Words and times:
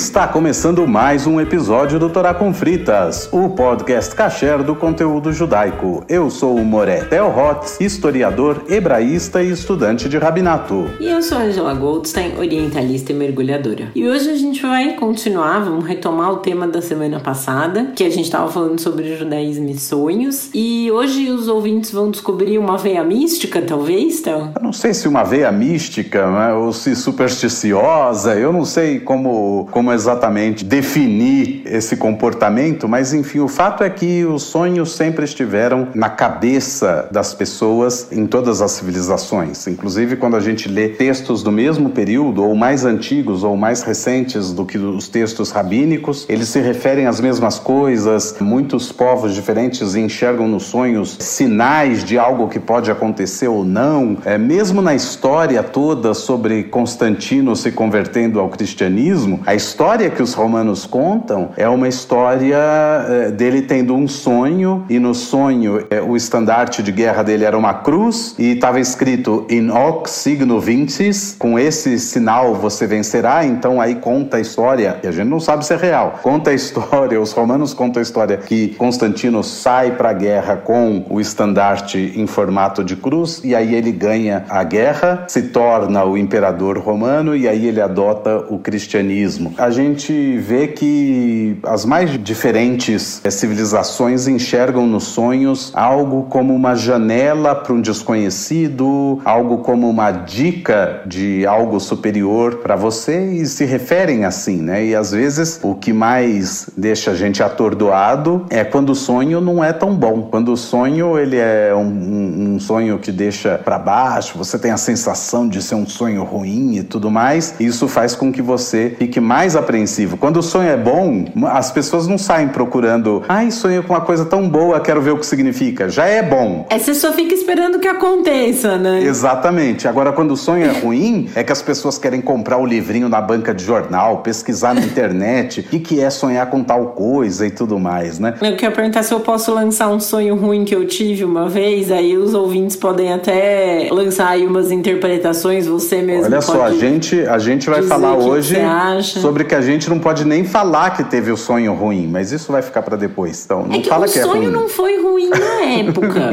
Está 0.00 0.26
começando 0.26 0.88
mais 0.88 1.26
um 1.26 1.38
episódio 1.38 1.98
do 1.98 2.08
Torá 2.08 2.32
com 2.32 2.54
Fritas, 2.54 3.28
o 3.30 3.50
podcast 3.50 4.14
kasher 4.14 4.62
do 4.62 4.74
conteúdo 4.74 5.30
judaico. 5.30 6.02
Eu 6.08 6.30
sou 6.30 6.56
o 6.56 6.64
Moré 6.64 7.04
Tel 7.04 7.26
Hotz, 7.26 7.78
historiador, 7.78 8.64
hebraísta 8.66 9.42
e 9.42 9.50
estudante 9.50 10.08
de 10.08 10.16
rabinato. 10.16 10.88
E 10.98 11.06
eu 11.06 11.20
sou 11.20 11.36
a 11.36 11.42
Angela 11.42 11.74
Goldstein, 11.74 12.38
orientalista 12.38 13.12
e 13.12 13.14
mergulhadora. 13.14 13.92
E 13.94 14.08
hoje 14.08 14.30
a 14.30 14.36
gente 14.36 14.62
vai 14.62 14.94
continuar, 14.94 15.60
vamos 15.60 15.84
retomar 15.84 16.32
o 16.32 16.38
tema 16.38 16.66
da 16.66 16.80
semana 16.80 17.20
passada, 17.20 17.92
que 17.94 18.02
a 18.02 18.10
gente 18.10 18.24
estava 18.24 18.50
falando 18.50 18.80
sobre 18.80 19.14
judaísmo 19.14 19.68
e 19.68 19.78
sonhos. 19.78 20.48
E 20.54 20.90
hoje 20.90 21.30
os 21.30 21.46
ouvintes 21.46 21.92
vão 21.92 22.10
descobrir 22.10 22.56
uma 22.56 22.78
veia 22.78 23.04
mística, 23.04 23.60
talvez, 23.60 24.22
Tel? 24.22 24.48
Eu 24.56 24.62
não 24.62 24.72
sei 24.72 24.94
se 24.94 25.06
uma 25.06 25.24
veia 25.24 25.52
mística 25.52 26.26
né, 26.30 26.54
ou 26.54 26.72
se 26.72 26.96
supersticiosa, 26.96 28.34
eu 28.34 28.50
não 28.50 28.64
sei 28.64 28.98
como 28.98 29.68
como 29.70 29.89
exatamente 29.92 30.64
definir 30.64 31.62
esse 31.66 31.96
comportamento, 31.96 32.88
mas 32.88 33.12
enfim, 33.12 33.40
o 33.40 33.48
fato 33.48 33.84
é 33.84 33.90
que 33.90 34.24
os 34.24 34.42
sonhos 34.42 34.92
sempre 34.92 35.24
estiveram 35.24 35.88
na 35.94 36.08
cabeça 36.08 37.08
das 37.10 37.34
pessoas 37.34 38.08
em 38.10 38.26
todas 38.26 38.60
as 38.60 38.72
civilizações. 38.72 39.66
Inclusive, 39.66 40.16
quando 40.16 40.36
a 40.36 40.40
gente 40.40 40.68
lê 40.68 40.88
textos 40.88 41.42
do 41.42 41.52
mesmo 41.52 41.90
período, 41.90 42.42
ou 42.44 42.54
mais 42.54 42.84
antigos, 42.84 43.44
ou 43.44 43.56
mais 43.56 43.82
recentes 43.82 44.52
do 44.52 44.64
que 44.64 44.78
os 44.78 45.08
textos 45.08 45.50
rabínicos, 45.50 46.26
eles 46.28 46.48
se 46.48 46.60
referem 46.60 47.06
às 47.06 47.20
mesmas 47.20 47.58
coisas. 47.58 48.36
Muitos 48.40 48.92
povos 48.92 49.34
diferentes 49.34 49.94
enxergam 49.94 50.48
nos 50.48 50.64
sonhos 50.64 51.16
sinais 51.20 52.04
de 52.04 52.18
algo 52.18 52.48
que 52.48 52.58
pode 52.58 52.90
acontecer 52.90 53.48
ou 53.48 53.64
não. 53.64 54.18
É, 54.24 54.36
mesmo 54.38 54.82
na 54.82 54.94
história 54.94 55.62
toda 55.62 56.14
sobre 56.14 56.64
Constantino 56.64 57.54
se 57.56 57.72
convertendo 57.72 58.40
ao 58.40 58.48
cristianismo, 58.48 59.40
a 59.46 59.54
história 59.54 59.69
que 60.14 60.22
os 60.22 60.34
romanos 60.34 60.86
contam 60.86 61.50
é 61.56 61.68
uma 61.68 61.88
história 61.88 62.56
é, 62.56 63.30
dele 63.30 63.62
tendo 63.62 63.94
um 63.94 64.06
sonho, 64.06 64.84
e 64.88 64.98
no 64.98 65.14
sonho 65.14 65.86
é, 65.90 66.00
o 66.00 66.16
estandarte 66.16 66.82
de 66.82 66.92
guerra 66.92 67.22
dele 67.22 67.44
era 67.44 67.56
uma 67.56 67.74
cruz, 67.74 68.34
e 68.38 68.52
estava 68.52 68.80
escrito 68.80 69.46
in 69.50 69.70
hoc 69.70 70.08
signo 70.08 70.60
vincis, 70.60 71.36
com 71.38 71.58
esse 71.58 71.98
sinal 71.98 72.54
você 72.54 72.86
vencerá. 72.86 73.44
Então 73.44 73.80
aí 73.80 73.94
conta 73.94 74.36
a 74.36 74.40
história, 74.40 74.98
e 75.02 75.06
a 75.06 75.10
gente 75.10 75.28
não 75.28 75.40
sabe 75.40 75.64
se 75.64 75.72
é 75.72 75.76
real, 75.76 76.20
conta 76.22 76.50
a 76.50 76.54
história, 76.54 77.20
os 77.20 77.32
romanos 77.32 77.72
contam 77.72 78.00
a 78.00 78.02
história 78.02 78.36
que 78.36 78.74
Constantino 78.76 79.42
sai 79.42 79.92
para 79.92 80.10
a 80.10 80.14
guerra 80.14 80.56
com 80.56 81.04
o 81.08 81.20
estandarte 81.20 82.12
em 82.16 82.26
formato 82.26 82.84
de 82.84 82.96
cruz, 82.96 83.40
e 83.44 83.54
aí 83.54 83.74
ele 83.74 83.92
ganha 83.92 84.44
a 84.48 84.62
guerra, 84.64 85.24
se 85.28 85.42
torna 85.42 86.04
o 86.04 86.16
imperador 86.16 86.78
romano, 86.78 87.34
e 87.36 87.48
aí 87.48 87.66
ele 87.66 87.80
adota 87.80 88.44
o 88.48 88.58
cristianismo 88.58 89.54
a 89.60 89.68
gente 89.70 90.38
vê 90.38 90.68
que 90.68 91.58
as 91.62 91.84
mais 91.84 92.10
diferentes 92.22 93.20
eh, 93.22 93.30
civilizações 93.30 94.26
enxergam 94.26 94.86
nos 94.86 95.04
sonhos 95.04 95.70
algo 95.74 96.22
como 96.30 96.54
uma 96.54 96.74
janela 96.74 97.54
para 97.54 97.74
um 97.74 97.80
desconhecido, 97.80 99.20
algo 99.22 99.58
como 99.58 99.88
uma 99.88 100.10
dica 100.10 101.02
de 101.06 101.46
algo 101.46 101.78
superior 101.78 102.56
para 102.56 102.74
você 102.74 103.32
e 103.32 103.44
se 103.44 103.66
referem 103.66 104.24
assim, 104.24 104.62
né? 104.62 104.86
E 104.86 104.94
às 104.94 105.12
vezes 105.12 105.60
o 105.62 105.74
que 105.74 105.92
mais 105.92 106.70
deixa 106.74 107.10
a 107.10 107.14
gente 107.14 107.42
atordoado 107.42 108.46
é 108.48 108.64
quando 108.64 108.90
o 108.90 108.94
sonho 108.94 109.42
não 109.42 109.62
é 109.62 109.74
tão 109.74 109.94
bom. 109.94 110.22
Quando 110.22 110.52
o 110.52 110.56
sonho 110.56 111.18
ele 111.18 111.36
é 111.36 111.74
um, 111.74 111.82
um, 111.82 112.54
um 112.54 112.60
sonho 112.60 112.98
que 112.98 113.12
deixa 113.12 113.58
para 113.58 113.78
baixo, 113.78 114.38
você 114.38 114.58
tem 114.58 114.70
a 114.70 114.78
sensação 114.78 115.46
de 115.46 115.60
ser 115.60 115.74
um 115.74 115.86
sonho 115.86 116.24
ruim 116.24 116.76
e 116.76 116.82
tudo 116.82 117.10
mais. 117.10 117.54
Isso 117.60 117.86
faz 117.86 118.14
com 118.14 118.32
que 118.32 118.40
você 118.40 118.94
fique 118.98 119.20
mais 119.20 119.49
mais 119.50 119.56
apreensivo. 119.56 120.16
Quando 120.16 120.36
o 120.36 120.42
sonho 120.42 120.68
é 120.68 120.76
bom, 120.76 121.24
as 121.46 121.72
pessoas 121.72 122.06
não 122.06 122.16
saem 122.16 122.48
procurando, 122.48 123.22
ai, 123.28 123.50
sonho 123.50 123.82
com 123.82 123.92
uma 123.92 124.00
coisa 124.00 124.24
tão 124.24 124.48
boa, 124.48 124.78
quero 124.80 125.00
ver 125.00 125.10
o 125.10 125.18
que 125.18 125.26
significa. 125.26 125.88
Já 125.88 126.06
é 126.06 126.22
bom. 126.22 126.66
É, 126.70 126.78
você 126.78 126.94
só 126.94 127.12
fica 127.12 127.34
esperando 127.34 127.80
que 127.80 127.88
aconteça, 127.88 128.78
né? 128.78 129.02
Exatamente. 129.02 129.88
Agora, 129.88 130.12
quando 130.12 130.32
o 130.32 130.36
sonho 130.36 130.64
é 130.64 130.70
ruim, 130.70 131.28
é 131.34 131.42
que 131.42 131.50
as 131.50 131.60
pessoas 131.60 131.98
querem 131.98 132.20
comprar 132.20 132.58
o 132.58 132.66
livrinho 132.66 133.08
na 133.08 133.20
banca 133.20 133.52
de 133.52 133.64
jornal, 133.64 134.18
pesquisar 134.18 134.74
na 134.74 134.82
internet, 134.82 135.60
o 135.60 135.62
que, 135.64 135.80
que 135.80 136.00
é 136.00 136.08
sonhar 136.10 136.48
com 136.48 136.62
tal 136.62 136.88
coisa 136.88 137.46
e 137.46 137.50
tudo 137.50 137.78
mais, 137.78 138.18
né? 138.18 138.34
Eu 138.40 138.56
quero 138.56 138.74
perguntar 138.74 139.02
se 139.02 139.12
eu 139.12 139.20
posso 139.20 139.52
lançar 139.52 139.88
um 139.88 139.98
sonho 139.98 140.36
ruim 140.36 140.64
que 140.64 140.74
eu 140.74 140.86
tive 140.86 141.24
uma 141.24 141.48
vez, 141.48 141.90
aí 141.90 142.16
os 142.16 142.34
ouvintes 142.34 142.76
podem 142.76 143.12
até 143.12 143.88
lançar 143.90 144.28
aí 144.28 144.46
umas 144.46 144.70
interpretações, 144.70 145.66
você 145.66 146.02
mesmo 146.02 146.26
Olha 146.26 146.40
só, 146.40 146.62
a 146.62 146.72
gente, 146.72 147.20
a 147.22 147.38
gente 147.38 147.68
vai 147.68 147.82
falar 147.82 148.14
hoje 148.14 148.56
sobre 149.02 149.39
que 149.44 149.54
a 149.54 149.60
gente 149.60 149.88
não 149.88 149.98
pode 149.98 150.24
nem 150.24 150.44
falar 150.44 150.90
que 150.90 151.04
teve 151.04 151.30
o 151.30 151.36
sonho 151.36 151.74
ruim, 151.74 152.06
mas 152.06 152.32
isso 152.32 152.50
vai 152.50 152.62
ficar 152.62 152.82
para 152.82 152.96
depois. 152.96 153.44
Então, 153.44 153.64
não 153.66 153.74
é 153.74 153.80
que 153.80 153.88
fala 153.88 154.06
o 154.06 154.10
que 154.10 154.18
é 154.18 154.22
ruim. 154.22 154.30
O 154.30 154.34
sonho 154.34 154.50
não 154.50 154.68
foi 154.68 155.02
ruim 155.02 155.28
na 155.28 155.36
época. 155.88 156.30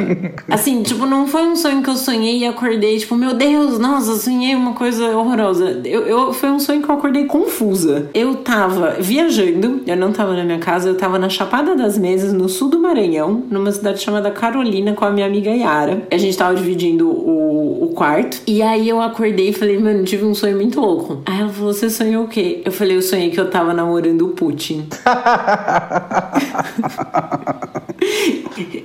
assim, 0.49 0.83
tipo, 0.83 1.05
não 1.05 1.27
foi 1.27 1.43
um 1.43 1.55
sonho 1.55 1.81
que 1.81 1.89
eu 1.89 1.95
sonhei 1.95 2.39
e 2.39 2.45
acordei, 2.45 2.97
tipo, 2.97 3.15
meu 3.15 3.33
Deus, 3.33 3.79
nossa, 3.79 4.15
sonhei 4.15 4.55
uma 4.55 4.73
coisa 4.73 5.15
horrorosa. 5.15 5.81
Eu, 5.83 6.01
eu, 6.07 6.33
foi 6.33 6.49
um 6.49 6.59
sonho 6.59 6.81
que 6.81 6.89
eu 6.89 6.95
acordei 6.95 7.25
confusa. 7.25 8.09
Eu 8.13 8.35
tava 8.35 8.97
viajando, 8.99 9.81
eu 9.85 9.95
não 9.95 10.11
tava 10.11 10.33
na 10.33 10.43
minha 10.43 10.59
casa, 10.59 10.89
eu 10.89 10.95
tava 10.95 11.19
na 11.19 11.29
Chapada 11.29 11.75
das 11.75 11.97
Mesas, 11.97 12.33
no 12.33 12.49
sul 12.49 12.69
do 12.69 12.79
Maranhão, 12.79 13.43
numa 13.49 13.71
cidade 13.71 14.01
chamada 14.01 14.31
Carolina, 14.31 14.93
com 14.93 15.05
a 15.05 15.11
minha 15.11 15.25
amiga 15.25 15.51
Yara. 15.51 16.03
A 16.11 16.17
gente 16.17 16.37
tava 16.37 16.55
dividindo 16.55 17.09
o, 17.09 17.85
o 17.85 17.87
quarto. 17.89 18.41
E 18.47 18.61
aí 18.61 18.87
eu 18.89 19.01
acordei 19.01 19.49
e 19.49 19.53
falei, 19.53 19.77
mano, 19.77 20.03
tive 20.03 20.25
um 20.25 20.33
sonho 20.33 20.55
muito 20.55 20.79
louco. 20.79 21.21
Aí 21.25 21.39
ela 21.39 21.49
falou, 21.49 21.73
você 21.73 21.89
sonhou 21.89 22.25
o 22.25 22.27
quê? 22.27 22.61
Eu 22.65 22.71
falei, 22.71 22.96
eu 22.97 23.01
sonhei 23.01 23.29
que 23.29 23.39
eu 23.39 23.49
tava 23.49 23.73
namorando 23.73 24.23
o 24.23 24.29
Putin. 24.29 24.87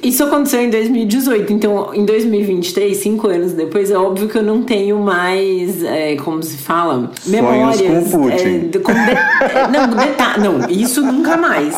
Isso 0.02 0.24
aconteceu 0.24 0.60
em 0.60 0.70
2018, 0.70 1.52
então 1.52 1.94
em 1.94 2.04
2023, 2.04 2.96
cinco 2.96 3.28
anos 3.28 3.52
depois, 3.52 3.90
é 3.90 3.96
óbvio 3.96 4.28
que 4.28 4.36
eu 4.36 4.42
não 4.42 4.62
tenho 4.62 4.98
mais, 4.98 5.82
é, 5.82 6.16
como 6.16 6.42
se 6.42 6.58
fala, 6.58 7.10
memórias. 7.26 8.10
Com 8.10 8.22
Putin. 8.22 8.70
É, 8.74 8.78
com 8.78 8.92
de, 8.92 9.10
é, 9.10 9.68
não, 9.72 9.90
deta 9.96 10.38
não, 10.38 10.68
isso 10.68 11.00
nunca 11.00 11.36
mais. 11.36 11.74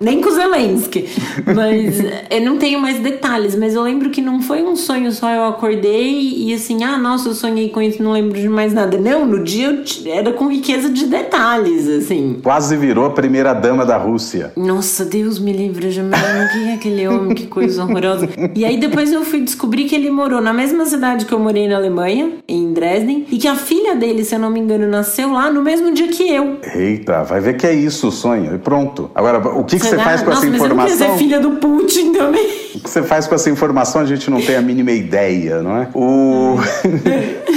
Nem 0.00 0.20
com 0.20 0.30
Zelensky. 0.30 1.08
Mas 1.54 2.00
eu 2.30 2.40
não 2.40 2.58
tenho 2.58 2.80
mais 2.80 2.98
detalhes, 2.98 3.54
mas 3.54 3.74
eu 3.74 3.82
lembro 3.82 4.10
que 4.10 4.20
não 4.20 4.40
foi 4.42 4.62
um 4.62 4.74
sonho 4.74 5.12
só, 5.12 5.30
eu 5.30 5.44
acordei 5.44 6.34
e 6.36 6.54
assim, 6.54 6.82
ah, 6.82 6.98
nossa, 6.98 7.28
eu 7.28 7.34
sonhei 7.34 7.68
com 7.68 7.80
isso, 7.80 8.02
não 8.02 8.12
lembro 8.12 8.40
de 8.40 8.48
mais 8.48 8.72
nada. 8.72 8.98
Não, 8.98 9.24
no 9.24 9.44
dia 9.44 9.66
eu 9.66 10.12
era 10.12 10.32
com 10.32 10.48
riqueza 10.48 10.88
de 10.88 11.06
detalhes, 11.06 11.42
assim. 11.96 12.40
Quase 12.42 12.76
virou 12.76 13.06
a 13.06 13.10
primeira 13.10 13.52
dama 13.52 13.84
da 13.84 13.96
Rússia. 13.96 14.52
Nossa, 14.56 15.04
Deus 15.04 15.38
me 15.38 15.52
livre, 15.52 15.86
me 15.86 16.48
quem 16.52 16.70
é 16.70 16.74
aquele 16.74 17.08
homem, 17.08 17.34
que 17.34 17.46
coisa 17.46 17.84
horrorosa. 17.84 18.28
E 18.54 18.64
aí 18.64 18.78
depois 18.78 19.12
eu 19.12 19.24
fui 19.24 19.40
descobrir 19.40 19.84
que 19.84 19.94
ele 19.94 20.10
morou 20.10 20.40
na 20.40 20.52
mesma 20.52 20.84
cidade 20.86 21.24
que 21.24 21.32
eu 21.32 21.38
morei 21.38 21.68
na 21.68 21.76
Alemanha, 21.76 22.32
em 22.48 22.72
Dresden, 22.72 23.26
e 23.30 23.38
que 23.38 23.48
a 23.48 23.54
filha 23.54 23.94
dele, 23.94 24.24
se 24.24 24.34
eu 24.34 24.38
não 24.38 24.50
me 24.50 24.60
engano, 24.60 24.86
nasceu 24.86 25.32
lá 25.32 25.50
no 25.50 25.62
mesmo 25.62 25.92
dia 25.92 26.08
que 26.08 26.28
eu. 26.28 26.58
Eita, 26.74 27.22
vai 27.22 27.40
ver 27.40 27.56
que 27.56 27.66
é 27.66 27.74
isso 27.74 28.08
o 28.08 28.12
sonho, 28.12 28.54
e 28.54 28.58
pronto. 28.58 29.10
Agora, 29.14 29.38
o 29.38 29.64
que, 29.64 29.78
que 29.78 29.86
você 29.86 29.96
faz 29.96 30.22
com 30.22 30.30
Nossa, 30.30 30.46
essa 30.46 30.54
informação? 30.54 30.76
Mas 30.76 31.00
eu 31.00 31.08
não 31.08 31.14
ser 31.14 31.18
filha 31.18 31.40
do 31.40 31.50
Putin 31.52 32.12
também. 32.12 32.46
O 32.74 32.80
que 32.80 32.90
você 32.90 33.02
faz 33.02 33.26
com 33.26 33.34
essa 33.34 33.50
informação 33.50 34.00
a 34.00 34.04
gente 34.04 34.30
não 34.30 34.40
tem 34.40 34.56
a 34.56 34.62
mínima 34.62 34.92
ideia, 34.92 35.62
não 35.62 35.76
é? 35.76 35.88
O... 35.94 36.56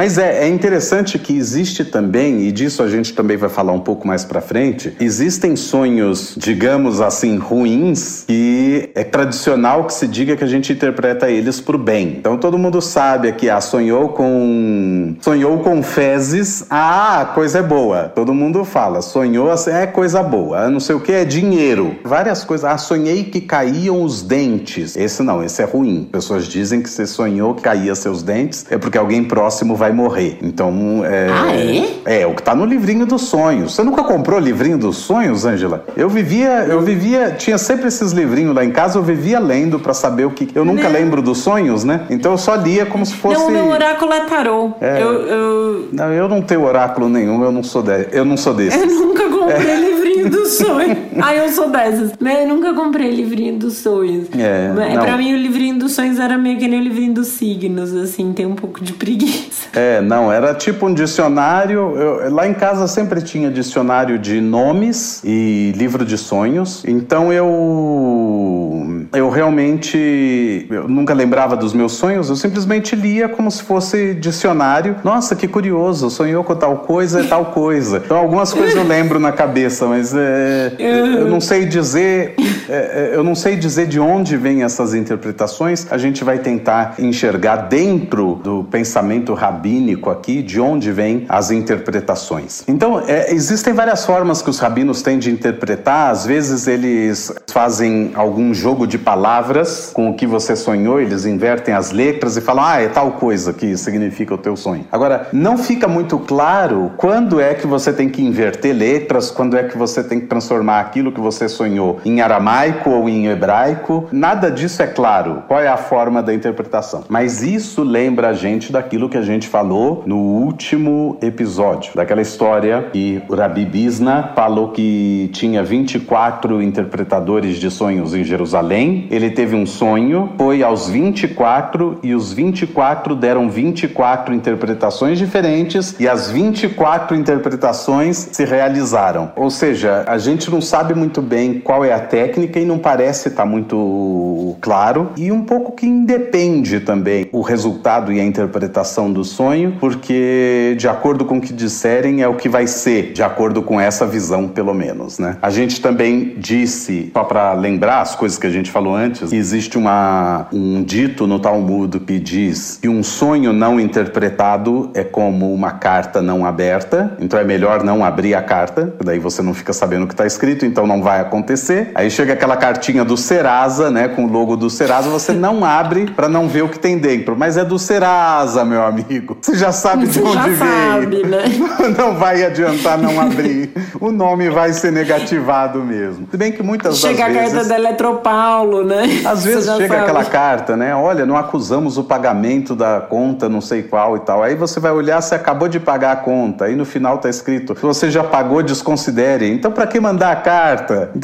Mas 0.00 0.16
é, 0.16 0.44
é, 0.44 0.48
interessante 0.48 1.18
que 1.18 1.36
existe 1.36 1.84
também, 1.84 2.40
e 2.40 2.52
disso 2.52 2.82
a 2.82 2.88
gente 2.88 3.12
também 3.12 3.36
vai 3.36 3.50
falar 3.50 3.72
um 3.72 3.80
pouco 3.80 4.08
mais 4.08 4.24
para 4.24 4.40
frente, 4.40 4.96
existem 4.98 5.54
sonhos, 5.54 6.34
digamos 6.38 7.02
assim, 7.02 7.36
ruins, 7.36 8.24
que 8.26 8.88
é 8.94 9.04
tradicional 9.04 9.84
que 9.84 9.92
se 9.92 10.08
diga 10.08 10.38
que 10.38 10.42
a 10.42 10.46
gente 10.46 10.72
interpreta 10.72 11.30
eles 11.30 11.60
pro 11.60 11.76
bem. 11.76 12.14
Então 12.18 12.38
todo 12.38 12.56
mundo 12.56 12.80
sabe 12.80 13.28
aqui, 13.28 13.50
ah, 13.50 13.60
sonhou 13.60 14.08
com 14.08 15.16
sonhou 15.20 15.58
com 15.58 15.82
fezes, 15.82 16.64
ah, 16.70 17.32
coisa 17.34 17.58
é 17.58 17.62
boa. 17.62 18.04
Todo 18.04 18.32
mundo 18.32 18.64
fala, 18.64 19.02
sonhou 19.02 19.50
assim, 19.50 19.70
é 19.70 19.86
coisa 19.86 20.22
boa. 20.22 20.60
Ah, 20.60 20.70
não 20.70 20.80
sei 20.80 20.96
o 20.96 21.00
que 21.00 21.12
é 21.12 21.26
dinheiro. 21.26 21.96
Várias 22.06 22.42
coisas. 22.42 22.64
Ah, 22.64 22.78
sonhei 22.78 23.24
que 23.24 23.42
caíam 23.42 24.02
os 24.02 24.22
dentes. 24.22 24.96
Esse 24.96 25.22
não, 25.22 25.44
esse 25.44 25.60
é 25.60 25.66
ruim. 25.66 26.08
Pessoas 26.10 26.46
dizem 26.46 26.80
que 26.80 26.88
você 26.88 27.06
sonhou 27.06 27.54
que 27.54 27.60
caía 27.60 27.94
seus 27.94 28.22
dentes 28.22 28.64
é 28.70 28.78
porque 28.78 28.96
alguém 28.96 29.22
próximo 29.22 29.76
vai 29.76 29.89
morrer. 29.92 30.38
Então, 30.42 31.02
é. 31.04 31.28
Ah, 31.30 31.54
é? 31.54 32.20
É, 32.22 32.26
o 32.26 32.34
que 32.34 32.42
tá 32.42 32.54
no 32.54 32.64
livrinho 32.64 33.06
dos 33.06 33.22
sonhos. 33.22 33.74
Você 33.74 33.82
nunca 33.82 34.02
comprou 34.02 34.38
o 34.38 34.42
livrinho 34.42 34.78
dos 34.78 34.96
sonhos, 34.96 35.44
Angela? 35.44 35.84
Eu 35.96 36.08
vivia, 36.08 36.66
eu 36.68 36.80
vivia, 36.80 37.34
tinha 37.38 37.58
sempre 37.58 37.88
esses 37.88 38.12
livrinhos 38.12 38.54
lá 38.54 38.64
em 38.64 38.70
casa, 38.70 38.98
eu 38.98 39.02
vivia 39.02 39.38
lendo 39.38 39.78
para 39.78 39.94
saber 39.94 40.24
o 40.24 40.30
que. 40.30 40.48
Eu 40.54 40.64
nunca 40.64 40.88
né? 40.88 40.98
lembro 40.98 41.22
dos 41.22 41.38
sonhos, 41.38 41.84
né? 41.84 42.02
Então 42.10 42.32
eu 42.32 42.38
só 42.38 42.54
lia 42.54 42.86
como 42.86 43.04
se 43.04 43.14
fosse. 43.14 43.40
Não, 43.40 43.48
o 43.48 43.50
meu 43.50 43.66
oráculo 43.68 44.12
é 44.12 44.20
tarô. 44.20 44.72
É... 44.80 45.02
Eu, 45.02 45.12
eu... 45.26 45.88
Não, 45.92 46.12
eu 46.12 46.28
não 46.28 46.42
tenho 46.42 46.64
oráculo 46.64 47.08
nenhum, 47.08 47.42
eu 47.42 47.52
não 47.52 47.62
sou, 47.62 47.82
de... 47.82 48.08
eu 48.12 48.24
não 48.24 48.36
sou 48.36 48.54
desses. 48.54 48.80
Eu 48.80 48.86
nunca 48.86 49.28
comprei 49.28 49.70
é. 49.70 49.76
livrinho 49.76 50.30
dos 50.30 50.52
sonhos. 50.52 50.98
Ai, 51.20 51.40
eu 51.44 51.48
sou 51.50 51.68
dessas. 51.70 52.12
Mas 52.18 52.40
eu 52.40 52.48
nunca 52.48 52.74
comprei 52.74 53.10
livrinho 53.10 53.58
dos 53.58 53.74
sonhos. 53.74 54.28
É, 54.36 54.72
Mas, 54.74 54.94
não. 54.94 55.02
pra 55.02 55.16
mim, 55.16 55.34
o 55.34 55.36
livrinho 55.36 55.78
dos 55.78 55.92
sonhos 55.92 56.18
era 56.18 56.36
meio 56.36 56.58
que 56.58 56.68
nem 56.68 56.80
o 56.80 56.82
livrinho 56.82 57.14
dos 57.14 57.28
signos, 57.28 57.94
assim, 57.94 58.32
tem 58.32 58.46
um 58.46 58.54
pouco 58.54 58.82
de 58.82 58.92
preguiça. 58.92 59.68
É, 59.72 60.00
não, 60.00 60.32
era 60.32 60.52
tipo 60.54 60.86
um 60.86 60.92
dicionário. 60.94 61.94
eu- 61.96 62.32
lá 62.34 62.46
em 62.46 62.54
casa 62.54 62.86
sempre 62.88 63.22
tinha 63.22 63.50
dicionário 63.50 64.18
de 64.18 64.40
nomes 64.40 65.22
e 65.24 65.72
livro 65.76 66.04
de 66.04 66.18
sonhos. 66.18 66.82
Então 66.86 67.32
eu. 67.32 69.06
Eu 69.12 69.28
realmente. 69.30 70.66
Eu 70.70 70.88
nunca 70.88 71.14
lembrava 71.14 71.56
dos 71.56 71.72
meus 71.72 71.92
sonhos, 71.92 72.28
eu 72.28 72.36
simplesmente 72.36 72.94
lia 72.96 73.28
como 73.28 73.50
se 73.50 73.62
fosse 73.62 74.14
dicionário. 74.14 74.96
Nossa, 75.04 75.34
que 75.34 75.46
curioso, 75.48 76.10
sonhou 76.10 76.42
com 76.44 76.54
tal 76.54 76.78
coisa 76.78 77.20
é 77.20 77.24
tal 77.24 77.46
coisa. 77.46 77.98
Então 78.04 78.16
algumas 78.16 78.52
coisas 78.52 78.74
eu 78.74 78.84
lembro 78.84 79.18
na 79.18 79.32
cabeça, 79.32 79.86
mas 79.86 80.14
é, 80.14 80.72
eu 80.78 81.28
não 81.28 81.40
sei 81.40 81.66
dizer. 81.66 82.34
é, 82.68 82.72
é, 82.72 83.10
eu 83.14 83.22
não 83.24 83.34
sei 83.34 83.56
dizer 83.56 83.86
de 83.86 83.98
onde 84.00 84.36
vêm 84.36 84.62
essas 84.62 84.94
interpretações. 84.94 85.86
A 85.90 85.98
gente 85.98 86.22
vai 86.24 86.38
tentar 86.38 86.94
enxergar 86.98 87.56
dentro 87.68 88.40
do 88.42 88.64
pensamento 88.64 89.34
rabínico 89.60 90.08
aqui 90.08 90.42
de 90.42 90.58
onde 90.58 90.90
vêm 90.90 91.26
as 91.28 91.50
interpretações. 91.50 92.64
Então, 92.66 93.02
é, 93.06 93.32
existem 93.32 93.74
várias 93.74 94.06
formas 94.06 94.40
que 94.40 94.48
os 94.48 94.58
rabinos 94.58 95.02
têm 95.02 95.18
de 95.18 95.30
interpretar. 95.30 96.10
Às 96.10 96.24
vezes 96.24 96.66
eles 96.66 97.32
fazem 97.50 98.12
algum 98.14 98.54
jogo 98.54 98.86
de 98.86 98.96
palavras 98.96 99.90
com 99.92 100.10
o 100.10 100.14
que 100.14 100.26
você 100.26 100.56
sonhou, 100.56 100.98
eles 100.98 101.26
invertem 101.26 101.74
as 101.74 101.90
letras 101.90 102.36
e 102.36 102.40
falam, 102.40 102.64
ah, 102.64 102.80
é 102.80 102.88
tal 102.88 103.12
coisa 103.12 103.52
que 103.52 103.76
significa 103.76 104.34
o 104.34 104.38
teu 104.38 104.56
sonho. 104.56 104.86
Agora, 104.90 105.28
não 105.32 105.58
fica 105.58 105.86
muito 105.86 106.18
claro 106.18 106.92
quando 106.96 107.38
é 107.38 107.54
que 107.54 107.66
você 107.66 107.92
tem 107.92 108.08
que 108.08 108.22
inverter 108.22 108.74
letras, 108.74 109.30
quando 109.30 109.56
é 109.56 109.64
que 109.64 109.76
você 109.76 110.02
tem 110.02 110.20
que 110.20 110.26
transformar 110.26 110.80
aquilo 110.80 111.12
que 111.12 111.20
você 111.20 111.48
sonhou 111.48 112.00
em 112.04 112.20
aramaico 112.20 112.90
ou 112.90 113.08
em 113.08 113.26
hebraico. 113.26 114.08
Nada 114.10 114.50
disso 114.50 114.82
é 114.82 114.86
claro. 114.86 115.42
Qual 115.46 115.60
é 115.60 115.68
a 115.68 115.76
forma 115.76 116.22
da 116.22 116.32
interpretação? 116.32 117.04
Mas 117.08 117.42
isso 117.42 117.82
lembra 117.82 118.28
a 118.28 118.32
gente 118.32 118.72
daquilo 118.72 119.08
que 119.08 119.18
a 119.18 119.22
gente 119.22 119.49
falou 119.50 120.04
no 120.06 120.16
último 120.16 121.18
episódio, 121.20 121.92
daquela 121.94 122.22
história 122.22 122.88
que 122.92 123.20
o 123.28 123.34
Rabi 123.34 123.64
Bisna 123.64 124.32
falou 124.34 124.68
que 124.68 125.28
tinha 125.32 125.62
24 125.62 126.62
interpretadores 126.62 127.56
de 127.56 127.70
sonhos 127.70 128.14
em 128.14 128.22
Jerusalém. 128.22 129.08
Ele 129.10 129.30
teve 129.30 129.56
um 129.56 129.66
sonho, 129.66 130.30
foi 130.38 130.62
aos 130.62 130.88
24 130.88 131.98
e 132.02 132.14
os 132.14 132.32
24 132.32 133.16
deram 133.16 133.50
24 133.50 134.32
interpretações 134.32 135.18
diferentes 135.18 135.98
e 135.98 136.08
as 136.08 136.30
24 136.30 137.16
interpretações 137.16 138.28
se 138.30 138.44
realizaram. 138.44 139.32
Ou 139.34 139.50
seja, 139.50 140.04
a 140.06 140.16
gente 140.16 140.48
não 140.48 140.60
sabe 140.60 140.94
muito 140.94 141.20
bem 141.20 141.58
qual 141.58 141.84
é 141.84 141.92
a 141.92 141.98
técnica 141.98 142.60
e 142.60 142.64
não 142.64 142.78
parece 142.78 143.28
estar 143.28 143.44
muito 143.44 144.56
claro 144.60 145.10
e 145.16 145.32
um 145.32 145.42
pouco 145.42 145.72
que 145.72 145.86
independe 145.86 146.78
também 146.80 147.28
o 147.32 147.40
resultado 147.40 148.12
e 148.12 148.20
a 148.20 148.24
interpretação 148.24 149.12
do 149.12 149.24
sonho, 149.40 149.74
porque 149.80 150.74
de 150.76 150.86
acordo 150.86 151.24
com 151.24 151.38
o 151.38 151.40
que 151.40 151.50
disserem 151.50 152.20
é 152.20 152.28
o 152.28 152.34
que 152.34 152.46
vai 152.46 152.66
ser, 152.66 153.14
de 153.14 153.22
acordo 153.22 153.62
com 153.62 153.80
essa 153.80 154.06
visão, 154.06 154.46
pelo 154.46 154.74
menos, 154.74 155.18
né? 155.18 155.38
A 155.40 155.48
gente 155.48 155.80
também 155.80 156.34
disse, 156.36 157.10
só 157.14 157.24
para 157.24 157.54
lembrar 157.54 158.02
as 158.02 158.14
coisas 158.14 158.36
que 158.36 158.46
a 158.46 158.50
gente 158.50 158.70
falou 158.70 158.94
antes, 158.94 159.32
existe 159.32 159.78
uma, 159.78 160.46
um 160.52 160.82
dito 160.82 161.26
no 161.26 161.38
Talmud 161.38 162.00
que 162.00 162.18
diz 162.18 162.78
que 162.82 162.88
um 162.88 163.02
sonho 163.02 163.50
não 163.50 163.80
interpretado 163.80 164.90
é 164.92 165.02
como 165.02 165.54
uma 165.54 165.70
carta 165.70 166.20
não 166.20 166.44
aberta, 166.44 167.16
então 167.18 167.40
é 167.40 167.44
melhor 167.44 167.82
não 167.82 168.04
abrir 168.04 168.34
a 168.34 168.42
carta, 168.42 168.94
daí 169.02 169.18
você 169.18 169.40
não 169.40 169.54
fica 169.54 169.72
sabendo 169.72 170.04
o 170.04 170.06
que 170.06 170.12
está 170.12 170.26
escrito, 170.26 170.66
então 170.66 170.86
não 170.86 171.02
vai 171.02 171.18
acontecer. 171.18 171.92
Aí 171.94 172.10
chega 172.10 172.34
aquela 172.34 172.58
cartinha 172.58 173.06
do 173.06 173.16
Serasa, 173.16 173.90
né, 173.90 174.06
com 174.06 174.26
o 174.26 174.30
logo 174.30 174.54
do 174.54 174.68
Serasa, 174.68 175.08
você 175.08 175.32
não 175.32 175.64
abre 175.64 176.10
para 176.10 176.28
não 176.28 176.46
ver 176.46 176.62
o 176.62 176.68
que 176.68 176.78
tem 176.78 176.98
dentro, 176.98 177.34
mas 177.34 177.56
é 177.56 177.64
do 177.64 177.78
Serasa, 177.78 178.66
meu 178.66 178.82
amigo. 178.82 179.29
Você 179.40 179.56
já 179.56 179.72
sabe 179.72 180.06
de 180.06 180.12
Você 180.14 180.20
onde 180.22 180.34
já 180.34 180.42
veio. 180.44 180.56
sabe, 180.58 181.26
né? 181.26 181.44
Não 181.98 182.14
vai 182.16 182.44
adiantar 182.44 182.98
não 182.98 183.20
abrir. 183.20 183.70
O 184.00 184.10
nome 184.10 184.48
vai 184.50 184.72
ser 184.72 184.90
negativado 184.92 185.80
mesmo. 185.80 186.26
Se 186.30 186.36
bem 186.36 186.52
que 186.52 186.62
muitas 186.62 186.98
Chega 186.98 187.24
a 187.24 187.28
das 187.28 187.36
vezes 187.36 187.52
carta 187.52 187.68
da 187.68 187.74
Eletropaulo, 187.78 188.84
né? 188.84 189.22
às 189.24 189.44
vezes 189.44 189.64
chega 189.64 189.88
sabe. 189.88 190.02
aquela 190.02 190.24
carta, 190.24 190.76
né? 190.76 190.94
Olha, 190.94 191.26
não 191.26 191.36
acusamos 191.36 191.98
o 191.98 192.04
pagamento 192.04 192.74
da 192.74 193.00
conta, 193.00 193.48
não 193.48 193.60
sei 193.60 193.82
qual 193.82 194.16
e 194.16 194.20
tal. 194.20 194.42
Aí 194.42 194.54
você 194.54 194.80
vai 194.80 194.92
olhar, 194.92 195.20
você 195.20 195.34
acabou 195.34 195.68
de 195.68 195.78
pagar 195.80 196.12
a 196.12 196.16
conta. 196.16 196.66
Aí 196.66 196.76
no 196.76 196.84
final 196.84 197.18
tá 197.18 197.28
escrito: 197.28 197.74
se 197.74 197.82
você 197.82 198.10
já 198.10 198.24
pagou, 198.24 198.62
desconsidere. 198.62 199.50
Então, 199.50 199.70
para 199.70 199.86
que 199.86 200.00
mandar 200.00 200.32
a 200.32 200.36
carta? 200.36 201.10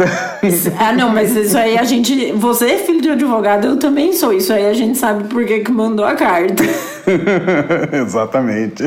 Ah, 0.78 0.92
não, 0.92 1.10
mas 1.10 1.34
isso 1.34 1.56
aí 1.56 1.78
a 1.78 1.84
gente. 1.84 2.32
Você 2.32 2.66
é 2.72 2.78
filho 2.78 3.00
de 3.00 3.10
advogado, 3.10 3.66
eu 3.66 3.76
também 3.76 4.12
sou. 4.12 4.32
Isso 4.32 4.52
aí 4.52 4.66
a 4.66 4.72
gente 4.72 4.96
sabe 4.98 5.24
por 5.24 5.44
que, 5.44 5.60
que 5.60 5.72
mandou 5.72 6.04
a 6.04 6.14
carta. 6.14 6.62
Exatamente. 7.92 8.82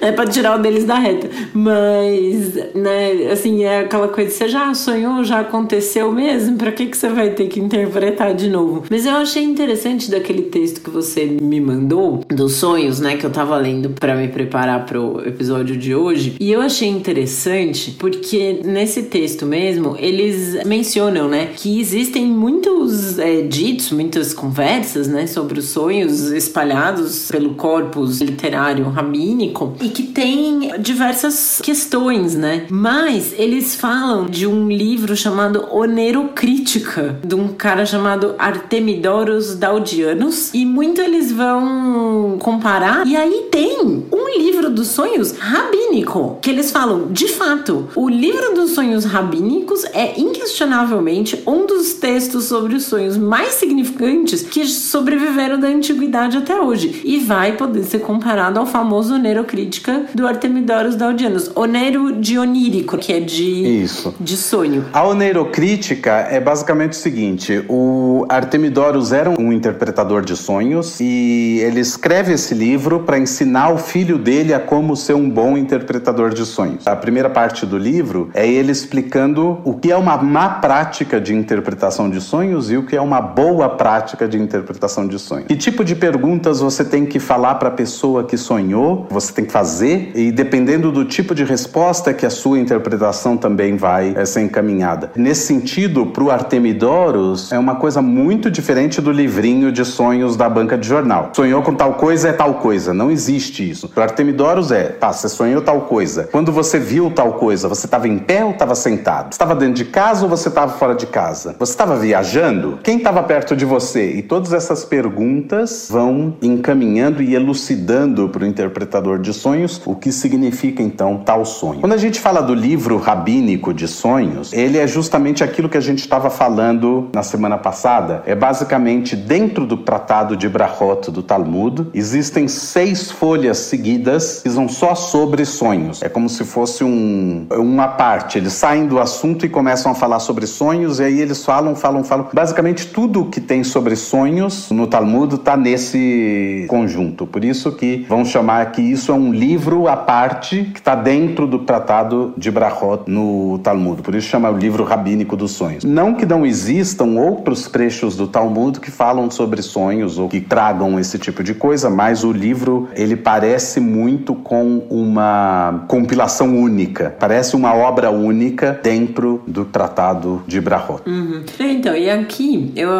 É 0.00 0.12
pra 0.12 0.26
tirar 0.26 0.58
o 0.58 0.62
deles 0.62 0.84
da 0.84 0.98
reta. 0.98 1.28
Mas, 1.52 2.54
né, 2.74 3.30
assim, 3.32 3.64
é 3.64 3.80
aquela 3.80 4.08
coisa, 4.08 4.30
você 4.30 4.48
já 4.48 4.72
sonhou, 4.74 5.24
já 5.24 5.40
aconteceu 5.40 6.12
mesmo? 6.12 6.56
Pra 6.56 6.72
que, 6.72 6.86
que 6.86 6.96
você 6.96 7.08
vai 7.08 7.30
ter 7.30 7.48
que 7.48 7.60
interpretar 7.60 8.34
de 8.34 8.48
novo? 8.48 8.84
Mas 8.90 9.06
eu 9.06 9.14
achei 9.16 9.42
interessante 9.42 10.10
daquele 10.10 10.42
texto 10.42 10.80
que 10.80 10.90
você 10.90 11.24
me 11.26 11.60
mandou, 11.60 12.24
dos 12.28 12.54
sonhos, 12.54 13.00
né, 13.00 13.16
que 13.16 13.24
eu 13.24 13.30
tava 13.30 13.56
lendo 13.56 13.90
pra 13.90 14.14
me 14.14 14.28
preparar 14.28 14.86
pro 14.86 15.22
episódio 15.26 15.76
de 15.76 15.94
hoje. 15.94 16.36
E 16.38 16.50
eu 16.50 16.60
achei 16.60 16.88
interessante 16.88 17.92
porque 17.98 18.60
nesse 18.64 19.04
texto 19.04 19.46
mesmo, 19.46 19.96
eles 19.98 20.64
mencionam, 20.64 21.28
né, 21.28 21.50
que 21.54 21.80
existem 21.80 22.26
muitos 22.26 23.18
é, 23.18 23.42
ditos, 23.42 23.90
muitas 23.92 24.32
conversas, 24.32 25.08
né, 25.08 25.26
sobre 25.26 25.58
os 25.58 25.66
sonhos 25.66 26.30
espalhados 26.30 27.30
pelo 27.32 27.54
corpus 27.54 28.20
literário 28.20 28.88
rabínico 28.90 29.74
e 29.80 29.88
que 29.88 30.02
tem 30.02 30.70
diversas 30.78 31.60
questões, 31.62 32.34
né? 32.34 32.66
Mas 32.68 33.32
eles 33.38 33.74
falam 33.74 34.26
de 34.26 34.46
um 34.46 34.68
livro 34.68 35.16
chamado 35.16 35.66
Onerocrítica, 35.72 37.18
de 37.24 37.34
um 37.34 37.48
cara 37.48 37.86
chamado 37.86 38.34
Artemidoros 38.38 39.56
Daudianos, 39.56 40.52
e 40.52 40.66
muito 40.66 41.00
eles 41.00 41.32
vão 41.32 42.36
comparar. 42.38 43.06
E 43.06 43.16
aí 43.16 43.48
tem 43.50 44.04
um 44.12 44.38
livro 44.38 44.68
dos 44.68 44.88
sonhos 44.88 45.32
rabínico, 45.32 46.38
que 46.42 46.50
eles 46.50 46.70
falam, 46.70 47.08
de 47.10 47.28
fato, 47.28 47.88
o 47.96 48.10
livro 48.10 48.54
dos 48.54 48.72
sonhos 48.72 49.06
rabínicos 49.06 49.84
é 49.86 50.20
inquestionavelmente 50.20 51.42
um 51.46 51.64
dos 51.64 51.94
textos 51.94 52.44
sobre 52.44 52.74
os 52.74 52.84
sonhos 52.84 53.16
mais 53.16 53.54
significantes 53.54 54.42
que 54.42 54.66
sobreviveram 54.66 55.58
da 55.58 55.68
antiguidade 55.68 56.36
até 56.36 56.60
hoje 56.60 57.00
e 57.04 57.21
vai 57.22 57.56
poder 57.56 57.84
ser 57.84 58.00
comparado 58.00 58.58
ao 58.58 58.66
famoso 58.66 59.14
Onerocrítica 59.14 60.06
do 60.14 60.26
Artemidoros 60.26 60.96
Daudianos, 60.96 61.50
Onero 61.54 62.12
de 62.12 62.38
onírico, 62.38 62.98
que 62.98 63.12
é 63.12 63.20
de 63.20 63.82
Isso. 63.82 64.14
de 64.20 64.36
sonho. 64.36 64.84
A 64.92 65.04
oneirocrítica 65.04 66.10
é 66.30 66.40
basicamente 66.40 66.92
o 66.92 66.96
seguinte: 66.96 67.64
o 67.68 68.26
Artemidoros 68.28 69.12
era 69.12 69.30
um 69.30 69.52
interpretador 69.52 70.22
de 70.22 70.36
sonhos 70.36 71.00
e 71.00 71.60
ele 71.60 71.80
escreve 71.80 72.32
esse 72.32 72.54
livro 72.54 73.00
para 73.00 73.18
ensinar 73.18 73.72
o 73.72 73.78
filho 73.78 74.18
dele 74.18 74.52
a 74.52 74.60
como 74.60 74.96
ser 74.96 75.14
um 75.14 75.28
bom 75.28 75.56
interpretador 75.56 76.30
de 76.30 76.44
sonhos. 76.44 76.86
A 76.86 76.96
primeira 76.96 77.30
parte 77.30 77.64
do 77.64 77.78
livro 77.78 78.30
é 78.34 78.46
ele 78.48 78.72
explicando 78.72 79.60
o 79.64 79.74
que 79.74 79.90
é 79.90 79.96
uma 79.96 80.16
má 80.16 80.48
prática 80.48 81.20
de 81.20 81.34
interpretação 81.34 82.10
de 82.10 82.20
sonhos 82.20 82.70
e 82.70 82.76
o 82.76 82.84
que 82.84 82.96
é 82.96 83.00
uma 83.00 83.20
boa 83.20 83.68
prática 83.68 84.28
de 84.28 84.38
interpretação 84.38 85.06
de 85.06 85.18
sonhos. 85.18 85.46
Que 85.46 85.56
tipo 85.56 85.84
de 85.84 85.94
perguntas 85.94 86.60
você 86.60 86.84
tem 86.84 87.06
que 87.06 87.11
falar 87.18 87.56
para 87.56 87.68
a 87.68 87.72
pessoa 87.72 88.24
que 88.24 88.36
sonhou, 88.36 89.06
você 89.10 89.32
tem 89.32 89.44
que 89.44 89.52
fazer, 89.52 90.12
e 90.14 90.30
dependendo 90.30 90.90
do 90.90 91.04
tipo 91.04 91.34
de 91.34 91.44
resposta 91.44 92.12
que 92.12 92.26
a 92.26 92.30
sua 92.30 92.58
interpretação 92.58 93.36
também 93.36 93.76
vai 93.76 94.14
eh, 94.16 94.24
ser 94.24 94.42
encaminhada. 94.42 95.10
Nesse 95.16 95.46
sentido, 95.46 96.06
para 96.06 96.24
o 96.24 96.30
Artemidoros, 96.30 97.52
é 97.52 97.58
uma 97.58 97.76
coisa 97.76 98.00
muito 98.00 98.50
diferente 98.50 99.00
do 99.00 99.10
livrinho 99.10 99.72
de 99.72 99.84
sonhos 99.84 100.36
da 100.36 100.48
banca 100.48 100.76
de 100.76 100.86
jornal. 100.86 101.30
Sonhou 101.34 101.62
com 101.62 101.74
tal 101.74 101.94
coisa 101.94 102.28
é 102.28 102.32
tal 102.32 102.54
coisa, 102.54 102.94
não 102.94 103.10
existe 103.10 103.68
isso. 103.68 103.88
Para 103.88 104.04
Artemidoros 104.04 104.70
é, 104.70 104.84
tá, 104.84 105.12
você 105.12 105.28
sonhou 105.28 105.62
tal 105.62 105.82
coisa. 105.82 106.28
Quando 106.30 106.52
você 106.52 106.78
viu 106.78 107.10
tal 107.10 107.34
coisa, 107.34 107.68
você 107.68 107.86
estava 107.86 108.08
em 108.08 108.18
pé 108.18 108.44
ou 108.44 108.52
estava 108.52 108.74
sentado? 108.74 109.32
Estava 109.32 109.54
dentro 109.54 109.74
de 109.74 109.84
casa 109.84 110.24
ou 110.24 110.28
você 110.28 110.48
estava 110.48 110.72
fora 110.72 110.94
de 110.94 111.06
casa? 111.06 111.54
Você 111.58 111.72
estava 111.72 111.96
viajando? 111.96 112.78
Quem 112.82 112.98
estava 112.98 113.22
perto 113.22 113.56
de 113.56 113.64
você? 113.64 114.12
E 114.12 114.22
todas 114.22 114.52
essas 114.52 114.84
perguntas 114.84 115.88
vão 115.90 116.36
encaminhando 116.40 117.01
desenhando 117.02 117.22
e 117.22 117.34
elucidando 117.34 118.28
para 118.28 118.44
o 118.44 118.46
interpretador 118.46 119.18
de 119.18 119.32
sonhos 119.32 119.80
o 119.84 119.96
que 119.96 120.12
significa 120.12 120.82
então 120.82 121.18
tal 121.18 121.44
sonho. 121.44 121.80
Quando 121.80 121.94
a 121.94 121.98
gente 121.98 122.20
fala 122.20 122.40
do 122.40 122.54
livro 122.54 122.96
rabínico 122.96 123.74
de 123.74 123.88
sonhos, 123.88 124.52
ele 124.52 124.78
é 124.78 124.86
justamente 124.86 125.42
aquilo 125.42 125.68
que 125.68 125.76
a 125.76 125.80
gente 125.80 125.98
estava 125.98 126.30
falando 126.30 127.10
na 127.12 127.22
semana 127.22 127.58
passada. 127.58 128.22
É 128.26 128.34
basicamente 128.34 129.16
dentro 129.16 129.66
do 129.66 129.76
tratado 129.76 130.36
de 130.36 130.48
Brahot 130.48 131.10
do 131.10 131.22
Talmud, 131.22 131.88
existem 131.92 132.46
seis 132.46 133.10
folhas 133.10 133.58
seguidas 133.58 134.40
que 134.42 134.50
são 134.50 134.68
só 134.68 134.94
sobre 134.94 135.44
sonhos. 135.44 136.02
É 136.02 136.08
como 136.08 136.28
se 136.28 136.44
fosse 136.44 136.84
um, 136.84 137.46
uma 137.50 137.88
parte. 137.88 138.38
Eles 138.38 138.52
saem 138.52 138.86
do 138.86 139.00
assunto 139.00 139.44
e 139.44 139.48
começam 139.48 139.90
a 139.90 139.94
falar 139.94 140.20
sobre 140.20 140.46
sonhos, 140.46 141.00
e 141.00 141.04
aí 141.04 141.20
eles 141.20 141.44
falam, 141.44 141.74
falam, 141.74 142.04
falam. 142.04 142.28
Basicamente, 142.32 142.86
tudo 142.86 143.26
que 143.26 143.40
tem 143.40 143.64
sobre 143.64 143.96
sonhos 143.96 144.70
no 144.70 144.86
Talmud 144.86 145.34
está 145.34 145.56
nesse 145.56 146.66
conjunto. 146.68 146.91
Por 147.26 147.44
isso 147.44 147.72
que 147.72 148.04
vão 148.08 148.24
chamar 148.24 148.72
que 148.72 148.80
isso 148.80 149.12
é 149.12 149.14
um 149.14 149.32
livro 149.32 149.88
à 149.88 149.96
parte 149.96 150.64
que 150.72 150.78
está 150.78 150.94
dentro 150.94 151.46
do 151.46 151.60
tratado 151.60 152.34
de 152.36 152.50
Brahot 152.50 153.04
no 153.06 153.58
Talmud. 153.62 154.02
Por 154.02 154.14
isso 154.14 154.28
chama 154.28 154.50
o 154.50 154.56
livro 154.56 154.84
rabínico 154.84 155.36
dos 155.36 155.52
sonhos. 155.52 155.84
Não 155.84 156.14
que 156.14 156.26
não 156.26 156.44
existam 156.44 157.04
outros 157.16 157.66
trechos 157.68 158.16
do 158.16 158.26
Talmud 158.26 158.80
que 158.80 158.90
falam 158.90 159.30
sobre 159.30 159.62
sonhos 159.62 160.18
ou 160.18 160.28
que 160.28 160.40
tragam 160.40 160.98
esse 160.98 161.18
tipo 161.18 161.42
de 161.42 161.54
coisa, 161.54 161.88
mas 161.88 162.24
o 162.24 162.32
livro 162.32 162.88
ele 162.94 163.16
parece 163.16 163.80
muito 163.80 164.34
com 164.34 164.82
uma 164.90 165.84
compilação 165.88 166.56
única. 166.56 167.14
Parece 167.18 167.56
uma 167.56 167.74
obra 167.74 168.10
única 168.10 168.78
dentro 168.82 169.42
do 169.46 169.64
tratado 169.64 170.42
de 170.46 170.60
Brahot. 170.60 171.02
Uhum. 171.06 171.42
Então, 171.58 171.96
e 171.96 172.10
aqui 172.10 172.72
eu 172.76 172.90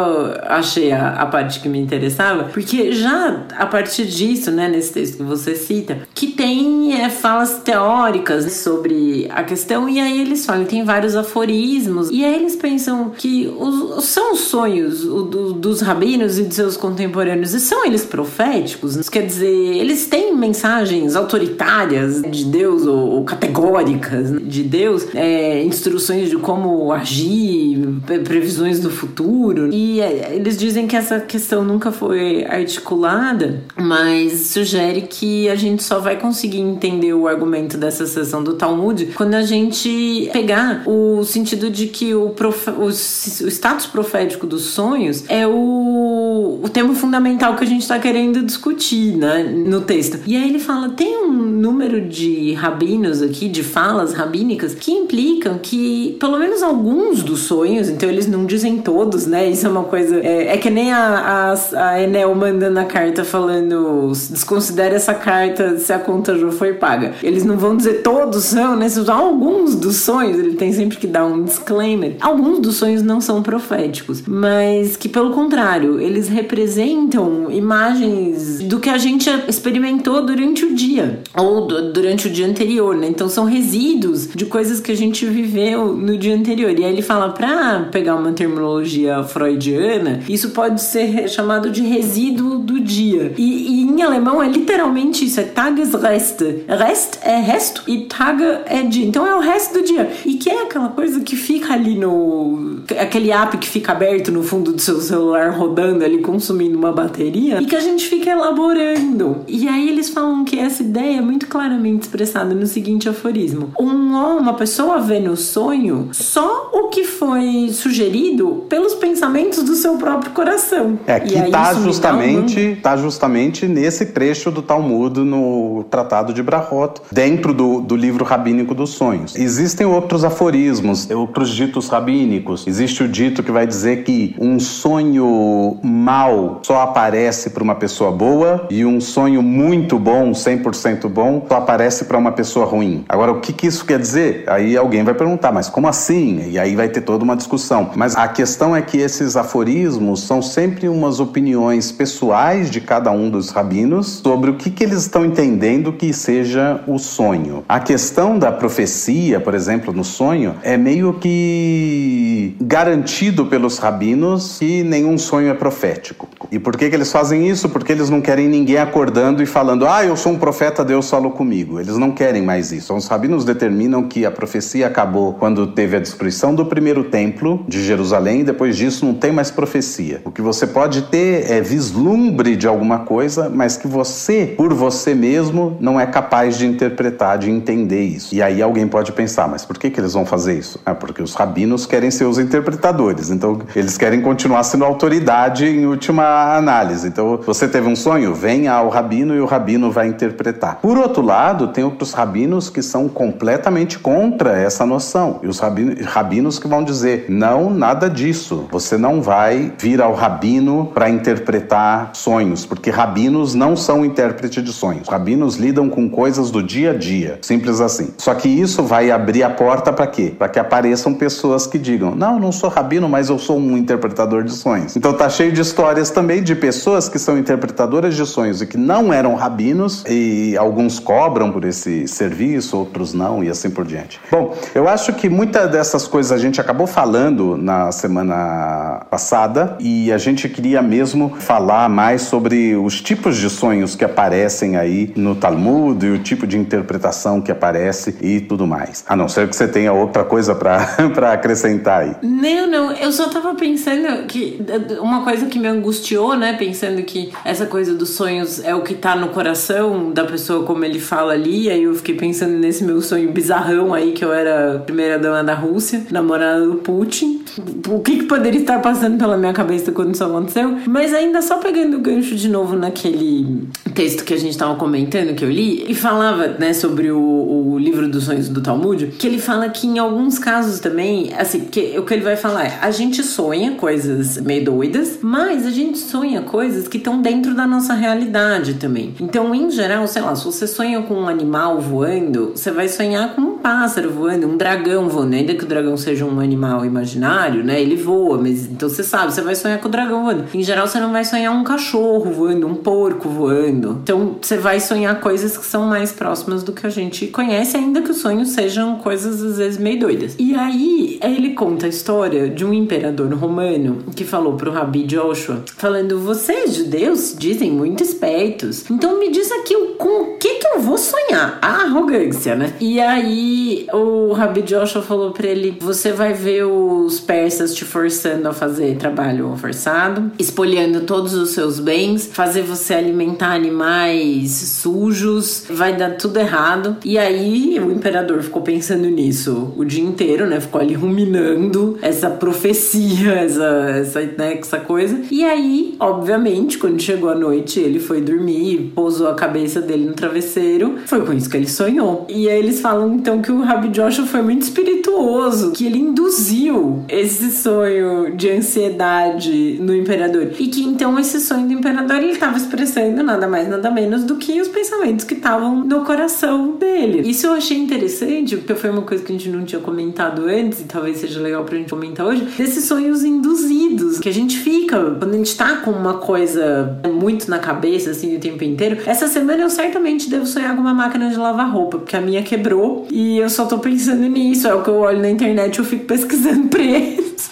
achei 0.43 0.91
a, 0.91 1.13
a 1.13 1.25
parte 1.25 1.59
que 1.59 1.69
me 1.69 1.79
interessava, 1.79 2.45
porque 2.45 2.91
já 2.91 3.43
a 3.57 3.65
partir 3.65 3.82
disso, 3.91 4.51
né, 4.51 4.67
nesse 4.67 4.93
texto 4.93 5.17
que 5.17 5.23
você 5.23 5.55
cita, 5.55 5.99
que 6.13 6.27
tem 6.27 7.01
é, 7.01 7.09
falas 7.09 7.59
teóricas 7.63 8.51
sobre 8.53 9.27
a 9.29 9.43
questão, 9.43 9.89
e 9.89 9.99
aí 9.99 10.21
eles 10.21 10.45
falam, 10.45 10.65
tem 10.65 10.83
vários 10.83 11.15
aforismos, 11.15 12.09
e 12.09 12.23
aí 12.23 12.35
eles 12.35 12.55
pensam 12.55 13.11
que 13.17 13.51
os, 13.59 14.05
são 14.05 14.33
os 14.33 14.41
sonhos 14.41 15.03
o, 15.05 15.23
do, 15.23 15.53
dos 15.53 15.81
rabinos 15.81 16.37
e 16.39 16.43
de 16.43 16.53
seus 16.53 16.77
contemporâneos, 16.77 17.53
e 17.53 17.59
são 17.59 17.85
eles 17.85 18.05
proféticos? 18.05 19.09
Quer 19.09 19.25
dizer, 19.25 19.47
eles 19.47 20.07
têm 20.07 20.35
mensagens 20.35 21.15
autoritárias 21.15 22.21
de 22.21 22.45
Deus 22.45 22.85
ou, 22.85 23.11
ou 23.11 23.23
categóricas 23.23 24.31
de 24.43 24.63
Deus, 24.63 25.07
é, 25.13 25.63
instruções 25.63 26.29
de 26.29 26.37
como 26.37 26.91
agir, 26.91 27.87
previsões 28.23 28.79
do 28.79 28.89
futuro, 28.89 29.69
e 29.73 29.99
é, 30.01 30.35
eles 30.35 30.57
dizem 30.57 30.87
que 30.87 30.95
essa 30.95 31.19
questão 31.19 31.63
nunca 31.63 31.91
foi 31.91 32.45
articulada, 32.45 33.62
mas 33.77 34.47
sugere 34.47 35.01
que 35.01 35.49
a 35.49 35.55
gente 35.55 35.83
só 35.83 35.99
vai 35.99 36.19
conseguir 36.19 36.59
entender 36.59 37.13
o 37.13 37.27
argumento 37.27 37.77
dessa 37.77 38.05
sessão 38.05 38.43
do 38.43 38.53
Talmud 38.53 39.11
quando 39.15 39.35
a 39.35 39.43
gente 39.43 40.29
pegar 40.31 40.83
o 40.87 41.23
sentido 41.23 41.69
de 41.69 41.87
que 41.87 42.13
o, 42.13 42.29
profe, 42.29 42.69
o, 42.71 42.85
o 42.85 42.89
status 42.91 43.85
profético 43.85 44.45
dos 44.45 44.63
sonhos 44.63 45.23
é 45.27 45.47
o, 45.47 46.59
o 46.63 46.69
tema 46.69 46.93
fundamental 46.93 47.55
que 47.55 47.63
a 47.63 47.67
gente 47.67 47.81
está 47.81 47.99
querendo 47.99 48.43
discutir 48.43 49.15
né, 49.15 49.43
no 49.43 49.81
texto. 49.81 50.19
E 50.25 50.35
aí 50.35 50.49
ele 50.49 50.59
fala: 50.59 50.89
tem 50.89 51.23
um 51.23 51.31
número 51.31 52.01
de 52.01 52.53
rabinos 52.53 53.21
aqui, 53.21 53.47
de 53.47 53.63
falas 53.63 54.13
rabínicas, 54.13 54.75
que 54.75 54.91
implicam 54.91 55.59
que 55.61 56.17
pelo 56.19 56.37
menos 56.37 56.61
alguns 56.61 57.23
dos 57.23 57.41
sonhos, 57.41 57.89
então 57.89 58.09
eles 58.09 58.27
não 58.27 58.45
dizem 58.45 58.77
todos, 58.77 59.25
né? 59.25 59.49
Isso 59.49 59.65
é 59.65 59.69
uma 59.69 59.83
coisa. 59.83 60.19
É, 60.19 60.53
é 60.53 60.57
que 60.57 60.69
nem 60.69 60.91
a, 60.91 61.53
a, 61.53 61.91
a 61.91 62.01
Enel 62.01 62.33
mandando 62.35 62.79
a 62.79 62.85
carta 62.85 63.23
falando: 63.23 63.52
desconsidere 63.61 64.95
essa 64.95 65.13
carta 65.13 65.77
se 65.77 65.91
a 65.91 65.99
conta 65.99 66.37
já 66.37 66.51
foi 66.51 66.73
paga. 66.73 67.13
Eles 67.21 67.43
não 67.43 67.57
vão 67.57 67.75
dizer 67.75 68.01
todos 68.01 68.43
são, 68.43 68.75
né? 68.75 68.87
Alguns 69.07 69.75
dos 69.75 69.97
sonhos, 69.97 70.37
ele 70.37 70.55
tem 70.55 70.71
sempre 70.71 70.97
que 70.97 71.07
dar 71.07 71.25
um 71.25 71.43
disclaimer. 71.43 72.15
Alguns 72.19 72.59
dos 72.59 72.75
sonhos 72.75 73.01
não 73.01 73.19
são 73.19 73.41
proféticos, 73.41 74.23
mas 74.27 74.95
que 74.95 75.09
pelo 75.09 75.31
contrário, 75.31 75.99
eles 75.99 76.27
representam 76.27 77.51
imagens 77.51 78.59
do 78.59 78.79
que 78.79 78.89
a 78.89 78.97
gente 78.97 79.29
experimentou 79.47 80.25
durante 80.25 80.65
o 80.65 80.75
dia 80.75 81.21
ou 81.35 81.67
durante 81.67 82.27
o 82.27 82.29
dia 82.29 82.47
anterior, 82.47 82.95
né? 82.95 83.07
Então 83.07 83.27
são 83.27 83.45
resíduos 83.45 84.27
de 84.27 84.45
coisas 84.45 84.79
que 84.79 84.91
a 84.91 84.95
gente 84.95 85.25
viveu 85.25 85.93
no 85.95 86.17
dia 86.17 86.35
anterior. 86.35 86.71
E 86.77 86.83
aí 86.83 86.91
ele 86.91 87.01
fala, 87.01 87.29
pra 87.29 87.87
pegar 87.91 88.15
uma 88.15 88.31
terminologia 88.31 89.23
freudiana, 89.23 90.21
isso 90.27 90.49
pode 90.49 90.81
ser 90.81 91.27
chamado 91.29 91.69
de 91.69 91.81
resíduo 91.81 92.59
do 92.59 92.79
dia. 92.79 93.33
E, 93.43 93.67
e 93.67 93.81
em 93.83 94.01
alemão 94.01 94.41
é 94.41 94.47
literalmente 94.47 95.25
isso, 95.25 95.39
é 95.39 95.43
Tagesreste. 95.43 96.63
Rest 96.67 97.17
é 97.21 97.39
resto 97.39 97.83
e 97.87 98.05
Tage 98.05 98.43
é 98.65 98.81
dia. 98.83 99.05
Então 99.05 99.27
é 99.27 99.35
o 99.35 99.39
resto 99.39 99.73
do 99.73 99.83
dia. 99.83 100.09
E 100.25 100.35
que 100.35 100.49
é 100.49 100.63
aquela 100.63 100.89
coisa 100.89 101.19
que 101.19 101.35
fica 101.35 101.73
ali 101.73 101.95
no. 101.95 102.83
aquele 102.99 103.31
app 103.31 103.57
que 103.57 103.67
fica 103.67 103.91
aberto 103.91 104.31
no 104.31 104.43
fundo 104.43 104.71
do 104.71 104.79
seu 104.79 105.01
celular 105.01 105.51
rodando 105.51 106.05
ali, 106.05 106.19
consumindo 106.19 106.77
uma 106.77 106.93
bateria, 106.93 107.61
e 107.61 107.65
que 107.65 107.75
a 107.75 107.81
gente 107.81 108.07
fica 108.07 108.29
elaborando. 108.29 109.43
E 109.47 109.67
aí 109.67 109.89
eles 109.89 110.09
falam 110.09 110.45
que 110.45 110.57
essa 110.57 110.81
ideia 110.81 111.17
é 111.17 111.21
muito 111.21 111.47
claramente 111.47 112.03
expressada 112.03 112.55
no 112.55 112.65
seguinte 112.65 113.09
aforismo: 113.09 113.73
um, 113.79 114.13
uma 114.37 114.53
pessoa 114.53 114.99
vê 114.99 115.19
no 115.19 115.35
sonho 115.35 116.09
só 116.13 116.71
o 116.73 116.87
que 116.87 117.03
foi 117.03 117.69
sugerido 117.71 118.65
pelos 118.69 118.93
pensamentos 118.93 119.63
do 119.63 119.75
seu 119.75 119.97
próprio 119.97 120.31
coração. 120.31 120.97
É, 121.05 121.19
que 121.19 121.35
está 121.35 121.73
justamente, 121.73 122.77
tá 122.81 122.95
justamente 122.95 123.32
nesse 123.33 124.07
trecho 124.07 124.51
do 124.51 124.61
Talmud 124.61 125.19
no 125.19 125.85
Tratado 125.89 126.33
de 126.33 126.41
Brahot, 126.43 127.01
dentro 127.11 127.53
do, 127.53 127.81
do 127.81 127.95
livro 127.95 128.23
rabínico 128.23 128.73
dos 128.73 128.91
sonhos. 128.91 129.35
Existem 129.35 129.85
outros 129.85 130.23
aforismos, 130.23 131.09
outros 131.09 131.49
ditos 131.49 131.89
rabínicos. 131.89 132.65
Existe 132.67 133.03
o 133.03 133.07
dito 133.07 133.43
que 133.43 133.51
vai 133.51 133.65
dizer 133.65 134.03
que 134.03 134.35
um 134.39 134.59
sonho 134.59 135.77
mal 135.83 136.59
só 136.63 136.81
aparece 136.81 137.49
para 137.49 137.63
uma 137.63 137.75
pessoa 137.75 138.11
boa 138.11 138.67
e 138.69 138.85
um 138.85 138.99
sonho 138.99 139.41
muito 139.41 139.97
bom, 139.97 140.31
100% 140.31 141.07
bom, 141.07 141.45
só 141.47 141.57
aparece 141.57 142.05
para 142.05 142.17
uma 142.17 142.31
pessoa 142.31 142.65
ruim. 142.65 143.03
Agora, 143.07 143.31
o 143.31 143.39
que, 143.39 143.53
que 143.53 143.67
isso 143.67 143.85
quer 143.85 143.99
dizer? 143.99 144.43
Aí 144.47 144.77
alguém 144.77 145.03
vai 145.03 145.13
perguntar, 145.13 145.51
mas 145.51 145.69
como 145.69 145.87
assim? 145.87 146.49
E 146.49 146.59
aí 146.59 146.75
vai 146.75 146.89
ter 146.89 147.01
toda 147.01 147.23
uma 147.23 147.35
discussão. 147.35 147.91
Mas 147.95 148.15
a 148.15 148.27
questão 148.27 148.75
é 148.75 148.81
que 148.81 148.97
esses 148.97 149.35
aforismos 149.35 150.21
são 150.21 150.41
sempre 150.41 150.87
umas 150.87 151.19
opiniões 151.19 151.91
pessoais 151.91 152.69
de 152.69 152.81
cada 152.81 153.11
um 153.11 153.22
dos 153.29 153.49
rabinos 153.49 154.21
sobre 154.23 154.49
o 154.49 154.55
que, 154.55 154.69
que 154.69 154.83
eles 154.83 154.99
estão 154.99 155.25
entendendo 155.25 155.93
que 155.93 156.13
seja 156.13 156.81
o 156.87 156.97
sonho. 156.97 157.63
A 157.67 157.79
questão 157.79 158.37
da 158.37 158.51
profecia, 158.51 159.39
por 159.39 159.53
exemplo, 159.53 159.93
no 159.93 160.03
sonho, 160.03 160.55
é 160.63 160.77
meio 160.77 161.13
que 161.13 162.55
garantido 162.61 163.45
pelos 163.45 163.77
rabinos 163.77 164.57
que 164.59 164.83
nenhum 164.83 165.17
sonho 165.17 165.49
é 165.49 165.53
profético. 165.53 166.27
E 166.51 166.59
por 166.59 166.77
que, 166.77 166.89
que 166.89 166.95
eles 166.95 167.11
fazem 167.11 167.49
isso? 167.49 167.69
Porque 167.69 167.91
eles 167.91 168.09
não 168.09 168.21
querem 168.21 168.47
ninguém 168.47 168.77
acordando 168.77 169.41
e 169.41 169.45
falando, 169.45 169.87
ah, 169.87 170.05
eu 170.05 170.15
sou 170.15 170.31
um 170.31 170.37
profeta, 170.37 170.83
Deus 170.83 171.09
falou 171.09 171.31
comigo. 171.31 171.79
Eles 171.79 171.97
não 171.97 172.11
querem 172.11 172.41
mais 172.41 172.71
isso. 172.71 172.93
Os 172.93 173.07
rabinos 173.07 173.43
determinam 173.45 174.03
que 174.03 174.25
a 174.25 174.31
profecia 174.31 174.87
acabou 174.87 175.33
quando 175.33 175.67
teve 175.67 175.95
a 175.95 175.99
destruição 175.99 176.53
do 176.53 176.65
primeiro 176.65 177.05
templo 177.05 177.65
de 177.67 177.83
Jerusalém 177.83 178.41
e 178.41 178.43
depois 178.43 178.77
disso 178.77 179.05
não 179.05 179.13
tem 179.13 179.31
mais 179.31 179.49
profecia. 179.49 180.21
O 180.25 180.31
que 180.31 180.41
você 180.41 180.67
pode 180.67 181.03
ter 181.03 181.49
é 181.49 181.61
vislumbre 181.61 182.55
de 182.55 182.67
alguma 182.67 182.99
coisa, 182.99 183.12
mas 183.51 183.77
que 183.77 183.87
você, 183.87 184.53
por 184.57 184.73
você 184.73 185.13
mesmo, 185.13 185.77
não 185.79 185.99
é 185.99 186.05
capaz 186.05 186.57
de 186.57 186.65
interpretar, 186.65 187.37
de 187.37 187.49
entender 187.49 188.03
isso. 188.03 188.33
E 188.33 188.41
aí 188.41 188.61
alguém 188.61 188.87
pode 188.87 189.11
pensar, 189.11 189.47
mas 189.47 189.65
por 189.65 189.77
que, 189.77 189.89
que 189.89 189.99
eles 189.99 190.13
vão 190.13 190.25
fazer 190.25 190.57
isso? 190.57 190.79
É 190.85 190.93
porque 190.93 191.21
os 191.21 191.33
rabinos 191.33 191.85
querem 191.85 192.11
ser 192.11 192.25
os 192.25 192.37
interpretadores, 192.37 193.29
então 193.29 193.59
eles 193.75 193.97
querem 193.97 194.21
continuar 194.21 194.63
sendo 194.63 194.85
autoridade 194.85 195.65
em 195.65 195.85
última 195.85 196.55
análise. 196.55 197.07
Então 197.07 197.39
você 197.45 197.67
teve 197.67 197.87
um 197.87 197.95
sonho, 197.95 198.33
venha 198.33 198.73
ao 198.73 198.89
rabino 198.89 199.35
e 199.35 199.39
o 199.39 199.45
rabino 199.45 199.91
vai 199.91 200.07
interpretar. 200.07 200.79
Por 200.81 200.97
outro 200.97 201.21
lado, 201.21 201.67
tem 201.69 201.83
outros 201.83 202.13
rabinos 202.13 202.69
que 202.69 202.81
são 202.81 203.07
completamente 203.07 203.99
contra 203.99 204.57
essa 204.57 204.85
noção. 204.85 205.39
E 205.43 205.47
os 205.47 205.59
rabinos 205.59 206.59
que 206.59 206.67
vão 206.67 206.83
dizer: 206.83 207.25
não, 207.29 207.69
nada 207.69 208.09
disso. 208.09 208.67
Você 208.71 208.97
não 208.97 209.21
vai 209.21 209.73
vir 209.77 210.01
ao 210.01 210.13
rabino 210.13 210.91
para 210.93 211.09
interpretar 211.09 212.11
sonhos, 212.13 212.65
porque 212.65 212.89
rabinos 213.03 213.53
não 213.53 213.75
são 213.75 214.05
intérprete 214.05 214.61
de 214.61 214.71
sonhos. 214.71 215.09
Rabinos 215.09 215.57
lidam 215.57 215.89
com 215.89 216.09
coisas 216.09 216.49
do 216.49 216.63
dia 216.63 216.91
a 216.91 216.93
dia, 216.93 217.37
simples 217.41 217.81
assim. 217.81 218.13
Só 218.17 218.33
que 218.33 218.47
isso 218.47 218.81
vai 218.81 219.11
abrir 219.11 219.43
a 219.43 219.49
porta 219.49 219.91
para 219.91 220.07
quê? 220.07 220.33
Para 220.37 220.47
que 220.47 220.57
apareçam 220.57 221.13
pessoas 221.13 221.67
que 221.67 221.77
digam: 221.77 222.15
não, 222.15 222.39
não 222.39 222.51
sou 222.53 222.69
rabino, 222.69 223.09
mas 223.09 223.27
eu 223.27 223.37
sou 223.37 223.59
um 223.59 223.77
interpretador 223.77 224.43
de 224.43 224.53
sonhos. 224.53 224.95
Então 224.95 225.11
tá 225.11 225.29
cheio 225.29 225.51
de 225.51 225.59
histórias 225.59 226.11
também 226.11 226.41
de 226.41 226.55
pessoas 226.55 227.09
que 227.09 227.19
são 227.19 227.37
interpretadoras 227.37 228.15
de 228.15 228.25
sonhos 228.25 228.61
e 228.61 228.65
que 228.65 228.77
não 228.77 229.11
eram 229.11 229.35
rabinos, 229.35 230.05
e 230.07 230.55
alguns 230.57 230.97
cobram 230.97 231.51
por 231.51 231.65
esse 231.65 232.07
serviço, 232.07 232.77
outros 232.77 233.13
não, 233.13 233.43
e 233.43 233.49
assim 233.49 233.69
por 233.69 233.83
diante. 233.83 234.21
Bom, 234.31 234.55
eu 234.73 234.87
acho 234.87 235.11
que 235.11 235.27
muitas 235.27 235.69
dessas 235.69 236.07
coisas 236.07 236.31
a 236.31 236.37
gente 236.37 236.61
acabou 236.61 236.87
falando 236.87 237.57
na 237.57 237.91
semana 237.91 239.05
passada 239.11 239.75
e 239.79 240.09
a 240.09 240.17
gente 240.17 240.47
queria 240.47 240.81
mesmo 240.81 241.35
falar 241.39 241.89
mais 241.89 242.21
sobre 242.21 242.77
os 242.93 243.01
tipos 243.01 243.37
de 243.37 243.49
sonhos 243.49 243.95
que 243.95 244.05
aparecem 244.05 244.77
aí 244.77 245.11
no 245.15 245.35
Talmud 245.35 246.05
e 246.05 246.11
o 246.11 246.19
tipo 246.19 246.45
de 246.45 246.57
interpretação 246.57 247.41
que 247.41 247.51
aparece 247.51 248.15
e 248.21 248.39
tudo 248.39 248.67
mais. 248.67 249.03
A 249.07 249.15
não 249.15 249.27
ser 249.27 249.47
que 249.47 249.55
você 249.55 249.67
tenha 249.67 249.91
outra 249.91 250.23
coisa 250.23 250.53
para 250.53 251.33
acrescentar 251.33 252.03
aí. 252.03 252.15
Não, 252.21 252.67
não, 252.67 252.91
eu 252.91 253.11
só 253.11 253.29
tava 253.29 253.55
pensando 253.55 254.27
que 254.27 254.63
uma 255.01 255.23
coisa 255.23 255.47
que 255.47 255.57
me 255.57 255.67
angustiou, 255.67 256.35
né, 256.35 256.53
pensando 256.53 257.01
que 257.01 257.31
essa 257.43 257.65
coisa 257.65 257.95
dos 257.95 258.11
sonhos 258.11 258.63
é 258.63 258.75
o 258.75 258.81
que 258.81 258.93
tá 258.93 259.15
no 259.15 259.29
coração 259.29 260.11
da 260.11 260.25
pessoa, 260.25 260.65
como 260.65 260.85
ele 260.85 260.99
fala 260.99 261.33
ali, 261.33 261.69
aí 261.69 261.83
eu 261.83 261.95
fiquei 261.95 262.15
pensando 262.15 262.53
nesse 262.53 262.83
meu 262.83 263.01
sonho 263.01 263.31
bizarrão 263.31 263.93
aí 263.93 264.11
que 264.11 264.23
eu 264.23 264.31
era 264.31 264.79
primeira 264.85 265.17
dama 265.17 265.43
da 265.43 265.55
Rússia, 265.55 266.03
namorada 266.11 266.65
do 266.65 266.75
Putin. 266.75 267.43
O 267.89 267.99
que, 267.99 268.17
que 268.17 268.23
poderia 268.23 268.61
estar 268.61 268.79
passando 268.79 269.17
pela 269.17 269.37
minha 269.37 269.53
cabeça 269.53 269.91
quando 269.91 270.13
isso 270.13 270.23
aconteceu? 270.23 270.77
Mas 270.87 271.13
ainda 271.13 271.41
só 271.41 271.57
pegando 271.57 271.97
o 271.97 271.99
gancho 271.99 272.35
de 272.35 272.49
novo 272.49 272.72
naquele 272.75 273.67
texto 273.93 274.23
que 274.23 274.33
a 274.33 274.37
gente 274.37 274.57
tava 274.57 274.75
comentando, 274.75 275.35
que 275.35 275.43
eu 275.43 275.49
li, 275.49 275.85
e 275.89 275.95
falava, 275.95 276.47
né, 276.47 276.73
sobre 276.73 277.11
o, 277.11 277.19
o 277.19 277.77
livro 277.77 278.07
dos 278.07 278.25
sonhos 278.25 278.49
do 278.49 278.61
Talmud, 278.61 279.07
que 279.07 279.27
ele 279.27 279.39
fala 279.39 279.69
que 279.69 279.87
em 279.87 279.99
alguns 279.99 280.39
casos 280.39 280.79
também, 280.79 281.31
assim, 281.37 281.61
que, 281.61 281.97
o 281.97 282.03
que 282.03 282.13
ele 282.13 282.23
vai 282.23 282.35
falar 282.35 282.65
é, 282.65 282.79
a 282.81 282.91
gente 282.91 283.23
sonha 283.23 283.71
coisas 283.71 284.37
meio 284.37 284.65
doidas, 284.65 285.19
mas 285.21 285.65
a 285.65 285.71
gente 285.71 285.97
sonha 285.97 286.41
coisas 286.41 286.87
que 286.87 286.97
estão 286.97 287.21
dentro 287.21 287.53
da 287.53 287.65
nossa 287.67 287.93
realidade 287.93 288.75
também. 288.75 289.13
Então, 289.19 289.53
em 289.53 289.69
geral, 289.69 290.07
sei 290.07 290.21
lá, 290.21 290.35
se 290.35 290.45
você 290.45 290.67
sonha 290.67 291.01
com 291.01 291.15
um 291.15 291.27
animal 291.27 291.79
voando, 291.79 292.51
você 292.55 292.71
vai 292.71 292.87
sonhar 292.87 293.35
com 293.35 293.41
um 293.41 293.57
pássaro 293.57 294.09
voando, 294.11 294.47
um 294.47 294.57
dragão 294.57 295.07
voando, 295.09 295.35
ainda 295.35 295.53
que 295.53 295.63
o 295.63 295.67
dragão 295.67 295.95
seja 295.97 296.25
um 296.25 296.39
animal 296.39 296.85
imaginário, 296.85 297.63
né? 297.63 297.81
Ele 297.81 297.95
voa, 297.95 298.37
mas 298.37 298.65
então 298.65 298.89
você 298.89 299.03
sabe, 299.03 299.33
você 299.33 299.41
vai 299.41 299.55
sonhar 299.55 299.79
com 299.79 299.87
o 299.87 299.91
dragão 299.91 300.23
voando. 300.23 300.45
Em 300.53 300.63
geral, 300.63 300.87
você 300.87 300.99
não 300.99 301.11
vai 301.11 301.25
sonhar 301.25 301.53
um 301.53 301.63
cachorro 301.63 302.31
voando, 302.31 302.62
um 302.63 302.75
porco 302.75 303.29
voando. 303.29 303.99
Então, 304.03 304.37
você 304.41 304.57
vai 304.57 304.79
sonhar 304.79 305.19
coisas 305.19 305.57
que 305.57 305.65
são 305.65 305.85
mais 305.85 306.11
próximas 306.11 306.63
do 306.63 306.73
que 306.73 306.85
a 306.85 306.89
gente 306.89 307.27
conhece, 307.27 307.77
ainda 307.77 308.01
que 308.01 308.11
os 308.11 308.17
sonhos 308.17 308.49
sejam 308.49 308.97
coisas 308.97 309.41
às 309.41 309.57
vezes 309.57 309.79
meio 309.79 309.99
doidas. 309.99 310.35
E 310.37 310.55
aí, 310.55 311.19
ele 311.21 311.53
conta 311.53 311.85
a 311.85 311.89
história 311.89 312.49
de 312.49 312.65
um 312.65 312.73
imperador 312.73 313.33
romano 313.33 314.03
que 314.15 314.23
falou 314.23 314.55
pro 314.55 314.71
Rabi 314.71 315.03
Joshua, 315.03 315.63
falando: 315.77 316.19
Vocês, 316.19 316.75
judeus, 316.75 317.35
dizem 317.37 317.71
muito 317.71 318.03
espertos. 318.03 318.89
Então 318.89 319.19
me 319.19 319.29
diz 319.31 319.51
aqui 319.51 319.75
com 319.97 320.21
o 320.21 320.37
que 320.37 320.55
que 320.55 320.67
eu 320.67 320.79
vou 320.79 320.97
sonhar? 320.97 321.59
A 321.61 321.83
arrogância, 321.83 322.55
né? 322.55 322.73
E 322.79 322.99
aí 322.99 323.87
o 323.93 324.33
Rabi 324.33 324.61
Joshua 324.61 325.01
falou 325.01 325.31
pra 325.31 325.47
ele: 325.47 325.77
Você 325.79 326.11
vai 326.11 326.33
ver 326.33 326.65
os 326.65 327.19
persas 327.19 327.73
te 327.73 327.85
forçando 327.85 328.47
a 328.47 328.53
fazer 328.53 328.97
trabalho 328.97 329.55
forçado, 329.57 330.31
espoliando 330.37 331.01
todos 331.01 331.33
os 331.33 331.51
seus 331.51 331.79
bens, 331.79 332.29
fazer 332.53 332.61
você 332.61 332.93
alimentar 332.93 333.55
animais 333.55 334.51
sujos, 334.51 335.63
vai 335.67 335.97
dar 335.97 336.11
tudo 336.17 336.39
errado. 336.39 336.97
E 337.03 337.17
aí 337.17 337.79
o 337.79 337.91
imperador 337.91 338.43
ficou 338.43 338.61
pensando 338.61 339.09
nisso 339.09 339.73
o 339.75 339.83
dia 339.83 340.03
inteiro, 340.03 340.45
né? 340.45 340.59
Ficou 340.59 340.79
ali 340.79 340.93
ruminando 340.93 341.97
essa 341.99 342.29
profecia, 342.29 343.31
essa, 343.33 343.65
essa, 343.97 344.21
né, 344.21 344.59
essa 344.59 344.77
coisa. 344.77 345.19
E 345.31 345.43
aí, 345.43 345.95
obviamente, 345.99 346.77
quando 346.77 347.01
chegou 347.01 347.31
a 347.31 347.35
noite, 347.35 347.79
ele 347.79 347.99
foi 347.99 348.21
dormir, 348.21 348.91
pousou 348.93 349.29
a 349.29 349.33
cabeça 349.33 349.81
dele 349.81 350.05
no 350.05 350.13
travesseiro. 350.13 350.99
Foi 351.07 351.25
com 351.25 351.33
isso 351.33 351.49
que 351.49 351.57
ele 351.57 351.67
sonhou. 351.67 352.27
E 352.29 352.47
aí 352.47 352.59
eles 352.59 352.81
falam 352.81 353.15
então 353.15 353.41
que 353.41 353.51
o 353.51 353.61
Rabi 353.61 353.87
Joshua 353.87 354.27
foi 354.27 354.43
muito 354.43 354.61
espirituoso, 354.61 355.71
que 355.71 355.87
ele 355.87 355.97
induziu 355.97 357.03
esse 357.09 357.49
sonho 357.49 358.35
de 358.35 358.51
ansiedade 358.51 359.79
no 359.79 359.95
imperador. 359.95 360.51
E 360.59 360.67
que 360.67 360.83
então 360.83 361.17
esse 361.17 361.39
sonho 361.39 361.65
do 361.65 361.73
imperador 361.73 362.17
ele 362.17 362.42
estava 362.43 362.57
expressando 362.57 363.23
nada 363.23 363.47
mais, 363.47 363.69
nada 363.69 363.89
menos 363.89 364.25
do 364.25 364.35
que 364.35 364.59
os 364.59 364.67
pensamentos 364.67 365.23
que 365.23 365.33
estavam 365.33 365.85
no 365.85 366.03
coração 366.03 366.75
dele. 366.75 367.21
Isso 367.29 367.47
eu 367.47 367.53
achei 367.53 367.77
interessante, 367.77 368.57
porque 368.57 368.75
foi 368.75 368.89
uma 368.89 369.03
coisa 369.03 369.23
que 369.23 369.31
a 369.31 369.37
gente 369.37 369.49
não 369.49 369.63
tinha 369.63 369.79
comentado 369.79 370.45
antes, 370.45 370.81
e 370.81 370.83
talvez 370.83 371.17
seja 371.17 371.39
legal 371.39 371.63
pra 371.63 371.77
gente 371.77 371.89
comentar 371.89 372.25
hoje, 372.25 372.41
desses 372.57 372.83
sonhos 372.83 373.23
induzidos, 373.23 374.19
que 374.19 374.27
a 374.27 374.33
gente 374.33 374.57
fica, 374.57 374.99
quando 375.17 375.33
a 375.33 375.37
gente 375.37 375.55
tá 375.55 375.77
com 375.77 375.91
uma 375.91 376.15
coisa 376.15 376.99
muito 377.13 377.49
na 377.49 377.59
cabeça, 377.59 378.11
assim, 378.11 378.35
o 378.35 378.39
tempo 378.39 378.61
inteiro. 378.63 378.97
Essa 379.05 379.27
semana 379.27 379.63
eu 379.63 379.69
certamente 379.69 380.29
devo 380.29 380.45
sonhar 380.45 380.75
com 380.75 380.81
uma 380.81 380.93
máquina 380.93 381.29
de 381.29 381.37
lavar 381.37 381.71
roupa, 381.71 381.99
porque 381.99 382.17
a 382.17 382.21
minha 382.21 382.43
quebrou 382.43 383.07
e 383.09 383.37
eu 383.37 383.49
só 383.49 383.65
tô 383.65 383.79
pensando 383.79 384.27
nisso. 384.27 384.67
É 384.67 384.73
o 384.73 384.83
que 384.83 384.89
eu 384.89 384.95
olho 384.95 385.19
na 385.19 385.29
internet 385.29 385.79
eu 385.79 385.85
fico 385.85 386.05
pesquisando 386.05 386.67
preços. 386.69 387.51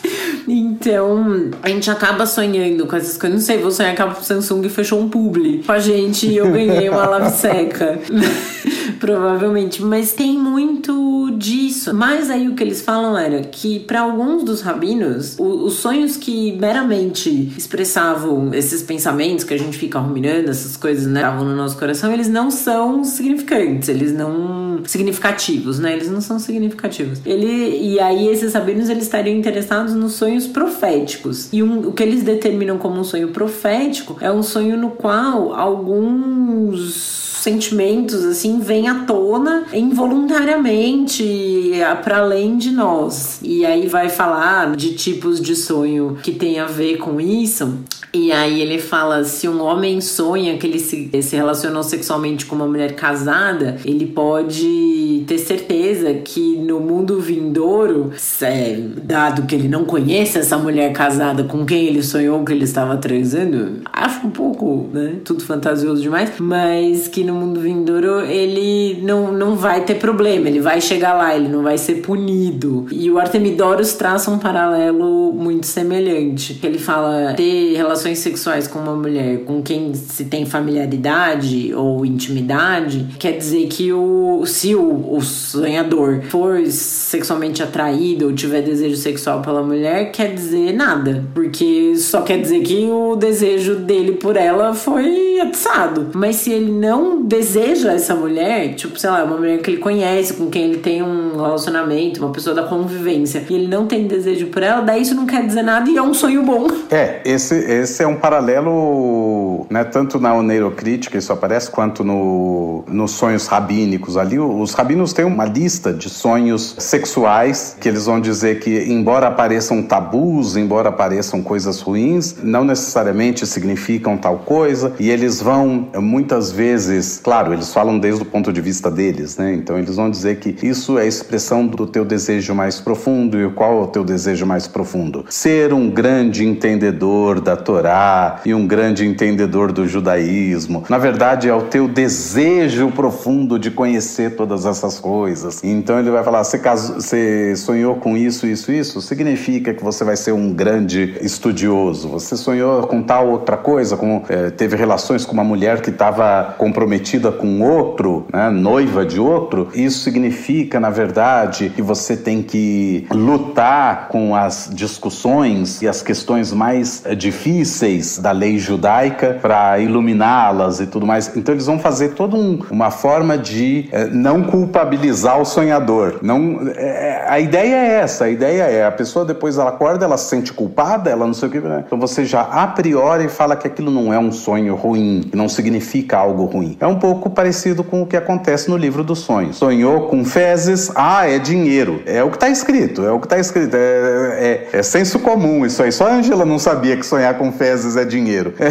Então, 0.82 1.52
a 1.62 1.70
gente 1.70 1.92
acaba 1.92 2.26
sonhando 2.26 2.88
com 2.88 2.96
essas 2.96 3.16
coisas. 3.16 3.40
Não 3.40 3.46
sei, 3.46 3.60
vou 3.60 3.70
sonhar 3.70 3.96
que 3.96 4.02
a 4.02 4.14
Samsung 4.16 4.68
fechou 4.68 5.00
um 5.00 5.08
publi 5.08 5.62
com 5.64 5.72
a 5.72 5.80
gente 5.80 6.28
e 6.28 6.38
eu 6.38 6.52
ganhei 6.52 6.90
uma 6.90 7.06
lave 7.06 7.30
seca. 7.30 8.00
Provavelmente. 9.02 9.82
Mas 9.82 10.14
tem 10.14 10.38
muito 10.38 11.32
disso. 11.36 11.92
Mas 11.92 12.30
aí 12.30 12.48
o 12.48 12.54
que 12.54 12.62
eles 12.62 12.82
falam 12.82 13.18
era 13.18 13.42
que, 13.42 13.80
para 13.80 14.02
alguns 14.02 14.44
dos 14.44 14.62
rabinos, 14.62 15.40
o, 15.40 15.66
os 15.66 15.74
sonhos 15.74 16.16
que 16.18 16.52
meramente 16.60 17.52
expressavam 17.58 18.54
esses 18.54 18.84
pensamentos 18.84 19.44
que 19.44 19.56
a 19.56 19.58
gente 19.58 19.76
fica 19.76 19.98
ruminando, 19.98 20.52
essas 20.52 20.78
coisas, 20.78 21.08
né, 21.08 21.22
estavam 21.22 21.44
no 21.44 21.56
nosso 21.56 21.78
coração, 21.80 22.14
eles 22.14 22.30
não 22.30 22.52
são 22.52 23.04
significantes, 23.04 23.90
eles 23.90 24.14
não. 24.14 24.84
significativos, 24.86 25.80
né? 25.80 25.94
Eles 25.94 26.12
não 26.12 26.22
são 26.22 26.38
significativos. 26.38 27.22
Ele, 27.26 27.80
e 27.82 28.00
aí, 28.00 28.28
esses 28.28 28.54
rabinos, 28.54 28.88
eles 28.88 29.04
estariam 29.04 29.36
interessados 29.36 29.96
nos 29.96 30.14
sonhos 30.14 30.46
proféticos. 30.46 31.50
E 31.52 31.64
um, 31.64 31.88
o 31.88 31.92
que 31.92 32.04
eles 32.04 32.22
determinam 32.22 32.78
como 32.78 33.00
um 33.00 33.04
sonho 33.04 33.30
profético 33.30 34.18
é 34.22 34.32
um 34.32 34.44
sonho 34.44 34.78
no 34.78 34.92
qual 34.92 35.56
alguns 35.56 37.32
sentimentos 37.42 38.24
assim 38.24 38.60
vêm 38.60 38.88
à 38.92 38.96
tona 39.06 39.64
involuntariamente 39.74 41.72
para 42.04 42.20
além 42.20 42.58
de 42.58 42.72
nós. 42.72 43.40
E 43.42 43.66
aí 43.66 43.88
vai 43.88 44.10
falar 44.10 44.76
de 44.76 44.94
tipos 44.94 45.42
de 45.42 45.56
sonho 45.56 46.18
que 46.22 46.32
tem 46.32 46.60
a 46.60 46.66
ver 46.66 46.98
com 46.98 47.20
isso. 47.20 47.80
E 48.14 48.32
aí 48.32 48.62
ele 48.62 48.78
fala: 48.78 49.24
se 49.24 49.48
um 49.48 49.62
homem 49.62 50.02
sonha 50.02 50.58
que 50.58 50.68
ele 50.68 50.80
se, 50.80 51.10
se 51.22 51.36
relacionou 51.36 51.82
sexualmente 51.82 52.46
com 52.46 52.56
uma 52.56 52.68
mulher 52.68 52.94
casada, 52.96 53.78
ele 53.86 54.06
pode 54.06 55.24
ter 55.26 55.38
certeza 55.38 56.14
que 56.16 56.58
no 56.58 56.80
mundo 56.80 57.20
vindouro, 57.20 58.12
é, 58.42 58.80
dado 59.04 59.44
que 59.44 59.56
ele 59.56 59.70
não 59.70 59.86
conhece 59.86 60.40
essa 60.40 60.58
mulher 60.58 60.92
casada 60.92 61.44
com 61.46 61.66
quem 61.66 61.86
ele 61.86 62.04
sonhou 62.04 62.44
que 62.44 62.52
ele 62.52 62.66
estava 62.66 62.98
transando, 62.98 63.82
acho 63.94 64.28
um 64.28 64.30
pouco, 64.30 64.90
né? 64.92 65.16
Tudo 65.24 65.44
fantasioso 65.44 66.02
demais, 66.02 66.32
mas 66.40 67.08
que 67.08 67.24
no 67.24 67.34
mundo 67.34 67.62
vindouro 67.62 68.22
ele 68.26 68.81
não, 69.02 69.32
não 69.32 69.56
vai 69.56 69.84
ter 69.84 69.96
problema, 69.96 70.48
ele 70.48 70.60
vai 70.60 70.82
chegar 70.82 71.14
lá, 71.14 71.36
ele 71.36 71.48
não 71.48 71.64
vai 71.64 71.78
ser 71.78 71.96
punido. 71.96 72.88
E 72.92 73.10
o 73.10 73.18
Artemidoros 73.18 73.94
traça 73.94 74.32
um 74.32 74.38
paralelo 74.38 75.32
muito 75.34 75.68
semelhante. 75.68 76.60
Ele 76.64 76.78
fala 76.78 77.34
ter 77.36 77.76
relações 77.76 78.20
sexuais 78.20 78.68
com 78.68 78.80
uma 78.80 78.96
mulher 78.96 79.44
com 79.46 79.62
quem 79.62 79.94
se 79.94 80.26
tem 80.26 80.46
familiaridade 80.46 81.74
ou 81.74 82.06
intimidade, 82.06 83.08
quer 83.20 83.34
dizer 83.34 83.68
que 83.68 83.92
o, 83.94 84.44
se 84.46 84.76
o, 84.76 85.16
o 85.16 85.22
sonhador 85.22 86.22
for 86.30 86.66
sexualmente 86.68 87.64
atraído 87.64 88.28
ou 88.28 88.34
tiver 88.34 88.62
desejo 88.62 88.96
sexual 88.96 89.42
pela 89.42 89.62
mulher, 89.62 90.12
quer 90.12 90.34
dizer 90.34 90.74
nada. 90.74 91.26
Porque 91.34 91.96
só 91.98 92.22
quer 92.22 92.40
dizer 92.40 92.62
que 92.62 92.86
o 92.90 93.16
desejo 93.16 93.76
dele 93.76 94.14
por 94.14 94.36
ela 94.36 94.74
foi 94.74 95.40
atiçado. 95.40 96.10
Mas 96.14 96.38
se 96.38 96.52
ele 96.52 96.72
não 96.72 97.24
deseja 97.24 97.94
essa 97.94 98.16
mulher, 98.16 98.71
tipo, 98.74 99.00
sei 99.00 99.10
lá, 99.10 99.24
uma 99.24 99.38
mulher 99.38 99.62
que 99.62 99.72
ele 99.72 99.78
conhece, 99.78 100.34
com 100.34 100.50
quem 100.50 100.64
ele 100.64 100.78
tem 100.80 101.02
um 101.02 101.38
relacionamento, 101.38 102.24
uma 102.24 102.32
pessoa 102.32 102.56
da 102.56 102.64
convivência, 102.64 103.44
e 103.50 103.54
ele 103.54 103.68
não 103.68 103.88
tem 103.88 104.08
desejo 104.08 104.48
por 104.48 104.64
ela, 104.64 104.82
daí 104.82 105.02
isso 105.02 105.16
não 105.16 105.26
quer 105.26 105.46
dizer 105.46 105.64
nada 105.64 105.90
e 105.90 105.98
é 105.98 106.02
um 106.02 106.14
sonho 106.14 106.44
bom. 106.44 106.68
É, 106.90 107.22
esse, 107.26 107.56
esse 107.56 108.04
é 108.04 108.08
um 108.08 108.16
paralelo, 108.16 109.66
né, 109.70 109.84
tanto 109.84 110.20
na 110.20 110.42
neurocrítica, 110.42 111.18
isso 111.18 111.32
aparece, 111.32 111.70
quanto 111.70 112.04
no, 112.04 112.84
nos 112.88 113.12
sonhos 113.12 113.48
rabínicos 113.48 114.18
ali. 114.18 114.40
Os 114.40 114.74
rabinos 114.74 115.14
têm 115.14 115.26
uma 115.26 115.46
lista 115.46 115.94
de 115.94 116.10
sonhos 116.10 116.76
sexuais 116.78 117.78
que 117.80 117.88
eles 117.88 118.06
vão 118.06 118.20
dizer 118.20 118.60
que, 118.60 118.86
embora 118.92 119.28
apareçam 119.28 119.82
tabus, 119.84 120.56
embora 120.56 120.90
apareçam 120.90 121.42
coisas 121.42 121.80
ruins, 121.82 122.36
não 122.44 122.64
necessariamente 122.64 123.46
significam 123.46 124.18
tal 124.18 124.40
coisa, 124.40 124.94
e 125.00 125.10
eles 125.10 125.42
vão 125.42 125.88
muitas 125.96 126.52
vezes, 126.52 127.20
claro, 127.24 127.54
eles 127.54 127.74
falam 127.74 128.00
desde 128.00 128.22
o 128.22 128.26
ponto 128.26 128.51
de 128.52 128.62
vista 128.62 128.90
deles, 128.90 129.38
né? 129.38 129.54
Então 129.54 129.78
eles 129.78 129.96
vão 129.96 130.10
dizer 130.10 130.38
que 130.38 130.56
isso 130.66 130.98
é 130.98 131.04
a 131.04 131.06
expressão 131.06 131.66
do 131.66 131.88
teu 131.88 132.06
desejo 132.06 132.54
mais 132.54 132.80
profundo. 132.80 133.40
E 133.40 133.50
qual 133.52 133.80
é 133.80 133.84
o 133.84 133.88
teu 133.88 134.04
desejo 134.04 134.46
mais 134.46 134.68
profundo? 134.68 135.26
Ser 135.30 135.74
um 135.74 135.90
grande 135.90 136.46
entendedor 136.46 137.40
da 137.40 137.56
Torá 137.56 138.42
e 138.46 138.54
um 138.54 138.66
grande 138.68 139.06
entendedor 139.06 139.72
do 139.72 139.88
judaísmo. 139.88 140.84
Na 140.90 140.98
verdade, 140.98 141.48
é 141.48 141.54
o 141.54 141.64
teu 141.64 141.88
desejo 141.88 142.92
profundo 142.92 143.58
de 143.58 143.72
conhecer 143.72 144.36
todas 144.36 144.66
essas 144.66 145.00
coisas. 145.00 145.64
Então 145.64 146.00
ele 146.00 146.10
vai 146.10 146.24
falar: 146.24 146.44
você, 146.44 147.56
sonhou 147.56 147.96
com 147.96 148.18
isso, 148.18 148.48
isso, 148.48 148.72
isso? 148.72 149.02
Significa 149.02 149.74
que 149.74 149.84
você 149.84 150.04
vai 150.04 150.16
ser 150.16 150.32
um 150.32 150.54
grande 150.54 151.16
estudioso. 151.22 152.10
Você 152.10 152.36
sonhou 152.38 152.88
com 152.88 153.02
tal 153.02 153.30
outra 153.30 153.58
coisa, 153.58 153.98
com, 153.98 154.24
é, 154.30 154.50
teve 154.50 154.76
relações 154.76 155.26
com 155.26 155.34
uma 155.34 155.44
mulher 155.44 155.82
que 155.82 155.90
estava 155.90 156.56
comprometida 156.58 157.32
com 157.32 157.62
outro, 157.62 158.26
né, 158.32 158.41
noiva 158.50 159.06
de 159.06 159.20
outro. 159.20 159.70
Isso 159.74 160.00
significa, 160.00 160.80
na 160.80 160.90
verdade, 160.90 161.70
que 161.70 161.82
você 161.82 162.16
tem 162.18 162.42
que 162.42 163.06
lutar 163.12 164.08
com 164.08 164.36
as 164.36 164.70
discussões 164.74 165.82
e 165.82 165.88
as 165.88 166.02
questões 166.02 166.52
mais 166.52 167.02
é, 167.06 167.16
difíceis 167.16 168.18
da 168.18 168.32
lei 168.32 168.58
judaica 168.58 169.38
para 169.42 169.80
iluminá-las 169.80 170.80
e 170.80 170.88
tudo 170.88 171.06
mais. 171.06 171.32
Então 171.36 171.54
eles 171.54 171.66
vão 171.66 171.80
fazer 171.80 172.10
toda 172.10 172.36
um, 172.36 172.60
uma 172.70 172.92
forma 172.92 173.38
de 173.38 173.88
é, 173.92 174.06
não 174.06 174.44
culpabilizar 174.44 175.40
o 175.40 175.46
sonhador. 175.46 176.20
Não, 176.22 176.62
é, 176.76 177.26
a 177.28 177.40
ideia 177.40 177.76
é 177.76 177.94
essa. 178.02 178.26
A 178.26 178.30
ideia 178.30 178.64
é 178.64 178.86
a 178.86 178.92
pessoa 178.92 179.26
depois 179.26 179.58
ela 179.58 179.70
acorda, 179.70 180.06
ela 180.06 180.18
se 180.18 180.30
sente 180.30 180.52
culpada, 180.52 181.10
ela 181.10 181.26
não 181.26 181.34
sei 181.34 181.48
o 181.48 181.52
que. 181.52 181.60
Né? 181.60 181.84
Então 181.86 182.00
você 182.00 182.26
já 182.26 182.42
a 182.42 182.68
priori 182.68 183.28
fala 183.28 183.56
que 183.56 183.68
aquilo 183.68 183.92
não 183.92 184.14
é 184.14 184.20
um 184.20 184.32
sonho 184.32 184.76
ruim, 184.76 185.30
não 185.34 185.48
significa 185.48 186.18
algo 186.18 186.46
ruim. 186.46 186.78
É 186.80 186.88
um 186.88 187.00
pouco 187.00 187.30
parecido 187.30 187.84
com 187.84 188.02
o 188.02 188.06
que 188.06 188.18
acontece 188.18 188.31
no 188.68 188.78
livro 188.78 189.04
dos 189.04 189.20
sonhos. 189.20 189.58
Sonhou 189.58 190.08
com 190.08 190.24
fezes, 190.24 190.92
ah, 190.96 191.28
é 191.28 191.40
dinheiro. 191.40 192.02
É 192.06 192.24
o 192.24 192.30
que 192.30 192.38
está 192.38 192.50
escrito, 192.50 193.04
é 193.04 193.12
o 193.12 193.20
que 193.20 193.26
está 193.26 193.40
escrito. 193.40 193.76
É, 193.76 194.68
é, 194.72 194.78
é, 194.80 194.84
senso 194.84 195.20
comum 195.20 195.66
isso 195.66 195.82
aí. 195.82 195.92
Só 195.92 196.08
a 196.08 196.16
Angela 196.16 196.46
não 196.46 196.60
sabia 196.60 196.96
que 196.98 197.06
sonhar 197.06 197.38
com 197.38 197.52
fezes 197.52 197.96
é 197.96 198.06
dinheiro. 198.06 198.54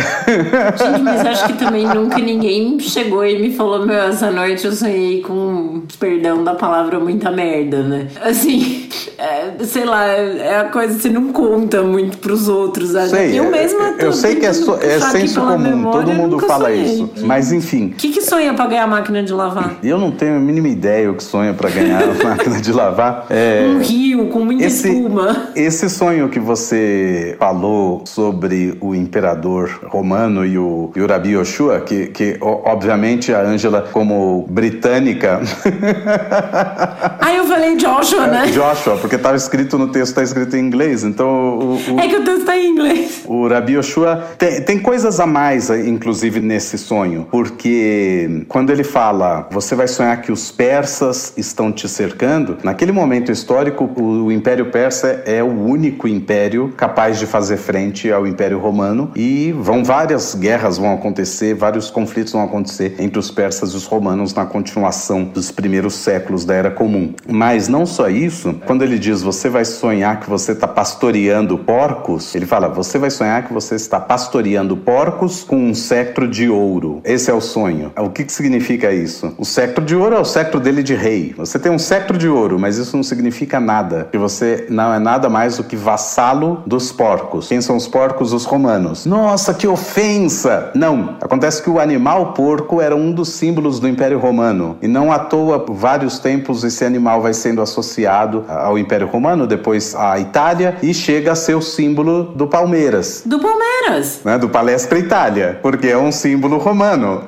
Gente, 0.76 1.02
mas 1.02 1.26
acho 1.26 1.46
que 1.46 1.52
também 1.54 1.86
nunca 1.86 2.18
ninguém 2.18 2.78
chegou 2.80 3.24
e 3.24 3.38
me 3.40 3.54
falou: 3.54 3.86
Meu, 3.86 3.98
essa 3.98 4.30
noite 4.30 4.66
eu 4.66 4.72
sonhei 4.72 5.22
com, 5.22 5.82
perdão 5.98 6.44
da 6.44 6.54
palavra, 6.54 6.98
muita 7.00 7.30
merda, 7.30 7.82
né? 7.82 8.08
Assim, 8.22 8.88
é, 9.18 9.64
sei 9.64 9.84
lá, 9.84 10.06
é 10.06 10.58
a 10.58 10.64
coisa 10.64 10.94
que 10.94 11.02
você 11.02 11.08
não 11.10 11.32
conta 11.32 11.82
muito 11.82 12.18
pros 12.18 12.48
outros. 12.48 12.90
Sei, 13.10 13.38
eu 13.38 13.50
mesma 13.50 13.94
Eu 13.98 14.12
sei 14.12 14.36
que 14.36 14.46
é, 14.46 14.52
so, 14.52 14.78
é 14.80 15.00
senso 15.00 15.40
comum, 15.40 15.58
memória, 15.58 16.06
todo 16.06 16.14
mundo 16.14 16.38
fala 16.40 16.68
sonhei. 16.68 16.84
isso. 16.84 17.10
Mas 17.24 17.52
enfim. 17.52 17.88
O 17.88 17.96
que, 17.96 18.10
que 18.10 18.22
sonha 18.22 18.54
pra 18.54 18.66
ganhar 18.66 18.84
a 18.84 18.86
máquina 18.86 19.22
de 19.22 19.32
lavar? 19.32 19.49
Eu 19.82 19.98
não 19.98 20.10
tenho 20.10 20.36
a 20.36 20.40
mínima 20.40 20.68
ideia 20.68 21.10
o 21.10 21.14
que 21.14 21.22
sonha 21.22 21.54
pra 21.54 21.70
ganhar 21.70 22.02
a 22.02 22.14
máquina 22.24 22.60
de 22.60 22.72
lavar. 22.72 23.26
É, 23.30 23.66
um 23.66 23.80
rio 23.80 24.28
com 24.28 24.44
muita 24.44 24.64
esse, 24.64 24.88
espuma. 24.88 25.50
Esse 25.54 25.88
sonho 25.90 26.28
que 26.28 26.38
você 26.38 27.36
falou 27.38 28.02
sobre 28.06 28.76
o 28.80 28.94
imperador 28.94 29.80
romano 29.84 30.44
e 30.44 30.58
o, 30.58 30.90
e 30.94 31.00
o 31.00 31.06
Rabi 31.06 31.30
Yoshua, 31.30 31.80
que, 31.80 32.08
que 32.08 32.36
obviamente 32.40 33.32
a 33.32 33.40
Ângela, 33.40 33.88
como 33.92 34.46
britânica. 34.48 35.40
ah, 37.20 37.34
eu 37.34 37.44
falei 37.44 37.76
Joshua, 37.76 38.26
né? 38.26 38.46
Joshua, 38.46 38.96
porque 38.96 39.16
estava 39.16 39.36
escrito 39.36 39.78
no 39.78 39.88
texto, 39.88 40.10
está 40.10 40.22
escrito 40.22 40.56
em 40.56 40.60
inglês, 40.60 41.04
então. 41.04 41.58
O, 41.58 41.94
o, 41.94 42.00
é 42.00 42.08
que 42.08 42.16
o 42.16 42.24
texto 42.24 42.40
está 42.40 42.56
em 42.56 42.70
inglês. 42.70 43.22
O 43.26 43.48
Rabi 43.48 43.74
Yoshua 43.74 44.24
tem, 44.38 44.62
tem 44.62 44.78
coisas 44.78 45.20
a 45.20 45.26
mais, 45.26 45.70
inclusive, 45.70 46.40
nesse 46.40 46.78
sonho, 46.78 47.26
porque 47.30 48.44
quando 48.48 48.70
ele 48.70 48.84
fala, 48.84 49.39
você 49.50 49.74
vai 49.74 49.88
sonhar 49.88 50.20
que 50.20 50.32
os 50.32 50.50
persas 50.50 51.32
estão 51.36 51.72
te 51.72 51.88
cercando, 51.88 52.58
naquele 52.62 52.92
momento 52.92 53.30
histórico, 53.30 53.84
o, 54.00 54.30
Império 54.30 54.66
Persa 54.66 55.22
é 55.26 55.42
o 55.42 55.46
único 55.46 56.06
império 56.06 56.72
capaz 56.76 57.18
de 57.18 57.26
fazer 57.26 57.56
frente 57.56 58.10
ao 58.10 58.26
Império 58.26 58.58
Romano 58.58 59.10
e 59.14 59.52
vão 59.52 59.84
várias 59.84 60.34
guerras 60.34 60.78
vão 60.78 60.94
acontecer, 60.94 61.54
vários 61.54 61.90
conflitos 61.90 62.32
vão 62.32 62.42
acontecer 62.42 62.96
entre 62.98 63.18
os 63.18 63.30
persas 63.30 63.72
e 63.72 63.76
os 63.76 63.86
romanos 63.86 64.34
na 64.34 64.46
continuação 64.46 65.24
dos 65.24 65.50
primeiros 65.50 65.94
séculos 65.94 66.44
da 66.44 66.54
Era 66.54 66.70
Comum. 66.70 67.14
Mas 67.28 67.68
não 67.68 67.84
só 67.84 68.08
isso, 68.08 68.54
quando 68.66 68.82
ele 68.82 68.98
diz 68.98 69.22
você 69.22 69.48
vai 69.48 69.64
sonhar 69.64 70.20
que 70.20 70.30
você 70.30 70.52
está 70.52 70.68
pastoreando 70.68 71.58
porcos, 71.58 72.34
ele 72.34 72.46
fala 72.46 72.68
você 72.68 72.98
vai 72.98 73.10
sonhar 73.10 73.46
que 73.46 73.52
você 73.52 73.74
está 73.74 74.00
pastoreando 74.00 74.76
porcos 74.76 75.42
com 75.42 75.56
um 75.56 75.74
cetro 75.74 76.28
de 76.28 76.48
ouro. 76.48 77.00
Esse 77.04 77.30
é 77.30 77.34
o 77.34 77.40
sonho. 77.40 77.92
O 77.96 78.10
que, 78.10 78.24
que 78.24 78.32
significa 78.32 78.92
isso? 78.92 79.29
O 79.38 79.44
cetro 79.44 79.84
de 79.84 79.94
ouro 79.94 80.14
é 80.14 80.20
o 80.20 80.24
cetro 80.24 80.60
dele 80.60 80.82
de 80.82 80.94
rei. 80.94 81.34
Você 81.36 81.58
tem 81.58 81.70
um 81.70 81.78
cetro 81.78 82.16
de 82.16 82.28
ouro, 82.28 82.58
mas 82.58 82.76
isso 82.76 82.96
não 82.96 83.02
significa 83.02 83.60
nada, 83.60 84.08
que 84.10 84.18
você 84.18 84.66
não 84.68 84.92
é 84.92 84.98
nada 84.98 85.28
mais 85.28 85.56
do 85.56 85.64
que 85.64 85.76
vassalo 85.76 86.62
dos 86.66 86.92
porcos. 86.92 87.48
Quem 87.48 87.60
são 87.60 87.76
os 87.76 87.88
porcos? 87.88 88.32
Os 88.32 88.44
romanos. 88.44 89.06
Nossa, 89.06 89.54
que 89.54 89.66
ofensa! 89.66 90.70
Não. 90.74 91.16
Acontece 91.20 91.62
que 91.62 91.70
o 91.70 91.78
animal 91.78 92.32
porco 92.32 92.80
era 92.80 92.94
um 92.94 93.12
dos 93.12 93.30
símbolos 93.30 93.80
do 93.80 93.88
Império 93.88 94.18
Romano. 94.18 94.76
E 94.80 94.88
não 94.88 95.12
à 95.12 95.18
toa, 95.18 95.64
vários 95.68 96.18
tempos, 96.18 96.64
esse 96.64 96.84
animal 96.84 97.20
vai 97.20 97.32
sendo 97.32 97.62
associado 97.62 98.44
ao 98.48 98.78
Império 98.78 99.06
Romano, 99.06 99.46
depois 99.46 99.94
à 99.94 100.18
Itália, 100.18 100.76
e 100.82 100.92
chega 100.92 101.32
a 101.32 101.34
ser 101.34 101.54
o 101.54 101.62
símbolo 101.62 102.24
do 102.34 102.46
Palmeiras. 102.46 103.22
Do 103.24 103.38
Palmeiras! 103.38 104.20
Né? 104.24 104.38
Do 104.38 104.48
Palestra 104.48 104.98
Itália, 104.98 105.58
porque 105.62 105.88
é 105.88 105.98
um 105.98 106.12
símbolo 106.12 106.58
romano. 106.58 107.22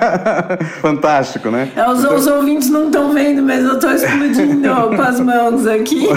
Fantástico, 0.80 1.29
né? 1.50 1.70
É, 1.76 1.88
os, 1.88 2.00
então... 2.00 2.16
os 2.16 2.26
ouvintes 2.26 2.70
não 2.70 2.86
estão 2.86 3.12
vendo, 3.12 3.42
mas 3.42 3.64
eu 3.64 3.74
estou 3.74 3.92
explodindo 3.92 4.68
com 4.96 5.02
as 5.02 5.20
mãos 5.20 5.66
aqui. 5.66 6.08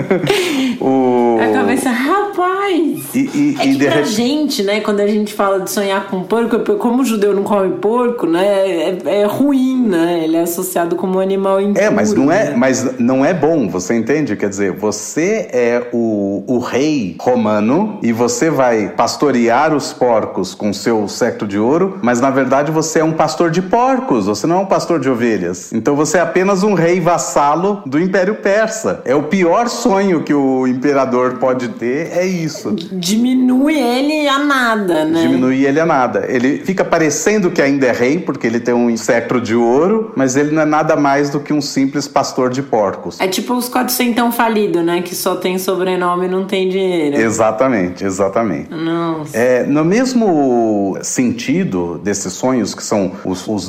o... 0.80 1.38
A 1.40 1.52
cabeça, 1.52 1.90
rapaz! 1.90 3.14
E, 3.14 3.18
e, 3.18 3.56
é 3.58 3.66
e 3.66 3.76
que 3.76 3.86
pra 3.86 4.02
gente, 4.02 4.62
né, 4.62 4.80
quando 4.80 5.00
a 5.00 5.06
gente 5.06 5.34
fala 5.34 5.60
de 5.60 5.70
sonhar 5.70 6.06
com 6.08 6.22
porco, 6.22 6.76
como 6.76 7.02
o 7.02 7.04
judeu 7.04 7.34
não 7.34 7.42
come 7.42 7.76
porco, 7.76 8.26
né, 8.26 8.44
é, 8.44 8.98
é 9.04 9.24
ruim, 9.26 9.86
né? 9.86 10.22
Ele 10.24 10.36
é 10.36 10.42
associado 10.42 10.96
como 10.96 11.18
um 11.18 11.20
animal 11.20 11.60
impuro. 11.60 11.84
É, 11.84 11.90
mas 11.90 12.12
não 12.14 12.30
é, 12.30 12.50
né? 12.50 12.54
mas 12.56 12.98
não 12.98 13.24
é 13.24 13.34
bom, 13.34 13.68
você 13.68 13.94
entende? 13.94 14.36
Quer 14.36 14.48
dizer, 14.48 14.72
você 14.72 15.48
é 15.52 15.88
o, 15.92 16.44
o 16.46 16.58
rei 16.58 17.16
romano 17.20 17.98
e 18.02 18.12
você 18.12 18.50
vai 18.50 18.88
pastorear 18.88 19.74
os 19.74 19.92
porcos 19.92 20.54
com 20.54 20.72
seu 20.72 21.06
secto 21.08 21.46
de 21.46 21.58
ouro, 21.58 21.98
mas 22.02 22.20
na 22.20 22.30
verdade 22.30 22.70
você 22.70 23.00
é 23.00 23.04
um 23.04 23.12
pastor 23.12 23.50
de 23.50 23.62
porcos, 23.62 24.28
você 24.42 24.46
não 24.48 24.56
é 24.56 24.58
um 24.60 24.66
pastor 24.66 24.98
de 24.98 25.08
ovelhas. 25.08 25.72
Então 25.72 25.94
você 25.94 26.18
é 26.18 26.20
apenas 26.20 26.64
um 26.64 26.74
rei 26.74 27.00
vassalo 27.00 27.80
do 27.86 27.98
Império 27.98 28.34
Persa. 28.36 29.00
É 29.04 29.14
o 29.14 29.24
pior 29.24 29.68
sonho 29.68 30.24
que 30.24 30.34
o 30.34 30.66
imperador 30.66 31.34
pode 31.38 31.68
ter, 31.68 32.10
é 32.12 32.26
isso. 32.26 32.74
Diminui 32.92 33.78
ele 33.78 34.26
a 34.26 34.40
nada, 34.40 35.04
né? 35.04 35.22
Diminui 35.22 35.64
ele 35.64 35.78
a 35.78 35.86
nada. 35.86 36.26
Ele 36.28 36.58
fica 36.58 36.84
parecendo 36.84 37.52
que 37.52 37.62
ainda 37.62 37.86
é 37.86 37.92
rei, 37.92 38.18
porque 38.18 38.46
ele 38.46 38.58
tem 38.58 38.74
um 38.74 38.96
cetro 38.96 39.40
de 39.40 39.54
ouro, 39.54 40.12
mas 40.16 40.34
ele 40.34 40.50
não 40.50 40.62
é 40.62 40.66
nada 40.66 40.96
mais 40.96 41.30
do 41.30 41.38
que 41.38 41.52
um 41.52 41.60
simples 41.60 42.08
pastor 42.08 42.50
de 42.50 42.62
porcos. 42.62 43.20
É 43.20 43.28
tipo 43.28 43.54
os 43.54 43.68
quatrocentão 43.68 44.32
falido, 44.32 44.82
né? 44.82 45.02
Que 45.02 45.14
só 45.14 45.36
tem 45.36 45.56
sobrenome 45.56 46.26
e 46.26 46.28
não 46.28 46.46
tem 46.46 46.68
dinheiro. 46.68 47.16
Exatamente, 47.16 48.04
exatamente. 48.04 48.74
Nossa. 48.74 49.36
É, 49.36 49.64
no 49.64 49.84
mesmo 49.84 50.98
sentido 51.02 52.00
desses 52.02 52.32
sonhos, 52.32 52.74
que 52.74 52.82
são 52.82 53.12
os, 53.24 53.46
os 53.46 53.68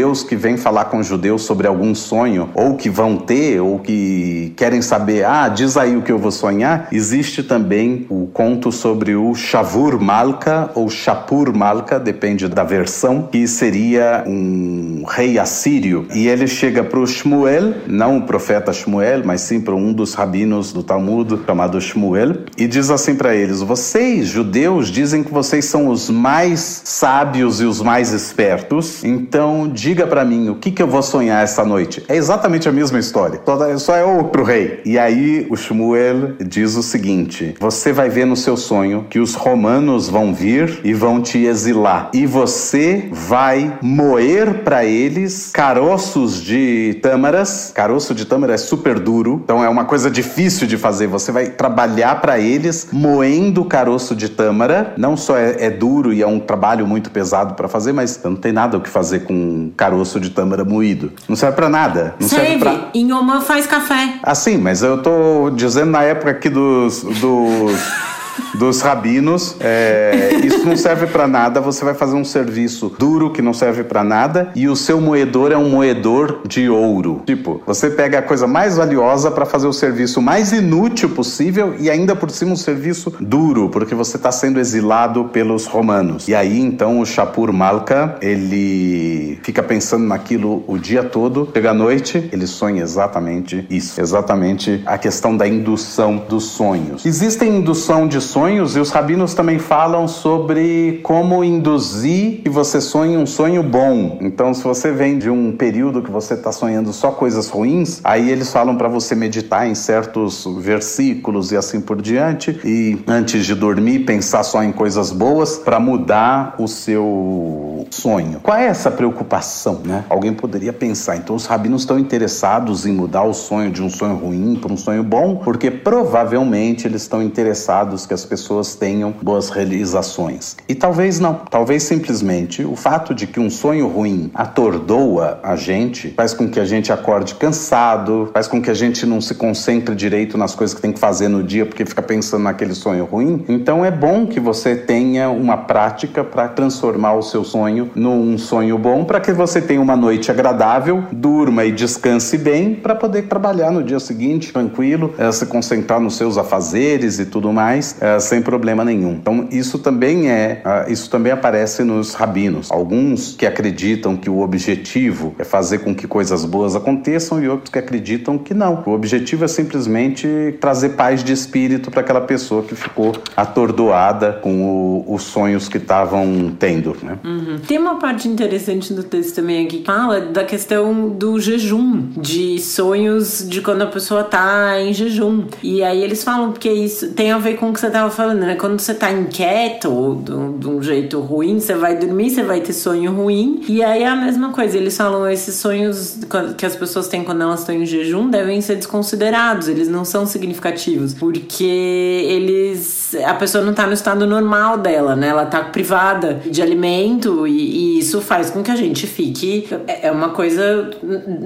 não-judeus 0.00 0.22
que 0.22 0.34
vêm 0.34 0.56
falar 0.56 0.86
com 0.86 1.02
judeus 1.02 1.42
sobre 1.42 1.66
algum 1.66 1.94
sonho, 1.94 2.48
ou 2.54 2.76
que 2.76 2.88
vão 2.88 3.16
ter, 3.16 3.60
ou 3.60 3.78
que 3.78 4.52
querem 4.56 4.80
saber, 4.80 5.24
ah, 5.24 5.48
diz 5.48 5.76
aí 5.76 5.96
o 5.96 6.02
que 6.02 6.10
eu 6.10 6.18
vou 6.18 6.30
sonhar, 6.30 6.88
existe 6.90 7.42
também 7.42 8.06
o 8.08 8.26
conto 8.32 8.72
sobre 8.72 9.14
o 9.14 9.34
Shavur 9.34 10.00
Malka 10.00 10.70
ou 10.74 10.88
Shapur 10.88 11.54
Malka, 11.54 11.98
depende 11.98 12.48
da 12.48 12.64
versão, 12.64 13.28
que 13.30 13.46
seria 13.46 14.24
um 14.26 15.04
rei 15.06 15.38
assírio. 15.38 16.06
E 16.14 16.26
ele 16.26 16.46
chega 16.46 16.82
para 16.82 16.98
o 16.98 17.06
Shmuel, 17.06 17.74
não 17.86 18.18
o 18.18 18.22
profeta 18.22 18.72
Shmuel, 18.72 19.22
mas 19.24 19.42
sim 19.42 19.60
para 19.60 19.74
um 19.74 19.92
dos 19.92 20.14
rabinos 20.14 20.72
do 20.72 20.82
Talmud 20.82 21.38
chamado 21.46 21.80
Shmuel, 21.80 22.44
e 22.56 22.66
diz 22.66 22.90
assim 22.90 23.14
para 23.14 23.34
eles: 23.34 23.60
Vocês, 23.60 24.28
judeus, 24.28 24.88
dizem 24.88 25.22
que 25.22 25.32
vocês 25.32 25.64
são 25.64 25.88
os 25.88 26.08
mais 26.08 26.82
sábios 26.84 27.60
e 27.60 27.64
os 27.64 27.82
mais 27.82 28.12
espertos, 28.12 29.04
então 29.04 29.68
diga 29.90 30.06
para 30.06 30.24
mim 30.24 30.48
o 30.48 30.54
que, 30.54 30.70
que 30.70 30.80
eu 30.80 30.86
vou 30.86 31.02
sonhar 31.02 31.42
essa 31.42 31.64
noite. 31.64 32.04
É 32.08 32.14
exatamente 32.14 32.68
a 32.68 32.72
mesma 32.72 33.00
história, 33.00 33.40
só 33.76 33.96
é 33.96 34.04
outro 34.04 34.44
rei. 34.44 34.80
E 34.84 34.96
aí 34.96 35.48
o 35.50 35.56
Shmuel 35.56 36.36
diz 36.40 36.76
o 36.76 36.82
seguinte: 36.82 37.56
Você 37.58 37.92
vai 37.92 38.08
ver 38.08 38.24
no 38.24 38.36
seu 38.36 38.56
sonho 38.56 39.06
que 39.10 39.18
os 39.18 39.34
romanos 39.34 40.08
vão 40.08 40.32
vir 40.32 40.78
e 40.84 40.94
vão 40.94 41.20
te 41.20 41.38
exilar, 41.38 42.10
e 42.14 42.24
você 42.24 43.08
vai 43.10 43.78
moer 43.82 44.62
para 44.62 44.84
eles 44.84 45.50
caroços 45.52 46.40
de 46.40 47.00
tâmaras. 47.02 47.72
Caroço 47.74 48.14
de 48.14 48.24
tâmara 48.24 48.54
é 48.54 48.58
super 48.58 49.00
duro, 49.00 49.40
então 49.42 49.64
é 49.64 49.68
uma 49.68 49.84
coisa 49.84 50.08
difícil 50.08 50.68
de 50.68 50.76
fazer. 50.76 51.08
Você 51.08 51.32
vai 51.32 51.46
trabalhar 51.46 52.20
para 52.20 52.38
eles 52.38 52.86
moendo 52.92 53.64
caroço 53.64 54.14
de 54.14 54.28
tâmara. 54.28 54.94
Não 54.96 55.16
só 55.16 55.36
é, 55.36 55.66
é, 55.66 55.70
duro 55.70 56.12
e 56.12 56.22
é 56.22 56.26
um 56.26 56.38
trabalho 56.38 56.86
muito 56.86 57.10
pesado 57.10 57.54
para 57.54 57.66
fazer, 57.66 57.92
mas 57.92 58.20
não 58.22 58.36
tem 58.36 58.52
nada 58.52 58.76
o 58.76 58.80
que 58.80 58.88
fazer 58.88 59.24
com 59.24 59.72
caroço 59.80 60.20
de 60.20 60.28
tâmara 60.28 60.62
moído. 60.62 61.10
Não 61.26 61.34
serve 61.34 61.56
para 61.56 61.70
nada. 61.70 62.14
Não 62.20 62.28
serve. 62.28 62.48
serve 62.48 62.58
pra... 62.58 62.90
Em 62.92 63.10
uma 63.12 63.40
faz 63.40 63.66
café. 63.66 64.16
Assim, 64.22 64.58
mas 64.58 64.82
eu 64.82 65.02
tô 65.02 65.48
dizendo 65.56 65.90
na 65.90 66.02
época 66.02 66.32
aqui 66.32 66.50
dos... 66.50 67.02
dos... 67.02 67.72
dos 68.60 68.82
rabinos, 68.82 69.56
é, 69.58 70.38
isso 70.44 70.66
não 70.66 70.76
serve 70.76 71.06
para 71.06 71.26
nada. 71.26 71.62
Você 71.62 71.82
vai 71.82 71.94
fazer 71.94 72.14
um 72.14 72.24
serviço 72.24 72.94
duro 72.98 73.32
que 73.32 73.40
não 73.40 73.54
serve 73.54 73.82
para 73.84 74.04
nada 74.04 74.52
e 74.54 74.68
o 74.68 74.76
seu 74.76 75.00
moedor 75.00 75.50
é 75.50 75.56
um 75.56 75.70
moedor 75.70 76.42
de 76.46 76.68
ouro. 76.68 77.22
Tipo, 77.24 77.62
você 77.66 77.88
pega 77.88 78.18
a 78.18 78.22
coisa 78.22 78.46
mais 78.46 78.76
valiosa 78.76 79.30
para 79.30 79.46
fazer 79.46 79.66
o 79.66 79.72
serviço 79.72 80.20
mais 80.20 80.52
inútil 80.52 81.08
possível 81.08 81.74
e 81.80 81.88
ainda 81.88 82.14
por 82.14 82.30
cima 82.30 82.52
um 82.52 82.56
serviço 82.56 83.14
duro, 83.18 83.70
porque 83.70 83.94
você 83.94 84.18
está 84.18 84.30
sendo 84.30 84.60
exilado 84.60 85.24
pelos 85.32 85.64
romanos. 85.64 86.28
E 86.28 86.34
aí 86.34 86.60
então 86.60 87.00
o 87.00 87.06
Shapur 87.06 87.54
Malka 87.54 88.18
ele 88.20 89.38
fica 89.42 89.62
pensando 89.62 90.04
naquilo 90.04 90.62
o 90.68 90.76
dia 90.76 91.02
todo. 91.02 91.48
Chega 91.54 91.70
à 91.70 91.74
noite, 91.74 92.28
ele 92.30 92.46
sonha 92.46 92.82
exatamente 92.82 93.66
isso, 93.70 93.98
exatamente 93.98 94.82
a 94.84 94.98
questão 94.98 95.34
da 95.34 95.48
indução 95.48 96.22
dos 96.28 96.44
sonhos. 96.44 97.06
Existem 97.06 97.56
indução 97.56 98.06
de 98.06 98.20
sonhos 98.20 98.49
e 98.56 98.80
os 98.80 98.90
rabinos 98.90 99.32
também 99.32 99.60
falam 99.60 100.08
sobre 100.08 100.98
como 101.04 101.44
induzir 101.44 102.40
que 102.42 102.50
você 102.50 102.80
sonhe 102.80 103.16
um 103.16 103.24
sonho 103.24 103.62
bom. 103.62 104.18
Então, 104.20 104.52
se 104.52 104.64
você 104.64 104.90
vem 104.90 105.18
de 105.18 105.30
um 105.30 105.52
período 105.52 106.02
que 106.02 106.10
você 106.10 106.34
está 106.34 106.50
sonhando 106.50 106.92
só 106.92 107.12
coisas 107.12 107.48
ruins, 107.48 108.00
aí 108.02 108.28
eles 108.28 108.52
falam 108.52 108.76
para 108.76 108.88
você 108.88 109.14
meditar 109.14 109.68
em 109.68 109.74
certos 109.76 110.44
versículos 110.58 111.52
e 111.52 111.56
assim 111.56 111.80
por 111.80 112.02
diante 112.02 112.60
e 112.64 112.98
antes 113.06 113.46
de 113.46 113.54
dormir 113.54 114.00
pensar 114.00 114.42
só 114.42 114.64
em 114.64 114.72
coisas 114.72 115.12
boas 115.12 115.56
para 115.56 115.78
mudar 115.78 116.56
o 116.58 116.66
seu 116.66 117.86
sonho. 117.88 118.40
Qual 118.40 118.56
é 118.56 118.66
essa 118.66 118.90
preocupação, 118.90 119.80
né? 119.84 120.04
Alguém 120.10 120.34
poderia 120.34 120.72
pensar. 120.72 121.16
Então, 121.16 121.36
os 121.36 121.46
rabinos 121.46 121.82
estão 121.82 122.00
interessados 122.00 122.84
em 122.84 122.92
mudar 122.92 123.22
o 123.22 123.32
sonho 123.32 123.70
de 123.70 123.80
um 123.80 123.88
sonho 123.88 124.16
ruim 124.16 124.56
para 124.56 124.72
um 124.72 124.76
sonho 124.76 125.04
bom, 125.04 125.36
porque 125.36 125.70
provavelmente 125.70 126.88
eles 126.88 127.02
estão 127.02 127.22
interessados 127.22 128.06
que 128.06 128.14
as 128.14 128.24
pessoas 128.24 128.39
tenham 128.74 129.14
boas 129.22 129.50
realizações. 129.50 130.56
E 130.68 130.74
talvez 130.74 131.18
não, 131.20 131.34
talvez 131.34 131.82
simplesmente 131.82 132.64
o 132.64 132.76
fato 132.76 133.14
de 133.14 133.26
que 133.26 133.40
um 133.40 133.50
sonho 133.50 133.88
ruim 133.88 134.30
atordoa 134.34 135.38
a 135.42 135.56
gente, 135.56 136.10
faz 136.10 136.32
com 136.32 136.48
que 136.48 136.58
a 136.58 136.64
gente 136.64 136.92
acorde 136.92 137.34
cansado, 137.34 138.30
faz 138.32 138.46
com 138.46 138.60
que 138.60 138.70
a 138.70 138.74
gente 138.74 139.04
não 139.06 139.20
se 139.20 139.34
concentre 139.34 139.94
direito 139.94 140.36
nas 140.38 140.54
coisas 140.54 140.74
que 140.74 140.82
tem 140.82 140.92
que 140.92 140.98
fazer 140.98 141.28
no 141.28 141.42
dia 141.42 141.66
porque 141.66 141.84
fica 141.84 142.02
pensando 142.02 142.44
naquele 142.44 142.74
sonho 142.74 143.04
ruim. 143.04 143.44
Então 143.48 143.84
é 143.84 143.90
bom 143.90 144.26
que 144.26 144.40
você 144.40 144.76
tenha 144.76 145.30
uma 145.30 145.56
prática 145.56 146.24
para 146.24 146.48
transformar 146.48 147.14
o 147.14 147.22
seu 147.22 147.44
sonho 147.44 147.90
num 147.94 148.38
sonho 148.38 148.78
bom, 148.78 149.04
para 149.04 149.20
que 149.20 149.32
você 149.32 149.60
tenha 149.60 149.80
uma 149.80 149.96
noite 149.96 150.30
agradável, 150.30 151.04
durma 151.12 151.64
e 151.64 151.72
descanse 151.72 152.38
bem 152.38 152.74
para 152.74 152.94
poder 152.94 153.22
trabalhar 153.22 153.70
no 153.70 153.82
dia 153.82 154.00
seguinte 154.00 154.52
tranquilo, 154.52 155.14
é, 155.18 155.30
se 155.32 155.46
concentrar 155.46 156.00
nos 156.00 156.16
seus 156.16 156.36
afazeres 156.36 157.18
e 157.18 157.26
tudo 157.26 157.52
mais, 157.52 157.96
é, 158.00 158.18
sem 158.30 158.40
problema 158.40 158.84
nenhum. 158.84 159.12
Então 159.12 159.48
isso 159.50 159.78
também 159.78 160.30
é, 160.30 160.62
uh, 160.64 160.90
isso 160.90 161.10
também 161.10 161.32
aparece 161.32 161.82
nos 161.82 162.14
rabinos. 162.14 162.70
Alguns 162.70 163.34
que 163.34 163.44
acreditam 163.44 164.16
que 164.16 164.30
o 164.30 164.40
objetivo 164.40 165.34
é 165.38 165.44
fazer 165.44 165.78
com 165.78 165.92
que 165.92 166.06
coisas 166.06 166.44
boas 166.44 166.76
aconteçam 166.76 167.42
e 167.42 167.48
outros 167.48 167.70
que 167.70 167.78
acreditam 167.78 168.38
que 168.38 168.54
não. 168.54 168.84
O 168.86 168.92
objetivo 168.92 169.44
é 169.44 169.48
simplesmente 169.48 170.56
trazer 170.60 170.90
paz 170.90 171.24
de 171.24 171.32
espírito 171.32 171.90
para 171.90 172.00
aquela 172.00 172.20
pessoa 172.20 172.62
que 172.62 172.76
ficou 172.76 173.12
atordoada 173.36 174.32
com 174.34 174.62
o, 174.62 175.14
os 175.14 175.22
sonhos 175.22 175.68
que 175.68 175.78
estavam 175.78 176.54
tendo. 176.56 176.96
Né? 177.02 177.18
Uhum. 177.24 177.58
Tem 177.66 177.78
uma 177.78 177.98
parte 177.98 178.28
interessante 178.28 178.94
do 178.94 179.02
texto 179.02 179.36
também 179.36 179.66
aqui 179.66 179.80
que 179.80 179.84
fala 179.84 180.20
da 180.20 180.44
questão 180.44 181.08
do 181.08 181.40
jejum, 181.40 182.08
de 182.16 182.58
sonhos 182.60 183.44
de 183.48 183.60
quando 183.60 183.82
a 183.82 183.86
pessoa 183.86 184.22
tá 184.22 184.80
em 184.80 184.92
jejum. 184.92 185.44
E 185.62 185.82
aí 185.82 186.02
eles 186.02 186.22
falam 186.22 186.52
porque 186.52 186.70
isso 186.70 187.12
tem 187.12 187.32
a 187.32 187.38
ver 187.38 187.56
com 187.56 187.70
o 187.70 187.72
que 187.72 187.80
você 187.80 187.90
tava 188.10 188.14
falando, 188.14 188.40
né? 188.40 188.56
Quando 188.56 188.80
você 188.80 188.92
tá 188.92 189.10
inquieto 189.10 189.88
ou 189.88 190.16
de 190.16 190.68
um 190.68 190.82
jeito 190.82 191.20
ruim, 191.20 191.60
você 191.60 191.74
vai 191.74 191.96
dormir, 191.96 192.30
você 192.30 192.42
vai 192.42 192.60
ter 192.60 192.72
sonho 192.72 193.12
ruim. 193.12 193.62
E 193.68 193.82
aí 193.82 194.02
é 194.02 194.08
a 194.08 194.16
mesma 194.16 194.52
coisa, 194.52 194.76
eles 194.76 194.96
falam 194.96 195.28
esses 195.28 195.54
sonhos 195.54 196.18
que 196.58 196.66
as 196.66 196.76
pessoas 196.76 197.08
têm 197.08 197.24
quando 197.24 197.42
elas 197.42 197.60
estão 197.60 197.74
em 197.74 197.86
jejum 197.86 198.28
devem 198.28 198.60
ser 198.60 198.76
desconsiderados, 198.76 199.68
eles 199.68 199.88
não 199.88 200.04
são 200.04 200.26
significativos, 200.26 201.14
porque 201.14 201.64
eles 201.64 203.14
a 203.24 203.34
pessoa 203.34 203.64
não 203.64 203.72
tá 203.72 203.86
no 203.86 203.92
estado 203.92 204.26
normal 204.26 204.78
dela, 204.78 205.16
né? 205.16 205.28
Ela 205.28 205.46
tá 205.46 205.62
privada 205.62 206.40
de 206.44 206.60
alimento 206.60 207.46
e, 207.46 207.52
e 207.52 207.98
isso 207.98 208.20
faz 208.20 208.50
com 208.50 208.62
que 208.62 208.70
a 208.70 208.76
gente 208.76 209.06
fique 209.06 209.68
é, 209.86 210.08
é 210.08 210.12
uma 210.12 210.30
coisa 210.30 210.90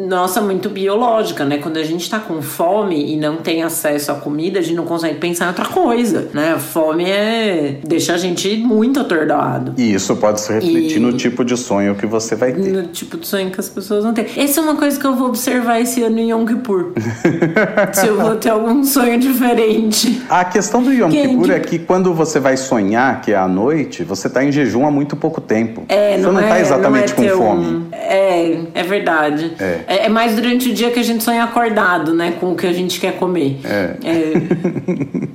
nossa 0.08 0.40
muito 0.40 0.68
biológica, 0.68 1.44
né? 1.44 1.58
Quando 1.58 1.76
a 1.76 1.82
gente 1.82 2.08
tá 2.08 2.18
com 2.18 2.40
fome 2.42 3.12
e 3.12 3.16
não 3.16 3.36
tem 3.36 3.62
acesso 3.62 4.12
à 4.12 4.14
comida, 4.14 4.58
a 4.58 4.62
gente 4.62 4.76
não 4.76 4.84
consegue 4.84 5.18
pensar 5.18 5.46
em 5.46 5.48
outra 5.48 5.66
coisa, 5.66 6.28
né? 6.32 6.53
A 6.54 6.58
fome 6.58 7.10
é 7.10 7.80
deixa 7.84 8.14
a 8.14 8.16
gente 8.16 8.56
muito 8.58 9.00
atordoado. 9.00 9.74
E 9.76 9.92
isso 9.92 10.14
pode 10.14 10.40
se 10.40 10.52
refletir 10.52 10.98
e... 10.98 11.00
no 11.00 11.12
tipo 11.12 11.44
de 11.44 11.56
sonho 11.56 11.96
que 11.96 12.06
você 12.06 12.36
vai 12.36 12.52
ter. 12.52 12.72
No 12.72 12.86
tipo 12.88 13.16
de 13.16 13.26
sonho 13.26 13.50
que 13.50 13.58
as 13.58 13.68
pessoas 13.68 14.04
vão 14.04 14.14
ter. 14.14 14.30
Essa 14.36 14.60
é 14.60 14.62
uma 14.62 14.76
coisa 14.76 14.98
que 14.98 15.04
eu 15.04 15.16
vou 15.16 15.28
observar 15.28 15.80
esse 15.80 16.00
ano 16.02 16.18
em 16.18 16.30
Yom 16.30 16.46
Kippur. 16.46 16.92
se 17.92 18.06
eu 18.06 18.16
vou 18.16 18.36
ter 18.36 18.50
algum 18.50 18.84
sonho 18.84 19.18
diferente. 19.18 20.22
A 20.28 20.44
questão 20.44 20.80
do 20.80 20.92
Yom 20.92 21.10
Kippur 21.10 21.50
é 21.50 21.58
que 21.58 21.78
quando 21.80 22.14
você 22.14 22.38
vai 22.38 22.56
sonhar, 22.56 23.20
que 23.20 23.32
é 23.32 23.36
à 23.36 23.48
noite, 23.48 24.04
você 24.04 24.30
tá 24.30 24.44
em 24.44 24.52
jejum 24.52 24.86
há 24.86 24.92
muito 24.92 25.16
pouco 25.16 25.40
tempo. 25.40 25.84
É, 25.88 26.16
não 26.18 26.30
você 26.30 26.40
não 26.40 26.40
é, 26.40 26.48
tá 26.48 26.60
exatamente 26.60 27.12
é 27.12 27.16
com 27.16 27.28
fome. 27.36 27.66
Um... 27.66 27.84
É, 27.90 28.60
é 28.74 28.82
verdade. 28.84 29.52
É. 29.58 29.80
é. 29.88 30.06
é. 30.06 30.08
mais 30.08 30.36
durante 30.36 30.70
o 30.70 30.72
dia 30.72 30.92
que 30.92 31.00
a 31.00 31.02
gente 31.02 31.24
sonha 31.24 31.42
acordado, 31.42 32.14
né? 32.14 32.34
Com 32.38 32.52
o 32.52 32.56
que 32.56 32.66
a 32.66 32.72
gente 32.72 33.00
quer 33.00 33.16
comer. 33.16 33.58
É. 33.64 33.96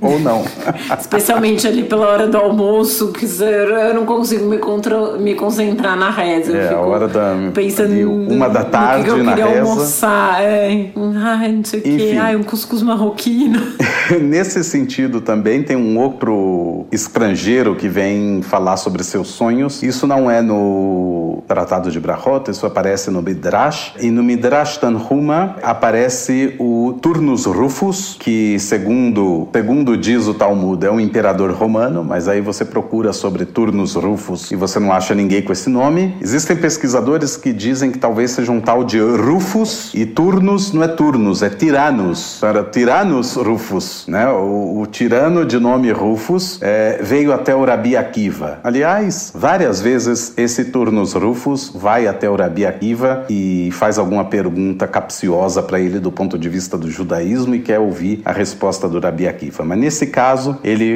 Ou 0.00 0.18
não. 0.18 0.44
Especialmente 1.10 1.66
ali 1.66 1.82
pela 1.82 2.06
hora 2.06 2.28
do 2.28 2.36
almoço, 2.36 3.12
que 3.12 3.26
eu 3.26 3.94
não 3.94 4.06
consigo 4.06 4.46
me, 4.46 4.58
contra... 4.58 5.18
me 5.18 5.34
concentrar 5.34 5.96
na 5.96 6.08
reza. 6.08 6.56
É, 6.56 6.64
eu 6.64 6.68
fico 6.68 6.80
a 6.80 6.86
hora 6.86 7.08
da. 7.08 7.34
pensando 7.52 8.12
uma 8.32 8.48
da 8.48 8.62
tarde 8.62 9.08
no 9.08 9.14
que 9.14 9.20
eu 9.20 9.24
na 9.24 9.34
reza. 9.34 9.60
almoçar. 9.60 10.40
É. 10.40 10.90
Ai, 11.16 11.52
não 11.52 11.64
sei 11.64 11.80
o 11.80 11.82
que. 11.82 12.16
Ai, 12.16 12.36
um 12.36 12.44
cuscuz 12.44 12.80
marroquino. 12.82 13.60
Nesse 14.22 14.62
sentido, 14.62 15.20
também 15.20 15.64
tem 15.64 15.76
um 15.76 15.98
outro 15.98 16.86
estrangeiro 16.92 17.74
que 17.74 17.88
vem 17.88 18.40
falar 18.42 18.76
sobre 18.76 19.02
seus 19.02 19.28
sonhos. 19.28 19.82
Isso 19.82 20.06
não 20.06 20.30
é 20.30 20.40
no 20.40 21.42
Tratado 21.48 21.90
de 21.90 21.98
Brahot, 21.98 22.50
isso 22.50 22.64
aparece 22.66 23.10
no 23.10 23.20
Midrash. 23.20 23.94
E 24.00 24.10
no 24.10 24.22
Midrash 24.22 24.76
Tanhuma 24.76 25.56
aparece 25.60 26.54
o 26.58 26.96
Turnus 27.02 27.46
Rufus, 27.46 28.16
que 28.18 28.58
segundo, 28.60 29.48
segundo 29.52 29.96
diz 29.96 30.28
o 30.28 30.34
Talmud, 30.34 30.86
é 30.86 30.90
um 30.90 30.99
imperador 31.00 31.50
romano, 31.52 32.04
mas 32.04 32.28
aí 32.28 32.40
você 32.40 32.64
procura 32.64 33.12
sobre 33.12 33.44
Turnus 33.44 33.94
Rufus 33.94 34.50
e 34.50 34.56
você 34.56 34.78
não 34.78 34.92
acha 34.92 35.14
ninguém 35.14 35.42
com 35.42 35.52
esse 35.52 35.68
nome. 35.68 36.16
Existem 36.20 36.56
pesquisadores 36.56 37.36
que 37.36 37.52
dizem 37.52 37.90
que 37.90 37.98
talvez 37.98 38.32
seja 38.32 38.52
um 38.52 38.60
tal 38.60 38.84
de 38.84 38.98
Rufus 38.98 39.92
e 39.94 40.06
Turnus 40.06 40.72
não 40.72 40.82
é 40.82 40.88
Turnus, 40.88 41.42
é 41.42 41.50
Tiranos. 41.50 42.42
Era 42.42 42.62
Tiranos 42.64 43.34
Rufus, 43.34 44.04
né? 44.06 44.28
O, 44.28 44.80
o 44.80 44.86
tirano 44.86 45.44
de 45.44 45.58
nome 45.58 45.90
Rufus 45.90 46.58
é, 46.62 47.00
veio 47.02 47.32
até 47.32 47.54
o 47.54 47.64
Rabi 47.64 47.96
Akiva. 47.96 48.58
Aliás, 48.62 49.32
várias 49.34 49.80
vezes 49.80 50.34
esse 50.36 50.66
Turnus 50.66 51.12
Rufus 51.14 51.72
vai 51.74 52.06
até 52.06 52.28
o 52.28 52.36
Rabi 52.36 52.66
Akiva 52.66 53.24
e 53.28 53.70
faz 53.72 53.98
alguma 53.98 54.24
pergunta 54.24 54.86
capciosa 54.86 55.62
para 55.62 55.80
ele 55.80 55.98
do 55.98 56.10
ponto 56.10 56.38
de 56.38 56.48
vista 56.48 56.76
do 56.76 56.90
judaísmo 56.90 57.54
e 57.54 57.60
quer 57.60 57.78
ouvir 57.78 58.22
a 58.24 58.32
resposta 58.32 58.88
do 58.88 58.98
Rabi 59.00 59.26
Akiva. 59.26 59.64
Mas 59.64 59.78
nesse 59.78 60.06
caso, 60.06 60.58
ele 60.62 60.89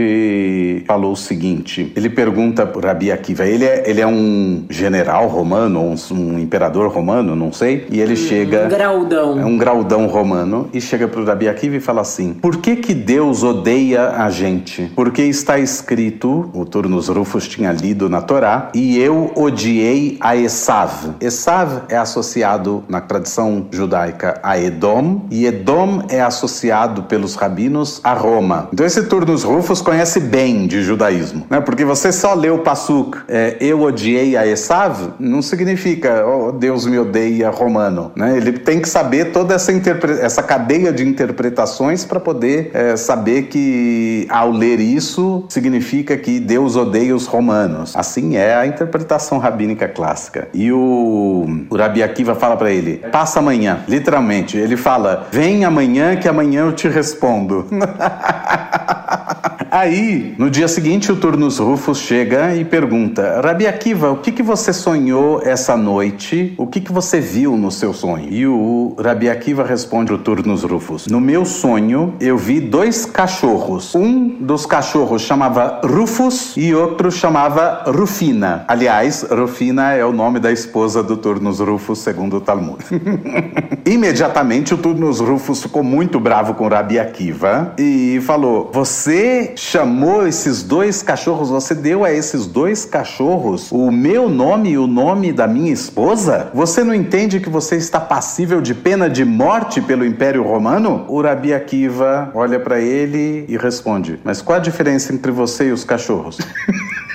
falou 0.87 1.13
o 1.13 1.17
seguinte: 1.17 1.93
ele 1.97 2.09
pergunta 2.09 2.67
para 2.67 2.89
Rabi 2.89 3.11
Akiva, 3.11 3.47
ele 3.47 3.65
é, 3.65 3.83
ele 3.87 4.01
é 4.01 4.07
um 4.07 4.65
general 4.71 5.27
romano, 5.29 5.81
um, 5.81 5.95
um 6.13 6.39
imperador 6.39 6.91
romano, 6.91 7.35
não 7.35 7.53
sei, 7.53 7.87
e 7.91 8.01
ele 8.01 8.15
hum, 8.15 8.17
chega. 8.17 8.67
Um 8.67 8.69
graudão. 8.69 9.41
É 9.41 9.45
um 9.45 9.59
graudão 9.59 10.07
romano, 10.07 10.69
e 10.73 10.81
chega 10.81 11.09
para 11.09 11.21
o 11.21 11.25
Rabi 11.25 11.49
Akiva 11.49 11.77
e 11.77 11.81
fala 11.81 12.01
assim: 12.01 12.35
por 12.35 12.59
que, 12.59 12.77
que 12.77 12.95
Deus 12.95 13.43
odeia 13.43 14.11
a 14.11 14.31
gente? 14.31 14.91
Porque 14.95 15.23
está 15.23 15.59
escrito, 15.59 16.51
o 16.53 16.65
Turnus 16.65 17.09
Rufus 17.09 17.49
tinha 17.49 17.73
lido 17.73 18.09
na 18.09 18.21
Torá, 18.21 18.71
e 18.75 18.99
eu 18.99 19.33
odiei 19.35 20.17
a 20.21 20.37
Esav. 20.37 21.15
Esav 21.21 21.83
é 21.89 21.97
associado 21.97 22.85
na 22.89 23.01
tradição 23.01 23.67
judaica 23.71 24.41
a 24.43 24.59
Edom, 24.59 25.23
e 25.31 25.47
Edom 25.47 26.03
é 26.09 26.21
associado 26.21 27.05
pelos 27.05 27.35
rabinos 27.35 28.01
a 28.03 28.13
Roma. 28.13 28.69
Então 28.73 28.85
esse 28.87 29.05
Turnus 29.05 29.43
Rufus 29.43 29.81
conhece 29.85 30.19
bem 30.19 30.67
de 30.67 30.83
judaísmo, 30.83 31.47
né? 31.49 31.61
Porque 31.61 31.85
você 31.85 32.13
só 32.13 32.35
lê 32.35 32.51
o 32.51 32.59
Passuk, 32.59 33.19
é, 33.29 33.57
eu 33.61 33.83
odiei 33.83 34.37
a 34.37 34.47
Esav, 34.47 35.15
não 35.19 35.43
significa, 35.43 36.27
oh, 36.27 36.53
Deus 36.53 36.87
me 36.87 36.99
odeia 36.99 37.51
romano, 37.51 38.11
né? 38.17 38.37
Ele 38.37 38.53
tem 38.53 38.81
que 38.81 38.89
saber 38.89 39.33
toda 39.33 39.55
essa, 39.55 39.73
essa 40.21 40.43
cadeia 40.43 40.93
de 40.93 41.07
interpretações 41.07 42.05
para 42.05 42.19
poder 42.19 42.71
é, 42.75 42.97
saber 42.97 43.45
que 43.45 44.27
ao 44.29 44.51
ler 44.51 44.81
isso 44.81 45.45
significa 45.49 46.17
que 46.17 46.41
Deus 46.41 46.77
odeia 46.77 47.15
os 47.15 47.27
romanos. 47.27 47.95
Assim 47.95 48.37
é 48.37 48.55
a 48.55 48.67
interpretação 48.67 49.39
rabínica 49.39 49.87
clássica. 49.89 50.49
E 50.55 50.73
o, 50.73 51.47
o 51.69 51.77
Rabi 51.77 52.03
Akiva 52.03 52.35
fala 52.35 52.57
para 52.57 52.71
ele: 52.71 53.03
passa 53.13 53.39
amanhã, 53.39 53.81
literalmente. 53.87 54.57
Ele 54.57 54.77
fala: 54.77 55.29
vem 55.31 55.65
amanhã 55.65 56.17
que 56.17 56.29
amanhã 56.29 56.63
eu 56.63 56.73
te 56.73 56.89
respondo. 56.89 57.67
Aí, 59.75 60.37
no 60.39 60.49
dia 60.49 60.69
seguinte, 60.69 61.11
o 61.11 61.17
Turnus 61.17 61.59
Rufus 61.59 61.99
chega 61.99 62.55
e 62.55 62.65
pergunta: 62.65 63.41
Rabi 63.41 63.67
Akiva, 63.67 64.09
o 64.09 64.19
que, 64.19 64.31
que 64.31 64.41
você 64.41 64.73
sonhou 64.73 65.43
essa 65.43 65.77
noite? 65.77 66.55
O 66.57 66.65
que, 66.65 66.81
que 66.81 66.93
você 66.93 67.19
viu 67.19 67.57
no 67.57 67.73
seu 67.73 67.93
sonho? 67.93 68.29
E 68.31 68.47
o 68.47 68.95
Rabi 68.97 69.29
Akiva 69.29 69.65
responde 69.65 70.13
o 70.13 70.19
Turnus 70.19 70.63
Rufus: 70.63 71.09
No 71.09 71.21
meu 71.21 71.45
sonho, 71.45 72.15
eu 72.21 72.39
vi 72.39 72.61
dois 72.61 73.05
cachorros. 73.05 73.97
Um 73.97 74.29
dos 74.29 74.65
cachorros 74.65 75.23
chamava 75.23 75.81
Rufus 75.85 76.57
e 76.57 76.73
outro 76.73 77.11
chamava 77.11 77.83
Rufina. 77.89 78.65
Aliás, 78.69 79.27
Rufina 79.29 79.91
é 79.91 80.05
o 80.05 80.13
nome 80.13 80.39
da 80.39 80.53
esposa 80.53 81.03
do 81.03 81.17
Turnus 81.17 81.59
Rufus, 81.59 81.99
segundo 81.99 82.37
o 82.37 82.41
Talmud. 82.41 82.79
Imediatamente, 83.85 84.73
o 84.73 84.79
Turnus 84.79 85.19
Rufus 85.19 85.65
ficou 85.65 85.83
muito 85.83 86.21
bravo 86.21 86.55
com 86.55 86.69
Rabi 86.69 86.97
Akiva 86.97 87.75
e 87.77 88.23
falou: 88.25 88.71
Você 88.73 89.53
chamou 89.65 90.27
esses 90.27 90.63
dois 90.63 91.03
cachorros, 91.03 91.49
você 91.49 91.75
deu 91.75 92.05
a 92.05 92.13
esses 92.13 92.47
dois 92.47 92.85
cachorros 92.85 93.73
o 93.73 93.91
meu 93.91 94.29
nome 94.29 94.71
e 94.71 94.79
o 94.79 94.87
nome 94.87 95.33
da 95.33 95.47
minha 95.47 95.73
esposa? 95.73 96.51
Você 96.53 96.85
não 96.85 96.95
entende 96.95 97.41
que 97.41 97.49
você 97.49 97.77
está 97.77 97.99
passível 97.99 98.61
de 98.61 98.75
pena 98.75 99.09
de 99.09 99.25
morte 99.25 99.81
pelo 99.81 100.05
Império 100.05 100.43
Romano? 100.43 101.07
O 101.09 101.23
Rabi 101.23 101.55
Akiva 101.55 102.31
olha 102.35 102.61
para 102.61 102.79
ele 102.79 103.47
e 103.49 103.57
responde: 103.57 104.21
Mas 104.23 104.43
qual 104.43 104.59
a 104.59 104.61
diferença 104.61 105.13
entre 105.13 105.33
você 105.33 105.69
e 105.69 105.73
os 105.73 105.83
cachorros? 105.83 106.39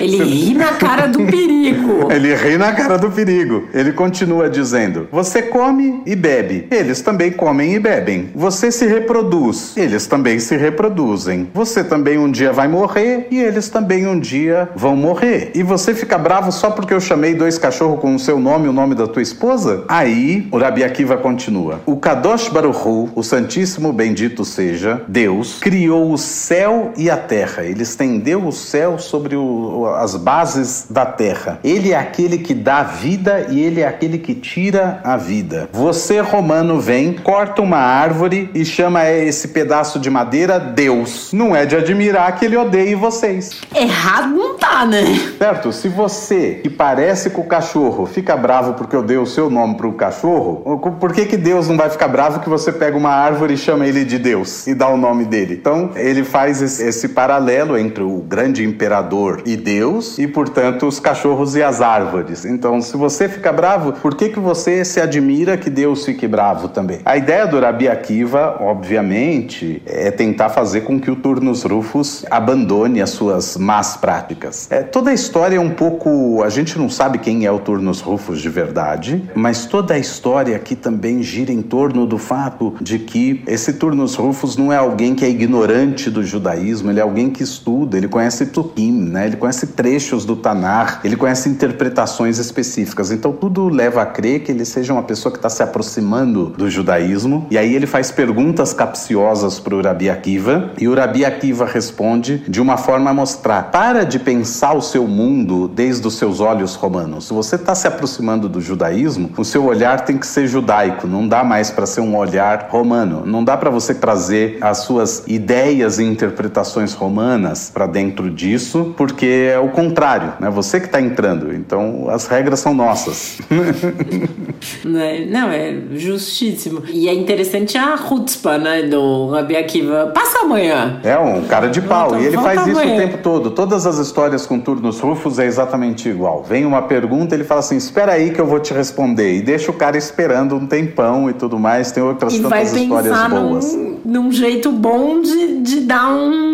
Ele 0.00 0.22
ri 0.22 0.54
na 0.54 0.72
cara 0.74 1.06
do 1.06 1.24
perigo. 1.24 2.08
Ele 2.12 2.34
ri 2.34 2.56
na 2.56 2.72
cara 2.72 2.96
do 2.96 3.10
perigo. 3.10 3.64
Ele 3.74 3.92
continua 3.92 4.48
dizendo: 4.48 5.08
Você 5.10 5.42
come 5.42 6.02
e 6.06 6.14
bebe. 6.14 6.66
Eles 6.70 7.00
também 7.00 7.30
comem 7.30 7.74
e 7.74 7.78
bebem. 7.78 8.30
Você 8.34 8.70
se 8.70 8.86
reproduz. 8.86 9.76
Eles 9.76 10.06
também 10.06 10.38
se 10.38 10.56
reproduzem. 10.56 11.48
Você 11.52 11.82
também 11.82 12.18
um 12.18 12.30
dia 12.30 12.52
vai 12.52 12.68
morrer 12.68 13.26
e 13.30 13.40
eles 13.40 13.68
também 13.68 14.06
um 14.06 14.18
dia 14.18 14.68
vão 14.74 14.96
morrer. 14.96 15.50
E 15.54 15.62
você 15.62 15.94
fica 15.94 16.16
bravo 16.16 16.52
só 16.52 16.70
porque 16.70 16.94
eu 16.94 17.00
chamei 17.00 17.34
dois 17.34 17.58
cachorros 17.58 18.00
com 18.00 18.14
o 18.14 18.18
seu 18.18 18.38
nome 18.38 18.66
e 18.66 18.68
o 18.68 18.72
nome 18.72 18.94
da 18.94 19.06
tua 19.06 19.22
esposa? 19.22 19.84
Aí, 19.88 20.46
o 20.50 20.58
Rabi 20.58 20.84
Akiva 20.84 21.16
continua: 21.16 21.80
O 21.86 21.96
Kadosh 21.96 22.48
Baruchu, 22.48 23.08
o 23.14 23.22
Santíssimo 23.22 23.92
Bendito 23.92 24.44
seja, 24.44 25.02
Deus, 25.08 25.58
criou 25.60 26.12
o 26.12 26.18
céu 26.18 26.92
e 26.96 27.10
a 27.10 27.16
terra. 27.16 27.64
Ele 27.64 27.82
estendeu 27.82 28.46
o 28.46 28.52
céu 28.52 28.98
sobre 28.98 29.36
o, 29.36 29.87
as 29.96 30.16
bases 30.16 30.86
da 30.90 31.06
terra. 31.06 31.58
Ele 31.62 31.92
é 31.92 31.96
aquele 31.96 32.38
que 32.38 32.54
dá 32.54 32.82
vida 32.82 33.46
e 33.50 33.60
ele 33.60 33.80
é 33.80 33.86
aquele 33.86 34.18
que 34.18 34.34
tira 34.34 35.00
a 35.04 35.16
vida. 35.16 35.68
Você, 35.72 36.20
romano, 36.20 36.80
vem, 36.80 37.12
corta 37.12 37.62
uma 37.62 37.78
árvore 37.78 38.50
e 38.54 38.64
chama 38.64 39.08
esse 39.08 39.48
pedaço 39.48 39.98
de 39.98 40.10
madeira 40.10 40.58
Deus. 40.58 41.32
Não 41.32 41.54
é 41.54 41.66
de 41.66 41.76
admirar 41.76 42.38
que 42.38 42.44
ele 42.44 42.56
odeie 42.56 42.94
vocês. 42.94 43.60
Errado 43.74 44.28
não 44.34 44.56
tá, 44.56 44.84
né? 44.84 45.04
Certo? 45.38 45.72
Se 45.72 45.88
você, 45.88 46.60
que 46.62 46.70
parece 46.70 47.30
com 47.30 47.42
o 47.42 47.46
cachorro, 47.46 48.06
fica 48.06 48.36
bravo 48.36 48.74
porque 48.74 48.94
eu 48.94 49.02
dei 49.02 49.16
o 49.16 49.26
seu 49.26 49.50
nome 49.50 49.76
pro 49.76 49.92
cachorro, 49.92 50.78
por 51.00 51.12
que, 51.12 51.26
que 51.26 51.36
Deus 51.36 51.68
não 51.68 51.76
vai 51.76 51.90
ficar 51.90 52.08
bravo 52.08 52.40
que 52.40 52.48
você 52.48 52.72
pega 52.72 52.96
uma 52.96 53.10
árvore 53.10 53.54
e 53.54 53.56
chama 53.56 53.86
ele 53.86 54.04
de 54.04 54.18
Deus 54.18 54.66
e 54.66 54.74
dá 54.74 54.88
o 54.88 54.96
nome 54.96 55.24
dele? 55.24 55.54
Então, 55.54 55.90
ele 55.96 56.24
faz 56.24 56.62
esse, 56.62 56.82
esse 56.82 57.08
paralelo 57.08 57.76
entre 57.76 58.02
o 58.02 58.18
grande 58.18 58.64
imperador 58.64 59.42
e 59.44 59.56
Deus 59.56 59.77
Deus 59.78 60.18
e, 60.18 60.26
portanto, 60.26 60.86
os 60.88 60.98
cachorros 60.98 61.54
e 61.54 61.62
as 61.62 61.80
árvores. 61.80 62.44
Então, 62.44 62.80
se 62.80 62.96
você 62.96 63.28
fica 63.28 63.52
bravo, 63.52 63.92
por 63.92 64.16
que, 64.16 64.28
que 64.28 64.40
você 64.40 64.84
se 64.84 65.00
admira 65.00 65.56
que 65.56 65.70
Deus 65.70 66.04
fique 66.04 66.26
bravo 66.26 66.68
também? 66.68 66.98
A 67.04 67.16
ideia 67.16 67.46
do 67.46 67.60
Rabi 67.60 67.88
Akiva, 67.88 68.56
obviamente, 68.60 69.80
é 69.86 70.10
tentar 70.10 70.48
fazer 70.48 70.80
com 70.80 70.98
que 70.98 71.10
o 71.10 71.14
Turnus 71.14 71.62
Rufus 71.62 72.24
abandone 72.28 73.00
as 73.00 73.10
suas 73.10 73.56
más 73.56 73.96
práticas. 73.96 74.66
É, 74.68 74.82
toda 74.82 75.10
a 75.10 75.14
história 75.14 75.56
é 75.56 75.60
um 75.60 75.70
pouco. 75.70 76.42
A 76.42 76.48
gente 76.48 76.76
não 76.76 76.90
sabe 76.90 77.18
quem 77.18 77.46
é 77.46 77.52
o 77.52 77.60
Turnus 77.60 78.00
Rufus 78.00 78.40
de 78.40 78.48
verdade, 78.48 79.30
mas 79.32 79.64
toda 79.64 79.94
a 79.94 79.98
história 79.98 80.56
aqui 80.56 80.74
também 80.74 81.22
gira 81.22 81.52
em 81.52 81.62
torno 81.62 82.04
do 82.04 82.18
fato 82.18 82.74
de 82.80 82.98
que 82.98 83.44
esse 83.46 83.74
Turnus 83.74 84.16
Rufus 84.16 84.56
não 84.56 84.72
é 84.72 84.76
alguém 84.76 85.14
que 85.14 85.24
é 85.24 85.28
ignorante 85.28 86.10
do 86.10 86.24
judaísmo, 86.24 86.90
ele 86.90 86.98
é 86.98 87.02
alguém 87.02 87.30
que 87.30 87.44
estuda, 87.44 87.96
ele 87.96 88.08
conhece 88.08 88.46
Tukim, 88.46 88.92
né? 88.92 89.26
ele 89.28 89.36
conhece 89.36 89.67
trechos 89.68 90.24
do 90.24 90.36
Tanar, 90.36 91.00
ele 91.04 91.16
conhece 91.16 91.48
interpretações 91.48 92.38
específicas. 92.38 93.10
Então 93.10 93.32
tudo 93.32 93.68
leva 93.68 94.02
a 94.02 94.06
crer 94.06 94.40
que 94.40 94.52
ele 94.52 94.64
seja 94.64 94.92
uma 94.92 95.02
pessoa 95.02 95.32
que 95.32 95.38
está 95.38 95.48
se 95.48 95.62
aproximando 95.62 96.46
do 96.46 96.70
judaísmo. 96.70 97.46
E 97.50 97.58
aí 97.58 97.74
ele 97.74 97.86
faz 97.86 98.10
perguntas 98.10 98.72
capciosas 98.72 99.60
para 99.60 99.74
o 99.74 99.82
Rabi 99.82 100.10
Akiva 100.10 100.72
e 100.78 100.88
o 100.88 100.94
Rabi 100.94 101.24
Akiva 101.24 101.64
responde 101.64 102.38
de 102.48 102.60
uma 102.60 102.76
forma 102.76 103.10
a 103.10 103.14
mostrar: 103.14 103.70
para 103.70 104.04
de 104.04 104.18
pensar 104.18 104.74
o 104.74 104.82
seu 104.82 105.06
mundo 105.06 105.68
desde 105.68 106.06
os 106.06 106.14
seus 106.14 106.40
olhos 106.40 106.74
romanos. 106.74 107.26
Se 107.26 107.32
você 107.32 107.56
está 107.56 107.74
se 107.74 107.86
aproximando 107.86 108.48
do 108.48 108.60
judaísmo, 108.60 109.30
o 109.36 109.44
seu 109.44 109.64
olhar 109.64 110.04
tem 110.04 110.18
que 110.18 110.26
ser 110.26 110.46
judaico, 110.46 111.06
não 111.06 111.26
dá 111.26 111.44
mais 111.44 111.70
para 111.70 111.86
ser 111.86 112.00
um 112.00 112.16
olhar 112.16 112.68
romano. 112.70 113.24
Não 113.24 113.44
dá 113.44 113.56
para 113.56 113.70
você 113.70 113.94
trazer 113.94 114.58
as 114.60 114.78
suas 114.78 115.24
ideias 115.26 115.98
e 115.98 116.04
interpretações 116.04 116.92
romanas 116.92 117.70
para 117.72 117.86
dentro 117.86 118.30
disso, 118.30 118.94
porque 118.96 119.47
é 119.48 119.58
o 119.58 119.68
contrário, 119.68 120.34
né? 120.40 120.50
Você 120.50 120.80
que 120.80 120.86
está 120.86 121.00
entrando. 121.00 121.54
Então 121.54 122.08
as 122.08 122.26
regras 122.26 122.60
são 122.60 122.74
nossas. 122.74 123.38
É, 124.84 125.24
não, 125.26 125.50
é 125.50 125.76
justíssimo. 125.92 126.82
E 126.88 127.08
é 127.08 127.14
interessante 127.14 127.78
a 127.78 127.96
chutzpah, 127.96 128.58
né, 128.58 128.82
do 128.82 129.28
Rabi 129.28 129.56
Akiva. 129.56 130.10
Passa 130.12 130.40
amanhã. 130.40 131.00
É 131.04 131.16
um 131.16 131.42
cara 131.44 131.68
de 131.68 131.80
pau. 131.80 132.10
Volta, 132.10 132.24
e 132.24 132.26
ele 132.26 132.36
faz 132.36 132.66
isso 132.66 132.78
amanhã. 132.78 132.94
o 132.94 132.98
tempo 132.98 133.18
todo. 133.18 133.50
Todas 133.50 133.86
as 133.86 133.98
histórias 133.98 134.46
com 134.46 134.58
turnos 134.58 134.98
rufos 134.98 135.38
é 135.38 135.46
exatamente 135.46 136.08
igual. 136.08 136.42
Vem 136.42 136.64
uma 136.64 136.82
pergunta, 136.82 137.34
ele 137.34 137.44
fala 137.44 137.60
assim: 137.60 137.76
espera 137.76 138.12
aí 138.12 138.30
que 138.30 138.40
eu 138.40 138.46
vou 138.46 138.58
te 138.58 138.74
responder. 138.74 139.36
E 139.36 139.42
deixa 139.42 139.70
o 139.70 139.74
cara 139.74 139.96
esperando 139.96 140.56
um 140.56 140.66
tempão 140.66 141.30
e 141.30 141.32
tudo 141.32 141.58
mais. 141.58 141.92
Tem 141.92 142.02
outras 142.02 142.34
e 142.34 142.42
tantas 142.42 142.72
histórias 142.72 143.28
boas. 143.28 143.74
Num, 143.74 144.00
num 144.04 144.32
jeito 144.32 144.72
bom 144.72 145.20
de, 145.20 145.60
de 145.60 145.80
dar 145.80 146.08
um 146.08 146.47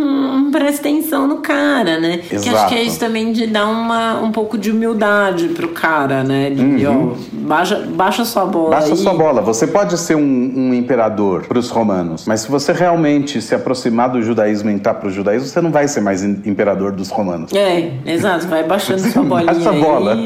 presta 0.54 0.88
atenção 0.88 1.26
no 1.26 1.38
cara, 1.38 1.98
né? 1.98 2.20
Exato. 2.30 2.42
Que 2.42 2.48
acho 2.48 2.68
que 2.68 2.74
é 2.76 2.82
isso 2.84 3.00
também 3.00 3.32
de 3.32 3.44
dar 3.48 3.66
uma, 3.66 4.20
um 4.20 4.30
pouco 4.30 4.56
de 4.56 4.70
humildade 4.70 5.48
pro 5.48 5.68
cara, 5.68 6.22
né? 6.22 6.50
De, 6.50 6.86
uhum. 6.86 7.12
ó, 7.12 7.16
baixa, 7.32 7.84
baixa 7.92 8.24
sua 8.24 8.46
bola. 8.46 8.70
Baixa 8.70 8.92
aí. 8.92 8.96
sua 8.96 9.14
bola. 9.14 9.42
Você 9.42 9.66
pode 9.66 9.98
ser 9.98 10.14
um, 10.14 10.20
um 10.20 10.72
imperador 10.72 11.42
pros 11.48 11.70
romanos, 11.70 12.24
mas 12.26 12.42
se 12.42 12.50
você 12.50 12.72
realmente 12.72 13.42
se 13.42 13.52
aproximar 13.52 14.10
do 14.10 14.22
judaísmo 14.22 14.70
e 14.70 14.74
entrar 14.74 14.94
pro 14.94 15.10
judaísmo, 15.10 15.48
você 15.48 15.60
não 15.60 15.72
vai 15.72 15.88
ser 15.88 16.00
mais 16.00 16.22
imperador 16.22 16.92
dos 16.92 17.10
romanos. 17.10 17.52
É, 17.52 17.90
exato. 18.06 18.46
Vai 18.46 18.62
baixando 18.62 19.00
sua 19.00 19.22
bolinha. 19.24 19.52
Baixa 19.52 19.70
a 19.70 19.72
bola. 19.72 20.16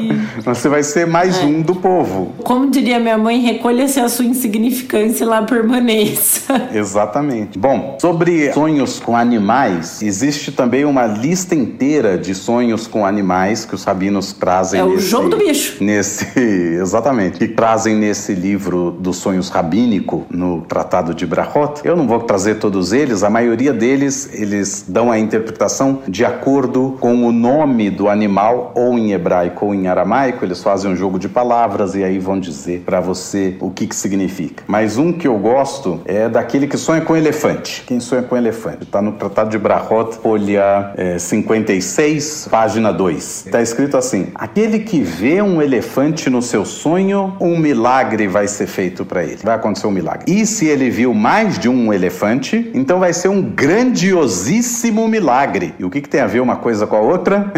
Você 0.45 0.69
vai 0.69 0.83
ser 0.83 1.07
mais 1.07 1.39
é. 1.39 1.43
um 1.43 1.61
do 1.61 1.73
povo. 1.73 2.33
Como 2.43 2.69
diria 2.69 2.99
minha 2.99 3.17
mãe, 3.17 3.39
recolha-se 3.39 3.99
a 3.99 4.07
sua 4.07 4.25
insignificância 4.25 5.23
e 5.23 5.27
lá 5.27 5.41
permaneça. 5.41 6.69
Exatamente. 6.71 7.57
Bom, 7.57 7.97
sobre 7.99 8.53
sonhos 8.53 8.99
com 8.99 9.17
animais, 9.17 10.03
existe 10.03 10.18
também 10.55 10.85
uma 10.85 11.05
lista 11.05 11.55
inteira 11.55 12.17
de 12.17 12.35
sonhos 12.35 12.87
com 12.87 13.05
animais 13.05 13.65
que 13.65 13.75
os 13.75 13.83
rabinos 13.83 14.33
trazem. 14.33 14.79
É 14.79 14.83
nesse, 14.83 14.95
o 14.97 14.99
jogo 14.99 15.29
do 15.29 15.37
bicho. 15.37 15.83
Nesse, 15.83 16.27
exatamente. 16.39 17.39
Que 17.39 17.47
trazem 17.47 17.95
nesse 17.95 18.33
livro 18.33 18.91
dos 18.91 19.17
sonhos 19.17 19.49
rabínico, 19.49 20.25
no 20.29 20.61
Tratado 20.61 21.13
de 21.13 21.25
Brachot. 21.25 21.81
Eu 21.83 21.95
não 21.95 22.07
vou 22.07 22.19
trazer 22.19 22.55
todos 22.55 22.91
eles, 22.91 23.23
a 23.23 23.29
maioria 23.29 23.73
deles 23.73 24.29
eles 24.33 24.85
dão 24.87 25.11
a 25.11 25.19
interpretação 25.19 25.99
de 26.07 26.25
acordo 26.25 26.97
com 26.99 27.25
o 27.25 27.31
nome 27.31 27.89
do 27.89 28.09
animal, 28.09 28.71
ou 28.75 28.97
em 28.97 29.13
hebraico 29.13 29.65
ou 29.65 29.73
em 29.73 29.87
aramaico. 29.87 30.43
Eles 30.43 30.61
fazem 30.61 30.91
um 30.91 30.95
jogo 30.95 31.19
de 31.19 31.29
palavras 31.29 31.95
e 31.95 32.03
aí 32.03 32.19
vão 32.19 32.39
dizer 32.39 32.83
para 32.85 32.99
você 32.99 33.55
o 33.59 33.69
que, 33.69 33.87
que 33.87 33.95
significa. 33.95 34.63
Mas 34.67 34.97
um 34.97 35.11
que 35.11 35.27
eu 35.27 35.37
gosto 35.37 36.01
é 36.05 36.27
daquele 36.27 36.67
que 36.67 36.77
sonha 36.77 37.01
com 37.01 37.15
elefante. 37.15 37.83
Quem 37.85 37.99
sonha 37.99 38.21
com 38.21 38.35
elefante? 38.35 38.83
Está 38.83 39.01
no 39.01 39.13
Tratado 39.13 39.49
de 39.49 39.57
Brachot 39.57 40.08
Folha 40.11 40.93
é, 40.95 41.17
56, 41.17 42.47
página 42.49 42.91
2. 42.91 43.45
Está 43.45 43.61
escrito 43.61 43.97
assim: 43.97 44.27
Aquele 44.35 44.79
que 44.79 45.01
vê 45.01 45.41
um 45.41 45.61
elefante 45.61 46.29
no 46.29 46.41
seu 46.41 46.65
sonho, 46.65 47.35
um 47.39 47.57
milagre 47.57 48.27
vai 48.27 48.47
ser 48.47 48.67
feito 48.67 49.05
para 49.05 49.23
ele. 49.23 49.39
Vai 49.43 49.55
acontecer 49.55 49.87
um 49.87 49.91
milagre. 49.91 50.31
E 50.31 50.45
se 50.45 50.67
ele 50.67 50.89
viu 50.89 51.13
mais 51.13 51.57
de 51.57 51.69
um 51.69 51.93
elefante, 51.93 52.69
então 52.73 52.99
vai 52.99 53.13
ser 53.13 53.27
um 53.29 53.41
grandiosíssimo 53.41 55.07
milagre. 55.07 55.73
E 55.79 55.85
o 55.85 55.89
que, 55.89 56.01
que 56.01 56.09
tem 56.09 56.21
a 56.21 56.27
ver 56.27 56.39
uma 56.39 56.57
coisa 56.57 56.85
com 56.85 56.95
a 56.95 57.01
outra? 57.01 57.51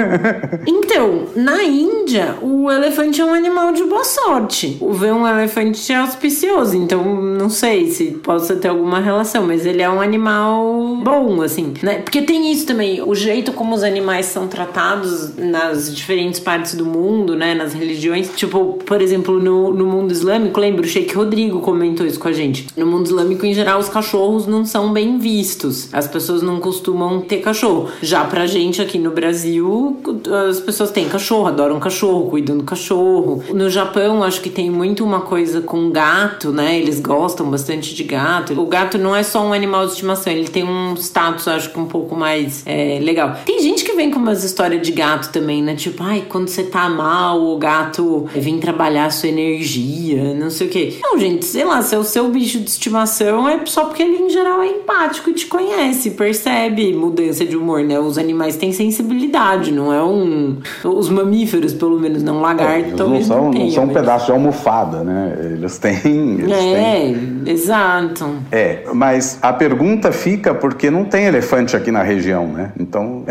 então, 0.66 1.26
na 1.36 1.62
Índia, 1.62 2.36
o 2.40 2.70
elefante 2.70 3.20
é 3.20 3.24
um 3.24 3.34
animal 3.34 3.72
de 3.72 3.84
boa 3.84 4.04
sorte. 4.04 4.78
O 4.80 4.92
ver 4.92 5.12
um 5.12 5.26
elefante 5.26 5.92
é 5.92 5.96
auspicioso, 5.96 6.76
então 6.76 7.02
não 7.22 7.48
sei 7.48 7.90
se 7.90 8.06
possa 8.06 8.56
ter 8.56 8.68
alguma 8.68 9.00
relação, 9.00 9.46
mas 9.46 9.66
ele 9.66 9.82
é 9.82 9.88
um 9.88 10.00
animal 10.00 10.96
bom, 11.02 11.42
assim, 11.42 11.72
né? 11.82 11.98
Porque 11.98 12.22
tem 12.22 12.50
isso 12.52 12.66
também, 12.66 13.02
o 13.02 13.14
jeito 13.14 13.52
como 13.52 13.74
os 13.74 13.82
animais 13.82 14.26
são 14.26 14.46
tratados 14.46 15.36
nas 15.36 15.94
diferentes 15.94 16.38
partes 16.40 16.74
do 16.74 16.86
mundo, 16.86 17.34
né? 17.34 17.54
Nas 17.54 17.72
religiões. 17.72 18.30
Tipo, 18.34 18.78
por 18.86 19.02
exemplo, 19.02 19.40
no, 19.40 19.72
no 19.72 19.84
mundo 19.86 20.12
islâmico, 20.12 20.60
lembra? 20.60 20.82
O 20.82 20.88
Sheikh 20.88 21.14
Rodrigo 21.14 21.60
comentou 21.60 22.06
isso 22.06 22.18
com 22.18 22.28
a 22.28 22.32
gente. 22.32 22.66
No 22.76 22.86
mundo 22.86 23.06
islâmico, 23.06 23.44
em 23.44 23.52
geral, 23.52 23.80
os 23.80 23.88
cachorros 23.88 24.46
não 24.46 24.64
são 24.64 24.92
bem 24.92 25.18
vistos. 25.18 25.92
As 25.92 26.06
pessoas 26.06 26.42
não 26.42 26.60
costumam 26.60 27.20
ter 27.20 27.38
cachorro. 27.38 27.88
Já 28.00 28.24
pra 28.24 28.46
gente 28.46 28.80
aqui 28.80 28.98
no 28.98 29.10
Brasil, 29.10 30.00
as 30.48 30.60
pessoas 30.60 30.90
têm 30.90 31.08
cachorro, 31.08 31.46
adoram 31.46 31.80
cachorro, 31.80 32.30
cuidam 32.30 32.58
do 32.58 32.64
cachorro. 32.64 33.42
No 33.52 33.68
Japão, 33.68 34.22
acho 34.22 34.40
que 34.40 34.50
tem 34.50 34.70
muito 34.70 35.04
uma 35.04 35.22
coisa 35.22 35.60
com 35.60 35.90
gato, 35.90 36.52
né? 36.52 36.78
Eles 36.78 37.00
gostam 37.00 37.50
bastante 37.50 37.94
de 37.94 38.04
gato. 38.04 38.58
O 38.60 38.66
gato 38.66 38.98
não 38.98 39.14
é 39.14 39.22
só 39.22 39.44
um 39.44 39.52
animal 39.52 39.86
de 39.86 39.92
estimação, 39.92 40.32
ele 40.32 40.48
tem 40.48 40.64
um 40.64 40.94
status, 40.94 41.48
acho 41.48 41.61
que 41.70 41.78
um 41.78 41.86
pouco 41.86 42.14
mais 42.14 42.62
é, 42.66 42.98
legal. 43.00 43.36
Tem 43.44 43.60
gente 43.60 43.84
que 43.84 43.92
vem 43.92 44.10
com 44.10 44.18
umas 44.18 44.44
histórias 44.44 44.80
de 44.82 44.92
gato 44.92 45.32
também, 45.32 45.62
né? 45.62 45.74
Tipo, 45.74 46.02
ai, 46.02 46.24
quando 46.28 46.48
você 46.48 46.62
tá 46.62 46.88
mal, 46.88 47.40
o 47.42 47.56
gato 47.56 48.26
vem 48.34 48.58
trabalhar 48.58 49.06
a 49.06 49.10
sua 49.10 49.28
energia, 49.28 50.34
não 50.34 50.50
sei 50.50 50.66
o 50.66 50.70
quê. 50.70 50.98
Não, 51.02 51.18
gente, 51.18 51.44
sei 51.44 51.64
lá, 51.64 51.82
se 51.82 51.94
é 51.94 51.98
o 51.98 52.04
seu 52.04 52.28
bicho 52.28 52.60
de 52.60 52.70
estimação, 52.70 53.48
é 53.48 53.60
só 53.66 53.84
porque 53.84 54.02
ele 54.02 54.16
em 54.16 54.30
geral 54.30 54.62
é 54.62 54.68
empático 54.68 55.30
e 55.30 55.34
te 55.34 55.46
conhece, 55.46 56.10
percebe 56.10 56.92
mudança 56.92 57.44
de 57.44 57.56
humor, 57.56 57.82
né? 57.82 57.98
Os 57.98 58.18
animais 58.18 58.56
têm 58.56 58.72
sensibilidade, 58.72 59.72
não 59.72 59.92
é 59.92 60.02
um. 60.02 60.58
Os 60.84 61.08
mamíferos, 61.08 61.72
pelo 61.72 61.98
menos, 61.98 62.22
não 62.22 62.40
lagarto, 62.40 62.90
é, 62.90 62.94
talvez. 62.94 63.28
Não 63.28 63.36
são, 63.36 63.44
não, 63.44 63.50
tenha, 63.50 63.64
não 63.64 63.72
são 63.72 63.86
mas... 63.86 63.90
um 63.90 63.98
pedaço 64.00 64.26
de 64.26 64.32
almofada, 64.32 65.04
né? 65.04 65.38
Eles 65.52 65.78
têm. 65.78 66.40
Eles 66.40 66.52
é, 66.52 66.74
têm... 66.74 67.42
exato. 67.46 68.36
É, 68.50 68.84
mas 68.92 69.38
a 69.42 69.52
pergunta 69.52 70.12
fica 70.12 70.54
porque 70.54 70.90
não 70.90 71.04
tem 71.04 71.26
elefante 71.26 71.51
aqui 71.76 71.90
na 71.90 72.02
região, 72.02 72.46
né? 72.46 72.72
Então. 72.78 73.24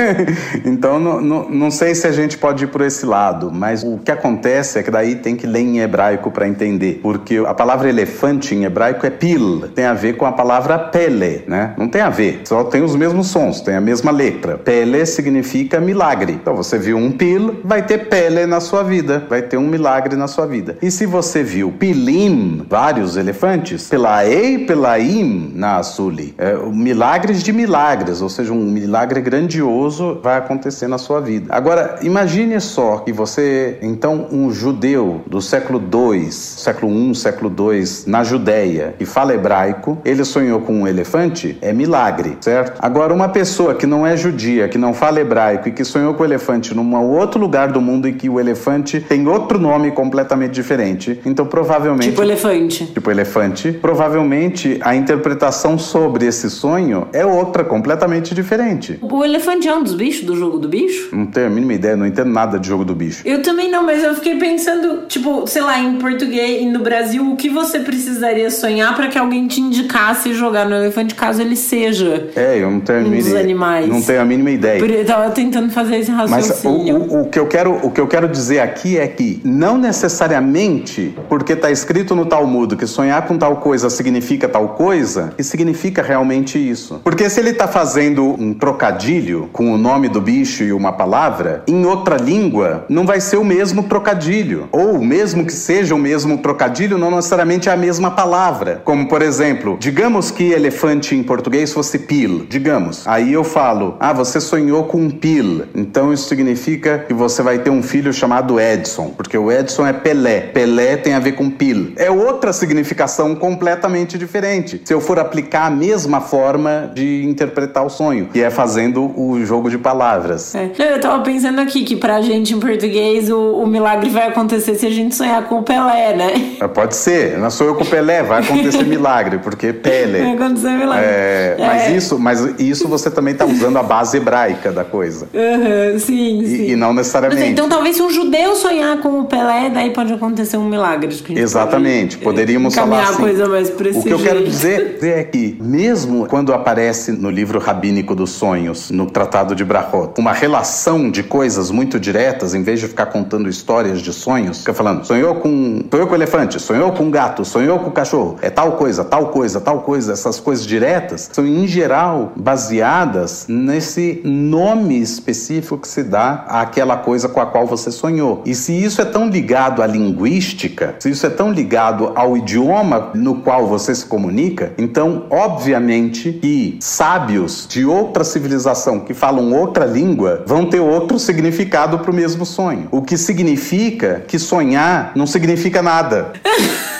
então, 0.64 0.98
não, 0.98 1.20
não, 1.20 1.48
não 1.50 1.70
sei 1.70 1.94
se 1.94 2.06
a 2.06 2.12
gente 2.12 2.38
pode 2.38 2.64
ir 2.64 2.68
por 2.68 2.80
esse 2.80 3.04
lado, 3.04 3.50
mas 3.52 3.84
o 3.84 3.98
que 3.98 4.10
acontece 4.10 4.78
é 4.78 4.82
que 4.82 4.90
daí 4.90 5.16
tem 5.16 5.36
que 5.36 5.46
ler 5.46 5.60
em 5.60 5.80
hebraico 5.80 6.30
para 6.30 6.48
entender. 6.48 7.00
Porque 7.02 7.36
a 7.46 7.52
palavra 7.52 7.88
elefante 7.88 8.54
em 8.54 8.64
hebraico 8.64 9.04
é 9.06 9.10
pil, 9.10 9.68
tem 9.74 9.84
a 9.84 9.92
ver 9.92 10.16
com 10.16 10.24
a 10.24 10.32
palavra 10.32 10.78
pele, 10.78 11.44
né? 11.46 11.74
Não 11.76 11.88
tem 11.88 12.00
a 12.00 12.08
ver, 12.08 12.40
só 12.44 12.64
tem 12.64 12.82
os 12.82 12.96
mesmos 12.96 13.28
sons, 13.28 13.60
tem 13.60 13.74
a 13.74 13.80
mesma 13.80 14.10
letra. 14.10 14.56
Pele 14.56 15.04
significa 15.04 15.80
milagre. 15.80 16.32
Então 16.32 16.56
você 16.56 16.78
viu 16.78 16.96
um 16.96 17.12
pil, 17.12 17.60
vai 17.62 17.84
ter 17.84 18.08
pele 18.08 18.46
na 18.46 18.60
sua 18.60 18.82
vida, 18.82 19.26
vai 19.28 19.42
ter 19.42 19.58
um 19.58 19.66
milagre 19.66 20.16
na 20.16 20.26
sua 20.26 20.46
vida. 20.46 20.78
E 20.80 20.90
se 20.90 21.04
você 21.04 21.42
viu 21.42 21.70
pilim, 21.72 22.64
vários 22.68 23.16
elefantes, 23.16 23.88
pelaei, 23.88 24.64
pelaim 24.66 25.52
na 25.54 25.76
Asuli, 25.76 26.34
é, 26.38 26.54
milagres 26.72 27.42
de 27.42 27.52
milagres, 27.58 28.22
ou 28.22 28.28
seja, 28.28 28.52
um 28.52 28.70
milagre 28.70 29.20
grandioso 29.20 30.20
vai 30.22 30.38
acontecer 30.38 30.86
na 30.86 30.96
sua 30.96 31.20
vida. 31.20 31.46
Agora, 31.50 31.98
imagine 32.02 32.60
só 32.60 32.98
que 32.98 33.12
você, 33.12 33.78
então, 33.82 34.28
um 34.30 34.48
judeu 34.52 35.22
do 35.26 35.42
século 35.42 35.80
2, 35.80 36.32
século 36.32 36.92
1, 36.92 37.10
um, 37.10 37.14
século 37.14 37.50
2, 37.50 38.06
na 38.06 38.22
Judéia, 38.22 38.94
que 38.96 39.04
fala 39.04 39.34
hebraico, 39.34 39.98
ele 40.04 40.24
sonhou 40.24 40.60
com 40.60 40.82
um 40.82 40.86
elefante, 40.86 41.58
é 41.60 41.72
milagre, 41.72 42.38
certo? 42.40 42.78
Agora, 42.78 43.12
uma 43.12 43.28
pessoa 43.28 43.74
que 43.74 43.86
não 43.86 44.06
é 44.06 44.16
judia, 44.16 44.68
que 44.68 44.78
não 44.78 44.94
fala 44.94 45.20
hebraico 45.20 45.68
e 45.68 45.72
que 45.72 45.84
sonhou 45.84 46.14
com 46.14 46.22
o 46.22 46.26
elefante 46.26 46.74
num 46.74 46.94
outro 47.10 47.40
lugar 47.40 47.72
do 47.72 47.80
mundo 47.80 48.06
em 48.06 48.14
que 48.14 48.28
o 48.28 48.38
elefante 48.38 49.00
tem 49.00 49.26
outro 49.26 49.58
nome 49.58 49.90
completamente 49.90 50.52
diferente, 50.52 51.20
então 51.26 51.44
provavelmente. 51.44 52.10
Tipo 52.10 52.22
elefante. 52.22 52.86
Tipo 52.86 53.10
elefante. 53.10 53.72
Provavelmente 53.72 54.78
a 54.80 54.94
interpretação 54.94 55.76
sobre 55.76 56.26
esse 56.26 56.48
sonho 56.48 57.08
é 57.12 57.24
outra, 57.24 57.47
completamente 57.64 58.34
diferente. 58.34 58.98
O 59.02 59.24
elefante 59.24 59.68
é 59.68 59.74
um 59.74 59.82
dos 59.82 59.94
bichos 59.94 60.24
do 60.24 60.36
jogo 60.36 60.58
do 60.58 60.68
bicho? 60.68 61.14
Não 61.14 61.26
tenho 61.26 61.46
a 61.46 61.50
mínima 61.50 61.74
ideia, 61.74 61.96
não 61.96 62.06
entendo 62.06 62.30
nada 62.30 62.58
de 62.58 62.68
jogo 62.68 62.84
do 62.84 62.94
bicho. 62.94 63.22
Eu 63.24 63.42
também 63.42 63.70
não, 63.70 63.84
mas 63.84 64.02
eu 64.02 64.14
fiquei 64.14 64.36
pensando, 64.36 65.06
tipo, 65.06 65.46
sei 65.46 65.62
lá, 65.62 65.78
em 65.78 65.98
português 65.98 66.62
e 66.62 66.66
no 66.66 66.80
Brasil, 66.80 67.30
o 67.30 67.36
que 67.36 67.48
você 67.48 67.80
precisaria 67.80 68.50
sonhar 68.50 68.94
para 68.94 69.08
que 69.08 69.18
alguém 69.18 69.46
te 69.46 69.60
indicasse 69.60 70.32
jogar 70.32 70.68
no 70.68 70.74
elefante 70.74 71.14
caso 71.14 71.40
ele 71.40 71.56
seja. 71.56 72.30
É, 72.34 72.58
eu 72.58 72.70
não 72.70 72.80
tenho 72.80 73.06
um 73.06 73.10
dos 73.10 73.34
animais. 73.34 73.88
Não 73.88 74.02
tenho 74.02 74.20
a 74.20 74.24
mínima 74.24 74.50
ideia. 74.50 74.78
Eu 74.78 75.04
tava 75.04 75.30
tentando 75.30 75.70
fazer 75.70 75.96
esse 75.96 76.10
raciocínio. 76.10 76.98
Mas 76.98 77.12
o, 77.12 77.16
o, 77.16 77.22
o, 77.22 77.28
que 77.28 77.38
eu 77.38 77.46
quero, 77.46 77.74
o 77.86 77.90
que 77.90 78.00
eu 78.00 78.06
quero 78.06 78.28
dizer 78.28 78.60
aqui 78.60 78.98
é 78.98 79.06
que 79.06 79.40
não 79.44 79.78
necessariamente 79.78 81.14
porque 81.28 81.52
está 81.52 81.70
escrito 81.70 82.14
no 82.14 82.26
Talmud 82.26 82.76
que 82.76 82.86
sonhar 82.86 83.26
com 83.26 83.36
tal 83.36 83.56
coisa 83.56 83.90
significa 83.90 84.48
tal 84.48 84.70
coisa, 84.70 85.32
que 85.36 85.42
significa 85.42 86.02
realmente 86.02 86.58
isso. 86.58 87.00
Porque 87.04 87.28
se 87.38 87.42
ele 87.42 87.50
está 87.50 87.68
fazendo 87.68 88.24
um 88.30 88.52
trocadilho 88.52 89.48
com 89.52 89.72
o 89.72 89.78
nome 89.78 90.08
do 90.08 90.20
bicho 90.20 90.64
e 90.64 90.72
uma 90.72 90.92
palavra, 90.92 91.62
em 91.68 91.86
outra 91.86 92.16
língua 92.16 92.84
não 92.88 93.06
vai 93.06 93.20
ser 93.20 93.36
o 93.36 93.44
mesmo 93.44 93.84
trocadilho. 93.84 94.68
Ou 94.72 94.98
mesmo 94.98 95.46
que 95.46 95.52
seja 95.52 95.94
o 95.94 95.98
mesmo 95.98 96.38
trocadilho, 96.38 96.98
não 96.98 97.12
necessariamente 97.12 97.68
é 97.68 97.72
a 97.72 97.76
mesma 97.76 98.10
palavra. 98.10 98.82
Como, 98.84 99.06
por 99.06 99.22
exemplo, 99.22 99.76
digamos 99.78 100.32
que 100.32 100.50
elefante 100.50 101.14
em 101.14 101.22
português 101.22 101.72
fosse 101.72 102.00
pil. 102.00 102.44
Digamos. 102.50 103.06
Aí 103.06 103.32
eu 103.32 103.44
falo, 103.44 103.94
ah, 104.00 104.12
você 104.12 104.40
sonhou 104.40 104.86
com 104.86 104.98
um 104.98 105.08
pil. 105.08 105.62
Então 105.76 106.12
isso 106.12 106.28
significa 106.28 107.04
que 107.06 107.14
você 107.14 107.40
vai 107.40 107.60
ter 107.60 107.70
um 107.70 107.84
filho 107.84 108.12
chamado 108.12 108.58
Edson. 108.58 109.10
Porque 109.16 109.38
o 109.38 109.52
Edson 109.52 109.86
é 109.86 109.92
Pelé. 109.92 110.40
Pelé 110.40 110.96
tem 110.96 111.14
a 111.14 111.20
ver 111.20 111.36
com 111.36 111.48
pil. 111.48 111.92
É 111.94 112.10
outra 112.10 112.52
significação 112.52 113.36
completamente 113.36 114.18
diferente. 114.18 114.82
Se 114.84 114.92
eu 114.92 115.00
for 115.00 115.20
aplicar 115.20 115.66
a 115.66 115.70
mesma 115.70 116.20
forma 116.20 116.90
de 116.92 117.27
interpretar 117.28 117.84
o 117.84 117.90
sonho, 117.90 118.26
que 118.32 118.42
é 118.42 118.50
fazendo 118.50 119.12
o 119.18 119.44
jogo 119.44 119.70
de 119.70 119.78
palavras. 119.78 120.54
É. 120.54 120.70
Eu 120.78 121.00
tava 121.00 121.22
pensando 121.22 121.60
aqui 121.60 121.84
que 121.84 121.96
pra 121.96 122.20
gente 122.20 122.54
em 122.54 122.60
português 122.60 123.30
o, 123.30 123.52
o 123.62 123.66
milagre 123.66 124.10
vai 124.10 124.28
acontecer 124.28 124.74
se 124.74 124.86
a 124.86 124.90
gente 124.90 125.14
sonhar 125.14 125.44
com 125.48 125.58
o 125.58 125.62
Pelé, 125.62 126.16
né? 126.16 126.56
É, 126.60 126.68
pode 126.68 126.96
ser. 126.96 127.38
Não 127.38 127.50
sou 127.50 127.66
eu 127.66 127.74
com 127.74 127.84
o 127.84 127.86
Pelé, 127.86 128.22
vai 128.22 128.42
acontecer 128.42 128.84
milagre, 128.86 129.38
porque 129.38 129.72
Pelé. 129.72 130.20
Vai 130.20 130.34
acontecer 130.34 130.70
milagre. 130.70 131.04
É, 131.06 131.56
mas, 131.58 131.82
é. 131.82 131.96
Isso, 131.96 132.18
mas 132.18 132.60
isso 132.60 132.88
você 132.88 133.10
também 133.10 133.34
tá 133.34 133.44
usando 133.44 133.76
a 133.78 133.82
base 133.82 134.16
hebraica 134.16 134.72
da 134.72 134.84
coisa. 134.84 135.28
Uhum, 135.48 135.98
sim, 135.98 136.40
e, 136.40 136.46
sim. 136.46 136.70
E 136.70 136.76
não 136.76 136.92
necessariamente. 136.92 137.50
Então 137.50 137.68
talvez 137.68 137.96
se 137.96 138.02
um 138.02 138.10
judeu 138.10 138.54
sonhar 138.54 138.98
com 138.98 139.20
o 139.20 139.24
Pelé, 139.24 139.70
daí 139.72 139.90
pode 139.90 140.12
acontecer 140.12 140.56
um 140.56 140.68
milagre. 140.68 141.08
Exatamente. 141.30 142.18
Pode, 142.18 142.38
Poderíamos 142.38 142.74
falar 142.74 143.02
assim. 143.02 143.22
Coisa 143.22 143.48
mais 143.48 143.70
o 143.70 144.02
que 144.02 144.10
eu 144.10 144.18
quero 144.18 144.44
dizer 144.44 144.98
é 145.02 145.24
que, 145.24 145.56
mesmo 145.60 146.26
quando 146.26 146.52
aparece 146.52 147.12
no 147.18 147.30
livro 147.30 147.58
rabínico 147.58 148.14
dos 148.14 148.30
sonhos, 148.30 148.90
no 148.90 149.06
Tratado 149.06 149.54
de 149.54 149.64
Brahot, 149.64 150.12
uma 150.18 150.32
relação 150.32 151.10
de 151.10 151.22
coisas 151.22 151.70
muito 151.70 151.98
diretas, 151.98 152.54
em 152.54 152.62
vez 152.62 152.80
de 152.80 152.88
ficar 152.88 153.06
contando 153.06 153.48
histórias 153.48 154.00
de 154.00 154.12
sonhos, 154.12 154.60
fica 154.60 154.72
falando, 154.72 155.04
sonhou 155.04 155.34
com, 155.36 155.82
sonhou 155.90 156.06
com 156.06 156.14
elefante, 156.14 156.60
sonhou 156.60 156.92
com 156.92 157.10
gato, 157.10 157.44
sonhou 157.44 157.78
com 157.80 157.90
cachorro, 157.90 158.38
é 158.40 158.50
tal 158.50 158.72
coisa, 158.72 159.04
tal 159.04 159.28
coisa, 159.28 159.60
tal 159.60 159.80
coisa, 159.82 160.12
essas 160.12 160.38
coisas 160.38 160.64
diretas 160.64 161.28
são 161.32 161.46
em 161.46 161.66
geral 161.66 162.32
baseadas 162.36 163.46
nesse 163.48 164.20
nome 164.24 165.00
específico 165.00 165.78
que 165.78 165.88
se 165.88 166.02
dá 166.02 166.44
àquela 166.48 166.96
coisa 166.96 167.28
com 167.28 167.40
a 167.40 167.46
qual 167.46 167.66
você 167.66 167.90
sonhou. 167.90 168.42
E 168.46 168.54
se 168.54 168.72
isso 168.72 169.00
é 169.00 169.04
tão 169.04 169.28
ligado 169.28 169.82
à 169.82 169.86
linguística, 169.86 170.96
se 170.98 171.10
isso 171.10 171.26
é 171.26 171.30
tão 171.30 171.52
ligado 171.52 172.12
ao 172.14 172.36
idioma 172.36 173.10
no 173.14 173.36
qual 173.36 173.66
você 173.66 173.94
se 173.94 174.06
comunica, 174.06 174.72
então, 174.78 175.26
obviamente, 175.30 176.32
que 176.32 176.78
sábios 177.08 177.66
de 177.66 177.86
outra 177.86 178.22
civilização 178.22 179.00
que 179.00 179.14
falam 179.14 179.54
outra 179.54 179.86
língua 179.86 180.44
vão 180.46 180.66
ter 180.66 180.78
outro 180.78 181.18
significado 181.18 182.00
para 182.00 182.10
o 182.10 182.14
mesmo 182.14 182.44
sonho. 182.44 182.86
O 182.90 183.00
que 183.00 183.16
significa 183.16 184.22
que 184.28 184.38
sonhar 184.38 185.12
não 185.14 185.26
significa 185.26 185.80
nada. 185.80 186.34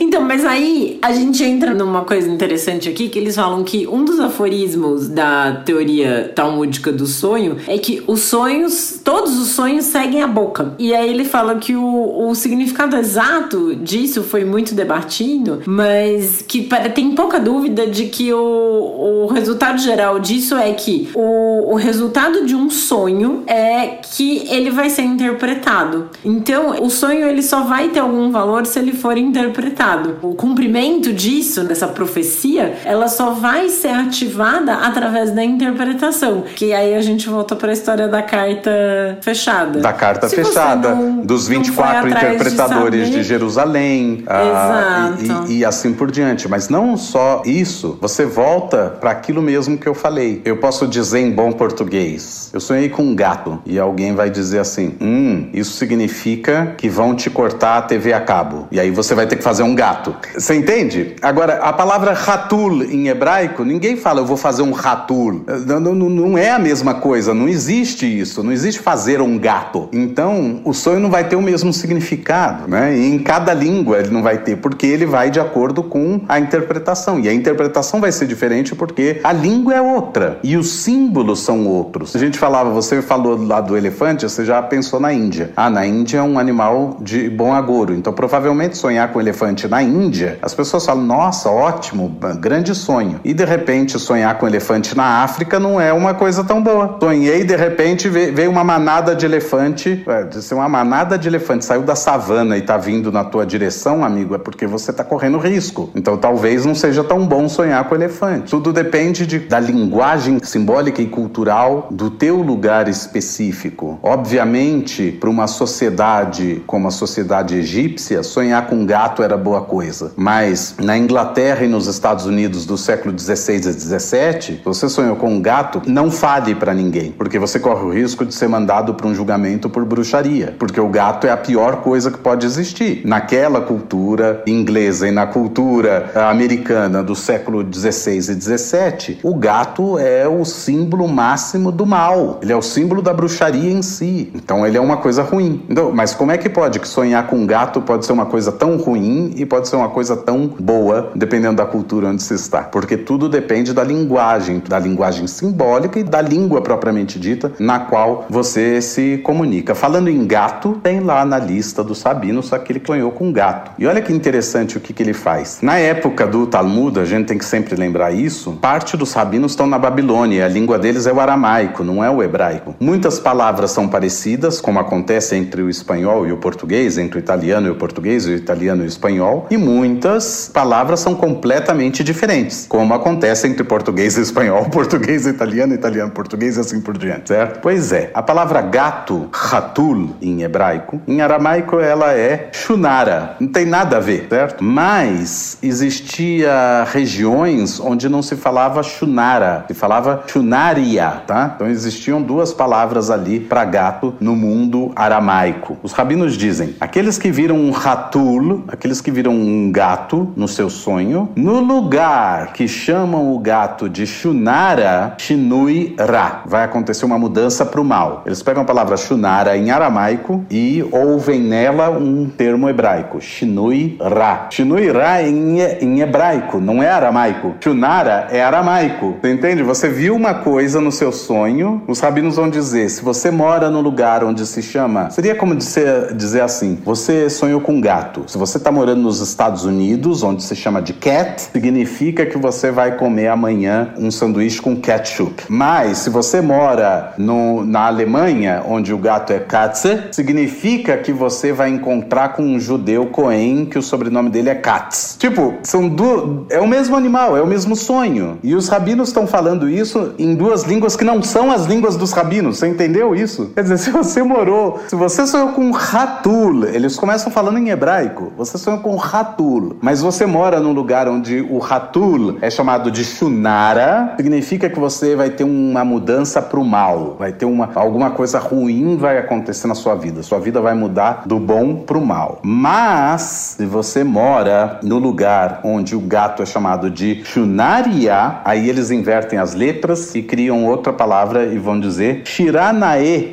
Então, 0.00 0.22
mas 0.22 0.44
aí 0.44 0.98
a 1.02 1.12
gente 1.12 1.42
entra 1.42 1.74
numa 1.74 2.04
coisa 2.04 2.28
interessante 2.28 2.88
aqui, 2.88 3.08
que 3.08 3.18
eles 3.18 3.36
falam 3.36 3.62
que 3.64 3.86
um 3.86 4.04
dos 4.04 4.18
aforismos 4.20 5.08
da 5.08 5.62
teoria 5.64 6.32
talmúdica 6.34 6.92
do 6.92 7.06
sonho 7.06 7.56
é 7.66 7.78
que 7.78 8.02
os 8.06 8.20
sonhos, 8.20 9.00
todos 9.04 9.38
os 9.38 9.48
sonhos 9.48 9.86
seguem 9.86 10.22
a 10.22 10.26
boca. 10.26 10.74
E 10.78 10.94
aí 10.94 11.10
ele 11.10 11.24
fala 11.24 11.56
que 11.56 11.74
o, 11.74 12.28
o 12.28 12.34
significado 12.34 12.96
exato 12.96 13.74
disso 13.74 14.22
foi 14.22 14.44
muito 14.44 14.74
debatido, 14.74 15.62
mas 15.66 16.42
que 16.42 16.68
tem 16.94 17.14
pouca 17.14 17.38
dúvida 17.38 17.86
de 17.86 18.06
que 18.06 18.32
o, 18.32 19.24
o 19.24 19.26
resultado 19.26 19.78
geral 19.78 20.18
disso 20.18 20.54
é 20.56 20.72
que 20.72 21.10
o, 21.14 21.72
o 21.72 21.74
resultado 21.74 22.44
de 22.46 22.54
um 22.54 22.70
sonho 22.70 23.42
é 23.46 23.98
que 24.02 24.46
ele 24.48 24.70
vai 24.70 24.90
ser 24.90 25.02
interpretado. 25.02 26.08
Então, 26.24 26.82
o 26.82 26.90
sonho 26.90 27.26
ele 27.26 27.42
só 27.42 27.62
vai 27.62 27.88
ter 27.88 28.00
algum 28.00 28.30
valor 28.30 28.66
se 28.66 28.78
ele 28.78 28.92
for 28.92 29.16
interpretado. 29.16 29.73
O 30.22 30.34
cumprimento 30.34 31.12
disso, 31.12 31.64
dessa 31.64 31.88
profecia, 31.88 32.76
ela 32.84 33.08
só 33.08 33.30
vai 33.30 33.68
ser 33.68 33.88
ativada 33.88 34.74
através 34.74 35.30
da 35.30 35.44
interpretação. 35.44 36.44
Que 36.54 36.72
aí 36.72 36.94
a 36.94 37.00
gente 37.00 37.28
volta 37.28 37.56
para 37.56 37.70
a 37.70 37.72
história 37.72 38.08
da 38.08 38.22
carta 38.22 39.18
fechada. 39.20 39.80
Da 39.80 39.92
carta 39.92 40.28
se 40.28 40.36
fechada, 40.36 40.94
não, 40.94 41.18
dos 41.18 41.48
24 41.48 42.08
interpretadores 42.08 43.10
de, 43.10 43.16
de 43.16 43.22
Jerusalém. 43.22 44.24
Ah, 44.26 45.12
e, 45.48 45.52
e, 45.52 45.58
e 45.58 45.64
assim 45.64 45.92
por 45.92 46.10
diante. 46.10 46.48
Mas 46.48 46.68
não 46.68 46.96
só 46.96 47.42
isso, 47.44 47.98
você 48.00 48.24
volta 48.24 48.96
para 49.00 49.10
aquilo 49.10 49.42
mesmo 49.42 49.76
que 49.76 49.86
eu 49.86 49.94
falei. 49.94 50.40
Eu 50.44 50.56
posso 50.58 50.86
dizer 50.86 51.20
em 51.20 51.30
bom 51.30 51.52
português: 51.52 52.50
eu 52.52 52.60
sonhei 52.60 52.88
com 52.88 53.02
um 53.02 53.14
gato. 53.14 53.60
E 53.66 53.78
alguém 53.78 54.14
vai 54.14 54.30
dizer 54.30 54.60
assim: 54.60 54.94
hum, 55.00 55.48
isso 55.52 55.72
significa 55.72 56.74
que 56.76 56.88
vão 56.88 57.14
te 57.14 57.28
cortar 57.28 57.78
a 57.78 57.82
TV 57.82 58.12
a 58.12 58.20
cabo. 58.20 58.68
E 58.70 58.78
aí 58.78 58.90
você 58.90 59.14
vai 59.14 59.26
ter 59.26 59.36
que 59.36 59.42
fazer 59.42 59.62
um 59.64 59.74
gato. 59.74 60.14
Você 60.34 60.54
entende? 60.54 61.16
Agora, 61.22 61.54
a 61.58 61.72
palavra 61.72 62.12
ratul 62.12 62.82
em 62.84 63.08
hebraico, 63.08 63.64
ninguém 63.64 63.96
fala 63.96 64.20
eu 64.20 64.26
vou 64.26 64.36
fazer 64.36 64.62
um 64.62 64.72
ratul. 64.72 65.44
Não, 65.66 65.80
não, 65.80 65.94
não 65.94 66.38
é 66.38 66.50
a 66.50 66.58
mesma 66.58 66.94
coisa, 66.94 67.34
não 67.34 67.48
existe 67.48 68.06
isso. 68.06 68.42
Não 68.42 68.52
existe 68.52 68.80
fazer 68.80 69.20
um 69.20 69.38
gato. 69.38 69.88
Então, 69.92 70.60
o 70.64 70.72
sonho 70.72 71.00
não 71.00 71.10
vai 71.10 71.24
ter 71.28 71.36
o 71.36 71.42
mesmo 71.42 71.72
significado, 71.72 72.68
né? 72.68 72.96
E 72.96 73.14
em 73.14 73.18
cada 73.18 73.52
língua 73.52 73.98
ele 73.98 74.10
não 74.10 74.22
vai 74.22 74.38
ter, 74.38 74.56
porque 74.56 74.86
ele 74.86 75.06
vai 75.06 75.30
de 75.30 75.40
acordo 75.40 75.82
com 75.82 76.20
a 76.28 76.38
interpretação. 76.38 77.20
E 77.20 77.28
a 77.28 77.32
interpretação 77.32 78.00
vai 78.00 78.12
ser 78.12 78.26
diferente 78.26 78.74
porque 78.74 79.20
a 79.22 79.32
língua 79.32 79.74
é 79.74 79.80
outra 79.80 80.38
e 80.42 80.56
os 80.56 80.70
símbolos 80.70 81.40
são 81.40 81.66
outros. 81.66 82.14
A 82.14 82.18
gente 82.18 82.38
falava, 82.38 82.70
você 82.70 83.00
falou 83.02 83.36
lá 83.46 83.60
do 83.60 83.76
elefante, 83.76 84.28
você 84.28 84.44
já 84.44 84.60
pensou 84.62 84.98
na 84.98 85.12
Índia. 85.12 85.52
Ah, 85.56 85.70
na 85.70 85.86
Índia 85.86 86.18
é 86.18 86.22
um 86.22 86.38
animal 86.38 86.98
de 87.00 87.28
bom 87.28 87.52
agouro. 87.52 87.94
Então, 87.94 88.12
provavelmente 88.12 88.76
sonhar 88.76 89.12
com 89.12 89.20
elefante 89.20 89.53
na 89.68 89.82
Índia, 89.82 90.38
as 90.42 90.54
pessoas 90.54 90.84
falam: 90.84 91.04
"Nossa, 91.04 91.48
ótimo, 91.50 92.16
grande 92.40 92.74
sonho". 92.74 93.20
E 93.24 93.32
de 93.32 93.44
repente 93.44 93.98
sonhar 93.98 94.36
com 94.38 94.46
elefante 94.46 94.96
na 94.96 95.22
África 95.22 95.60
não 95.60 95.80
é 95.80 95.92
uma 95.92 96.14
coisa 96.14 96.42
tão 96.42 96.62
boa. 96.62 96.96
Sonhei 97.00 97.44
de 97.44 97.56
repente 97.56 98.08
veio 98.08 98.50
uma 98.50 98.64
manada 98.64 99.14
de 99.14 99.24
elefante, 99.24 100.04
é, 100.06 100.40
ser 100.40 100.54
uma 100.54 100.68
manada 100.68 101.18
de 101.18 101.28
elefante 101.28 101.64
saiu 101.64 101.82
da 101.82 101.94
savana 101.94 102.56
e 102.56 102.62
tá 102.62 102.76
vindo 102.76 103.10
na 103.10 103.24
tua 103.24 103.46
direção, 103.46 104.04
amigo, 104.04 104.34
é 104.34 104.38
porque 104.38 104.66
você 104.66 104.92
tá 104.92 105.04
correndo 105.04 105.38
risco. 105.38 105.90
Então, 105.94 106.16
talvez 106.16 106.64
não 106.64 106.74
seja 106.74 107.04
tão 107.04 107.26
bom 107.26 107.48
sonhar 107.48 107.88
com 107.88 107.94
elefante. 107.94 108.50
Tudo 108.50 108.72
depende 108.72 109.26
de, 109.26 109.38
da 109.38 109.60
linguagem 109.60 110.38
simbólica 110.42 111.00
e 111.00 111.06
cultural 111.06 111.88
do 111.90 112.10
teu 112.10 112.36
lugar 112.36 112.88
específico. 112.88 113.98
Obviamente, 114.02 115.12
para 115.12 115.30
uma 115.30 115.46
sociedade 115.46 116.62
como 116.66 116.88
a 116.88 116.90
sociedade 116.90 117.56
egípcia, 117.56 118.22
sonhar 118.22 118.66
com 118.66 118.84
gato 118.84 119.22
era 119.22 119.36
boa 119.44 119.60
coisa. 119.60 120.12
Mas 120.16 120.74
na 120.80 120.96
Inglaterra 120.96 121.64
e 121.64 121.68
nos 121.68 121.86
Estados 121.86 122.24
Unidos 122.24 122.64
do 122.64 122.78
século 122.78 123.12
16 123.12 123.66
e 123.66 123.72
17, 123.74 124.62
você 124.64 124.88
sonhou 124.88 125.16
com 125.16 125.28
um 125.28 125.40
gato, 125.40 125.82
não 125.86 126.10
fale 126.10 126.54
para 126.54 126.72
ninguém, 126.72 127.12
porque 127.12 127.38
você 127.38 127.60
corre 127.60 127.84
o 127.84 127.92
risco 127.92 128.24
de 128.24 128.34
ser 128.34 128.48
mandado 128.48 128.94
para 128.94 129.06
um 129.06 129.14
julgamento 129.14 129.68
por 129.68 129.84
bruxaria, 129.84 130.56
porque 130.58 130.80
o 130.80 130.88
gato 130.88 131.26
é 131.26 131.30
a 131.30 131.36
pior 131.36 131.82
coisa 131.82 132.10
que 132.10 132.18
pode 132.18 132.46
existir. 132.46 133.02
Naquela 133.04 133.60
cultura 133.60 134.42
inglesa 134.46 135.06
e 135.06 135.10
na 135.10 135.26
cultura 135.26 136.10
americana 136.14 137.02
do 137.02 137.14
século 137.14 137.62
16 137.62 138.30
e 138.30 138.34
17, 138.34 139.20
o 139.22 139.34
gato 139.34 139.98
é 139.98 140.26
o 140.26 140.44
símbolo 140.44 141.06
máximo 141.06 141.70
do 141.70 141.84
mal. 141.84 142.38
Ele 142.42 142.52
é 142.52 142.56
o 142.56 142.62
símbolo 142.62 143.02
da 143.02 143.12
bruxaria 143.12 143.70
em 143.70 143.82
si. 143.82 144.32
Então 144.34 144.66
ele 144.66 144.78
é 144.78 144.80
uma 144.80 144.96
coisa 144.96 145.22
ruim. 145.22 145.62
Então, 145.68 145.92
mas 145.92 146.14
como 146.14 146.32
é 146.32 146.38
que 146.38 146.48
pode 146.48 146.80
que 146.80 146.88
sonhar 146.88 147.26
com 147.26 147.36
um 147.36 147.46
gato 147.46 147.82
pode 147.82 148.06
ser 148.06 148.12
uma 148.12 148.26
coisa 148.26 148.50
tão 148.50 148.76
ruim 148.76 149.33
e 149.36 149.46
pode 149.46 149.68
ser 149.68 149.76
uma 149.76 149.88
coisa 149.88 150.16
tão 150.16 150.46
boa, 150.46 151.10
dependendo 151.14 151.56
da 151.56 151.66
cultura 151.66 152.08
onde 152.08 152.22
se 152.22 152.34
está? 152.34 152.62
Porque 152.62 152.96
tudo 152.96 153.28
depende 153.28 153.72
da 153.72 153.84
linguagem, 153.84 154.62
da 154.66 154.78
linguagem 154.78 155.26
simbólica 155.26 155.98
e 155.98 156.02
da 156.02 156.20
língua 156.20 156.60
propriamente 156.60 157.18
dita 157.18 157.52
na 157.58 157.80
qual 157.80 158.26
você 158.28 158.80
se 158.80 159.18
comunica. 159.18 159.74
Falando 159.74 160.08
em 160.08 160.26
gato, 160.26 160.80
tem 160.82 161.00
lá 161.00 161.24
na 161.24 161.38
lista 161.38 161.82
dos 161.82 161.98
sabinos 161.98 162.52
aquele 162.52 162.80
que 162.80 162.86
sonhou 162.86 163.10
com 163.10 163.28
um 163.28 163.32
gato. 163.32 163.72
E 163.78 163.86
olha 163.86 164.00
que 164.00 164.12
interessante 164.12 164.76
o 164.76 164.80
que, 164.80 164.92
que 164.92 165.02
ele 165.02 165.14
faz. 165.14 165.58
Na 165.62 165.78
época 165.78 166.26
do 166.26 166.46
Talmud, 166.46 166.98
a 167.00 167.04
gente 167.04 167.26
tem 167.26 167.38
que 167.38 167.44
sempre 167.44 167.74
lembrar 167.76 168.12
isso, 168.12 168.52
parte 168.60 168.96
dos 168.96 169.12
rabinos 169.12 169.52
estão 169.52 169.66
na 169.66 169.78
Babilônia, 169.78 170.44
a 170.44 170.48
língua 170.48 170.78
deles 170.78 171.06
é 171.06 171.12
o 171.12 171.20
aramaico, 171.20 171.82
não 171.82 172.02
é 172.02 172.10
o 172.10 172.22
hebraico. 172.22 172.74
Muitas 172.78 173.18
palavras 173.18 173.70
são 173.70 173.88
parecidas, 173.88 174.60
como 174.60 174.78
acontece 174.78 175.36
entre 175.36 175.62
o 175.62 175.70
espanhol 175.70 176.26
e 176.26 176.32
o 176.32 176.36
português, 176.36 176.98
entre 176.98 177.18
o 177.18 177.20
italiano 177.20 177.66
e 177.66 177.70
o 177.70 177.76
português, 177.76 178.26
o 178.26 178.30
italiano 178.30 178.82
e 178.82 178.86
o 178.86 178.88
espanhol, 178.88 179.23
e 179.50 179.56
muitas 179.56 180.50
palavras 180.52 181.00
são 181.00 181.14
completamente 181.14 182.04
diferentes, 182.04 182.66
como 182.68 182.94
acontece 182.94 183.46
entre 183.46 183.64
português 183.64 184.16
e 184.16 184.20
espanhol, 184.20 184.64
português 184.70 185.26
e 185.26 185.30
italiano, 185.30 185.74
italiano, 185.74 186.10
português 186.10 186.56
e 186.56 186.60
assim 186.60 186.80
por 186.80 186.96
diante, 186.96 187.28
certo? 187.28 187.60
Pois 187.60 187.92
é, 187.92 188.10
a 188.14 188.22
palavra 188.22 188.60
gato, 188.60 189.28
ratul, 189.32 190.10
em 190.20 190.42
hebraico, 190.42 191.00
em 191.06 191.20
aramaico 191.20 191.78
ela 191.80 192.12
é 192.12 192.50
shunara, 192.52 193.36
não 193.40 193.48
tem 193.48 193.64
nada 193.64 193.96
a 193.96 194.00
ver, 194.00 194.26
certo? 194.28 194.62
Mas 194.62 195.58
existia 195.62 196.84
regiões 196.92 197.80
onde 197.80 198.08
não 198.08 198.22
se 198.22 198.36
falava 198.36 198.82
shunara, 198.82 199.64
se 199.66 199.74
falava 199.74 200.24
shunaria, 200.26 201.22
tá? 201.26 201.52
Então 201.54 201.68
existiam 201.68 202.20
duas 202.20 202.52
palavras 202.52 203.10
ali 203.10 203.40
para 203.40 203.64
gato 203.64 204.14
no 204.20 204.34
mundo 204.36 204.92
aramaico. 204.94 205.76
Os 205.82 205.92
rabinos 205.92 206.36
dizem: 206.36 206.74
aqueles 206.80 207.18
que 207.18 207.30
viram 207.30 207.56
um 207.56 207.70
ratul, 207.70 208.64
aqueles 208.68 209.00
que 209.04 209.10
viram 209.10 209.32
um 209.32 209.70
gato 209.70 210.32
no 210.34 210.48
seu 210.48 210.70
sonho, 210.70 211.28
no 211.36 211.60
lugar 211.60 212.54
que 212.54 212.66
chamam 212.66 213.34
o 213.34 213.38
gato 213.38 213.86
de 213.88 214.06
shunara, 214.06 215.14
shinui 215.18 215.94
ra, 215.98 216.42
vai 216.46 216.64
acontecer 216.64 217.04
uma 217.04 217.18
mudança 217.18 217.66
para 217.66 217.80
o 217.80 217.84
mal. 217.84 218.22
Eles 218.24 218.42
pegam 218.42 218.62
a 218.62 218.66
palavra 218.66 218.96
shunara 218.96 219.56
em 219.58 219.70
aramaico 219.70 220.42
e 220.50 220.82
ouvem 220.90 221.38
nela 221.38 221.90
um 221.90 222.28
termo 222.28 222.68
hebraico, 222.68 223.20
shinui 223.20 223.98
ra. 224.00 224.48
Shinui 224.50 224.90
ra 224.90 225.22
em, 225.22 225.60
em 225.60 226.00
hebraico, 226.00 226.58
não 226.58 226.82
é 226.82 226.88
aramaico. 226.88 227.54
Shunara 227.60 228.28
é 228.30 228.42
aramaico. 228.42 229.16
Você 229.20 229.32
entende? 229.32 229.62
Você 229.62 229.88
viu 229.88 230.16
uma 230.16 230.34
coisa 230.34 230.80
no 230.80 230.90
seu 230.90 231.12
sonho, 231.12 231.82
os 231.86 232.00
rabinos 232.00 232.36
vão 232.36 232.48
dizer: 232.48 232.88
se 232.88 233.04
você 233.04 233.30
mora 233.30 233.68
num 233.68 233.82
lugar 233.82 234.24
onde 234.24 234.46
se 234.46 234.62
chama. 234.62 235.10
Seria 235.10 235.34
como 235.34 235.54
dizer, 235.54 236.14
dizer 236.14 236.40
assim: 236.40 236.78
você 236.82 237.28
sonhou 237.28 237.60
com 237.60 237.74
um 237.74 237.80
gato. 237.80 238.24
Se 238.26 238.38
você 238.38 238.56
está 238.56 238.72
morando 238.72 238.93
nos 238.94 239.20
Estados 239.20 239.64
Unidos, 239.64 240.22
onde 240.22 240.42
se 240.42 240.54
chama 240.54 240.80
de 240.80 240.92
cat, 240.92 241.42
significa 241.52 242.26
que 242.26 242.38
você 242.38 242.70
vai 242.70 242.96
comer 242.96 243.28
amanhã 243.28 243.92
um 243.98 244.10
sanduíche 244.10 244.60
com 244.60 244.76
ketchup. 244.76 245.44
Mas 245.48 245.98
se 245.98 246.10
você 246.10 246.40
mora 246.40 247.14
no, 247.18 247.64
na 247.64 247.86
Alemanha, 247.86 248.62
onde 248.66 248.92
o 248.92 248.98
gato 248.98 249.32
é 249.32 249.38
Katze, 249.38 250.04
significa 250.12 250.96
que 250.96 251.12
você 251.12 251.52
vai 251.52 251.70
encontrar 251.70 252.30
com 252.30 252.42
um 252.42 252.58
judeu 252.58 253.06
Cohen, 253.06 253.66
que 253.66 253.78
o 253.78 253.82
sobrenome 253.82 254.30
dele 254.30 254.50
é 254.50 254.54
Katz. 254.54 255.16
Tipo, 255.18 255.54
são 255.62 255.88
do, 255.88 256.46
é 256.50 256.60
o 256.60 256.66
mesmo 256.66 256.96
animal, 256.96 257.36
é 257.36 257.42
o 257.42 257.46
mesmo 257.46 257.76
sonho. 257.76 258.38
E 258.42 258.54
os 258.54 258.68
rabinos 258.68 259.08
estão 259.08 259.26
falando 259.26 259.68
isso 259.68 260.12
em 260.18 260.34
duas 260.34 260.62
línguas 260.62 260.96
que 260.96 261.04
não 261.04 261.22
são 261.22 261.50
as 261.50 261.66
línguas 261.66 261.96
dos 261.96 262.12
rabinos. 262.12 262.58
Você 262.58 262.68
entendeu 262.68 263.14
isso? 263.14 263.50
Quer 263.54 263.62
dizer, 263.62 263.78
se 263.78 263.90
você 263.90 264.22
morou, 264.22 264.80
se 264.88 264.96
você 264.96 265.26
sonhou 265.26 265.48
com 265.48 265.70
ratul, 265.70 266.64
eles 266.66 266.96
começam 266.96 267.30
falando 267.32 267.58
em 267.58 267.70
hebraico. 267.70 268.32
Você 268.36 268.58
sonhou 268.58 268.80
com 268.84 268.96
ratul, 268.96 269.78
mas 269.80 270.02
você 270.02 270.26
mora 270.26 270.60
num 270.60 270.72
lugar 270.72 271.08
onde 271.08 271.40
o 271.40 271.56
ratul 271.56 272.36
é 272.42 272.50
chamado 272.50 272.90
de 272.90 273.02
shunara, 273.02 274.12
significa 274.18 274.68
que 274.68 274.78
você 274.78 275.16
vai 275.16 275.30
ter 275.30 275.42
uma 275.42 275.82
mudança 275.86 276.42
para 276.42 276.60
o 276.60 276.64
mal, 276.64 277.16
vai 277.18 277.32
ter 277.32 277.46
uma 277.46 277.70
alguma 277.74 278.10
coisa 278.10 278.38
ruim 278.38 278.96
vai 278.98 279.16
acontecer 279.16 279.66
na 279.66 279.74
sua 279.74 279.94
vida. 279.94 280.22
Sua 280.22 280.38
vida 280.38 280.60
vai 280.60 280.74
mudar 280.74 281.22
do 281.24 281.38
bom 281.38 281.76
para 281.76 281.96
o 281.96 282.04
mal. 282.04 282.40
Mas 282.42 283.56
se 283.56 283.64
você 283.64 284.04
mora 284.04 284.78
no 284.82 284.98
lugar 284.98 285.60
onde 285.64 285.96
o 285.96 286.00
gato 286.00 286.42
é 286.42 286.46
chamado 286.46 286.90
de 286.90 287.24
shunaria, 287.24 288.40
aí 288.44 288.68
eles 288.68 288.90
invertem 288.90 289.38
as 289.38 289.54
letras 289.54 290.14
e 290.14 290.22
criam 290.22 290.66
outra 290.66 290.92
palavra 290.92 291.46
e 291.46 291.58
vão 291.58 291.80
dizer 291.80 292.22
shiranae, 292.26 293.32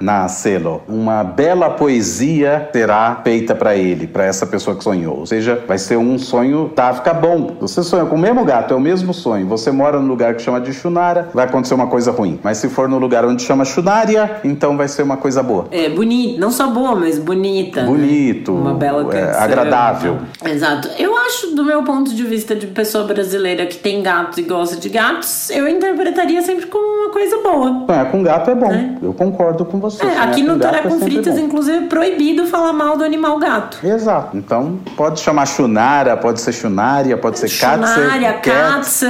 na 0.00 0.28
selo. 0.28 0.82
Uma 0.88 1.24
bela 1.24 1.70
poesia 1.70 2.68
será 2.72 3.20
feita 3.24 3.54
para 3.54 3.74
ele, 3.74 4.06
para 4.06 4.24
essa 4.24 4.46
pessoa 4.46 4.59
pessoa 4.60 4.76
que 4.76 4.84
sonhou. 4.84 5.18
Ou 5.18 5.26
seja, 5.26 5.62
vai 5.66 5.78
ser 5.78 5.96
um 5.96 6.18
sonho, 6.18 6.70
tá, 6.74 6.92
fica 6.92 7.14
bom. 7.14 7.56
Você 7.60 7.82
sonha 7.82 8.04
com 8.04 8.16
o 8.16 8.18
mesmo 8.18 8.44
gato, 8.44 8.74
é 8.74 8.76
o 8.76 8.80
mesmo 8.80 9.14
sonho. 9.14 9.46
Você 9.46 9.70
mora 9.70 9.98
no 9.98 10.06
lugar 10.06 10.34
que 10.34 10.42
chama 10.42 10.60
de 10.60 10.72
Shunara, 10.72 11.30
vai 11.32 11.46
acontecer 11.46 11.74
uma 11.74 11.86
coisa 11.86 12.10
ruim. 12.10 12.38
Mas 12.42 12.58
se 12.58 12.68
for 12.68 12.88
no 12.88 12.98
lugar 12.98 13.24
onde 13.24 13.42
chama 13.42 13.64
Shunaria, 13.64 14.40
então 14.44 14.76
vai 14.76 14.86
ser 14.86 15.02
uma 15.02 15.16
coisa 15.16 15.42
boa. 15.42 15.66
É 15.70 15.88
bonito, 15.88 16.38
não 16.38 16.50
só 16.50 16.68
boa, 16.68 16.94
mas 16.94 17.18
bonita. 17.18 17.82
Bonito. 17.82 18.52
Né? 18.52 18.60
Uma 18.60 18.74
bela 18.74 19.02
é, 19.02 19.20
canção. 19.20 19.40
É, 19.40 19.44
agradável. 19.44 20.18
Exato. 20.44 20.88
Eu 20.98 21.16
acho, 21.16 21.54
do 21.54 21.64
meu 21.64 21.82
ponto 21.82 22.14
de 22.14 22.22
vista 22.24 22.54
de 22.54 22.66
pessoa 22.66 23.04
brasileira 23.04 23.66
que 23.66 23.78
tem 23.78 24.02
gatos 24.02 24.38
e 24.38 24.42
gosta 24.42 24.76
de 24.76 24.88
gatos, 24.88 25.48
eu 25.50 25.66
interpretaria 25.66 26.42
sempre 26.42 26.66
como 26.66 27.04
uma 27.04 27.10
coisa 27.10 27.38
boa. 27.38 27.84
Sonhar 27.86 28.10
com 28.10 28.22
gato 28.22 28.50
é 28.50 28.54
bom. 28.54 28.72
É. 28.72 28.96
Eu 29.00 29.14
concordo 29.14 29.64
com 29.64 29.80
você. 29.80 30.04
É, 30.04 30.18
aqui 30.18 30.42
no 30.42 30.58
Toré 30.58 30.82
com 30.82 30.96
é 30.96 30.98
Fritas, 30.98 31.38
inclusive, 31.38 31.84
é 31.84 31.86
proibido 31.88 32.46
falar 32.46 32.72
mal 32.72 32.96
do 32.96 33.04
animal 33.04 33.38
gato. 33.38 33.78
Exato. 33.84 34.36
Então, 34.50 34.80
pode 34.96 35.20
chamar 35.20 35.46
Shunara, 35.46 36.16
pode 36.16 36.40
ser 36.40 36.50
Shunária, 36.50 37.16
pode 37.16 37.38
ser 37.38 37.48
Katze. 37.48 38.40
Katze, 38.42 39.06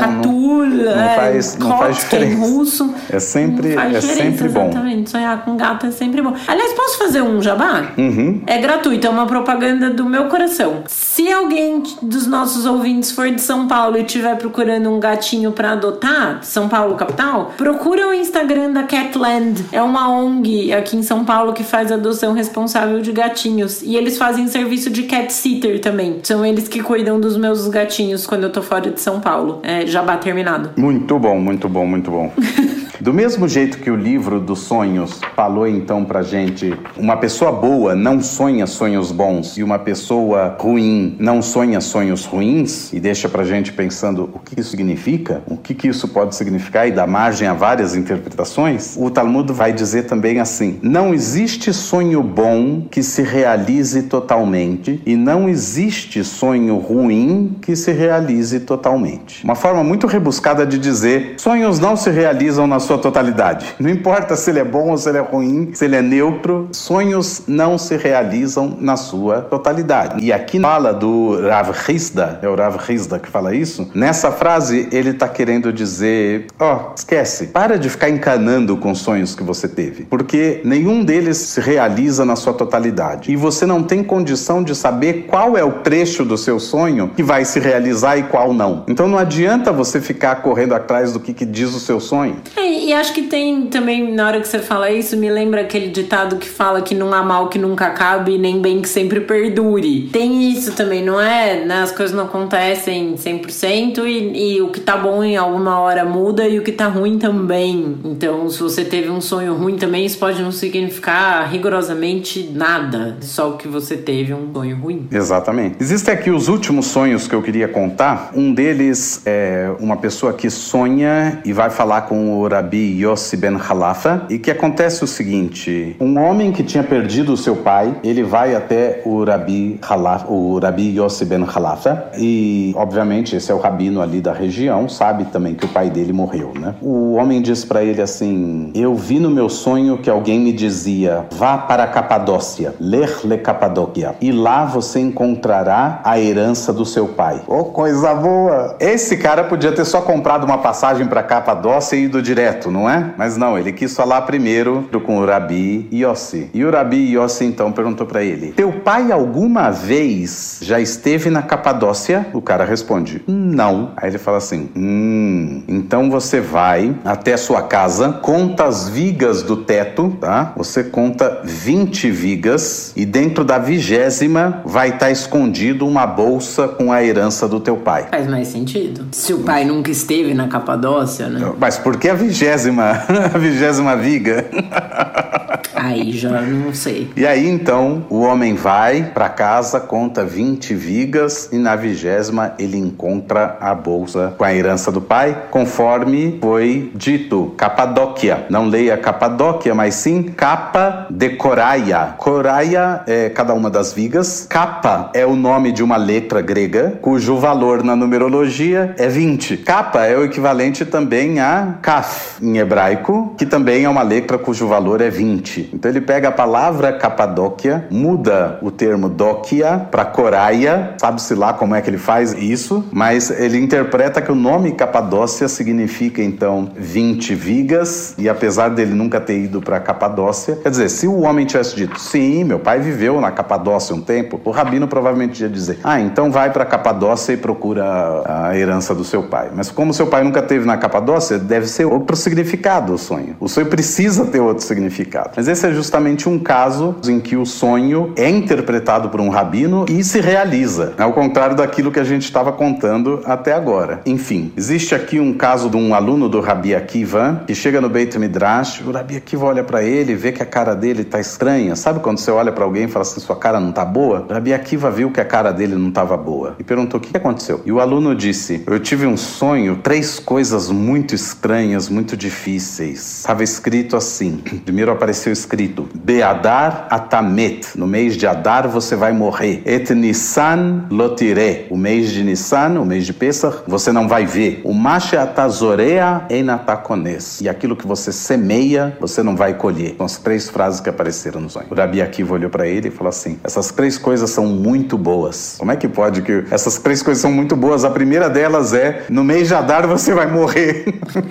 Katul, 0.00 0.66
não, 0.66 0.96
não, 0.96 1.14
faz, 1.14 1.56
não 1.56 1.78
faz 1.78 1.96
diferença. 1.98 2.40
russo. 2.40 2.94
É 3.08 3.20
sempre, 3.20 3.76
é 3.76 4.00
sempre 4.00 4.48
bom. 4.48 4.68
Exatamente. 4.68 5.10
Sonhar 5.10 5.44
com 5.44 5.56
gato 5.56 5.86
é 5.86 5.92
sempre 5.92 6.20
bom. 6.20 6.34
Aliás, 6.44 6.72
posso 6.72 6.98
fazer 6.98 7.22
um 7.22 7.40
jabá? 7.40 7.92
Uhum. 7.96 8.42
É 8.48 8.58
gratuito, 8.58 9.06
é 9.06 9.10
uma 9.10 9.26
propaganda 9.26 9.90
do 9.90 10.04
meu 10.04 10.24
coração. 10.24 10.82
Se 10.88 11.30
alguém 11.30 11.84
dos 12.02 12.26
nossos 12.26 12.66
ouvintes 12.66 13.12
for 13.12 13.30
de 13.30 13.40
São 13.40 13.68
Paulo 13.68 13.96
e 13.96 14.02
estiver 14.02 14.36
procurando 14.38 14.90
um 14.90 14.98
gatinho 14.98 15.52
para 15.52 15.70
adotar, 15.70 16.40
São 16.42 16.68
Paulo 16.68 16.96
capital, 16.96 17.52
procura 17.56 18.08
o 18.08 18.12
Instagram 18.12 18.72
da 18.72 18.82
Catland. 18.82 19.66
É 19.70 19.80
uma 19.80 20.10
ONG 20.10 20.72
aqui 20.72 20.96
em 20.96 21.02
São 21.04 21.24
Paulo 21.24 21.52
que 21.52 21.62
faz 21.62 21.92
adoção 21.92 22.32
responsável 22.32 23.00
de 23.00 23.12
gatinhos. 23.12 23.82
E 23.82 23.94
eles 23.94 24.18
fazem 24.18 24.48
serviço 24.48 24.79
de 24.88 25.02
cat 25.02 25.32
sitter 25.32 25.80
também. 25.80 26.20
São 26.22 26.46
eles 26.46 26.68
que 26.68 26.82
cuidam 26.82 27.20
dos 27.20 27.36
meus 27.36 27.68
gatinhos 27.68 28.26
quando 28.26 28.44
eu 28.44 28.50
tô 28.50 28.62
fora 28.62 28.90
de 28.90 29.00
São 29.00 29.20
Paulo. 29.20 29.60
É 29.62 29.84
jabá 29.84 30.16
terminado. 30.16 30.70
Muito 30.76 31.18
bom, 31.18 31.38
muito 31.38 31.68
bom, 31.68 31.84
muito 31.84 32.10
bom. 32.10 32.32
Do 33.00 33.14
mesmo 33.14 33.48
jeito 33.48 33.78
que 33.78 33.90
o 33.90 33.96
livro 33.96 34.38
dos 34.38 34.58
sonhos 34.58 35.20
falou 35.34 35.66
então 35.66 36.04
pra 36.04 36.20
gente, 36.20 36.78
uma 36.98 37.16
pessoa 37.16 37.50
boa 37.50 37.94
não 37.94 38.20
sonha 38.20 38.66
sonhos 38.66 39.10
bons 39.10 39.56
e 39.56 39.62
uma 39.62 39.78
pessoa 39.78 40.54
ruim 40.60 41.16
não 41.18 41.40
sonha 41.40 41.80
sonhos 41.80 42.26
ruins 42.26 42.92
e 42.92 43.00
deixa 43.00 43.26
pra 43.26 43.42
gente 43.42 43.72
pensando 43.72 44.28
o 44.34 44.38
que 44.38 44.60
isso 44.60 44.72
significa, 44.72 45.42
o 45.46 45.56
que, 45.56 45.74
que 45.74 45.88
isso 45.88 46.08
pode 46.08 46.36
significar 46.36 46.86
e 46.88 46.92
dá 46.92 47.06
margem 47.06 47.48
a 47.48 47.54
várias 47.54 47.96
interpretações, 47.96 48.98
o 48.98 49.08
Talmud 49.10 49.50
vai 49.50 49.72
dizer 49.72 50.02
também 50.02 50.38
assim: 50.38 50.78
não 50.82 51.14
existe 51.14 51.72
sonho 51.72 52.22
bom 52.22 52.82
que 52.82 53.02
se 53.02 53.22
realize 53.22 54.02
totalmente 54.02 55.00
e 55.06 55.16
não 55.16 55.48
existe 55.48 56.22
sonho 56.22 56.76
ruim 56.76 57.56
que 57.62 57.74
se 57.74 57.92
realize 57.92 58.60
totalmente. 58.60 59.42
Uma 59.42 59.54
forma 59.54 59.82
muito 59.82 60.06
rebuscada 60.06 60.66
de 60.66 60.78
dizer 60.78 61.36
sonhos 61.38 61.78
não 61.78 61.96
se 61.96 62.10
realizam 62.10 62.66
na 62.66 62.78
sua 62.90 62.98
totalidade. 62.98 63.76
Não 63.78 63.88
importa 63.88 64.34
se 64.34 64.50
ele 64.50 64.58
é 64.58 64.64
bom 64.64 64.90
ou 64.90 64.98
se 64.98 65.08
ele 65.08 65.18
é 65.18 65.20
ruim, 65.20 65.70
se 65.72 65.84
ele 65.84 65.94
é 65.94 66.02
neutro, 66.02 66.68
sonhos 66.72 67.42
não 67.46 67.78
se 67.78 67.96
realizam 67.96 68.76
na 68.80 68.96
sua 68.96 69.42
totalidade. 69.42 70.24
E 70.24 70.32
aqui 70.32 70.58
fala 70.58 70.92
do 70.92 71.40
Rav 71.40 71.70
Hizda, 71.88 72.40
é 72.42 72.48
o 72.48 72.56
Rav 72.56 72.76
Hizda 72.88 73.20
que 73.20 73.28
fala 73.28 73.54
isso. 73.54 73.88
Nessa 73.94 74.32
frase 74.32 74.88
ele 74.90 75.10
está 75.10 75.28
querendo 75.28 75.72
dizer, 75.72 76.48
ó, 76.58 76.74
oh, 76.74 76.94
esquece, 76.96 77.46
para 77.48 77.78
de 77.78 77.88
ficar 77.88 78.10
encanando 78.10 78.76
com 78.76 78.92
sonhos 78.92 79.36
que 79.36 79.44
você 79.44 79.68
teve, 79.68 80.06
porque 80.06 80.60
nenhum 80.64 81.04
deles 81.04 81.36
se 81.36 81.60
realiza 81.60 82.24
na 82.24 82.34
sua 82.34 82.54
totalidade. 82.54 83.30
E 83.30 83.36
você 83.36 83.66
não 83.66 83.84
tem 83.84 84.02
condição 84.02 84.64
de 84.64 84.74
saber 84.74 85.26
qual 85.28 85.56
é 85.56 85.62
o 85.62 85.74
trecho 85.74 86.24
do 86.24 86.36
seu 86.36 86.58
sonho 86.58 87.12
que 87.14 87.22
vai 87.22 87.44
se 87.44 87.60
realizar 87.60 88.16
e 88.16 88.24
qual 88.24 88.52
não. 88.52 88.84
Então 88.88 89.06
não 89.06 89.18
adianta 89.18 89.70
você 89.70 90.00
ficar 90.00 90.42
correndo 90.42 90.74
atrás 90.74 91.12
do 91.12 91.20
que, 91.20 91.32
que 91.32 91.44
diz 91.44 91.72
o 91.72 91.78
seu 91.78 92.00
sonho. 92.00 92.36
É, 92.56 92.79
e 92.88 92.92
acho 92.92 93.12
que 93.12 93.22
tem 93.22 93.66
também, 93.66 94.12
na 94.12 94.26
hora 94.26 94.40
que 94.40 94.48
você 94.48 94.58
fala 94.58 94.90
isso, 94.90 95.16
me 95.16 95.30
lembra 95.30 95.60
aquele 95.60 95.88
ditado 95.88 96.36
que 96.36 96.48
fala 96.48 96.80
que 96.82 96.94
não 96.94 97.12
há 97.12 97.22
mal 97.22 97.48
que 97.48 97.58
nunca 97.58 97.86
acabe, 97.86 98.38
nem 98.38 98.60
bem 98.60 98.80
que 98.80 98.88
sempre 98.88 99.20
perdure. 99.20 100.08
Tem 100.12 100.50
isso 100.50 100.72
também, 100.72 101.04
não 101.04 101.20
é? 101.20 101.64
Né? 101.64 101.82
As 101.82 101.92
coisas 101.92 102.16
não 102.16 102.24
acontecem 102.24 103.14
100% 103.14 104.04
e, 104.06 104.54
e 104.54 104.62
o 104.62 104.68
que 104.68 104.80
tá 104.80 104.96
bom 104.96 105.22
em 105.22 105.36
alguma 105.36 105.78
hora 105.80 106.04
muda 106.04 106.48
e 106.48 106.58
o 106.58 106.62
que 106.62 106.72
tá 106.72 106.86
ruim 106.86 107.18
também. 107.18 107.98
Então, 108.04 108.48
se 108.48 108.62
você 108.62 108.84
teve 108.84 109.10
um 109.10 109.20
sonho 109.20 109.54
ruim 109.54 109.76
também, 109.76 110.04
isso 110.06 110.18
pode 110.18 110.42
não 110.42 110.52
significar 110.52 111.48
rigorosamente 111.50 112.50
nada, 112.52 113.18
só 113.20 113.50
o 113.50 113.56
que 113.56 113.68
você 113.68 113.96
teve 113.96 114.32
um 114.32 114.50
sonho 114.52 114.76
ruim. 114.76 115.06
Exatamente. 115.10 115.76
Existem 115.80 116.14
aqui 116.14 116.30
os 116.30 116.48
últimos 116.48 116.86
sonhos 116.86 117.28
que 117.28 117.34
eu 117.34 117.42
queria 117.42 117.68
contar. 117.68 118.30
Um 118.34 118.52
deles 118.52 119.22
é 119.26 119.70
uma 119.78 119.96
pessoa 119.96 120.32
que 120.32 120.48
sonha 120.48 121.40
e 121.44 121.52
vai 121.52 121.70
falar 121.70 122.02
com 122.02 122.40
o 122.40 122.48
Rabi 122.48 122.69
Rabi 122.70 123.02
Yossi 123.02 123.36
ben 123.36 123.56
Halafa, 123.56 124.26
e 124.30 124.38
que 124.38 124.48
acontece 124.48 125.02
o 125.02 125.06
seguinte: 125.06 125.96
um 125.98 126.16
homem 126.20 126.52
que 126.52 126.62
tinha 126.62 126.84
perdido 126.84 127.32
o 127.32 127.36
seu 127.36 127.56
pai, 127.56 127.96
ele 128.04 128.22
vai 128.22 128.54
até 128.54 129.02
o 129.04 129.24
Rabi 129.24 129.80
Halafa, 129.82 130.30
o 130.30 130.56
Rabi 130.56 130.96
Yossi 130.96 131.24
ben 131.24 131.44
Halafa, 131.44 132.12
e 132.16 132.72
obviamente 132.76 133.34
esse 133.34 133.50
é 133.50 133.54
o 133.54 133.58
rabino 133.58 134.00
ali 134.00 134.20
da 134.20 134.32
região, 134.32 134.88
sabe 134.88 135.24
também 135.24 135.56
que 135.56 135.64
o 135.64 135.68
pai 135.68 135.90
dele 135.90 136.12
morreu, 136.12 136.52
né? 136.54 136.76
O 136.80 137.14
homem 137.14 137.42
diz 137.42 137.64
para 137.64 137.82
ele 137.82 138.00
assim: 138.00 138.70
Eu 138.72 138.94
vi 138.94 139.18
no 139.18 139.30
meu 139.30 139.48
sonho 139.48 139.98
que 139.98 140.08
alguém 140.08 140.38
me 140.38 140.52
dizia: 140.52 141.26
vá 141.32 141.58
para 141.58 141.82
a 141.82 141.88
Capadócia, 141.88 142.76
ler 142.78 143.18
le 143.24 143.38
Capadóquia, 143.38 144.14
e 144.20 144.30
lá 144.30 144.64
você 144.64 145.00
encontrará 145.00 146.00
a 146.04 146.20
herança 146.20 146.72
do 146.72 146.86
seu 146.86 147.08
pai. 147.08 147.42
Oh, 147.48 147.64
coisa 147.64 148.14
boa! 148.14 148.76
Esse 148.78 149.16
cara 149.16 149.42
podia 149.42 149.72
ter 149.72 149.84
só 149.84 150.00
comprado 150.02 150.44
uma 150.44 150.58
passagem 150.58 151.08
para 151.08 151.20
Capadócia 151.20 151.96
e 151.96 152.04
ido 152.04 152.22
direto 152.22 152.59
não 152.68 152.90
é? 152.90 153.14
Mas 153.16 153.36
não, 153.36 153.56
ele 153.56 153.70
quis 153.70 153.94
falar 153.94 154.22
primeiro 154.22 154.88
com 155.06 155.18
o 155.18 155.24
Rabi 155.24 155.88
Yossi. 155.92 156.50
E 156.52 156.64
o 156.64 156.70
Rabi 156.70 157.14
Yossi 157.14 157.44
então 157.44 157.70
perguntou 157.70 158.06
para 158.06 158.24
ele: 158.24 158.52
Teu 158.52 158.72
pai 158.72 159.12
alguma 159.12 159.70
vez 159.70 160.58
já 160.62 160.80
esteve 160.80 161.30
na 161.30 161.42
Capadócia? 161.42 162.26
O 162.32 162.42
cara 162.42 162.64
responde: 162.64 163.22
Não. 163.28 163.92
Aí 163.96 164.10
ele 164.10 164.18
fala 164.18 164.38
assim: 164.38 164.68
Hum, 164.74 165.62
então 165.68 166.10
você 166.10 166.40
vai 166.40 166.96
até 167.04 167.36
sua 167.36 167.62
casa, 167.62 168.12
conta 168.12 168.64
as 168.64 168.88
vigas 168.88 169.42
do 169.42 169.58
teto, 169.58 170.16
tá? 170.20 170.52
Você 170.56 170.84
conta 170.84 171.40
20 171.44 172.10
vigas 172.10 172.92
e 172.96 173.04
dentro 173.04 173.44
da 173.44 173.58
vigésima 173.58 174.62
vai 174.64 174.88
estar 174.88 175.06
tá 175.06 175.10
escondido 175.10 175.86
uma 175.86 176.06
bolsa 176.06 176.66
com 176.66 176.92
a 176.92 177.02
herança 177.04 177.46
do 177.46 177.60
teu 177.60 177.76
pai. 177.76 178.08
Faz 178.10 178.26
mais 178.26 178.48
sentido. 178.48 179.06
Se 179.12 179.32
o 179.32 179.40
pai 179.40 179.64
nunca 179.64 179.90
esteve 179.90 180.34
na 180.34 180.48
Capadócia, 180.48 181.28
né? 181.28 181.52
Mas 181.58 181.78
por 181.78 181.96
que 181.96 182.08
a 182.08 182.14
vigésima? 182.14 182.39
Vigésima, 182.40 183.04
vigésima 183.38 183.96
viga. 183.96 184.44
Aí 185.82 186.12
já 186.12 186.42
não 186.42 186.74
sei. 186.74 187.10
E 187.16 187.26
aí 187.26 187.48
então 187.48 188.04
o 188.10 188.20
homem 188.20 188.54
vai 188.54 189.02
para 189.14 189.30
casa, 189.30 189.80
conta 189.80 190.22
20 190.22 190.74
vigas 190.74 191.48
e 191.50 191.56
na 191.56 191.74
vigésima 191.74 192.52
ele 192.58 192.76
encontra 192.76 193.56
a 193.58 193.74
bolsa 193.74 194.34
com 194.36 194.44
a 194.44 194.54
herança 194.54 194.92
do 194.92 195.00
pai, 195.00 195.44
conforme 195.50 196.38
foi 196.42 196.92
dito, 196.94 197.54
Capadóquia. 197.56 198.44
Não 198.50 198.66
leia 198.66 198.98
Capadóquia, 198.98 199.74
mas 199.74 199.94
sim 199.94 200.24
Capa 200.24 201.06
de 201.08 201.30
Coraia. 201.30 202.14
Coraia 202.18 203.02
é 203.06 203.30
cada 203.30 203.54
uma 203.54 203.70
das 203.70 203.94
vigas. 203.94 204.46
Capa 204.50 205.10
é 205.14 205.24
o 205.24 205.34
nome 205.34 205.72
de 205.72 205.82
uma 205.82 205.96
letra 205.96 206.42
grega, 206.42 206.98
cujo 207.00 207.38
valor 207.38 207.82
na 207.82 207.96
numerologia 207.96 208.94
é 208.98 209.08
20. 209.08 209.56
Capa 209.58 210.04
é 210.04 210.14
o 210.14 210.24
equivalente 210.24 210.84
também 210.84 211.40
a 211.40 211.78
Kaf 211.80 212.44
em 212.44 212.58
hebraico, 212.58 213.34
que 213.38 213.46
também 213.46 213.84
é 213.84 213.88
uma 213.88 214.02
letra 214.02 214.36
cujo 214.36 214.66
valor 214.66 215.00
é 215.00 215.08
20. 215.08 215.69
Então 215.72 215.90
ele 215.90 216.00
pega 216.00 216.28
a 216.28 216.32
palavra 216.32 216.92
Capadóquia, 216.92 217.86
muda 217.90 218.58
o 218.62 218.70
termo 218.70 219.08
Dóquia 219.08 219.86
para 219.90 220.04
Coraia, 220.04 220.94
sabe-se 220.98 221.34
lá 221.34 221.52
como 221.52 221.74
é 221.74 221.80
que 221.80 221.90
ele 221.90 221.98
faz 221.98 222.32
isso, 222.32 222.84
mas 222.92 223.30
ele 223.30 223.58
interpreta 223.58 224.20
que 224.20 224.32
o 224.32 224.34
nome 224.34 224.72
Capadócia 224.72 225.48
significa 225.48 226.22
então 226.22 226.70
20 226.76 227.34
vigas, 227.34 228.14
e 228.18 228.28
apesar 228.28 228.70
dele 228.70 228.94
nunca 228.94 229.20
ter 229.20 229.38
ido 229.38 229.60
para 229.60 229.80
Capadócia, 229.80 230.56
quer 230.56 230.70
dizer, 230.70 230.88
se 230.88 231.06
o 231.06 231.20
homem 231.20 231.46
tivesse 231.46 231.76
dito, 231.76 231.98
sim, 231.98 232.44
meu 232.44 232.58
pai 232.58 232.80
viveu 232.80 233.20
na 233.20 233.30
Capadócia 233.30 233.94
um 233.94 234.00
tempo, 234.00 234.40
o 234.44 234.50
rabino 234.50 234.86
provavelmente 234.88 235.42
ia 235.42 235.48
dizer, 235.48 235.78
ah, 235.82 236.00
então 236.00 236.30
vai 236.30 236.50
para 236.50 236.64
Capadócia 236.64 237.32
e 237.32 237.36
procura 237.36 238.22
a 238.24 238.56
herança 238.56 238.94
do 238.94 239.04
seu 239.04 239.24
pai. 239.24 239.50
Mas 239.54 239.70
como 239.70 239.92
seu 239.92 240.06
pai 240.06 240.22
nunca 240.22 240.42
teve 240.42 240.64
na 240.66 240.76
Capadócia, 240.76 241.38
deve 241.38 241.66
ser 241.66 241.84
outro 241.84 242.16
significado 242.16 242.94
o 242.94 242.98
sonho. 242.98 243.36
O 243.40 243.48
sonho 243.48 243.66
precisa 243.66 244.26
ter 244.26 244.40
outro 244.40 244.64
significado. 244.64 245.30
Mas 245.36 245.48
esse 245.48 245.59
esse 245.60 245.66
é 245.66 245.74
justamente 245.74 246.26
um 246.26 246.38
caso 246.38 246.96
em 247.06 247.20
que 247.20 247.36
o 247.36 247.44
sonho 247.44 248.14
é 248.16 248.30
interpretado 248.30 249.10
por 249.10 249.20
um 249.20 249.28
rabino 249.28 249.84
e 249.90 250.02
se 250.02 250.18
realiza, 250.18 250.94
ao 250.96 251.12
contrário 251.12 251.54
daquilo 251.54 251.92
que 251.92 252.00
a 252.00 252.04
gente 252.04 252.22
estava 252.22 252.50
contando 252.50 253.20
até 253.26 253.52
agora. 253.52 254.00
Enfim, 254.06 254.54
existe 254.56 254.94
aqui 254.94 255.20
um 255.20 255.34
caso 255.34 255.68
de 255.68 255.76
um 255.76 255.94
aluno 255.94 256.30
do 256.30 256.40
Rabi 256.40 256.74
Akiva 256.74 257.42
que 257.46 257.54
chega 257.54 257.78
no 257.78 257.90
Beit 257.90 258.18
Midrash, 258.18 258.80
o 258.86 258.90
Rabi 258.90 259.18
Akiva 259.18 259.44
olha 259.44 259.62
para 259.62 259.82
ele, 259.82 260.14
vê 260.14 260.32
que 260.32 260.42
a 260.42 260.46
cara 260.46 260.74
dele 260.74 261.04
tá 261.04 261.20
estranha. 261.20 261.76
Sabe 261.76 262.00
quando 262.00 262.16
você 262.16 262.30
olha 262.30 262.52
para 262.52 262.64
alguém 262.64 262.84
e 262.84 262.88
fala 262.88 263.02
assim, 263.02 263.20
sua 263.20 263.36
cara 263.36 263.60
não 263.60 263.70
tá 263.70 263.84
boa? 263.84 264.24
O 264.26 264.32
Rabi 264.32 264.54
Akiva 264.54 264.90
viu 264.90 265.10
que 265.10 265.20
a 265.20 265.26
cara 265.26 265.52
dele 265.52 265.74
não 265.74 265.90
estava 265.90 266.16
boa 266.16 266.56
e 266.58 266.64
perguntou 266.64 266.98
o 266.98 267.02
que 267.02 267.14
aconteceu. 267.14 267.60
E 267.66 267.72
o 267.72 267.80
aluno 267.80 268.14
disse: 268.14 268.62
Eu 268.66 268.80
tive 268.80 269.04
um 269.04 269.18
sonho, 269.18 269.76
três 269.82 270.18
coisas 270.18 270.70
muito 270.70 271.14
estranhas, 271.14 271.90
muito 271.90 272.16
difíceis. 272.16 273.18
Estava 273.18 273.44
escrito 273.44 273.94
assim: 273.94 274.38
primeiro 274.64 274.90
apareceu 274.90 275.30
escrito 275.30 275.49
Beadar 275.94 276.86
Atamet. 276.90 277.66
No 277.76 277.86
mês 277.86 278.16
de 278.16 278.26
Adar 278.26 278.68
você 278.68 278.94
vai 278.94 279.12
morrer. 279.12 279.62
Et 279.64 279.92
Nissan 279.94 280.86
Lotire. 280.90 281.66
O 281.70 281.76
mês 281.76 282.10
de 282.10 282.22
Nissan, 282.22 282.80
o 282.80 282.84
mês 282.84 283.06
de 283.06 283.12
Pesach, 283.12 283.58
você 283.66 283.92
não 283.92 284.08
vai 284.08 284.26
ver. 284.26 284.60
O 284.64 284.72
Mashe 284.72 285.16
Atazorea 285.16 286.22
Enatakones. 286.30 287.40
E 287.40 287.48
aquilo 287.48 287.76
que 287.76 287.86
você 287.86 288.12
semeia, 288.12 288.96
você 289.00 289.22
não 289.22 289.36
vai 289.36 289.54
colher. 289.54 289.94
São 289.96 290.06
as 290.06 290.18
três 290.18 290.48
frases 290.48 290.80
que 290.80 290.88
apareceram 290.88 291.40
no 291.40 291.50
sonho. 291.50 291.66
O 291.70 291.74
Rabi 291.74 292.00
Akiva 292.00 292.34
olhou 292.34 292.50
para 292.50 292.66
ele 292.66 292.88
e 292.88 292.90
falou 292.90 293.10
assim: 293.10 293.38
Essas 293.42 293.70
três 293.70 293.98
coisas 293.98 294.30
são 294.30 294.46
muito 294.46 294.96
boas. 294.96 295.56
Como 295.58 295.72
é 295.72 295.76
que 295.76 295.88
pode 295.88 296.22
que 296.22 296.44
essas 296.50 296.78
três 296.78 297.02
coisas 297.02 297.20
são 297.20 297.32
muito 297.32 297.56
boas? 297.56 297.84
A 297.84 297.90
primeira 297.90 298.28
delas 298.28 298.72
é: 298.72 299.04
no 299.08 299.24
mês 299.24 299.48
de 299.48 299.54
Adar 299.54 299.86
você 299.86 300.14
vai 300.14 300.26
morrer. 300.26 300.84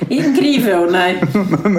Incrível, 0.09 0.89
né? 0.89 1.19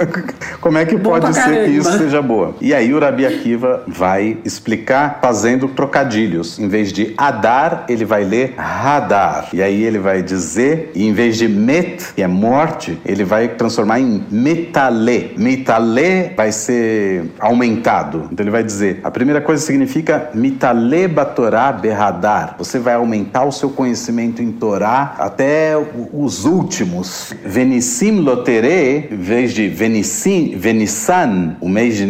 Como 0.59 0.77
é 0.77 0.85
que 0.85 0.97
Bom 0.97 1.11
pode 1.11 1.33
ser 1.33 1.65
que 1.65 1.71
isso 1.71 1.97
seja 1.97 2.21
boa? 2.31 2.55
E 2.61 2.73
aí 2.73 2.93
o 2.93 2.99
Rabi 2.99 3.25
Akiva 3.25 3.83
vai 3.87 4.37
explicar 4.45 5.19
fazendo 5.21 5.67
trocadilhos. 5.67 6.57
Em 6.57 6.67
vez 6.67 6.93
de 6.93 7.13
Adar, 7.17 7.85
ele 7.89 8.05
vai 8.05 8.23
ler 8.23 8.53
Radar. 8.57 9.49
E 9.53 9.61
aí 9.61 9.83
ele 9.83 9.99
vai 9.99 10.23
dizer, 10.23 10.91
e 10.95 11.05
em 11.05 11.13
vez 11.13 11.37
de 11.37 11.47
Met, 11.47 12.13
que 12.13 12.21
é 12.21 12.27
morte, 12.27 12.97
ele 13.05 13.23
vai 13.23 13.49
transformar 13.49 13.99
em 13.99 14.23
Metale. 14.31 15.33
Metale 15.37 16.31
vai 16.35 16.51
ser 16.51 17.25
aumentado. 17.39 18.29
Então 18.31 18.43
ele 18.43 18.51
vai 18.51 18.63
dizer, 18.63 19.01
a 19.03 19.11
primeira 19.11 19.41
coisa 19.41 19.61
significa 19.63 20.29
Mitale 20.33 21.07
Batorá 21.07 21.71
Berradar. 21.71 22.55
Você 22.57 22.79
vai 22.79 22.93
aumentar 22.93 23.43
o 23.43 23.51
seu 23.51 23.69
conhecimento 23.69 24.41
em 24.41 24.51
Torá 24.51 25.15
até 25.17 25.73
os 26.13 26.45
últimos. 26.45 27.33
Venissim 27.43 28.21
Lotere, 28.21 29.09
em 29.11 29.17
vez 29.17 29.53
de 29.53 29.67
Venissim, 29.67 30.55
Venissan, 30.55 31.57
o 31.59 31.67
mês 31.67 31.97
de 31.97 32.05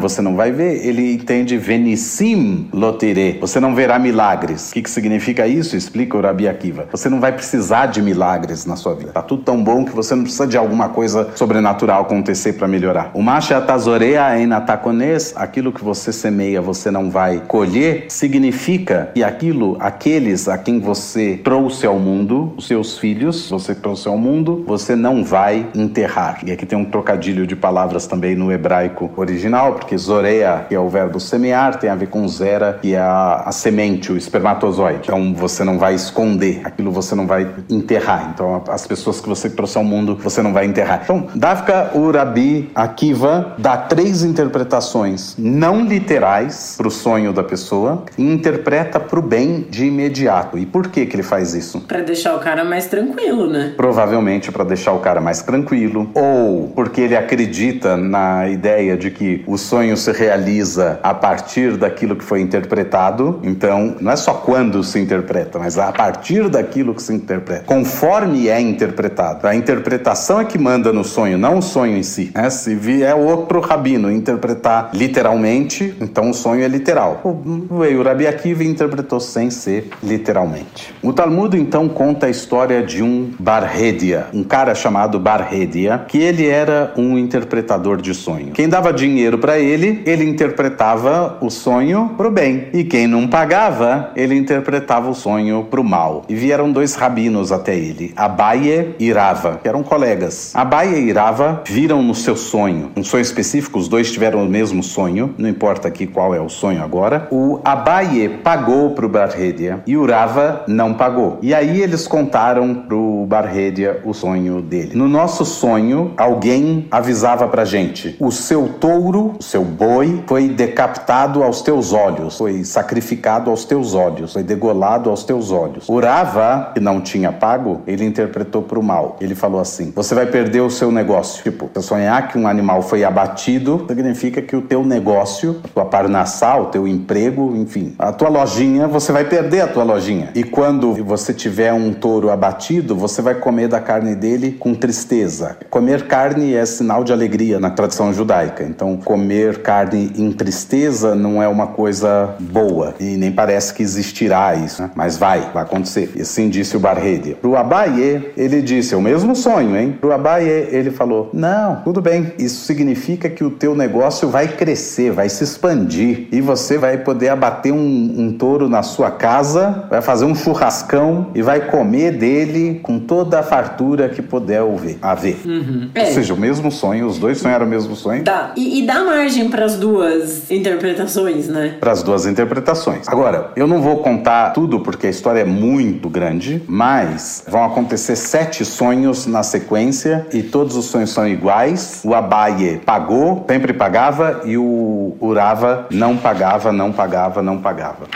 Você 0.00 0.22
não 0.22 0.36
vai 0.36 0.52
ver, 0.52 0.86
ele 0.86 1.12
entende 1.12 1.56
Venissim 1.56 2.68
Lotere. 2.72 3.38
Você 3.40 3.60
não 3.60 3.74
verá 3.74 3.98
milagres. 3.98 4.70
O 4.70 4.74
que, 4.74 4.82
que 4.82 4.90
significa 4.90 5.46
isso? 5.46 5.76
Explica 5.76 6.16
o 6.16 6.20
Rabi 6.20 6.48
Akiva. 6.48 6.86
Você 6.90 7.08
não 7.08 7.20
vai 7.20 7.32
precisar 7.32 7.86
de 7.86 8.02
milagres 8.02 8.66
na 8.66 8.76
sua 8.76 8.94
vida. 8.94 9.12
Tá 9.12 9.22
tudo 9.22 9.42
tão 9.42 9.62
bom 9.62 9.84
que 9.84 9.92
você 9.92 10.14
não 10.14 10.22
precisa 10.22 10.46
de 10.46 10.56
alguma 10.56 10.88
coisa 10.88 11.30
sobrenatural 11.34 12.02
acontecer 12.02 12.54
para 12.54 12.66
melhorar. 12.66 13.10
O 13.14 13.22
Masha 13.22 13.56
Atazorea 13.56 14.38
Enatakones, 14.38 15.34
aquilo 15.36 15.72
que 15.72 15.82
você 15.82 16.12
semeia, 16.12 16.60
você 16.60 16.90
não 16.90 17.10
vai 17.10 17.42
colher, 17.46 18.06
significa 18.08 19.10
que 19.14 19.22
aquilo, 19.22 19.76
aqueles 19.80 20.48
a 20.48 20.56
quem 20.56 20.80
você 20.80 21.40
trouxe 21.42 21.86
ao 21.86 21.98
mundo, 21.98 22.54
os 22.56 22.66
seus 22.66 22.98
filhos, 22.98 23.50
você 23.50 23.74
trouxe 23.74 24.08
ao 24.08 24.16
mundo, 24.16 24.64
você 24.66 24.96
não 24.96 25.24
vai 25.24 25.66
enterrar. 25.74 26.40
E 26.44 26.52
aqui 26.52 26.64
tem 26.64 26.78
um 26.78 26.84
trocadilho 26.84 27.46
de 27.46 27.56
palavras 27.56 28.06
também 28.06 28.34
no 28.34 28.52
hebraico 28.52 29.10
original, 29.16 29.49
porque 29.72 29.96
Zorea, 29.96 30.66
que 30.68 30.74
é 30.74 30.80
o 30.80 30.88
verbo 30.88 31.18
semear, 31.18 31.78
tem 31.78 31.90
a 31.90 31.94
ver 31.94 32.08
com 32.08 32.26
Zera, 32.28 32.78
que 32.80 32.94
é 32.94 32.98
a, 32.98 33.42
a 33.46 33.52
semente, 33.52 34.12
o 34.12 34.16
espermatozoide. 34.16 35.00
Então 35.04 35.34
você 35.34 35.64
não 35.64 35.78
vai 35.78 35.94
esconder, 35.94 36.60
aquilo 36.64 36.90
você 36.90 37.14
não 37.14 37.26
vai 37.26 37.48
enterrar. 37.68 38.30
Então 38.34 38.62
as 38.68 38.86
pessoas 38.86 39.20
que 39.20 39.28
você 39.28 39.48
trouxe 39.50 39.78
ao 39.78 39.84
mundo, 39.84 40.16
você 40.22 40.42
não 40.42 40.52
vai 40.52 40.66
enterrar. 40.66 41.00
Então, 41.04 41.28
Dafka 41.34 41.90
Urabi 41.94 42.70
Akiva 42.74 43.54
dá 43.58 43.76
três 43.76 44.22
interpretações 44.22 45.34
não 45.38 45.84
literais 45.84 46.74
para 46.76 46.88
o 46.88 46.90
sonho 46.90 47.32
da 47.32 47.42
pessoa 47.42 48.04
e 48.16 48.22
interpreta 48.22 49.00
para 49.00 49.18
o 49.18 49.22
bem 49.22 49.66
de 49.68 49.86
imediato. 49.86 50.58
E 50.58 50.66
por 50.66 50.88
que 50.88 51.06
que 51.06 51.16
ele 51.16 51.22
faz 51.22 51.54
isso? 51.54 51.80
Para 51.80 52.00
deixar 52.00 52.34
o 52.36 52.38
cara 52.38 52.64
mais 52.64 52.86
tranquilo, 52.86 53.48
né? 53.48 53.74
Provavelmente 53.76 54.52
para 54.52 54.64
deixar 54.64 54.92
o 54.92 54.98
cara 54.98 55.20
mais 55.20 55.42
tranquilo 55.42 56.10
ou 56.14 56.68
porque 56.68 57.00
ele 57.00 57.16
acredita 57.16 57.96
na 57.96 58.48
ideia 58.48 58.96
de 58.96 59.10
que 59.10 59.39
o 59.46 59.56
sonho 59.56 59.96
se 59.96 60.12
realiza 60.12 60.98
a 61.02 61.14
partir 61.14 61.76
daquilo 61.76 62.16
que 62.16 62.24
foi 62.24 62.40
interpretado. 62.40 63.40
Então, 63.42 63.96
não 64.00 64.12
é 64.12 64.16
só 64.16 64.34
quando 64.34 64.82
se 64.82 64.98
interpreta, 64.98 65.58
mas 65.58 65.78
a 65.78 65.92
partir 65.92 66.48
daquilo 66.48 66.94
que 66.94 67.02
se 67.02 67.12
interpreta, 67.12 67.64
conforme 67.64 68.48
é 68.48 68.60
interpretado. 68.60 69.46
A 69.46 69.54
interpretação 69.54 70.40
é 70.40 70.44
que 70.44 70.58
manda 70.58 70.92
no 70.92 71.04
sonho, 71.04 71.38
não 71.38 71.58
o 71.58 71.62
sonho 71.62 71.96
em 71.96 72.02
si. 72.02 72.30
Né? 72.34 72.48
Se 72.50 72.74
vier 72.74 73.14
outro 73.14 73.60
rabino 73.60 74.10
interpretar 74.10 74.90
literalmente, 74.92 75.94
então 76.00 76.30
o 76.30 76.34
sonho 76.34 76.62
é 76.62 76.68
literal. 76.68 77.20
O 77.24 78.02
Rabi 78.02 78.26
Akiva 78.26 78.64
interpretou 78.64 79.20
sem 79.20 79.50
ser 79.50 79.90
literalmente. 80.02 80.94
O 81.02 81.12
Talmud 81.12 81.56
então 81.56 81.88
conta 81.88 82.26
a 82.26 82.30
história 82.30 82.82
de 82.82 83.02
um 83.02 83.30
Barredia, 83.38 84.26
um 84.32 84.42
cara 84.42 84.74
chamado 84.74 85.18
Barredia, 85.18 86.04
que 86.08 86.18
ele 86.18 86.46
era 86.46 86.92
um 86.96 87.18
interpretador 87.18 88.00
de 88.00 88.14
sonho. 88.14 88.52
Quem 88.52 88.68
dava 88.68 88.92
dinheiro 88.92 89.19
para 89.38 89.58
ele, 89.58 90.02
ele 90.06 90.24
interpretava 90.24 91.38
o 91.40 91.50
sonho 91.50 92.12
pro 92.16 92.30
bem. 92.30 92.68
E 92.72 92.84
quem 92.84 93.06
não 93.06 93.26
pagava, 93.26 94.10
ele 94.16 94.34
interpretava 94.36 95.10
o 95.10 95.14
sonho 95.14 95.66
pro 95.70 95.84
mal. 95.84 96.24
E 96.28 96.34
vieram 96.34 96.70
dois 96.70 96.94
rabinos 96.94 97.52
até 97.52 97.76
ele, 97.76 98.12
Abaye 98.16 98.94
e 98.98 99.12
Rava, 99.12 99.58
que 99.62 99.68
eram 99.68 99.82
colegas. 99.82 100.52
Abaye 100.54 101.08
e 101.08 101.12
Rava 101.12 101.62
viram 101.66 102.02
no 102.02 102.14
seu 102.14 102.36
sonho, 102.36 102.90
um 102.96 103.04
sonho 103.04 103.22
específico, 103.22 103.78
os 103.78 103.88
dois 103.88 104.10
tiveram 104.10 104.44
o 104.44 104.48
mesmo 104.48 104.82
sonho, 104.82 105.34
não 105.36 105.48
importa 105.48 105.88
aqui 105.88 106.06
qual 106.06 106.34
é 106.34 106.40
o 106.40 106.48
sonho 106.48 106.82
agora. 106.82 107.28
O 107.30 107.60
Abaye 107.64 108.28
pagou 108.42 108.90
pro 108.90 109.08
Barredia 109.08 109.82
e 109.86 109.96
o 109.96 110.06
Rava 110.06 110.64
não 110.66 110.94
pagou. 110.94 111.38
E 111.42 111.54
aí 111.54 111.80
eles 111.80 112.06
contaram 112.06 112.74
pro 112.74 113.26
Barredia 113.26 114.00
o 114.04 114.12
sonho 114.12 114.60
dele. 114.62 114.92
No 114.94 115.08
nosso 115.08 115.44
sonho, 115.44 116.12
alguém 116.16 116.86
avisava 116.90 117.48
pra 117.48 117.64
gente: 117.64 118.16
o 118.18 118.30
seu 118.30 118.68
touro, 118.80 119.09
o 119.16 119.36
seu 119.40 119.64
boi, 119.64 120.22
foi 120.26 120.48
decapitado 120.48 121.42
aos 121.42 121.62
teus 121.62 121.92
olhos, 121.92 122.38
foi 122.38 122.64
sacrificado 122.64 123.50
aos 123.50 123.64
teus 123.64 123.94
olhos, 123.94 124.32
foi 124.32 124.42
degolado 124.42 125.10
aos 125.10 125.24
teus 125.24 125.50
olhos. 125.50 125.88
O 125.88 125.98
Rava, 126.00 126.70
que 126.74 126.80
não 126.80 127.00
tinha 127.00 127.32
pago, 127.32 127.80
ele 127.86 128.04
interpretou 128.04 128.62
pro 128.62 128.82
mal. 128.82 129.16
Ele 129.20 129.34
falou 129.34 129.60
assim: 129.60 129.92
você 129.94 130.14
vai 130.14 130.26
perder 130.26 130.60
o 130.60 130.70
seu 130.70 130.90
negócio. 130.92 131.42
Tipo, 131.42 131.70
se 131.74 131.82
sonhar 131.82 132.28
que 132.28 132.38
um 132.38 132.46
animal 132.46 132.82
foi 132.82 133.04
abatido, 133.04 133.84
significa 133.88 134.42
que 134.42 134.54
o 134.56 134.62
teu 134.62 134.84
negócio, 134.84 135.60
a 135.64 135.68
tua 135.68 135.84
parnassá, 135.84 136.56
o 136.56 136.66
teu 136.66 136.86
emprego, 136.86 137.54
enfim, 137.56 137.94
a 137.98 138.12
tua 138.12 138.28
lojinha, 138.28 138.86
você 138.86 139.12
vai 139.12 139.24
perder 139.24 139.62
a 139.62 139.68
tua 139.68 139.84
lojinha. 139.84 140.30
E 140.34 140.44
quando 140.44 140.94
você 141.04 141.32
tiver 141.32 141.72
um 141.72 141.92
touro 141.92 142.30
abatido, 142.30 142.94
você 142.94 143.22
vai 143.22 143.34
comer 143.34 143.68
da 143.68 143.80
carne 143.80 144.14
dele 144.14 144.52
com 144.52 144.74
tristeza. 144.74 145.56
Comer 145.68 146.06
carne 146.06 146.54
é 146.54 146.64
sinal 146.64 147.04
de 147.04 147.12
alegria 147.12 147.58
na 147.58 147.70
tradição 147.70 148.12
judaica. 148.12 148.64
Então, 148.64 148.99
comer 149.04 149.58
carne 149.62 150.10
em 150.16 150.30
tristeza 150.32 151.14
não 151.14 151.42
é 151.42 151.48
uma 151.48 151.68
coisa 151.68 152.34
boa 152.40 152.94
e 153.00 153.16
nem 153.16 153.32
parece 153.32 153.72
que 153.74 153.82
existirá 153.82 154.54
isso, 154.54 154.82
né? 154.82 154.90
mas 154.94 155.16
vai, 155.16 155.50
vai 155.52 155.62
acontecer. 155.62 156.12
E 156.16 156.22
assim 156.22 156.48
disse 156.48 156.76
o 156.76 156.80
Barredia. 156.80 157.36
Pro 157.40 157.56
Abaye, 157.56 158.32
ele 158.36 158.62
disse, 158.62 158.94
é 158.94 158.96
o 158.96 159.00
mesmo 159.02 159.34
sonho, 159.34 159.76
hein? 159.76 159.96
Pro 160.00 160.12
Abaye, 160.12 160.68
ele 160.70 160.90
falou, 160.90 161.30
não, 161.32 161.76
tudo 161.82 162.00
bem, 162.00 162.32
isso 162.38 162.64
significa 162.64 163.28
que 163.28 163.42
o 163.44 163.50
teu 163.50 163.74
negócio 163.74 164.28
vai 164.28 164.48
crescer, 164.48 165.10
vai 165.12 165.28
se 165.28 165.44
expandir 165.44 166.28
e 166.32 166.40
você 166.40 166.78
vai 166.78 166.98
poder 166.98 167.28
abater 167.28 167.72
um, 167.72 168.14
um 168.18 168.32
touro 168.32 168.68
na 168.68 168.82
sua 168.82 169.10
casa, 169.10 169.86
vai 169.90 170.02
fazer 170.02 170.24
um 170.24 170.34
churrascão 170.34 171.28
e 171.34 171.42
vai 171.42 171.60
comer 171.70 172.12
dele 172.12 172.80
com 172.82 172.98
toda 172.98 173.40
a 173.40 173.42
fartura 173.42 174.08
que 174.08 174.22
puder 174.22 174.62
haver. 175.02 175.38
Uhum. 175.44 175.90
Ou 175.96 176.02
É. 176.02 176.06
seja, 176.06 176.34
o 176.34 176.36
mesmo 176.36 176.70
sonho, 176.70 177.06
os 177.06 177.18
dois 177.18 177.38
sonharam 177.38 177.66
o 177.66 177.68
mesmo 177.68 177.94
sonho. 177.96 178.22
Dá. 178.24 178.52
E, 178.56 178.80
e 178.80 178.86
dá 178.90 179.04
margem 179.04 179.48
para 179.48 179.64
as 179.64 179.76
duas 179.76 180.50
interpretações, 180.50 181.46
né? 181.46 181.76
para 181.78 181.92
as 181.92 182.02
duas 182.02 182.26
interpretações. 182.26 183.06
Agora, 183.06 183.52
eu 183.54 183.68
não 183.68 183.80
vou 183.80 183.98
contar 183.98 184.50
tudo 184.50 184.80
porque 184.80 185.06
a 185.06 185.10
história 185.10 185.40
é 185.40 185.44
muito 185.44 186.08
grande, 186.08 186.60
mas 186.66 187.44
vão 187.46 187.64
acontecer 187.64 188.16
sete 188.16 188.64
sonhos 188.64 189.28
na 189.28 189.44
sequência 189.44 190.26
e 190.32 190.42
todos 190.42 190.74
os 190.74 190.86
sonhos 190.86 191.10
são 191.10 191.28
iguais. 191.28 192.00
O 192.04 192.14
Abaye 192.14 192.80
pagou, 192.84 193.44
sempre 193.48 193.72
pagava, 193.72 194.40
e 194.44 194.58
o 194.58 195.16
Urava 195.20 195.86
não 195.92 196.16
pagava, 196.16 196.72
não 196.72 196.90
pagava, 196.90 197.40
não 197.40 197.58
pagava. 197.58 198.08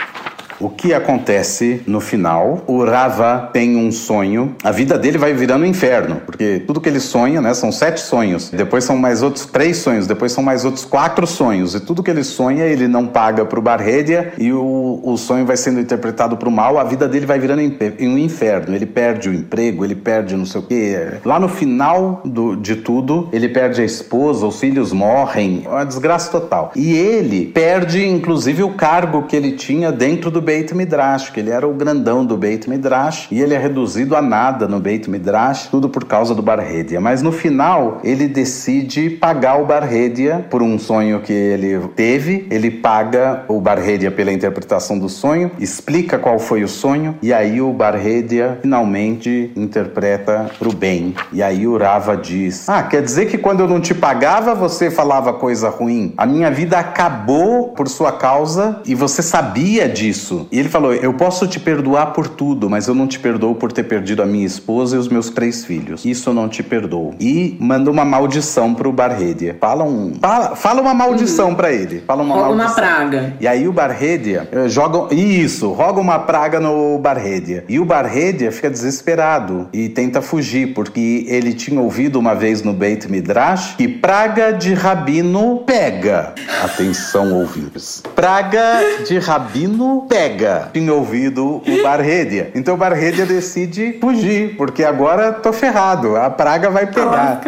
O 0.59 0.69
que 0.69 0.93
acontece 0.93 1.81
no 1.85 1.99
final? 1.99 2.63
O 2.65 2.83
Rava 2.85 3.49
tem 3.51 3.75
um 3.75 3.91
sonho, 3.91 4.55
a 4.63 4.71
vida 4.71 4.97
dele 4.97 5.17
vai 5.17 5.33
virando 5.33 5.63
um 5.63 5.67
inferno, 5.67 6.21
porque 6.25 6.63
tudo 6.65 6.79
que 6.79 6.87
ele 6.87 6.99
sonha, 6.99 7.41
né, 7.41 7.53
são 7.53 7.71
sete 7.71 7.99
sonhos, 7.99 8.49
depois 8.49 8.83
são 8.83 8.97
mais 8.97 9.21
outros 9.21 9.45
três 9.45 9.77
sonhos, 9.77 10.07
depois 10.07 10.31
são 10.31 10.43
mais 10.43 10.63
outros 10.63 10.85
quatro 10.85 11.27
sonhos, 11.27 11.75
e 11.75 11.79
tudo 11.79 12.01
que 12.01 12.09
ele 12.09 12.23
sonha 12.23 12.63
ele 12.65 12.87
não 12.87 13.05
paga 13.05 13.43
pro 13.45 13.61
Barredia 13.61 14.33
e 14.37 14.51
o, 14.53 15.01
o 15.03 15.17
sonho 15.17 15.45
vai 15.45 15.57
sendo 15.57 15.79
interpretado 15.79 16.37
pro 16.37 16.49
mal, 16.49 16.77
a 16.77 16.83
vida 16.83 17.07
dele 17.07 17.25
vai 17.25 17.37
virando 17.37 17.61
um 17.61 18.17
inferno, 18.17 18.75
ele 18.75 18.85
perde 18.85 19.29
o 19.29 19.33
emprego, 19.33 19.83
ele 19.83 19.95
perde 19.95 20.35
não 20.37 20.45
sei 20.45 20.61
o 20.61 20.63
que. 20.63 20.95
Lá 21.25 21.39
no 21.39 21.49
final 21.49 22.21
do, 22.23 22.55
de 22.55 22.77
tudo, 22.77 23.27
ele 23.33 23.49
perde 23.49 23.81
a 23.81 23.85
esposa, 23.85 24.45
os 24.45 24.59
filhos 24.59 24.93
morrem, 24.93 25.63
é 25.65 25.69
uma 25.69 25.85
desgraça 25.85 26.31
total. 26.31 26.71
E 26.75 26.93
ele 26.93 27.47
perde, 27.47 28.05
inclusive, 28.07 28.63
o 28.63 28.69
cargo 28.69 29.23
que 29.23 29.35
ele 29.35 29.51
tinha 29.51 29.91
dentro 29.91 30.31
do 30.31 30.44
Beit 30.45 30.73
Midrash, 30.75 31.31
que 31.31 31.39
ele 31.39 31.49
era 31.49 31.67
o 31.67 31.73
grandão 31.73 32.23
do 32.23 32.37
Beit 32.37 32.69
Midrash, 32.69 33.27
e 33.31 33.41
ele 33.41 33.55
é 33.55 33.57
reduzido 33.57 34.15
a 34.15 34.21
nada 34.21 34.67
no 34.67 34.79
Beit 34.79 35.09
Midrash, 35.09 35.67
tudo 35.71 35.89
por 35.89 36.05
causa 36.05 36.35
do 36.35 36.43
Barredia. 36.43 37.01
Mas 37.01 37.23
no 37.23 37.31
final, 37.31 37.99
ele 38.03 38.27
decide 38.27 39.09
pagar 39.09 39.59
o 39.59 39.65
Barredia 39.65 40.45
por 40.49 40.61
um 40.61 40.77
sonho 40.77 41.19
que 41.21 41.33
ele 41.33 41.79
teve, 41.95 42.45
ele 42.51 42.69
paga 42.69 43.43
o 43.47 43.59
Barredia 43.59 44.11
pela 44.11 44.31
interpretação 44.31 44.99
do 44.99 45.09
sonho, 45.09 45.49
explica 45.59 46.19
qual 46.19 46.37
foi 46.37 46.63
o 46.63 46.67
sonho, 46.67 47.17
e 47.23 47.33
aí 47.33 47.59
o 47.59 47.73
Barredia 47.73 48.59
finalmente 48.61 49.51
interpreta 49.55 50.51
para 50.59 50.69
o 50.69 50.75
bem. 50.75 51.15
E 51.33 51.41
aí 51.41 51.65
o 51.67 51.75
Rava 51.77 52.15
diz: 52.15 52.69
Ah, 52.69 52.83
quer 52.83 53.01
dizer 53.01 53.25
que 53.25 53.37
quando 53.37 53.61
eu 53.61 53.67
não 53.67 53.81
te 53.81 53.95
pagava, 53.95 54.53
você 54.53 54.91
falava 54.91 55.33
coisa 55.33 55.69
ruim? 55.69 56.13
A 56.15 56.25
minha 56.25 56.51
vida 56.51 56.77
acabou 56.77 57.69
por 57.69 57.87
sua 57.87 58.11
causa 58.11 58.81
e 58.85 58.93
você 58.93 59.23
sabia 59.23 59.89
disso. 59.89 60.34
E 60.51 60.59
ele 60.59 60.69
falou: 60.69 60.93
Eu 60.93 61.13
posso 61.13 61.47
te 61.47 61.59
perdoar 61.59 62.07
por 62.07 62.27
tudo, 62.27 62.69
mas 62.69 62.87
eu 62.87 62.95
não 62.95 63.07
te 63.07 63.19
perdoo 63.19 63.55
por 63.55 63.71
ter 63.71 63.83
perdido 63.83 64.21
a 64.21 64.25
minha 64.25 64.45
esposa 64.45 64.95
e 64.95 64.99
os 64.99 65.07
meus 65.07 65.29
três 65.29 65.65
filhos. 65.65 66.03
Isso 66.05 66.29
eu 66.29 66.33
não 66.33 66.49
te 66.49 66.63
perdoo. 66.63 67.13
E 67.19 67.57
manda 67.59 67.89
uma 67.89 68.05
maldição 68.05 68.73
pro 68.73 68.91
Barredia. 68.91 69.57
Fala 69.59 69.83
um. 69.83 70.13
Fala, 70.19 70.55
fala 70.55 70.81
uma 70.81 70.93
maldição 70.93 71.49
uhum. 71.49 71.55
para 71.55 71.71
ele. 71.71 72.03
Fala 72.05 72.23
uma 72.23 72.35
roga 72.35 72.55
maldição. 72.55 72.67
uma 72.67 72.75
praga. 72.75 73.33
E 73.39 73.47
aí 73.47 73.67
o 73.67 73.73
Barredia 73.73 74.47
eh, 74.51 74.67
joga. 74.67 75.13
Isso, 75.13 75.71
roga 75.71 75.99
uma 75.99 76.19
praga 76.19 76.59
no 76.59 76.97
Barredia. 76.97 77.63
E 77.67 77.79
o 77.79 77.85
Barredia 77.85 78.51
fica 78.51 78.69
desesperado 78.69 79.67
e 79.71 79.89
tenta 79.89 80.21
fugir, 80.21 80.73
porque 80.73 81.25
ele 81.27 81.53
tinha 81.53 81.79
ouvido 81.79 82.19
uma 82.19 82.33
vez 82.33 82.61
no 82.61 82.73
Beit 82.73 83.09
Midrash 83.09 83.75
que 83.77 83.87
praga 83.87 84.51
de 84.51 84.73
rabino 84.73 85.63
pega. 85.65 86.33
Atenção, 86.63 87.33
ouvintes. 87.33 88.03
Praga 88.15 89.03
de 89.05 89.17
rabino 89.17 90.05
pega. 90.07 90.24
Tinha 90.73 90.93
ouvido 90.93 91.61
o 91.65 91.83
Barredia. 91.83 92.51
Então 92.55 92.75
o 92.75 92.77
Barredia 92.77 93.25
decide 93.25 93.97
fugir, 93.99 94.55
porque 94.55 94.83
agora 94.83 95.31
tô 95.33 95.51
ferrado. 95.51 96.15
A 96.15 96.29
praga 96.29 96.69
vai 96.69 96.87
pegar. 96.87 97.41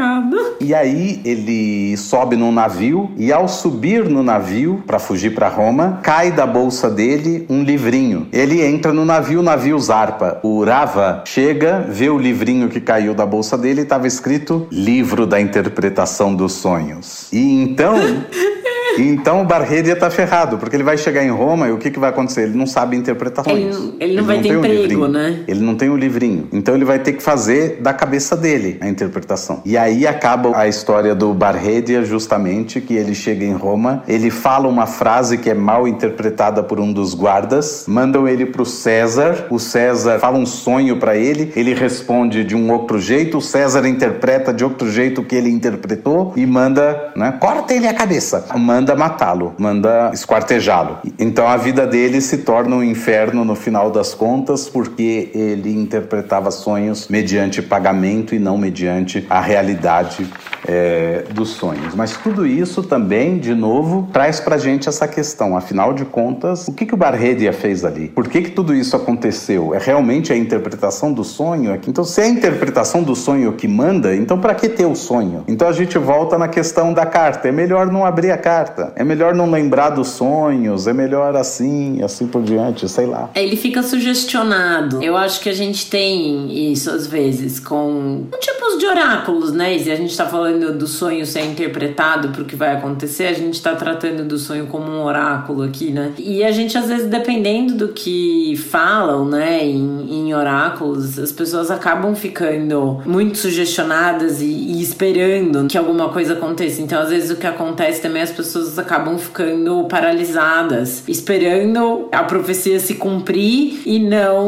E 0.59 0.73
aí 0.73 1.21
ele 1.23 1.95
sobe 1.97 2.36
num 2.36 2.51
navio 2.51 3.11
e 3.17 3.32
ao 3.32 3.47
subir 3.47 4.05
no 4.05 4.23
navio 4.23 4.84
para 4.86 4.99
fugir 4.99 5.34
para 5.34 5.47
Roma, 5.47 5.99
cai 6.03 6.32
da 6.32 6.45
bolsa 6.45 6.89
dele 6.89 7.45
um 7.49 7.63
livrinho. 7.63 8.28
Ele 8.32 8.63
entra 8.63 8.93
no 8.93 9.05
navio, 9.05 9.39
o 9.39 9.43
navio 9.43 9.78
zarpa. 9.80 10.39
O 10.43 10.63
Rava 10.63 11.23
chega, 11.25 11.86
vê 11.88 12.09
o 12.09 12.17
livrinho 12.17 12.69
que 12.69 12.82
caiu 12.82 13.13
da 13.13 13.25
bolsa 13.25 13.57
dele 13.57 13.82
e 13.82 13.84
estava 13.84 14.07
escrito 14.07 14.67
Livro 14.71 15.25
da 15.25 15.39
Interpretação 15.39 16.36
dos 16.36 16.53
Sonhos. 16.53 17.28
E 17.32 17.63
então 17.63 17.95
Então 19.03 19.41
o 19.41 19.45
Barredia 19.45 19.95
tá 19.95 20.09
ferrado, 20.09 20.57
porque 20.57 20.75
ele 20.75 20.83
vai 20.83 20.97
chegar 20.97 21.23
em 21.23 21.29
Roma 21.29 21.67
e 21.67 21.71
o 21.71 21.77
que, 21.77 21.91
que 21.91 21.99
vai 21.99 22.09
acontecer? 22.09 22.43
Ele 22.43 22.57
não 22.57 22.67
sabe 22.67 22.95
interpretar 22.95 23.47
ele, 23.47 23.73
sonhos. 23.73 23.93
Ele, 23.99 24.15
não 24.15 24.23
vai 24.23 24.41
ter 24.41 24.55
um 24.55 24.59
emprego, 24.59 24.81
livrinho. 24.81 25.07
né? 25.07 25.43
Ele 25.47 25.61
não 25.61 25.75
tem 25.75 25.89
o 25.89 25.93
um 25.93 25.97
livrinho. 25.97 26.47
Então 26.51 26.75
ele 26.75 26.85
vai 26.85 26.99
ter 26.99 27.13
que 27.13 27.23
fazer 27.23 27.79
da 27.81 27.93
cabeça 27.93 28.35
dele 28.35 28.77
a 28.81 28.87
interpretação. 28.87 29.61
E 29.65 29.77
aí 29.77 30.05
acaba 30.05 30.57
a 30.57 30.67
história 30.67 31.13
do 31.13 31.33
Barredia, 31.33 32.03
justamente, 32.03 32.81
que 32.81 32.93
ele 32.93 33.13
chega 33.13 33.45
em 33.45 33.53
Roma, 33.53 34.03
ele 34.07 34.29
fala 34.29 34.67
uma 34.67 34.85
frase 34.85 35.37
que 35.37 35.49
é 35.49 35.53
mal 35.53 35.87
interpretada 35.87 36.63
por 36.63 36.79
um 36.79 36.91
dos 36.91 37.13
guardas, 37.13 37.85
mandam 37.87 38.27
ele 38.27 38.45
pro 38.45 38.65
César, 38.65 39.47
o 39.49 39.59
César 39.59 40.19
fala 40.19 40.37
um 40.37 40.45
sonho 40.45 40.97
para 40.97 41.15
ele, 41.15 41.51
ele 41.55 41.73
responde 41.73 42.43
de 42.43 42.55
um 42.55 42.71
outro 42.71 42.99
jeito, 42.99 43.37
o 43.37 43.41
César 43.41 43.87
interpreta 43.87 44.53
de 44.53 44.63
outro 44.63 44.89
jeito 44.91 45.23
que 45.23 45.35
ele 45.35 45.49
interpretou 45.49 46.33
e 46.35 46.45
manda, 46.45 47.11
né, 47.15 47.31
corta 47.39 47.73
ele 47.73 47.87
a 47.87 47.93
cabeça. 47.93 48.45
Manda 48.55 48.86
manda 48.88 48.95
matá-lo, 48.95 49.53
manda 49.57 50.11
esquartejá-lo. 50.13 50.99
Então 51.19 51.45
a 51.45 51.57
vida 51.57 51.85
dele 51.85 52.21
se 52.21 52.39
torna 52.39 52.77
um 52.77 52.83
inferno 52.83 53.43
no 53.43 53.55
final 53.55 53.91
das 53.91 54.13
contas, 54.13 54.69
porque 54.69 55.29
ele 55.33 55.73
interpretava 55.73 56.51
sonhos 56.51 57.09
mediante 57.09 57.61
pagamento 57.61 58.33
e 58.33 58.39
não 58.39 58.57
mediante 58.57 59.25
a 59.29 59.41
realidade 59.41 60.25
é, 60.65 61.25
dos 61.33 61.49
sonhos. 61.49 61.95
Mas 61.95 62.15
tudo 62.15 62.45
isso 62.45 62.81
também, 62.81 63.38
de 63.38 63.53
novo, 63.53 64.07
traz 64.13 64.39
pra 64.39 64.57
gente 64.57 64.88
essa 64.88 65.07
questão. 65.07 65.57
Afinal 65.57 65.93
de 65.93 66.05
contas, 66.05 66.67
o 66.67 66.73
que, 66.73 66.85
que 66.85 66.93
o 66.93 66.97
Barredia 66.97 67.51
fez 67.51 67.83
ali? 67.83 68.07
Por 68.07 68.29
que, 68.29 68.41
que 68.41 68.51
tudo 68.51 68.73
isso 68.73 68.95
aconteceu? 68.95 69.73
É 69.73 69.79
realmente 69.79 70.31
a 70.31 70.38
interpretação 70.38 71.11
do 71.11 71.23
sonho? 71.23 71.77
Então, 71.88 72.03
se 72.05 72.21
é 72.21 72.25
a 72.25 72.29
interpretação 72.29 73.03
do 73.03 73.15
sonho 73.15 73.51
que 73.53 73.67
manda, 73.67 74.15
então 74.15 74.39
para 74.39 74.55
que 74.55 74.69
ter 74.69 74.85
o 74.85 74.95
sonho? 74.95 75.43
Então 75.47 75.67
a 75.67 75.73
gente 75.73 75.97
volta 75.97 76.38
na 76.38 76.47
questão 76.47 76.93
da 76.93 77.05
carta. 77.05 77.49
É 77.49 77.51
melhor 77.51 77.88
não 77.88 78.05
abrir 78.05 78.31
a 78.31 78.38
carta 78.38 78.76
é 78.95 79.03
melhor 79.03 79.34
não 79.34 79.49
lembrar 79.49 79.91
dos 79.91 80.09
sonhos, 80.09 80.88
é 80.88 80.93
melhor 80.93 81.36
assim, 81.36 82.01
assim 82.03 82.28
por 82.28 82.43
diante, 82.43 82.88
sei 82.88 83.05
lá. 83.05 83.30
Ele 83.36 83.55
fica 83.55 83.84
sugestionado. 83.84 85.01
Eu 85.01 85.15
acho 85.15 85.41
que 85.41 85.49
a 85.49 85.53
gente 85.53 85.89
tem 85.89 86.71
isso 86.71 86.89
às 86.89 87.07
vezes 87.07 87.59
com 87.59 88.25
tipos 88.68 88.78
de 88.78 88.86
oráculos, 88.86 89.53
né? 89.53 89.76
E 89.76 89.84
se 89.84 89.91
a 89.91 89.95
gente 89.95 90.15
tá 90.15 90.26
falando 90.26 90.78
do 90.78 90.88
sonho 90.88 91.26
ser 91.26 91.45
interpretado 91.45 92.30
pro 92.30 92.45
que 92.45 92.55
vai 92.55 92.74
acontecer, 92.76 93.28
a 93.28 93.34
gente 93.34 93.61
tá 93.61 93.76
tratando 93.76 94.24
do 94.24 94.38
sonho 94.38 94.68
como 94.68 94.91
um 94.91 95.03
oráculo 95.03 95.63
aqui, 95.63 95.91
né? 95.91 96.13
E 96.18 96.43
a 96.43 96.51
gente 96.51 96.78
às 96.78 96.88
vezes, 96.88 97.07
dependendo 97.07 97.76
do 97.76 97.88
que 97.89 98.55
falam, 98.70 99.26
né, 99.26 99.65
em, 99.65 100.28
em 100.28 100.34
oráculos, 100.34 101.18
as 101.18 101.32
pessoas 101.32 101.72
acabam 101.72 102.13
ficando 102.15 103.01
muito 103.05 103.38
sugestionadas 103.38 104.41
e, 104.41 104.45
e 104.45 104.82
esperando 104.82 105.68
que 105.68 105.78
alguma 105.78 106.09
coisa 106.09 106.34
aconteça. 106.34 106.82
Então, 106.82 107.01
às 107.01 107.09
vezes, 107.09 107.32
o 107.32 107.36
que 107.36 107.47
acontece 107.47 108.01
também 108.01 108.22
as 108.22 108.32
pessoas 108.32 108.78
acabam 108.78 109.18
ficando 109.18 109.86
paralisadas, 109.86 111.03
esperando 111.07 112.09
a 112.11 112.24
profecia 112.24 112.80
se 112.80 112.95
cumprir 112.95 113.82
e 113.86 113.99
não 113.99 114.47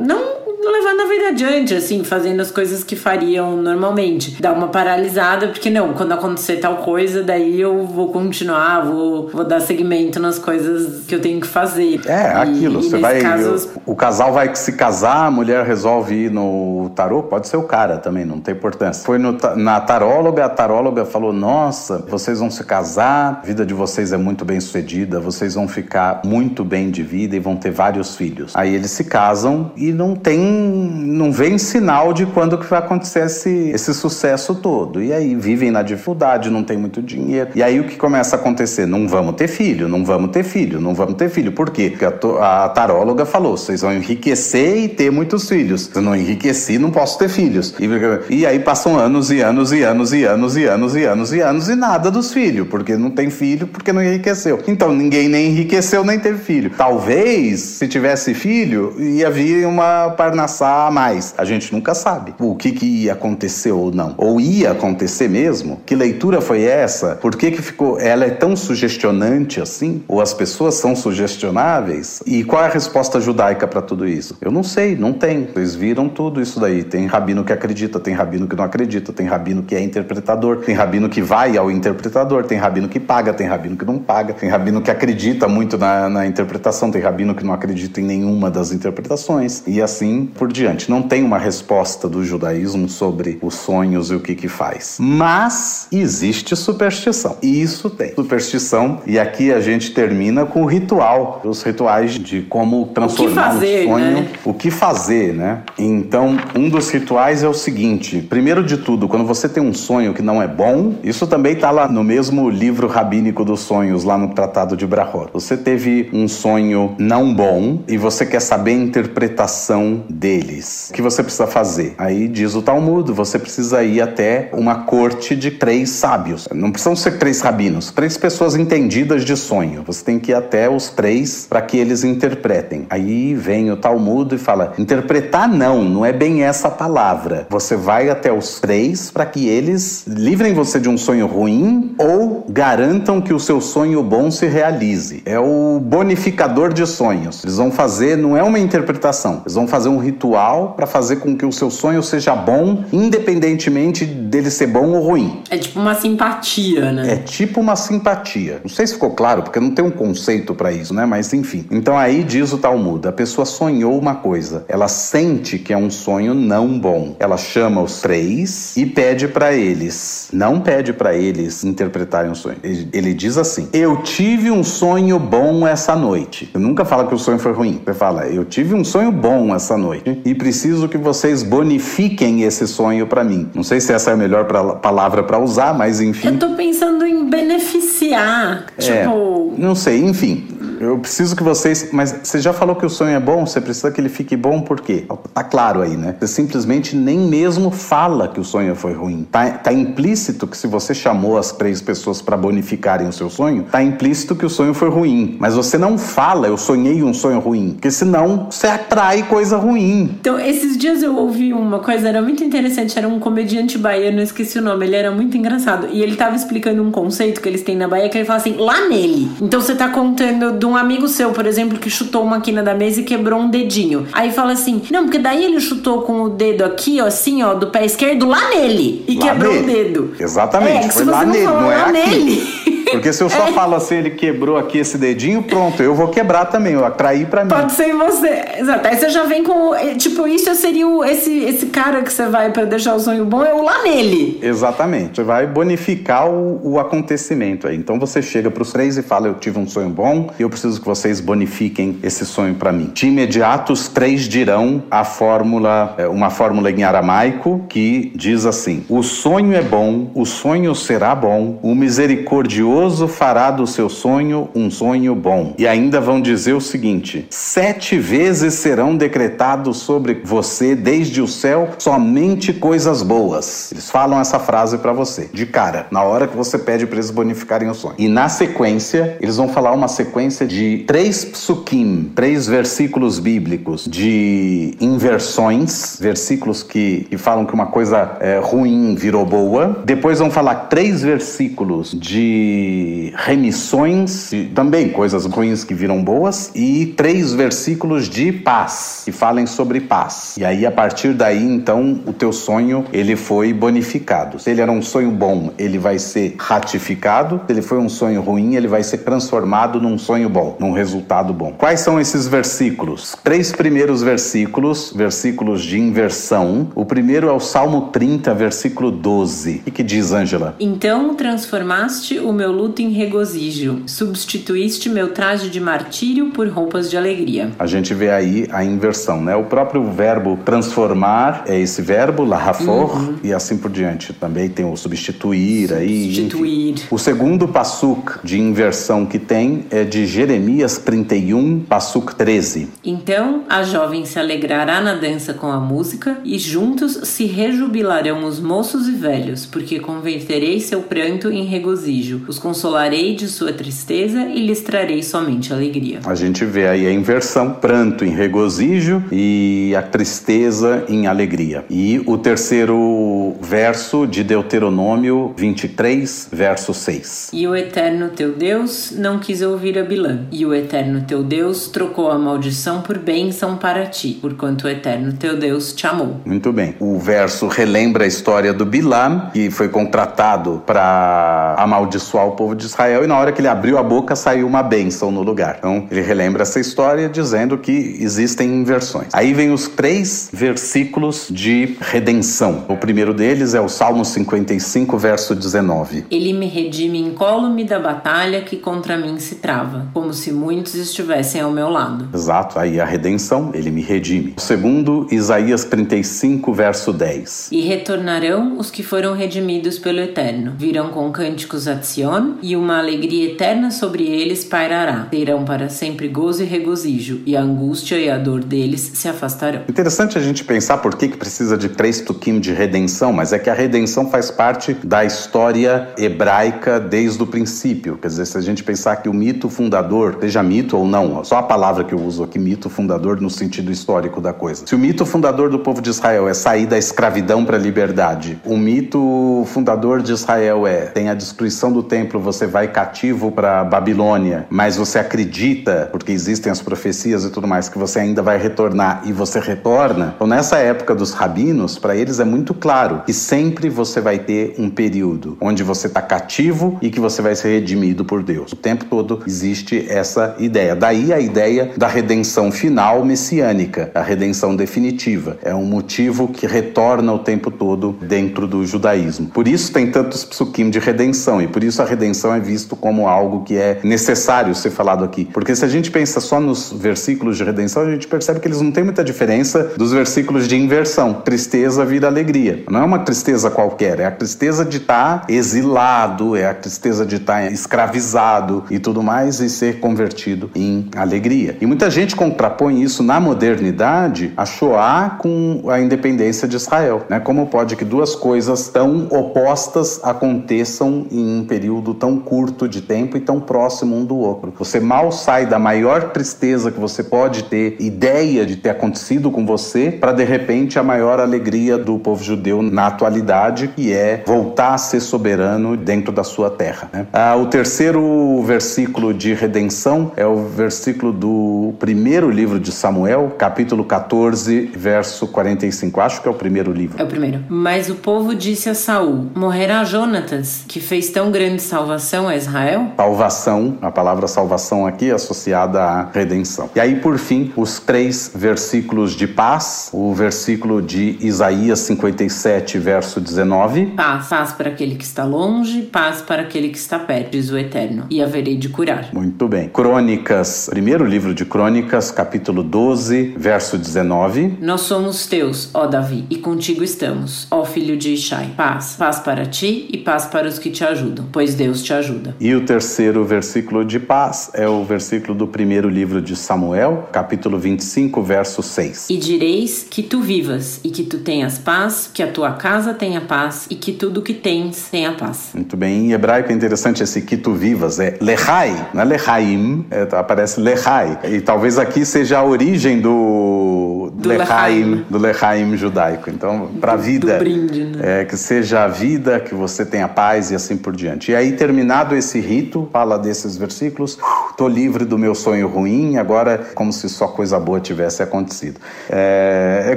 não 0.00 0.39
levando 0.62 1.00
a 1.00 1.06
vida 1.06 1.28
adiante, 1.28 1.74
assim, 1.74 2.04
fazendo 2.04 2.40
as 2.40 2.50
coisas 2.50 2.84
que 2.84 2.96
fariam 2.96 3.56
normalmente. 3.56 4.40
Dá 4.40 4.52
uma 4.52 4.68
paralisada, 4.68 5.48
porque 5.48 5.70
não, 5.70 5.94
quando 5.94 6.12
acontecer 6.12 6.56
tal 6.56 6.78
coisa, 6.78 7.22
daí 7.22 7.60
eu 7.60 7.86
vou 7.86 8.12
continuar, 8.12 8.84
vou, 8.84 9.28
vou 9.28 9.44
dar 9.44 9.60
seguimento 9.60 10.20
nas 10.20 10.38
coisas 10.38 11.04
que 11.06 11.14
eu 11.14 11.20
tenho 11.20 11.40
que 11.40 11.46
fazer. 11.46 12.00
É, 12.06 12.32
e, 12.32 12.36
aquilo, 12.36 12.82
você 12.82 12.98
vai. 12.98 13.20
Caso... 13.20 13.70
O, 13.86 13.92
o 13.92 13.96
casal 13.96 14.32
vai 14.32 14.54
se 14.54 14.72
casar, 14.72 15.26
a 15.26 15.30
mulher 15.30 15.64
resolve 15.64 16.14
ir 16.14 16.30
no 16.30 16.90
tarô, 16.94 17.22
pode 17.22 17.48
ser 17.48 17.56
o 17.56 17.62
cara 17.62 17.98
também, 17.98 18.24
não 18.24 18.40
tem 18.40 18.54
importância. 18.54 19.04
Foi 19.04 19.18
no, 19.18 19.36
na 19.56 19.80
taróloga, 19.80 20.44
a 20.44 20.48
taróloga 20.48 21.04
falou: 21.04 21.32
Nossa, 21.32 21.98
vocês 22.08 22.40
vão 22.40 22.50
se 22.50 22.64
casar, 22.64 23.40
a 23.42 23.46
vida 23.46 23.64
de 23.64 23.74
vocês 23.74 24.12
é 24.12 24.16
muito 24.16 24.44
bem 24.44 24.60
sucedida, 24.60 25.20
vocês 25.20 25.54
vão 25.54 25.66
ficar 25.66 26.20
muito 26.24 26.64
bem 26.64 26.90
de 26.90 27.02
vida 27.02 27.36
e 27.36 27.38
vão 27.38 27.56
ter 27.56 27.70
vários 27.70 28.16
filhos. 28.16 28.52
Aí 28.54 28.74
eles 28.74 28.90
se 28.90 29.04
casam 29.04 29.72
e 29.76 29.92
não 29.92 30.14
tem 30.14 30.50
não 30.60 31.32
vem 31.32 31.58
sinal 31.58 32.12
de 32.12 32.26
quando 32.26 32.58
que 32.58 32.66
vai 32.66 32.78
acontecer 32.78 33.26
esse, 33.26 33.70
esse 33.70 33.94
sucesso 33.94 34.54
todo. 34.54 35.02
E 35.02 35.12
aí 35.12 35.34
vivem 35.34 35.70
na 35.70 35.82
dificuldade, 35.82 36.50
não 36.50 36.62
tem 36.62 36.76
muito 36.76 37.02
dinheiro. 37.02 37.50
E 37.54 37.62
aí 37.62 37.80
o 37.80 37.84
que 37.84 37.96
começa 37.96 38.36
a 38.36 38.38
acontecer? 38.38 38.86
Não 38.86 39.08
vamos 39.08 39.34
ter 39.34 39.48
filho, 39.48 39.88
não 39.88 40.04
vamos 40.04 40.30
ter 40.30 40.42
filho, 40.42 40.80
não 40.80 40.94
vamos 40.94 41.14
ter 41.14 41.28
filho. 41.28 41.52
Por 41.52 41.70
quê? 41.70 41.90
Porque 41.90 42.04
a, 42.04 42.64
a 42.64 42.68
taróloga 42.68 43.24
falou: 43.24 43.56
vocês 43.56 43.80
vão 43.80 43.92
enriquecer 43.92 44.84
e 44.84 44.88
ter 44.88 45.10
muitos 45.10 45.48
filhos. 45.48 45.90
Se 45.92 46.00
não 46.00 46.14
enriqueci, 46.14 46.78
não 46.78 46.90
posso 46.90 47.18
ter 47.18 47.28
filhos. 47.28 47.74
E, 47.78 48.34
e 48.34 48.46
aí 48.46 48.58
passam 48.58 48.98
anos 48.98 49.30
e 49.30 49.40
anos 49.40 49.72
e 49.72 49.82
anos 49.82 50.12
e 50.12 50.24
anos 50.24 50.56
e 50.56 50.64
anos 50.64 50.94
e 50.94 51.04
anos 51.04 51.32
e 51.32 51.40
anos 51.40 51.68
e 51.68 51.74
nada 51.74 52.10
dos 52.10 52.32
filhos, 52.32 52.68
porque 52.68 52.96
não 52.96 53.10
tem 53.10 53.30
filho, 53.30 53.66
porque 53.66 53.92
não 53.92 54.02
enriqueceu. 54.02 54.60
Então 54.66 54.94
ninguém 54.94 55.28
nem 55.28 55.48
enriqueceu 55.50 56.04
nem 56.04 56.18
teve 56.18 56.38
filho. 56.38 56.70
Talvez, 56.76 57.60
se 57.60 57.88
tivesse 57.88 58.34
filho, 58.34 58.94
ia 58.98 59.30
vir 59.30 59.66
uma 59.66 60.10
parna 60.10 60.39
Parnassá 60.40 60.90
mais. 60.90 61.34
A 61.36 61.44
gente 61.44 61.70
nunca 61.72 61.94
sabe 61.94 62.34
o 62.38 62.54
que, 62.54 62.72
que 62.72 62.86
ia 62.86 63.12
acontecer 63.12 63.72
ou 63.72 63.92
não. 63.92 64.14
Ou 64.16 64.40
ia 64.40 64.70
acontecer 64.70 65.28
mesmo? 65.28 65.80
Que 65.84 65.94
leitura 65.94 66.40
foi 66.40 66.62
essa? 66.62 67.16
Por 67.16 67.36
que, 67.36 67.50
que 67.50 67.60
ficou. 67.60 68.00
Ela 68.00 68.24
é 68.24 68.30
tão 68.30 68.56
sugestionante 68.56 69.60
assim? 69.60 70.02
Ou 70.08 70.20
as 70.20 70.32
pessoas 70.32 70.76
são 70.76 70.96
sugestionáveis? 70.96 72.22
E 72.24 72.42
qual 72.42 72.62
é 72.62 72.66
a 72.66 72.70
resposta 72.70 73.20
judaica 73.20 73.66
para 73.66 73.82
tudo 73.82 74.08
isso? 74.08 74.36
Eu 74.40 74.50
não 74.50 74.62
sei, 74.62 74.96
não 74.96 75.12
tem. 75.12 75.46
Vocês 75.52 75.74
viram 75.74 76.08
tudo 76.08 76.40
isso 76.40 76.58
daí. 76.58 76.84
Tem 76.84 77.06
rabino 77.06 77.44
que 77.44 77.52
acredita, 77.52 78.00
tem 78.00 78.14
rabino 78.14 78.46
que 78.46 78.56
não 78.56 78.64
acredita, 78.64 79.12
tem 79.12 79.26
rabino 79.26 79.62
que 79.62 79.74
é 79.74 79.82
interpretador, 79.82 80.58
tem 80.58 80.74
rabino 80.74 81.08
que 81.08 81.20
vai 81.20 81.58
ao 81.58 81.70
interpretador, 81.70 82.44
tem 82.44 82.56
rabino 82.56 82.88
que 82.88 82.98
paga, 82.98 83.34
tem 83.34 83.46
rabino 83.46 83.76
que 83.76 83.84
não 83.84 83.98
paga, 83.98 84.32
tem 84.32 84.48
rabino 84.48 84.80
que 84.80 84.90
acredita 84.90 85.46
muito 85.46 85.76
na, 85.76 86.08
na 86.08 86.26
interpretação, 86.26 86.90
tem 86.90 87.02
rabino 87.02 87.34
que 87.34 87.44
não 87.44 87.52
acredita 87.52 88.00
em 88.00 88.04
nenhuma 88.04 88.50
das 88.50 88.72
interpretações 88.72 89.62
e 89.66 89.82
assim 89.82 90.29
por 90.34 90.52
diante. 90.52 90.90
Não 90.90 91.02
tem 91.02 91.22
uma 91.22 91.38
resposta 91.38 92.08
do 92.08 92.24
judaísmo 92.24 92.88
sobre 92.88 93.38
os 93.42 93.54
sonhos 93.54 94.10
e 94.10 94.14
o 94.14 94.20
que 94.20 94.34
que 94.34 94.48
faz. 94.48 94.96
Mas 95.00 95.88
existe 95.92 96.56
superstição. 96.56 97.36
E 97.42 97.60
isso 97.60 97.90
tem. 97.90 98.14
Superstição 98.14 99.00
e 99.06 99.18
aqui 99.18 99.52
a 99.52 99.60
gente 99.60 99.92
termina 99.92 100.44
com 100.44 100.62
o 100.62 100.66
ritual, 100.66 101.40
os 101.44 101.62
rituais 101.62 102.12
de 102.12 102.42
como 102.42 102.86
transformar 102.86 103.52
fazer, 103.52 103.86
um 103.86 103.90
sonho, 103.90 104.12
né? 104.12 104.28
o 104.44 104.54
que 104.54 104.70
fazer, 104.70 105.34
né? 105.34 105.62
Então, 105.78 106.36
um 106.54 106.68
dos 106.68 106.90
rituais 106.90 107.42
é 107.42 107.48
o 107.48 107.54
seguinte: 107.54 108.20
primeiro 108.20 108.64
de 108.64 108.78
tudo, 108.78 109.08
quando 109.08 109.24
você 109.24 109.48
tem 109.48 109.62
um 109.62 109.74
sonho 109.74 110.14
que 110.14 110.22
não 110.22 110.42
é 110.42 110.48
bom, 110.48 110.94
isso 111.02 111.26
também 111.26 111.52
está 111.52 111.70
lá 111.70 111.88
no 111.88 112.04
mesmo 112.04 112.48
livro 112.48 112.86
rabínico 112.86 113.44
dos 113.44 113.60
sonhos, 113.60 114.04
lá 114.04 114.16
no 114.16 114.28
Tratado 114.28 114.76
de 114.76 114.86
Brahot. 114.86 115.30
Você 115.32 115.56
teve 115.56 116.10
um 116.12 116.28
sonho 116.28 116.94
não 116.98 117.32
bom 117.34 117.80
e 117.88 117.96
você 117.96 118.24
quer 118.26 118.40
saber 118.40 118.72
a 118.72 118.74
interpretação 118.74 120.02
deles. 120.20 120.88
O 120.90 120.92
que 120.92 121.00
você 121.00 121.22
precisa 121.22 121.46
fazer? 121.46 121.94
Aí 121.96 122.28
diz 122.28 122.54
o 122.54 122.60
Talmud, 122.60 123.10
você 123.10 123.38
precisa 123.38 123.82
ir 123.82 124.02
até 124.02 124.50
uma 124.52 124.84
corte 124.84 125.34
de 125.34 125.50
três 125.50 125.88
sábios. 125.88 126.46
Não 126.52 126.70
precisam 126.70 126.94
ser 126.94 127.18
três 127.18 127.40
rabinos, 127.40 127.90
três 127.90 128.18
pessoas 128.18 128.54
entendidas 128.54 129.24
de 129.24 129.34
sonho. 129.34 129.82
Você 129.86 130.04
tem 130.04 130.18
que 130.18 130.32
ir 130.32 130.34
até 130.34 130.68
os 130.68 130.90
três 130.90 131.46
para 131.48 131.62
que 131.62 131.78
eles 131.78 132.04
interpretem. 132.04 132.86
Aí 132.90 133.34
vem 133.34 133.70
o 133.70 133.76
Talmud 133.78 134.34
e 134.34 134.38
fala: 134.38 134.74
interpretar 134.78 135.48
não, 135.48 135.82
não 135.82 136.04
é 136.04 136.12
bem 136.12 136.42
essa 136.42 136.68
palavra. 136.68 137.46
Você 137.48 137.74
vai 137.74 138.10
até 138.10 138.30
os 138.30 138.60
três 138.60 139.10
para 139.10 139.24
que 139.24 139.48
eles 139.48 140.04
livrem 140.06 140.52
você 140.52 140.78
de 140.78 140.88
um 140.88 140.98
sonho 140.98 141.26
ruim 141.26 141.94
ou 141.96 142.44
garantam 142.50 143.22
que 143.22 143.32
o 143.32 143.40
seu 143.40 143.60
sonho 143.60 144.02
bom 144.02 144.30
se 144.30 144.46
realize. 144.46 145.22
É 145.24 145.40
o 145.40 145.80
bonificador 145.80 146.74
de 146.74 146.86
sonhos. 146.86 147.42
Eles 147.42 147.56
vão 147.56 147.70
fazer, 147.70 148.18
não 148.18 148.36
é 148.36 148.42
uma 148.42 148.58
interpretação, 148.58 149.40
eles 149.44 149.54
vão 149.54 149.66
fazer 149.66 149.88
um 149.88 150.09
ritual 150.10 150.74
para 150.76 150.86
fazer 150.86 151.16
com 151.16 151.36
que 151.36 151.46
o 151.46 151.52
seu 151.52 151.70
sonho 151.70 152.02
seja 152.02 152.34
bom, 152.34 152.84
independentemente 152.92 154.04
dele 154.04 154.50
ser 154.50 154.66
bom 154.66 154.90
ou 154.90 155.02
ruim. 155.02 155.42
É 155.48 155.56
tipo 155.56 155.80
uma 155.80 155.94
simpatia, 155.94 156.92
né? 156.92 157.14
É 157.14 157.16
tipo 157.16 157.60
uma 157.60 157.76
simpatia. 157.76 158.60
Não 158.62 158.70
sei 158.70 158.86
se 158.86 158.94
ficou 158.94 159.12
claro, 159.12 159.42
porque 159.42 159.60
não 159.60 159.70
tem 159.70 159.84
um 159.84 159.90
conceito 159.90 160.54
para 160.54 160.72
isso, 160.72 160.92
né? 160.92 161.06
Mas 161.06 161.32
enfim. 161.32 161.64
Então 161.70 161.96
aí 161.96 162.22
diz 162.24 162.52
o 162.52 162.58
Talmud: 162.58 163.06
a 163.06 163.12
pessoa 163.12 163.44
sonhou 163.44 163.98
uma 163.98 164.16
coisa, 164.16 164.64
ela 164.68 164.88
sente 164.88 165.58
que 165.58 165.72
é 165.72 165.76
um 165.76 165.90
sonho 165.90 166.34
não 166.34 166.78
bom. 166.78 167.16
Ela 167.18 167.36
chama 167.36 167.80
os 167.80 168.00
três 168.00 168.76
e 168.76 168.84
pede 168.84 169.28
para 169.28 169.52
eles, 169.52 170.28
não 170.32 170.60
pede 170.60 170.92
para 170.92 171.14
eles 171.14 171.64
interpretarem 171.64 172.30
o 172.30 172.34
sonho. 172.34 172.56
Ele, 172.62 172.88
ele 172.92 173.14
diz 173.14 173.38
assim: 173.38 173.68
Eu 173.72 174.02
tive 174.02 174.50
um 174.50 174.64
sonho 174.64 175.18
bom 175.18 175.66
essa 175.66 175.94
noite. 175.94 176.50
Você 176.52 176.58
nunca 176.58 176.84
fala 176.84 177.06
que 177.06 177.14
o 177.14 177.18
sonho 177.18 177.38
foi 177.38 177.52
ruim. 177.52 177.80
Você 177.84 177.94
fala: 177.94 178.26
Eu 178.26 178.44
tive 178.44 178.74
um 178.74 178.84
sonho 178.84 179.12
bom 179.12 179.54
essa 179.54 179.76
noite 179.76 179.99
e 180.24 180.34
preciso 180.34 180.88
que 180.88 180.98
vocês 180.98 181.42
bonifiquem 181.42 182.42
esse 182.42 182.66
sonho 182.66 183.06
para 183.06 183.24
mim. 183.24 183.48
Não 183.54 183.62
sei 183.62 183.80
se 183.80 183.92
essa 183.92 184.10
é 184.10 184.14
a 184.14 184.16
melhor 184.16 184.44
pra, 184.44 184.74
palavra 184.74 185.22
para 185.22 185.38
usar, 185.38 185.74
mas 185.74 186.00
enfim. 186.00 186.28
Eu 186.28 186.38
tô 186.38 186.50
pensando 186.54 187.04
em 187.04 187.28
beneficiar. 187.28 188.66
É, 188.76 188.80
tipo. 188.80 189.54
Não 189.56 189.74
sei, 189.74 190.02
enfim. 190.02 190.46
Eu 190.80 190.98
preciso 190.98 191.36
que 191.36 191.42
vocês. 191.42 191.90
Mas 191.92 192.20
você 192.22 192.40
já 192.40 192.54
falou 192.54 192.74
que 192.74 192.86
o 192.86 192.88
sonho 192.88 193.14
é 193.14 193.20
bom, 193.20 193.44
você 193.44 193.60
precisa 193.60 193.90
que 193.90 194.00
ele 194.00 194.08
fique 194.08 194.34
bom 194.34 194.62
por 194.62 194.80
quê? 194.80 195.04
Tá 195.34 195.44
claro 195.44 195.82
aí, 195.82 195.94
né? 195.94 196.16
Você 196.18 196.26
simplesmente 196.26 196.96
nem 196.96 197.18
mesmo 197.18 197.70
fala 197.70 198.28
que 198.28 198.40
o 198.40 198.44
sonho 198.44 198.74
foi 198.74 198.94
ruim. 198.94 199.26
Tá, 199.30 199.50
tá 199.50 199.72
implícito 199.72 200.46
que 200.46 200.56
se 200.56 200.66
você 200.66 200.94
chamou 200.94 201.36
as 201.36 201.52
três 201.52 201.82
pessoas 201.82 202.22
para 202.22 202.34
bonificarem 202.34 203.06
o 203.06 203.12
seu 203.12 203.28
sonho, 203.28 203.64
tá 203.70 203.82
implícito 203.82 204.34
que 204.34 204.46
o 204.46 204.48
sonho 204.48 204.72
foi 204.72 204.88
ruim. 204.88 205.36
Mas 205.38 205.54
você 205.54 205.76
não 205.76 205.98
fala, 205.98 206.46
eu 206.46 206.56
sonhei 206.56 207.02
um 207.02 207.12
sonho 207.12 207.40
ruim. 207.40 207.72
Porque 207.72 207.90
senão 207.90 208.48
você 208.50 208.66
atrai 208.66 209.22
coisa 209.24 209.58
ruim. 209.58 209.89
Então, 210.20 210.38
esses 210.38 210.76
dias 210.76 211.02
eu 211.02 211.16
ouvi 211.16 211.52
uma 211.52 211.78
coisa, 211.78 212.08
era 212.08 212.22
muito 212.22 212.42
interessante. 212.42 212.98
Era 212.98 213.08
um 213.08 213.18
comediante 213.18 213.78
baiano, 213.78 214.18
eu 214.18 214.24
esqueci 214.24 214.58
o 214.58 214.62
nome, 214.62 214.86
ele 214.86 214.96
era 214.96 215.10
muito 215.10 215.36
engraçado. 215.36 215.88
E 215.92 216.02
ele 216.02 216.16
tava 216.16 216.36
explicando 216.36 216.82
um 216.82 216.90
conceito 216.90 217.40
que 217.40 217.48
eles 217.48 217.62
têm 217.62 217.76
na 217.76 217.88
Bahia, 217.88 218.08
que 218.08 218.18
ele 218.18 218.24
fala 218.24 218.38
assim, 218.38 218.56
lá 218.58 218.88
nele. 218.88 219.30
Então 219.40 219.60
você 219.60 219.74
tá 219.74 219.88
contando 219.88 220.52
do 220.52 220.68
um 220.68 220.76
amigo 220.76 221.08
seu, 221.08 221.30
por 221.32 221.46
exemplo, 221.46 221.78
que 221.78 221.90
chutou 221.90 222.22
uma 222.22 222.40
quina 222.40 222.62
da 222.62 222.74
mesa 222.74 223.00
e 223.00 223.04
quebrou 223.04 223.40
um 223.40 223.50
dedinho. 223.50 224.06
Aí 224.12 224.30
fala 224.32 224.52
assim: 224.52 224.82
não, 224.90 225.04
porque 225.04 225.18
daí 225.18 225.44
ele 225.44 225.60
chutou 225.60 226.02
com 226.02 226.22
o 226.22 226.28
dedo 226.28 226.64
aqui, 226.64 227.00
ó, 227.00 227.06
assim, 227.06 227.42
ó, 227.42 227.54
do 227.54 227.68
pé 227.68 227.84
esquerdo, 227.84 228.26
lá 228.26 228.50
nele. 228.50 229.04
E 229.08 229.16
lá 229.16 229.26
quebrou 229.26 229.58
o 229.58 229.62
dedo. 229.62 230.14
Exatamente, 230.18 230.86
é, 230.86 230.90
foi 230.90 231.04
lá 231.04 231.24
nele, 231.24 231.44
não 231.44 231.72
é 231.72 231.80
aqui. 231.82 231.92
Nele. 231.92 232.69
Porque 232.92 233.12
se 233.12 233.22
eu 233.22 233.30
só 233.30 233.48
é. 233.48 233.52
falo 233.52 233.74
assim, 233.74 233.96
ele 233.96 234.10
quebrou 234.10 234.56
aqui 234.56 234.78
esse 234.78 234.98
dedinho, 234.98 235.42
pronto, 235.42 235.82
eu 235.82 235.94
vou 235.94 236.08
quebrar 236.08 236.46
também, 236.46 236.74
eu 236.74 236.84
atraí 236.84 237.24
para 237.24 237.44
mim. 237.44 237.50
Pode 237.50 237.72
ser 237.72 237.88
em 237.88 237.96
você. 237.96 238.44
Exato. 238.58 238.88
Aí 238.88 238.96
você 238.96 239.10
já 239.10 239.24
vem 239.24 239.44
com. 239.44 239.72
Tipo, 239.96 240.26
isso 240.26 240.54
seria 240.54 240.86
o, 240.86 241.04
esse, 241.04 241.44
esse 241.44 241.66
cara 241.66 242.02
que 242.02 242.12
você 242.12 242.26
vai 242.26 242.50
para 242.50 242.64
deixar 242.64 242.94
o 242.94 243.00
sonho 243.00 243.24
bom, 243.24 243.44
é 243.44 243.54
o 243.54 243.62
lá 243.62 243.82
nele. 243.82 244.38
Exatamente. 244.42 245.16
Você 245.16 245.22
vai 245.22 245.46
bonificar 245.46 246.28
o, 246.28 246.60
o 246.62 246.78
acontecimento 246.78 247.66
aí. 247.66 247.76
Então 247.76 247.98
você 247.98 248.20
chega 248.22 248.50
pros 248.50 248.72
três 248.72 248.96
e 248.96 249.02
fala: 249.02 249.28
Eu 249.28 249.34
tive 249.34 249.58
um 249.58 249.68
sonho 249.68 249.90
bom 249.90 250.30
e 250.38 250.42
eu 250.42 250.50
preciso 250.50 250.80
que 250.80 250.86
vocês 250.86 251.20
bonifiquem 251.20 251.98
esse 252.02 252.24
sonho 252.26 252.54
para 252.54 252.72
mim. 252.72 252.90
De 252.92 253.06
imediato, 253.06 253.72
os 253.72 253.88
três 253.88 254.22
dirão 254.28 254.82
a 254.90 255.04
fórmula, 255.04 255.94
é, 255.98 256.06
uma 256.06 256.30
fórmula 256.30 256.70
em 256.70 256.82
aramaico 256.82 257.64
que 257.68 258.12
diz 258.14 258.46
assim: 258.46 258.84
O 258.88 259.02
sonho 259.02 259.54
é 259.54 259.62
bom, 259.62 260.10
o 260.14 260.24
sonho 260.24 260.74
será 260.74 261.14
bom, 261.14 261.58
o 261.62 261.74
misericordioso 261.74 262.79
poderoso 262.80 263.06
fará 263.06 263.50
do 263.50 263.66
seu 263.66 263.90
sonho 263.90 264.48
um 264.54 264.70
sonho 264.70 265.14
bom. 265.14 265.54
E 265.58 265.66
ainda 265.68 266.00
vão 266.00 266.20
dizer 266.20 266.54
o 266.54 266.60
seguinte: 266.60 267.26
sete 267.28 267.98
vezes 267.98 268.54
serão 268.54 268.96
decretados 268.96 269.78
sobre 269.78 270.22
você 270.24 270.74
desde 270.74 271.20
o 271.20 271.28
céu 271.28 271.70
somente 271.78 272.52
coisas 272.54 273.02
boas. 273.02 273.70
Eles 273.72 273.90
falam 273.90 274.18
essa 274.18 274.38
frase 274.38 274.78
para 274.78 274.92
você, 274.92 275.28
de 275.32 275.44
cara, 275.44 275.86
na 275.90 276.02
hora 276.02 276.26
que 276.26 276.36
você 276.36 276.58
pede 276.58 276.86
para 276.86 276.96
eles 276.96 277.10
bonificarem 277.10 277.68
o 277.68 277.74
sonho. 277.74 277.96
E 277.98 278.08
na 278.08 278.28
sequência, 278.28 279.18
eles 279.20 279.36
vão 279.36 279.48
falar 279.48 279.72
uma 279.72 279.88
sequência 279.88 280.46
de 280.46 280.84
três 280.86 281.24
psukim, 281.24 282.10
três 282.14 282.46
versículos 282.46 283.18
bíblicos 283.18 283.86
de 283.86 284.74
inversões, 284.80 285.98
versículos 286.00 286.62
que, 286.62 287.06
que 287.10 287.18
falam 287.18 287.44
que 287.44 287.52
uma 287.52 287.66
coisa 287.66 288.16
é, 288.20 288.40
ruim 288.42 288.94
virou 288.94 289.26
boa. 289.26 289.82
Depois 289.84 290.18
vão 290.18 290.30
falar 290.30 290.54
três 290.70 291.02
versículos 291.02 291.90
de 291.92 292.69
remissões, 293.16 294.30
também 294.54 294.88
coisas 294.90 295.24
ruins 295.26 295.64
que 295.64 295.74
viram 295.74 296.02
boas, 296.02 296.50
e 296.54 296.86
três 296.96 297.32
versículos 297.32 298.08
de 298.08 298.32
paz, 298.32 299.02
que 299.04 299.12
falem 299.12 299.46
sobre 299.46 299.80
paz. 299.80 300.36
E 300.38 300.44
aí, 300.44 300.66
a 300.66 300.70
partir 300.70 301.14
daí, 301.14 301.42
então, 301.42 302.00
o 302.06 302.12
teu 302.12 302.32
sonho, 302.32 302.84
ele 302.92 303.16
foi 303.16 303.52
bonificado. 303.52 304.38
Se 304.38 304.50
ele 304.50 304.60
era 304.60 304.72
um 304.72 304.82
sonho 304.82 305.10
bom, 305.10 305.52
ele 305.58 305.78
vai 305.78 305.98
ser 305.98 306.34
ratificado. 306.38 307.40
Se 307.46 307.52
ele 307.52 307.62
foi 307.62 307.78
um 307.78 307.88
sonho 307.88 308.20
ruim, 308.20 308.54
ele 308.54 308.68
vai 308.68 308.82
ser 308.82 308.98
transformado 308.98 309.80
num 309.80 309.98
sonho 309.98 310.28
bom, 310.28 310.56
num 310.58 310.72
resultado 310.72 311.32
bom. 311.32 311.52
Quais 311.56 311.80
são 311.80 312.00
esses 312.00 312.26
versículos? 312.26 313.16
Três 313.22 313.52
primeiros 313.52 314.02
versículos, 314.02 314.92
versículos 314.94 315.62
de 315.62 315.78
inversão. 315.78 316.68
O 316.74 316.84
primeiro 316.84 317.28
é 317.28 317.32
o 317.32 317.40
Salmo 317.40 317.88
30, 317.92 318.34
versículo 318.34 318.90
12. 318.90 319.62
O 319.66 319.70
que 319.70 319.82
diz, 319.82 320.12
Ângela? 320.12 320.56
Então 320.58 321.14
transformaste 321.14 322.18
o 322.18 322.32
meu 322.32 322.50
luto 322.60 322.82
em 322.82 322.90
regozijo. 322.90 323.82
Substituíste 323.86 324.90
meu 324.90 325.12
traje 325.12 325.48
de 325.48 325.58
martírio 325.58 326.30
por 326.30 326.46
roupas 326.48 326.90
de 326.90 326.96
alegria. 326.96 327.50
A 327.58 327.66
gente 327.66 327.94
vê 327.94 328.10
aí 328.10 328.46
a 328.52 328.62
inversão, 328.62 329.22
né? 329.22 329.34
O 329.34 329.44
próprio 329.44 329.90
verbo 329.90 330.38
transformar 330.44 331.44
é 331.46 331.58
esse 331.58 331.80
verbo, 331.80 332.22
lahafor, 332.22 332.96
uhum. 332.96 333.14
e 333.24 333.32
assim 333.32 333.56
por 333.56 333.70
diante. 333.70 334.12
Também 334.12 334.48
tem 334.48 334.64
o 334.64 334.76
substituir, 334.76 335.72
aí. 335.72 336.14
Substituir. 336.14 336.74
O 336.90 336.98
segundo 336.98 337.48
passuk 337.48 338.18
de 338.22 338.38
inversão 338.38 339.06
que 339.06 339.18
tem 339.18 339.64
é 339.70 339.82
de 339.84 340.06
Jeremias 340.06 340.76
31, 340.76 341.60
passuk 341.60 342.14
13. 342.14 342.68
Então 342.84 343.44
a 343.48 343.62
jovem 343.62 344.04
se 344.04 344.18
alegrará 344.18 344.80
na 344.80 344.94
dança 344.94 345.32
com 345.32 345.46
a 345.46 345.58
música, 345.58 346.18
e 346.24 346.38
juntos 346.38 347.00
se 347.04 347.24
rejubilarão 347.24 348.24
os 348.24 348.38
moços 348.38 348.86
e 348.86 348.92
velhos, 348.92 349.46
porque 349.46 349.80
converterei 349.80 350.60
seu 350.60 350.82
pranto 350.82 351.30
em 351.30 351.44
regozijo. 351.44 352.22
Os 352.28 352.38
consolarei 352.50 353.14
de 353.14 353.28
sua 353.28 353.52
tristeza 353.52 354.22
e 354.22 354.44
lhes 354.44 354.60
trarei 354.60 355.04
somente 355.04 355.52
alegria. 355.52 356.00
A 356.04 356.16
gente 356.16 356.44
vê 356.44 356.66
aí 356.66 356.84
a 356.84 356.92
inversão: 356.92 357.52
pranto 357.54 358.04
em 358.04 358.10
regozijo 358.10 359.04
e 359.12 359.72
a 359.76 359.82
tristeza 359.82 360.84
em 360.88 361.06
alegria. 361.06 361.64
E 361.70 362.02
o 362.06 362.18
terceiro 362.18 363.34
verso 363.40 364.04
de 364.04 364.24
Deuteronômio 364.24 365.32
23, 365.36 366.28
verso 366.32 366.74
6. 366.74 367.30
E 367.32 367.46
o 367.46 367.54
eterno 367.54 368.08
teu 368.08 368.32
Deus 368.32 368.92
não 368.96 369.20
quis 369.20 369.42
ouvir 369.42 369.78
a 369.78 369.84
Bilã, 369.84 370.22
e 370.32 370.44
o 370.44 370.52
eterno 370.52 371.02
teu 371.06 371.22
Deus 371.22 371.68
trocou 371.68 372.10
a 372.10 372.18
maldição 372.18 372.82
por 372.82 372.98
bênção 372.98 373.56
para 373.56 373.86
ti, 373.86 374.18
porquanto 374.20 374.66
o 374.66 374.68
eterno 374.68 375.12
teu 375.12 375.36
Deus 375.38 375.72
te 375.72 375.86
amou. 375.86 376.20
Muito 376.24 376.52
bem. 376.52 376.74
O 376.80 376.98
verso 376.98 377.46
relembra 377.46 378.04
a 378.04 378.06
história 378.08 378.52
do 378.52 378.66
Bilam, 378.66 379.30
que 379.32 379.50
foi 379.50 379.68
contratado 379.68 380.62
para 380.66 381.54
amaldiçoar 381.56 382.26
o 382.26 382.39
povo 382.40 382.56
de 382.56 382.64
Israel, 382.64 383.04
e 383.04 383.06
na 383.06 383.18
hora 383.18 383.32
que 383.32 383.40
ele 383.42 383.48
abriu 383.48 383.76
a 383.76 383.82
boca 383.82 384.16
saiu 384.16 384.46
uma 384.46 384.62
bênção 384.62 385.10
no 385.10 385.20
lugar. 385.20 385.56
Então 385.58 385.86
ele 385.90 386.00
relembra 386.00 386.40
essa 386.40 386.58
história 386.58 387.06
dizendo 387.06 387.58
que 387.58 387.98
existem 388.00 388.48
inversões. 388.48 389.08
Aí 389.12 389.34
vem 389.34 389.52
os 389.52 389.68
três 389.68 390.30
versículos 390.32 391.26
de 391.30 391.76
redenção. 391.78 392.64
O 392.66 392.78
primeiro 392.78 393.12
deles 393.12 393.52
é 393.52 393.60
o 393.60 393.68
Salmo 393.68 394.06
55, 394.06 394.96
verso 394.96 395.34
19. 395.34 396.06
Ele 396.10 396.32
me 396.32 396.46
redime 396.46 396.98
incólume 396.98 397.62
da 397.62 397.78
batalha 397.78 398.40
que 398.40 398.56
contra 398.56 398.96
mim 398.96 399.18
se 399.18 399.34
trava, 399.34 399.88
como 399.92 400.14
se 400.14 400.32
muitos 400.32 400.74
estivessem 400.74 401.42
ao 401.42 401.50
meu 401.50 401.68
lado. 401.68 402.08
Exato, 402.14 402.58
aí 402.58 402.80
a 402.80 402.86
redenção, 402.86 403.50
ele 403.52 403.70
me 403.70 403.82
redime. 403.82 404.32
O 404.38 404.40
segundo, 404.40 405.06
Isaías 405.10 405.64
35, 405.64 406.54
verso 406.54 406.90
10. 406.90 407.50
E 407.52 407.60
retornarão 407.60 408.56
os 408.56 408.70
que 408.70 408.82
foram 408.82 409.12
redimidos 409.12 409.78
pelo 409.78 410.00
Eterno. 410.00 410.54
Virão 410.56 410.88
com 410.88 411.12
cânticos 411.12 411.68
a 411.68 411.82
Sion, 411.82 412.19
e 412.42 412.56
uma 412.56 412.78
alegria 412.78 413.32
eterna 413.32 413.70
sobre 413.70 414.04
eles 414.04 414.44
pairará. 414.44 415.06
Terão 415.10 415.44
para 415.44 415.68
sempre 415.68 416.08
gozo 416.08 416.42
e 416.42 416.46
regozijo, 416.46 417.20
e 417.26 417.36
a 417.36 417.42
angústia 417.42 417.96
e 417.96 418.10
a 418.10 418.18
dor 418.18 418.42
deles 418.42 418.92
se 418.94 419.08
afastarão. 419.08 419.62
Interessante 419.68 420.18
a 420.18 420.20
gente 420.20 420.44
pensar 420.44 420.78
por 420.78 420.96
que, 420.96 421.08
que 421.08 421.16
precisa 421.16 421.56
de 421.56 421.68
três 421.68 422.00
tuquim 422.00 422.40
de 422.40 422.52
redenção, 422.52 423.12
mas 423.12 423.32
é 423.32 423.38
que 423.38 423.50
a 423.50 423.54
redenção 423.54 424.10
faz 424.10 424.30
parte 424.30 424.74
da 424.82 425.04
história 425.04 425.88
hebraica 425.96 426.80
desde 426.80 427.22
o 427.22 427.26
princípio. 427.26 427.96
Quer 427.96 428.08
dizer, 428.08 428.26
se 428.26 428.36
a 428.36 428.40
gente 428.40 428.64
pensar 428.64 428.96
que 428.96 429.08
o 429.08 429.14
mito 429.14 429.48
fundador, 429.48 430.18
seja 430.20 430.42
mito 430.42 430.76
ou 430.76 430.86
não, 430.86 431.22
só 431.24 431.36
a 431.36 431.42
palavra 431.42 431.84
que 431.84 431.94
eu 431.94 432.00
uso 432.00 432.24
aqui, 432.24 432.38
mito 432.38 432.68
fundador 432.68 433.20
no 433.20 433.30
sentido 433.30 433.70
histórico 433.70 434.20
da 434.20 434.32
coisa. 434.32 434.66
Se 434.66 434.74
o 434.74 434.78
mito 434.78 435.06
fundador 435.06 435.50
do 435.50 435.58
povo 435.58 435.80
de 435.80 435.90
Israel 435.90 436.28
é 436.28 436.34
sair 436.34 436.66
da 436.66 436.78
escravidão 436.78 437.44
para 437.44 437.56
a 437.56 437.60
liberdade, 437.60 438.38
o 438.44 438.56
mito 438.56 439.44
fundador 439.46 440.02
de 440.02 440.12
Israel 440.12 440.66
é 440.66 440.86
tem 440.86 441.08
a 441.08 441.14
destruição 441.14 441.72
do 441.72 441.82
templo, 441.82 442.09
você 442.18 442.46
vai 442.46 442.68
cativo 442.68 443.30
para 443.30 443.64
Babilônia, 443.64 444.46
mas 444.50 444.76
você 444.76 444.98
acredita, 444.98 445.88
porque 445.92 446.12
existem 446.12 446.50
as 446.50 446.60
profecias 446.60 447.24
e 447.24 447.30
tudo 447.30 447.46
mais, 447.46 447.68
que 447.68 447.78
você 447.78 448.00
ainda 448.00 448.22
vai 448.22 448.38
retornar 448.38 449.02
e 449.04 449.12
você 449.12 449.38
retorna. 449.38 450.12
Então, 450.16 450.26
nessa 450.26 450.58
época 450.58 450.94
dos 450.94 451.12
rabinos, 451.12 451.78
para 451.78 451.96
eles 451.96 452.20
é 452.20 452.24
muito 452.24 452.54
claro 452.54 453.02
que 453.06 453.12
sempre 453.12 453.68
você 453.68 454.00
vai 454.00 454.18
ter 454.18 454.54
um 454.58 454.70
período 454.70 455.36
onde 455.40 455.62
você 455.62 455.86
está 455.86 456.02
cativo 456.02 456.78
e 456.82 456.90
que 456.90 457.00
você 457.00 457.22
vai 457.22 457.34
ser 457.34 457.60
redimido 457.60 458.04
por 458.04 458.22
Deus. 458.22 458.52
O 458.52 458.56
tempo 458.56 458.84
todo 458.84 459.22
existe 459.26 459.86
essa 459.88 460.34
ideia. 460.38 460.74
Daí 460.74 461.12
a 461.12 461.20
ideia 461.20 461.72
da 461.76 461.86
redenção 461.86 462.50
final 462.50 463.04
messiânica, 463.04 463.90
a 463.94 464.02
redenção 464.02 464.56
definitiva. 464.56 465.38
É 465.42 465.54
um 465.54 465.64
motivo 465.64 466.28
que 466.28 466.46
retorna 466.46 467.12
o 467.12 467.18
tempo 467.18 467.50
todo 467.50 467.96
dentro 468.00 468.46
do 468.46 468.64
judaísmo. 468.66 469.28
Por 469.28 469.46
isso 469.46 469.72
tem 469.72 469.90
tantos 469.90 470.24
psukim 470.24 470.70
de 470.70 470.78
redenção 470.78 471.40
e 471.40 471.48
por 471.48 471.62
isso 471.62 471.82
a 471.82 471.84
redenção 471.84 471.99
é 472.04 472.40
visto 472.40 472.76
como 472.76 473.08
algo 473.08 473.42
que 473.42 473.56
é 473.56 473.80
necessário 473.82 474.54
ser 474.54 474.70
falado 474.70 475.04
aqui. 475.04 475.24
Porque 475.26 475.54
se 475.54 475.64
a 475.64 475.68
gente 475.68 475.90
pensa 475.90 476.20
só 476.20 476.40
nos 476.40 476.72
versículos 476.72 477.36
de 477.36 477.44
redenção, 477.44 477.82
a 477.82 477.90
gente 477.90 478.06
percebe 478.06 478.40
que 478.40 478.48
eles 478.48 478.60
não 478.60 478.70
têm 478.70 478.84
muita 478.84 479.04
diferença 479.04 479.72
dos 479.76 479.92
versículos 479.92 480.48
de 480.48 480.56
inversão. 480.56 481.14
Tristeza 481.14 481.84
vira 481.84 482.06
alegria. 482.06 482.64
Não 482.70 482.80
é 482.80 482.84
uma 482.84 483.00
tristeza 483.00 483.50
qualquer, 483.50 484.00
é 484.00 484.06
a 484.06 484.10
tristeza 484.10 484.64
de 484.64 484.78
estar 484.78 485.24
exilado, 485.28 486.36
é 486.36 486.46
a 486.46 486.54
tristeza 486.54 487.04
de 487.04 487.16
estar 487.16 487.50
escravizado 487.52 488.64
e 488.70 488.78
tudo 488.78 489.02
mais 489.02 489.40
e 489.40 489.48
ser 489.48 489.80
convertido 489.80 490.50
em 490.54 490.88
alegria. 490.96 491.56
E 491.60 491.66
muita 491.66 491.90
gente 491.90 492.16
contrapõe 492.16 492.82
isso 492.82 493.02
na 493.02 493.20
modernidade 493.20 494.32
a 494.36 494.44
Shoah 494.44 495.16
com 495.18 495.62
a 495.68 495.80
independência 495.80 496.46
de 496.46 496.56
Israel. 496.56 497.06
Né? 497.08 497.20
Como 497.20 497.46
pode 497.46 497.76
que 497.76 497.84
duas 497.84 498.14
coisas 498.14 498.68
tão 498.68 499.06
opostas 499.10 500.00
aconteçam 500.02 501.06
em 501.10 501.40
um 501.40 501.44
período 501.44 501.89
tão 501.94 502.18
curto 502.18 502.68
de 502.68 502.80
tempo 502.80 503.16
e 503.16 503.20
tão 503.20 503.40
próximo 503.40 503.96
um 503.96 504.04
do 504.04 504.16
outro? 504.16 504.52
Você 504.58 504.80
mal 504.80 505.10
sai 505.12 505.46
da 505.46 505.58
maior 505.58 506.10
tristeza 506.10 506.70
que 506.70 506.80
você 506.80 507.02
pode 507.02 507.44
ter 507.44 507.76
ideia 507.80 508.44
de 508.46 508.56
ter 508.56 508.70
acontecido 508.70 509.30
com 509.30 509.44
você 509.44 509.90
para 509.90 510.12
de 510.12 510.24
repente 510.24 510.78
a 510.78 510.82
maior 510.82 511.20
alegria 511.20 511.76
do 511.76 511.98
povo 511.98 512.22
judeu 512.22 512.62
na 512.62 512.86
atualidade, 512.86 513.68
que 513.68 513.92
é 513.92 514.22
voltar 514.26 514.74
a 514.74 514.78
ser 514.78 515.00
soberano 515.00 515.76
dentro 515.76 516.12
da 516.12 516.24
sua 516.24 516.50
terra. 516.50 516.88
Né? 516.92 517.06
Ah, 517.12 517.36
o 517.36 517.46
terceiro 517.46 518.42
versículo 518.42 519.12
de 519.12 519.34
redenção 519.34 520.12
é 520.16 520.26
o 520.26 520.48
versículo 520.48 521.12
do 521.12 521.74
primeiro 521.78 522.30
livro 522.30 522.58
de 522.58 522.72
Samuel, 522.72 523.34
capítulo 523.38 523.84
14, 523.84 524.70
verso 524.74 525.26
45. 525.28 526.00
Acho 526.00 526.22
que 526.22 526.28
é 526.28 526.30
o 526.30 526.34
primeiro 526.34 526.72
livro. 526.72 527.00
É 527.00 527.04
o 527.04 527.06
primeiro. 527.06 527.44
Mas 527.48 527.88
o 527.90 527.96
povo 527.96 528.34
disse 528.34 528.68
a 528.68 528.74
Saul: 528.74 529.26
Morrerá 529.34 529.84
Jonatas, 529.84 530.64
que 530.66 530.80
fez 530.80 531.10
tão 531.10 531.30
grande 531.30 531.62
salvação 531.80 532.28
a 532.28 532.36
Israel? 532.36 532.92
Salvação, 532.94 533.78
a 533.80 533.90
palavra 533.90 534.28
salvação 534.28 534.86
aqui 534.86 535.08
é 535.10 535.14
associada 535.14 535.82
à 535.82 536.10
redenção. 536.10 536.68
E 536.74 536.80
aí, 536.80 536.96
por 536.96 537.18
fim, 537.18 537.52
os 537.56 537.80
três 537.80 538.30
versículos 538.34 539.12
de 539.12 539.26
paz, 539.26 539.88
o 539.92 540.12
versículo 540.12 540.82
de 540.82 541.16
Isaías 541.20 541.78
57, 541.80 542.78
verso 542.78 543.18
19. 543.18 543.86
Paz, 543.96 544.28
paz 544.28 544.52
para 544.52 544.68
aquele 544.68 544.94
que 544.94 545.04
está 545.04 545.24
longe, 545.24 545.82
paz 545.82 546.20
para 546.20 546.42
aquele 546.42 546.68
que 546.68 546.76
está 546.76 546.98
perto, 546.98 547.30
diz 547.30 547.50
o 547.50 547.56
Eterno, 547.56 548.04
e 548.10 548.22
haverei 548.22 548.58
de 548.58 548.68
curar. 548.68 549.08
Muito 549.14 549.48
bem. 549.48 549.70
Crônicas, 549.70 550.68
primeiro 550.68 551.06
livro 551.06 551.32
de 551.32 551.46
Crônicas, 551.46 552.10
capítulo 552.10 552.62
12, 552.62 553.34
verso 553.38 553.78
19. 553.78 554.58
Nós 554.60 554.82
somos 554.82 555.26
teus, 555.26 555.70
ó 555.72 555.86
Davi, 555.86 556.26
e 556.28 556.36
contigo 556.36 556.84
estamos, 556.84 557.46
ó 557.50 557.64
filho 557.64 557.96
de 557.96 558.12
Ishai. 558.12 558.52
Paz, 558.54 558.96
paz 558.98 559.20
para 559.20 559.46
ti 559.46 559.88
e 559.90 559.96
paz 559.96 560.26
para 560.26 560.46
os 560.46 560.58
que 560.58 560.70
te 560.70 560.84
ajudam, 560.84 561.26
pois 561.32 561.54
Deus 561.54 561.69
te 561.74 561.92
ajuda. 561.92 562.34
E 562.40 562.54
o 562.54 562.64
terceiro 562.64 563.24
versículo 563.24 563.84
de 563.84 563.98
paz 563.98 564.50
é 564.54 564.68
o 564.68 564.84
versículo 564.84 565.34
do 565.34 565.46
primeiro 565.46 565.88
livro 565.88 566.20
de 566.20 566.34
Samuel, 566.36 567.08
capítulo 567.12 567.58
25, 567.58 568.22
verso 568.22 568.62
6. 568.62 569.08
E 569.10 569.16
direis 569.16 569.86
que 569.88 570.02
tu 570.02 570.20
vivas 570.20 570.80
e 570.82 570.90
que 570.90 571.02
tu 571.04 571.18
tenhas 571.18 571.58
paz, 571.58 572.10
que 572.12 572.22
a 572.22 572.26
tua 572.30 572.52
casa 572.52 572.92
tenha 572.94 573.20
paz 573.20 573.66
e 573.70 573.74
que 573.74 573.92
tudo 573.92 574.22
que 574.22 574.34
tens 574.34 574.88
tenha 574.90 575.12
paz. 575.12 575.50
Muito 575.54 575.76
bem. 575.76 576.06
Em 576.08 576.12
hebraico 576.12 576.50
é 576.50 576.54
interessante 576.54 577.02
esse 577.02 577.22
que 577.22 577.36
tu 577.36 577.52
vivas, 577.52 577.98
é 578.00 578.16
lehai, 578.20 578.88
não 578.94 579.02
é 579.02 579.04
lehaim, 579.04 579.86
é, 579.90 580.02
aparece 580.16 580.60
lehai. 580.60 581.18
E 581.24 581.40
talvez 581.40 581.78
aqui 581.78 582.04
seja 582.04 582.38
a 582.38 582.44
origem 582.44 583.00
do, 583.00 584.10
Do 584.14 584.28
lehaim, 584.28 584.44
lehaim. 584.84 585.04
do 585.08 585.18
lehaim 585.18 585.76
judaico. 585.76 586.30
Então, 586.30 586.70
para 586.80 586.92
a 586.92 586.96
vida, 586.96 587.34
do 587.34 587.38
brinde, 587.38 587.84
né? 587.84 588.20
é, 588.20 588.24
que 588.24 588.36
seja 588.36 588.84
a 588.84 588.88
vida, 588.88 589.40
que 589.40 589.54
você 589.54 589.84
tenha 589.84 590.08
paz 590.08 590.50
e 590.50 590.54
assim 590.54 590.76
por 590.76 590.94
diante. 590.94 591.30
E 591.32 591.34
aí, 591.34 591.52
terminado 591.60 592.16
esse 592.16 592.40
rito, 592.40 592.88
fala 592.90 593.18
desses 593.18 593.54
versículos, 593.54 594.18
tô 594.56 594.66
livre 594.66 595.04
do 595.04 595.18
meu 595.18 595.34
sonho 595.34 595.68
ruim, 595.68 596.16
agora 596.16 596.70
como 596.74 596.90
se 596.90 597.06
só 597.06 597.28
coisa 597.28 597.60
boa 597.60 597.78
tivesse 597.78 598.22
acontecido. 598.22 598.80
É, 599.10 599.88
é 599.90 599.96